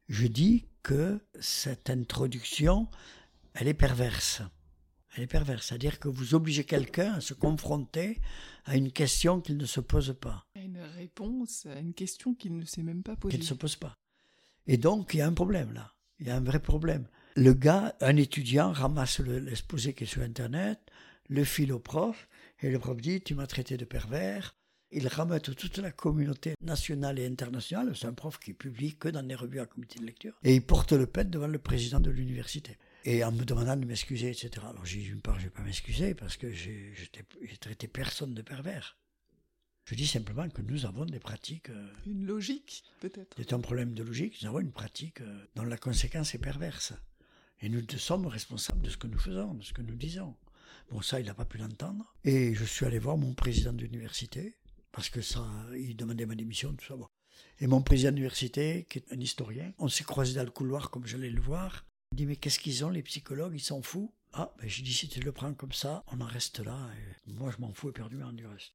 Je 0.08 0.26
dis 0.26 0.66
que 0.82 1.20
cette 1.40 1.90
introduction, 1.90 2.88
elle 3.54 3.68
est 3.68 3.74
perverse. 3.74 4.42
Elle 5.16 5.24
est 5.24 5.28
perverse, 5.28 5.66
c'est-à-dire 5.68 6.00
que 6.00 6.08
vous 6.08 6.34
obligez 6.34 6.64
quelqu'un 6.64 7.14
à 7.14 7.20
se 7.20 7.34
confronter 7.34 8.20
à 8.64 8.76
une 8.76 8.90
question 8.90 9.40
qu'il 9.40 9.56
ne 9.56 9.66
se 9.66 9.80
pose 9.80 10.14
pas. 10.20 10.44
À 10.56 10.60
une 10.60 10.80
réponse 10.96 11.66
à 11.66 11.78
une 11.78 11.94
question 11.94 12.34
qu'il 12.34 12.56
ne 12.56 12.64
s'est 12.64 12.82
même 12.82 13.02
pas 13.02 13.14
posée. 13.16 13.32
Qu'il 13.32 13.40
ne 13.40 13.48
se 13.48 13.54
pose 13.54 13.76
pas. 13.76 13.94
Et 14.66 14.76
donc, 14.76 15.14
il 15.14 15.18
y 15.18 15.20
a 15.20 15.26
un 15.26 15.32
problème 15.32 15.72
là. 15.72 15.94
Il 16.18 16.26
y 16.26 16.30
a 16.30 16.36
un 16.36 16.40
vrai 16.40 16.60
problème. 16.60 17.06
Le 17.36 17.52
gars, 17.52 17.96
un 18.00 18.16
étudiant, 18.16 18.72
ramasse 18.72 19.20
l'exposé 19.20 19.94
qui 19.94 20.04
est 20.04 20.06
sur 20.06 20.22
Internet, 20.22 20.80
le 21.28 21.44
file 21.44 21.72
au 21.72 21.78
prof, 21.78 22.28
et 22.60 22.70
le 22.70 22.78
prof 22.78 23.00
dit 23.00 23.20
Tu 23.20 23.34
m'as 23.34 23.46
traité 23.46 23.76
de 23.76 23.84
pervers, 23.84 24.54
il 24.90 25.08
ramène 25.08 25.40
toute 25.40 25.78
la 25.78 25.90
communauté 25.90 26.54
nationale 26.60 27.18
et 27.18 27.26
internationale. 27.26 27.94
C'est 27.96 28.06
un 28.06 28.14
prof 28.14 28.38
qui 28.38 28.54
publie 28.54 28.96
que 28.96 29.08
dans 29.08 29.22
des 29.22 29.34
revues 29.34 29.60
à 29.60 29.66
comité 29.66 29.98
de 29.98 30.06
lecture. 30.06 30.34
Et 30.44 30.54
il 30.54 30.62
porte 30.62 30.92
le 30.92 31.06
pet 31.06 31.28
devant 31.28 31.48
le 31.48 31.58
président 31.58 32.00
de 32.00 32.10
l'université. 32.10 32.78
Et 33.04 33.24
en 33.24 33.32
me 33.32 33.44
demandant 33.44 33.76
de 33.76 33.84
m'excuser, 33.84 34.30
etc. 34.30 34.50
Alors 34.70 34.86
j'ai 34.86 34.98
dit, 34.98 35.06
d'une 35.06 35.20
part, 35.20 35.34
je 35.34 35.40
ne 35.40 35.44
vais 35.50 35.54
pas 35.54 35.62
m'excuser 35.62 36.14
parce 36.14 36.36
que 36.36 36.52
j'ai 36.52 36.94
traité 37.60 37.88
personne 37.88 38.34
de 38.34 38.42
pervers. 38.42 38.96
Je 39.84 39.94
dis 39.94 40.06
simplement 40.06 40.48
que 40.48 40.62
nous 40.62 40.86
avons 40.86 41.04
des 41.04 41.18
pratiques. 41.18 41.68
Euh, 41.68 41.88
une 42.06 42.24
logique, 42.24 42.84
peut-être. 43.00 43.36
C'est 43.36 43.52
un 43.52 43.60
problème 43.60 43.92
de 43.92 44.02
logique. 44.02 44.40
Nous 44.40 44.48
avons 44.48 44.60
une 44.60 44.72
pratique 44.72 45.20
euh, 45.20 45.44
dont 45.56 45.64
la 45.64 45.76
conséquence 45.76 46.34
est 46.34 46.38
perverse. 46.38 46.94
Et 47.60 47.68
nous 47.68 47.82
sommes 47.98 48.26
responsables 48.26 48.80
de 48.80 48.88
ce 48.88 48.96
que 48.96 49.06
nous 49.06 49.18
faisons, 49.18 49.52
de 49.52 49.62
ce 49.62 49.74
que 49.74 49.82
nous 49.82 49.94
disons. 49.94 50.34
Bon, 50.90 51.02
ça, 51.02 51.20
il 51.20 51.26
n'a 51.26 51.34
pas 51.34 51.44
pu 51.44 51.58
l'entendre. 51.58 52.14
Et 52.24 52.54
je 52.54 52.64
suis 52.64 52.86
allé 52.86 52.98
voir 52.98 53.16
mon 53.16 53.34
président 53.34 53.72
d'université 53.72 54.56
parce 54.92 55.08
que 55.08 55.20
ça, 55.20 55.44
il 55.76 55.96
demandait 55.96 56.26
ma 56.26 56.34
démission, 56.34 56.72
tout 56.74 56.86
ça. 56.86 56.94
Et 57.60 57.66
mon 57.66 57.82
président 57.82 58.10
d'université, 58.10 58.86
qui 58.88 58.98
est 58.98 59.12
un 59.12 59.20
historien, 59.20 59.72
on 59.78 59.88
s'est 59.88 60.04
croisé 60.04 60.34
dans 60.34 60.44
le 60.44 60.50
couloir 60.50 60.90
comme 60.90 61.06
j'allais 61.06 61.30
le 61.30 61.40
voir. 61.40 61.84
Il 62.12 62.16
dit, 62.16 62.26
mais 62.26 62.36
qu'est-ce 62.36 62.60
qu'ils 62.60 62.84
ont, 62.84 62.90
les 62.90 63.02
psychologues? 63.02 63.54
Ils 63.54 63.60
s'en 63.60 63.82
foutent? 63.82 64.12
Ah, 64.32 64.54
ben, 64.58 64.68
j'ai 64.68 64.82
dit, 64.82 64.92
si 64.92 65.08
tu 65.08 65.20
le 65.20 65.32
prends 65.32 65.54
comme 65.54 65.72
ça, 65.72 66.04
on 66.08 66.20
en 66.20 66.26
reste 66.26 66.60
là. 66.60 66.90
Moi, 67.26 67.50
je 67.50 67.60
m'en 67.60 67.72
fous 67.72 67.90
éperdument 67.90 68.32
du 68.32 68.46
reste. 68.46 68.74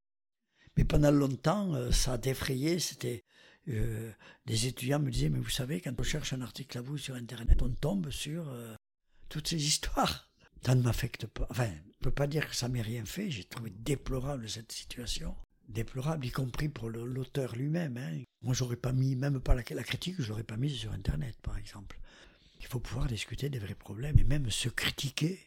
Mais 0.77 0.85
pendant 0.85 1.11
longtemps, 1.11 1.73
euh, 1.73 1.91
ça 1.91 2.13
a 2.13 2.17
défrayé. 2.17 2.79
C'était 2.79 3.25
euh, 3.67 4.11
des 4.45 4.67
étudiants 4.67 4.99
me 4.99 5.11
disaient, 5.11 5.29
mais 5.29 5.39
vous 5.39 5.49
savez, 5.49 5.81
quand 5.81 5.93
on 5.97 6.03
cherche 6.03 6.33
un 6.33 6.41
article 6.41 6.77
à 6.77 6.81
vous 6.81 6.97
sur 6.97 7.15
Internet, 7.15 7.61
on 7.61 7.69
tombe 7.69 8.09
sur 8.09 8.49
euh, 8.49 8.75
toutes 9.27 9.47
ces 9.47 9.65
histoires. 9.65 10.29
Ça 10.65 10.75
ne 10.75 10.81
m'affecte 10.81 11.27
pas. 11.27 11.47
Enfin, 11.49 11.69
ne 12.01 12.05
peux 12.05 12.11
pas 12.11 12.27
dire 12.27 12.47
que 12.49 12.55
ça 12.55 12.69
m'ait 12.69 12.81
rien 12.81 13.05
fait. 13.05 13.29
J'ai 13.29 13.43
trouvé 13.43 13.69
déplorable 13.71 14.49
cette 14.49 14.71
situation 14.71 15.35
déplorable, 15.69 16.25
y 16.25 16.31
compris 16.31 16.67
pour 16.67 16.89
l'auteur 16.89 17.55
lui-même. 17.55 17.97
Hein. 17.97 18.23
Moi, 18.41 18.53
j'aurais 18.53 18.75
pas 18.75 18.91
mis, 18.91 19.15
même 19.15 19.39
pas 19.39 19.55
la, 19.55 19.63
critique, 19.63 20.15
je 20.19 20.29
l'aurais 20.29 20.43
pas 20.43 20.57
mise 20.57 20.75
sur 20.75 20.91
Internet, 20.91 21.35
par 21.41 21.57
exemple. 21.57 21.99
Il 22.59 22.67
faut 22.67 22.79
pouvoir 22.79 23.07
discuter 23.07 23.49
des 23.49 23.59
vrais 23.59 23.75
problèmes 23.75 24.19
et 24.19 24.23
même 24.23 24.49
se 24.49 24.69
critiquer 24.69 25.39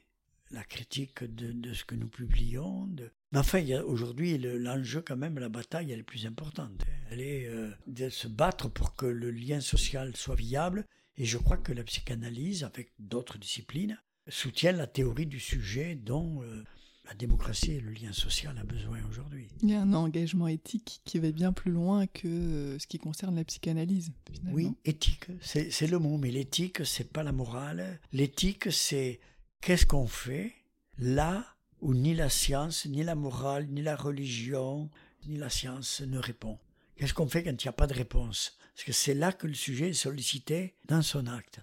la 0.51 0.65
critique 0.65 1.25
de, 1.25 1.73
ce 1.73 1.85
que 1.85 1.95
nous 1.95 2.09
publions. 2.09 2.89
Mais 3.33 3.39
enfin, 3.39 3.65
aujourd'hui, 3.83 4.39
l'enjeu, 4.39 5.03
quand 5.03 5.17
même, 5.17 5.39
la 5.39 5.49
bataille, 5.49 5.93
elle 5.93 6.01
est 6.01 6.05
plus 6.05 6.27
importante. 6.27 6.83
Hein. 6.83 7.07
Elle 7.11 7.21
est 7.21 7.47
euh, 7.47 7.71
de 7.87 8.09
se 8.09 8.29
battre 8.29 8.69
pour 8.69 8.95
que 8.97 9.07
le 9.07 9.31
lien 9.31 9.61
social 9.61 10.15
soit 10.17 10.35
viable. 10.35 10.87
Et 11.17 11.25
je 11.27 11.39
crois 11.39 11.59
que 11.59 11.73
la 11.73 11.85
psychanalyse, 11.85 12.65
avec 12.65 12.93
d'autres 12.99 13.39
disciplines, 13.39 13.99
soutient 14.29 14.73
la 14.73 14.87
théorie 14.87 15.27
du 15.27 15.41
sujet 15.41 15.95
dont 15.95 16.43
euh, 16.43 16.65
la 17.07 17.15
démocratie 17.15 17.73
et 17.73 17.81
le 17.81 17.93
lien 17.93 18.13
social 18.13 18.57
a 18.59 18.65
besoin 18.65 18.99
aujourd'hui. 19.09 19.49
Il 19.63 19.71
y 19.71 19.75
a 19.75 19.83
un 19.83 19.93
engagement 19.93 20.49
éthique 20.49 21.01
qui 21.05 21.19
va 21.19 21.33
bien 21.33 21.53
plus 21.53 21.73
loin 21.73 22.07
que 22.07 22.29
euh, 22.29 22.79
ce 22.79 22.87
qui 22.87 22.99
concerne 22.99 23.37
la 23.37 23.45
psychanalyse. 23.45 24.13
Finalement. 24.33 24.55
Oui, 24.55 24.73
éthique, 24.85 25.27
c'est 25.41 25.87
le 25.87 25.99
mot, 25.99 26.17
mais 26.19 26.31
l'éthique, 26.31 26.85
c'est 26.85 27.13
pas 27.13 27.23
la 27.23 27.33
morale. 27.33 28.01
L'éthique, 28.13 28.73
c'est 28.73 29.21
qu'est-ce 29.61 29.87
qu'on 29.87 30.07
fait 30.07 30.53
là 30.99 31.45
où 31.81 31.95
ni 31.95 32.15
la 32.15 32.29
science, 32.29 32.87
ni 32.87 33.03
la 33.03 33.15
morale, 33.15 33.67
ni 33.69 33.83
la 33.83 33.97
religion, 33.97 34.89
ni 35.27 35.37
la 35.37 35.51
science 35.51 36.01
ne 36.01 36.19
répond. 36.19 36.59
Qu'est-ce 36.97 37.15
qu'on 37.15 37.27
fait 37.27 37.43
quand 37.43 37.51
il 37.51 37.67
n'y 37.67 37.69
a 37.69 37.73
pas 37.73 37.89
de 37.89 37.95
réponse? 37.95 38.57
Parce 38.75 38.85
que 38.85 38.93
c'est 38.93 39.15
là 39.15 39.33
que 39.33 39.47
le 39.47 39.55
sujet 39.55 39.91
est 39.91 39.95
sollicité 39.95 40.75
dans 40.87 41.03
son 41.03 41.27
acte. 41.27 41.61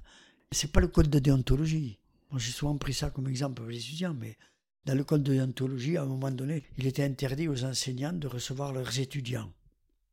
C'est 0.52 0.72
pas 0.72 0.82
le 0.82 0.88
code 0.88 1.10
de 1.10 1.20
déontologie. 1.20 1.99
Moi, 2.32 2.40
j'ai 2.40 2.52
souvent 2.52 2.78
pris 2.78 2.94
ça 2.94 3.10
comme 3.10 3.28
exemple 3.28 3.56
pour 3.56 3.66
les 3.66 3.78
étudiants, 3.78 4.14
mais 4.14 4.38
dans 4.86 4.96
le 4.96 5.04
code 5.04 5.24
de 5.24 5.34
déontologie, 5.34 5.98
à 5.98 6.04
un 6.04 6.06
moment 6.06 6.32
donné, 6.32 6.64
il 6.78 6.88
était 6.88 7.04
interdit 7.04 7.48
aux 7.48 7.64
enseignants 7.66 8.14
de 8.14 8.28
recevoir 8.28 8.74
leurs 8.74 9.00
étudiants 9.00 9.52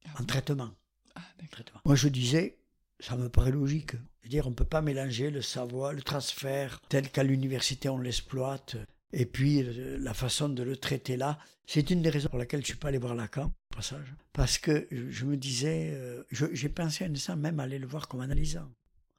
ah 0.06 0.20
en 0.20 0.24
traitement. 0.24 0.70
Ah, 1.14 1.22
traitement. 1.50 1.80
Moi, 1.84 1.94
je 1.94 2.08
disais, 2.08 2.58
ça 3.00 3.16
me 3.16 3.28
paraît 3.28 3.52
logique. 3.52 3.92
dire 4.24 4.46
on 4.46 4.50
ne 4.50 4.54
peut 4.54 4.64
pas 4.64 4.82
mélanger 4.82 5.30
le 5.30 5.42
savoir, 5.42 5.92
le 5.92 6.02
transfert 6.02 6.80
tel 6.88 7.10
qu'à 7.10 7.22
l'université 7.22 7.88
on 7.88 7.98
l'exploite, 7.98 8.76
et 9.12 9.26
puis 9.26 9.64
la 9.98 10.14
façon 10.14 10.48
de 10.48 10.62
le 10.62 10.76
traiter 10.76 11.16
là. 11.16 11.38
C'est 11.66 11.90
une 11.90 12.00
des 12.00 12.10
raisons 12.10 12.28
pour 12.28 12.38
laquelle 12.38 12.60
je 12.60 12.64
ne 12.64 12.68
suis 12.68 12.76
pas 12.76 12.88
allé 12.88 12.98
voir 12.98 13.14
Lacan, 13.14 13.46
au 13.46 13.74
passage. 13.74 14.14
Parce 14.32 14.56
que 14.58 14.86
je 14.90 15.24
me 15.24 15.36
disais, 15.36 15.92
euh, 15.94 16.22
j'ai 16.30 16.68
pensé 16.68 17.04
à 17.04 17.14
ça 17.16 17.34
même 17.34 17.58
aller 17.58 17.78
le 17.78 17.86
voir 17.86 18.06
comme 18.08 18.20
analysant. 18.20 18.70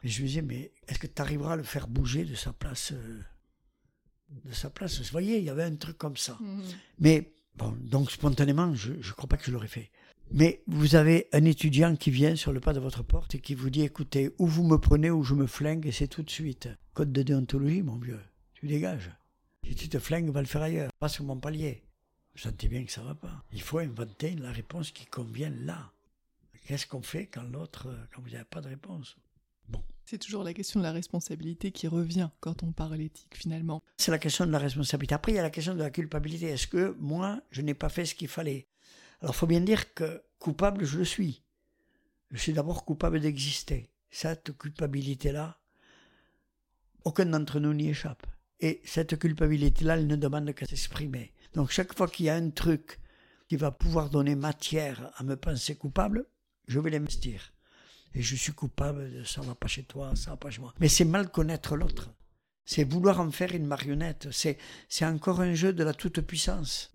Et 0.03 0.09
je 0.09 0.21
me 0.21 0.27
disais, 0.27 0.41
mais 0.41 0.71
est-ce 0.87 0.99
que 0.99 1.07
tu 1.07 1.21
arriveras 1.21 1.53
à 1.53 1.55
le 1.55 1.63
faire 1.63 1.87
bouger 1.87 2.23
de 2.23 2.35
sa 2.35 2.53
place 2.53 2.91
euh, 2.93 3.21
de 4.45 4.53
sa 4.53 4.69
place? 4.69 4.99
Vous 4.99 5.11
voyez, 5.11 5.39
il 5.39 5.43
y 5.43 5.49
avait 5.49 5.63
un 5.63 5.75
truc 5.75 5.97
comme 5.97 6.17
ça. 6.17 6.37
Mhm. 6.39 6.63
Mais, 6.99 7.33
bon, 7.55 7.75
donc 7.81 8.11
spontanément, 8.11 8.73
je 8.75 8.93
ne 8.93 9.13
crois 9.13 9.27
pas 9.27 9.37
que 9.37 9.45
je 9.45 9.51
l'aurais 9.51 9.67
fait. 9.67 9.91
Mais 10.31 10.61
vous 10.67 10.95
avez 10.95 11.29
un 11.31 11.45
étudiant 11.45 11.95
qui 11.95 12.11
vient 12.11 12.35
sur 12.35 12.51
le 12.51 12.59
pas 12.59 12.73
de 12.73 12.79
votre 12.79 13.01
porte 13.01 13.35
et 13.35 13.39
qui 13.39 13.55
vous 13.55 13.69
dit 13.69 13.83
écoutez, 13.83 14.33
ou 14.37 14.47
vous 14.47 14.63
me 14.63 14.77
prenez 14.77 15.09
ou 15.09 15.23
je 15.23 15.33
me 15.33 15.47
flingue 15.47 15.85
et 15.87 15.91
c'est 15.91 16.07
tout 16.07 16.23
de 16.23 16.29
suite. 16.29 16.69
Code 16.93 17.13
de 17.13 17.23
déontologie, 17.23 17.81
mon 17.81 17.97
vieux. 17.97 18.19
Tu 18.53 18.67
dégages. 18.67 19.11
Si 19.65 19.75
tu 19.75 19.89
te 19.89 19.99
flingues, 19.99 20.29
va 20.29 20.41
le 20.41 20.47
faire 20.47 20.61
ailleurs, 20.61 20.91
pas 20.99 21.09
sur 21.09 21.23
mon 21.23 21.37
palier. 21.37 21.83
Vous 22.33 22.41
sentez 22.41 22.67
bien 22.67 22.83
que 22.83 22.91
ça 22.91 23.01
va 23.01 23.15
pas. 23.15 23.43
Il 23.53 23.61
faut 23.61 23.79
inventer 23.79 24.35
la 24.35 24.51
réponse 24.51 24.91
qui 24.91 25.05
convient 25.05 25.49
là. 25.49 25.91
Qu'est-ce 26.65 26.85
qu'on 26.85 27.01
fait 27.01 27.27
quand 27.27 27.43
l'autre, 27.43 27.87
quand 28.13 28.21
vous 28.21 28.31
n'avez 28.31 28.43
pas 28.43 28.61
de 28.61 28.67
réponse? 28.67 29.15
C'est 30.09 30.17
toujours 30.17 30.43
la 30.45 30.53
question 30.53 30.79
de 30.79 30.85
la 30.85 30.93
responsabilité 30.93 31.71
qui 31.71 31.85
revient 31.85 32.29
quand 32.39 32.63
on 32.63 32.71
parle 32.71 33.01
éthique 33.01 33.35
finalement. 33.35 33.83
C'est 33.97 34.11
la 34.11 34.19
question 34.19 34.45
de 34.45 34.51
la 34.51 34.57
responsabilité. 34.57 35.13
Après, 35.13 35.33
il 35.33 35.35
y 35.35 35.39
a 35.39 35.43
la 35.43 35.49
question 35.49 35.75
de 35.75 35.79
la 35.79 35.89
culpabilité. 35.89 36.45
Est-ce 36.45 36.67
que 36.67 36.95
moi, 36.97 37.41
je 37.51 37.61
n'ai 37.61 37.73
pas 37.73 37.89
fait 37.89 38.05
ce 38.05 38.15
qu'il 38.15 38.29
fallait? 38.29 38.67
Alors, 39.19 39.35
il 39.35 39.37
faut 39.37 39.47
bien 39.47 39.59
dire 39.59 39.93
que 39.93 40.23
coupable, 40.39 40.85
je 40.85 40.97
le 40.97 41.03
suis. 41.03 41.43
Je 42.31 42.37
suis 42.37 42.53
d'abord 42.53 42.85
coupable 42.85 43.19
d'exister. 43.19 43.89
Cette 44.09 44.57
culpabilité-là, 44.57 45.59
aucun 47.03 47.25
d'entre 47.25 47.59
nous 47.59 47.73
n'y 47.73 47.89
échappe. 47.89 48.25
Et 48.61 48.81
cette 48.85 49.19
culpabilité-là, 49.19 49.97
elle 49.97 50.07
ne 50.07 50.15
demande 50.15 50.53
qu'à 50.53 50.65
s'exprimer. 50.65 51.33
Donc, 51.53 51.69
chaque 51.69 51.93
fois 51.93 52.07
qu'il 52.07 52.27
y 52.27 52.29
a 52.29 52.35
un 52.35 52.49
truc 52.49 52.97
qui 53.49 53.57
va 53.57 53.71
pouvoir 53.71 54.09
donner 54.09 54.35
matière 54.35 55.11
à 55.17 55.23
me 55.23 55.35
penser 55.35 55.75
coupable, 55.75 56.25
je 56.67 56.79
vais 56.79 56.91
l'investir 56.91 57.51
et 58.17 58.21
je 58.23 58.35
suis 58.35 58.51
coupable 58.51 59.13
de 59.13 59.23
ça 59.23 59.41
va 59.41 59.53
pas 59.53 59.67
chez 59.67 59.83
toi, 59.83 60.15
ça 60.15 60.31
va 60.31 60.37
pas 60.37 60.49
chez 60.49 60.59
moi. 60.59 60.73
Mais 60.79 60.87
c'est 60.87 61.05
mal 61.05 61.29
connaître 61.29 61.75
l'autre. 61.75 62.09
C'est 62.65 62.83
vouloir 62.83 63.19
en 63.19 63.29
faire 63.29 63.53
une 63.53 63.67
marionnette. 63.67 64.29
C'est, 64.31 64.57
c'est 64.89 65.05
encore 65.05 65.39
un 65.39 65.53
jeu 65.53 65.71
de 65.71 65.83
la 65.83 65.93
toute-puissance. 65.93 66.91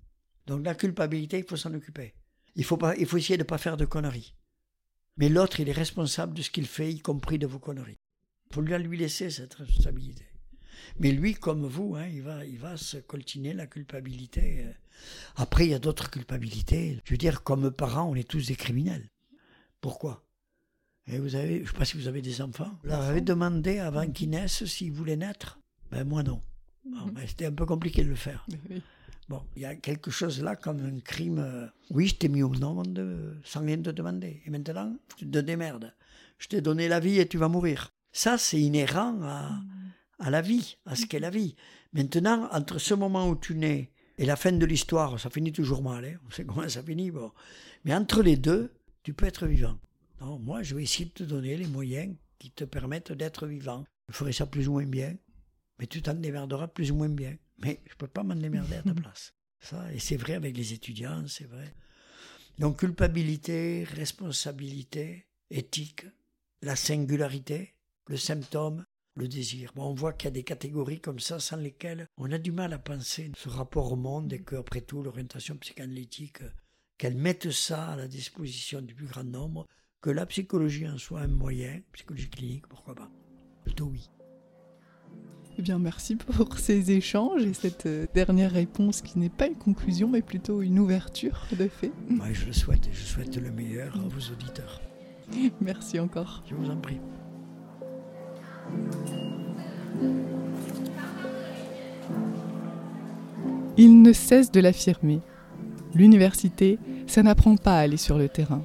Donc 0.48 0.64
la 0.64 0.74
culpabilité, 0.74 1.38
il 1.38 1.44
faut 1.44 1.56
s'en 1.56 1.72
occuper. 1.74 2.14
Il 2.56 2.64
faut, 2.64 2.76
pas, 2.76 2.96
il 2.96 3.06
faut 3.06 3.18
essayer 3.18 3.36
de 3.36 3.44
ne 3.44 3.46
pas 3.46 3.58
faire 3.58 3.76
de 3.76 3.84
conneries. 3.84 4.34
Mais 5.16 5.28
l'autre, 5.28 5.60
il 5.60 5.68
est 5.68 5.72
responsable 5.72 6.34
de 6.34 6.42
ce 6.42 6.50
qu'il 6.50 6.66
fait, 6.66 6.92
y 6.92 6.98
compris 6.98 7.38
de 7.38 7.46
vos 7.46 7.60
conneries. 7.60 8.00
Il 8.50 8.54
faut 8.54 8.60
lui, 8.60 8.76
lui 8.78 8.98
laisser 8.98 9.30
cette 9.30 9.54
responsabilité. 9.54 10.26
Mais 10.98 11.12
lui, 11.12 11.34
comme 11.34 11.66
vous, 11.66 11.94
hein, 11.94 12.06
il, 12.08 12.22
va, 12.22 12.44
il 12.44 12.58
va 12.58 12.76
se 12.76 12.96
coltiner 12.96 13.52
la 13.52 13.68
culpabilité. 13.68 14.66
Après, 15.36 15.66
il 15.66 15.70
y 15.70 15.74
a 15.74 15.78
d'autres 15.78 16.10
culpabilités. 16.10 17.00
Je 17.04 17.12
veux 17.12 17.18
dire, 17.18 17.44
comme 17.44 17.70
parents, 17.70 18.10
on 18.10 18.16
est 18.16 18.28
tous 18.28 18.48
des 18.48 18.56
criminels. 18.56 19.08
Pourquoi? 19.80 20.24
Et 21.06 21.18
vous 21.18 21.34
avez, 21.34 21.56
je 21.58 21.62
ne 21.62 21.66
sais 21.66 21.72
pas 21.72 21.84
si 21.84 21.96
vous 21.96 22.08
avez 22.08 22.22
des 22.22 22.40
enfants. 22.42 22.70
Vous 22.82 22.88
leur 22.90 23.00
avez 23.02 23.20
demandé 23.20 23.78
avant 23.78 24.06
qu'ils 24.10 24.30
naissent 24.30 24.64
s'ils 24.64 24.92
voulaient 24.92 25.16
naître? 25.16 25.58
Ben 25.90 26.04
moi 26.04 26.22
non. 26.22 26.40
Mhm. 26.84 27.10
Ben, 27.12 27.26
c'était 27.26 27.46
un 27.46 27.52
peu 27.52 27.66
compliqué 27.66 28.02
de 28.04 28.08
le 28.08 28.14
faire. 28.16 28.46
Bon, 29.28 29.42
il 29.56 29.62
y 29.62 29.64
a 29.64 29.74
quelque 29.76 30.10
chose 30.10 30.42
là 30.42 30.56
comme 30.56 30.80
un 30.84 31.00
crime. 31.00 31.38
euh, 31.38 31.66
Oui, 31.90 32.08
je 32.08 32.16
t'ai 32.16 32.28
mis 32.28 32.42
au 32.42 32.48
monde 32.50 33.38
sans 33.44 33.60
rien 33.60 33.80
te 33.80 33.90
demander. 33.90 34.42
Et 34.44 34.50
maintenant, 34.50 34.96
tu 35.16 35.28
te 35.28 35.38
démerdes. 35.38 35.92
Je 36.38 36.48
t'ai 36.48 36.60
donné 36.60 36.88
la 36.88 36.98
vie 37.00 37.18
et 37.20 37.28
tu 37.28 37.38
vas 37.38 37.48
mourir. 37.48 37.88
Ça, 38.10 38.36
c'est 38.36 38.60
inhérent 38.60 39.18
à, 39.22 39.60
à 40.18 40.28
la 40.30 40.40
vie, 40.42 40.76
à 40.86 40.96
ce 40.96 41.06
qu'est 41.06 41.20
la 41.20 41.30
vie. 41.30 41.54
Maintenant, 41.92 42.48
entre 42.52 42.78
ce 42.78 42.94
moment 42.94 43.28
où 43.28 43.36
tu 43.36 43.54
nais 43.54 43.90
et 44.18 44.26
la 44.26 44.36
fin 44.36 44.52
de 44.52 44.66
l'histoire, 44.66 45.18
ça 45.20 45.30
finit 45.30 45.52
toujours 45.52 45.82
mal. 45.82 46.04
hein. 46.04 46.18
On 46.26 46.30
sait 46.30 46.44
comment 46.44 46.68
ça 46.68 46.82
finit. 46.82 47.10
Bon. 47.10 47.30
Mais 47.84 47.94
entre 47.94 48.22
les 48.22 48.36
deux, 48.36 48.72
tu 49.04 49.14
peux 49.14 49.26
être 49.26 49.46
vivant. 49.46 49.78
Non, 50.22 50.38
moi, 50.38 50.62
je 50.62 50.76
vais 50.76 50.84
essayer 50.84 51.06
de 51.06 51.10
te 51.10 51.24
donner 51.24 51.56
les 51.56 51.66
moyens 51.66 52.14
qui 52.38 52.52
te 52.52 52.62
permettent 52.62 53.10
d'être 53.10 53.48
vivant. 53.48 53.84
Je 54.08 54.14
ferai 54.14 54.32
ça 54.32 54.46
plus 54.46 54.68
ou 54.68 54.72
moins 54.72 54.86
bien, 54.86 55.16
mais 55.78 55.88
tu 55.88 56.00
t'en 56.00 56.14
démerderas 56.14 56.68
plus 56.68 56.92
ou 56.92 56.94
moins 56.94 57.08
bien. 57.08 57.36
Mais 57.58 57.80
je 57.86 57.92
ne 57.94 57.96
peux 57.96 58.06
pas 58.06 58.22
m'en 58.22 58.36
démerder 58.36 58.76
à 58.76 58.82
ta 58.82 58.94
place. 59.02 59.34
Ça, 59.58 59.92
et 59.92 59.98
c'est 59.98 60.16
vrai 60.16 60.34
avec 60.34 60.56
les 60.56 60.72
étudiants, 60.72 61.24
c'est 61.26 61.46
vrai. 61.46 61.74
Donc 62.58 62.78
culpabilité, 62.78 63.84
responsabilité, 63.84 65.26
éthique, 65.50 66.06
la 66.62 66.76
singularité, 66.76 67.74
le 68.06 68.16
symptôme, 68.16 68.84
le 69.16 69.26
désir. 69.26 69.72
Bon, 69.74 69.86
on 69.86 69.94
voit 69.94 70.12
qu'il 70.12 70.26
y 70.26 70.28
a 70.28 70.32
des 70.32 70.44
catégories 70.44 71.00
comme 71.00 71.20
ça 71.20 71.40
sans 71.40 71.56
lesquelles 71.56 72.06
on 72.16 72.30
a 72.30 72.38
du 72.38 72.52
mal 72.52 72.72
à 72.72 72.78
penser 72.78 73.32
ce 73.36 73.48
rapport 73.48 73.92
au 73.92 73.96
monde 73.96 74.32
et 74.32 74.42
qu'après 74.42 74.82
tout, 74.82 75.02
l'orientation 75.02 75.56
psychanalytique, 75.56 76.42
euh, 76.42 76.50
qu'elle 76.96 77.16
mette 77.16 77.50
ça 77.50 77.88
à 77.88 77.96
la 77.96 78.06
disposition 78.06 78.80
du 78.80 78.94
plus 78.94 79.06
grand 79.06 79.24
nombre, 79.24 79.66
que 80.02 80.10
la 80.10 80.26
psychologie 80.26 80.88
en 80.88 80.98
soit 80.98 81.20
un 81.20 81.28
moyen, 81.28 81.80
psychologie 81.92 82.28
clinique, 82.28 82.66
pourquoi 82.66 82.94
pas 82.94 83.08
Plutôt 83.64 83.86
oui. 83.86 84.10
Eh 85.56 85.62
bien, 85.62 85.78
merci 85.78 86.16
pour 86.16 86.58
ces 86.58 86.90
échanges 86.90 87.44
et 87.44 87.54
cette 87.54 87.86
euh, 87.86 88.06
dernière 88.12 88.50
réponse 88.50 89.00
qui 89.00 89.18
n'est 89.20 89.28
pas 89.28 89.46
une 89.46 89.54
conclusion, 89.54 90.08
mais 90.08 90.20
plutôt 90.22 90.60
une 90.60 90.80
ouverture 90.80 91.46
de 91.56 91.68
fait. 91.68 91.92
Moi, 92.08 92.32
je 92.32 92.46
le 92.46 92.52
souhaite 92.52 92.88
et 92.88 92.92
je 92.92 93.04
souhaite 93.04 93.36
le 93.36 93.52
meilleur 93.52 93.94
à 93.94 94.00
vos 94.00 94.32
auditeurs. 94.32 94.82
Merci 95.60 96.00
encore. 96.00 96.42
Je 96.50 96.56
vous 96.56 96.68
en 96.68 96.76
prie. 96.76 96.98
Il 103.76 104.02
ne 104.02 104.12
cesse 104.12 104.50
de 104.50 104.60
l'affirmer. 104.60 105.20
L'université, 105.94 106.78
ça 107.06 107.22
n'apprend 107.22 107.56
pas 107.56 107.76
à 107.76 107.80
aller 107.82 107.96
sur 107.96 108.18
le 108.18 108.28
terrain. 108.28 108.64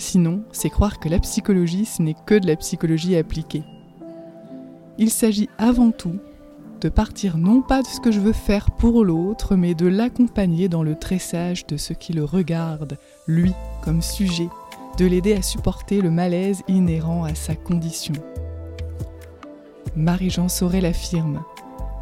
Sinon, 0.00 0.44
c'est 0.50 0.70
croire 0.70 0.98
que 0.98 1.10
la 1.10 1.18
psychologie, 1.18 1.84
ce 1.84 2.00
n'est 2.00 2.16
que 2.24 2.34
de 2.34 2.46
la 2.46 2.56
psychologie 2.56 3.16
appliquée. 3.16 3.64
Il 4.96 5.10
s'agit 5.10 5.50
avant 5.58 5.90
tout 5.90 6.16
de 6.80 6.88
partir 6.88 7.36
non 7.36 7.60
pas 7.60 7.82
de 7.82 7.86
ce 7.86 8.00
que 8.00 8.10
je 8.10 8.18
veux 8.18 8.32
faire 8.32 8.70
pour 8.70 9.04
l'autre, 9.04 9.56
mais 9.56 9.74
de 9.74 9.86
l'accompagner 9.86 10.70
dans 10.70 10.82
le 10.82 10.94
tressage 10.94 11.66
de 11.66 11.76
ce 11.76 11.92
qui 11.92 12.14
le 12.14 12.24
regarde, 12.24 12.96
lui, 13.26 13.52
comme 13.84 14.00
sujet, 14.00 14.48
de 14.96 15.04
l'aider 15.04 15.34
à 15.34 15.42
supporter 15.42 16.00
le 16.00 16.10
malaise 16.10 16.62
inhérent 16.66 17.24
à 17.24 17.34
sa 17.34 17.54
condition. 17.54 18.14
Marie-Jean 19.96 20.48
Sauret 20.48 20.80
l'affirme. 20.80 21.42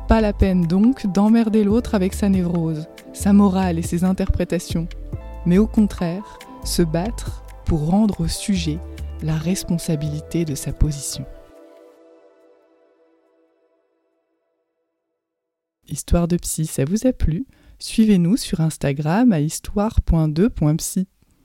Pas 0.06 0.20
la 0.20 0.32
peine 0.32 0.68
donc 0.68 1.04
d'emmerder 1.08 1.64
l'autre 1.64 1.96
avec 1.96 2.14
sa 2.14 2.28
névrose, 2.28 2.86
sa 3.12 3.32
morale 3.32 3.76
et 3.76 3.82
ses 3.82 4.04
interprétations, 4.04 4.86
mais 5.46 5.58
au 5.58 5.66
contraire, 5.66 6.38
se 6.62 6.82
battre 6.82 7.42
pour 7.68 7.86
rendre 7.86 8.22
au 8.22 8.28
sujet 8.28 8.78
la 9.22 9.36
responsabilité 9.36 10.46
de 10.46 10.54
sa 10.54 10.72
position. 10.72 11.26
Histoire 15.86 16.28
de 16.28 16.38
psy, 16.38 16.66
ça 16.66 16.86
vous 16.86 17.06
a 17.06 17.12
plu? 17.12 17.46
Suivez-nous 17.78 18.38
sur 18.38 18.60
Instagram 18.60 19.32
à 19.32 19.40
histoire.2.psy. 19.40 21.08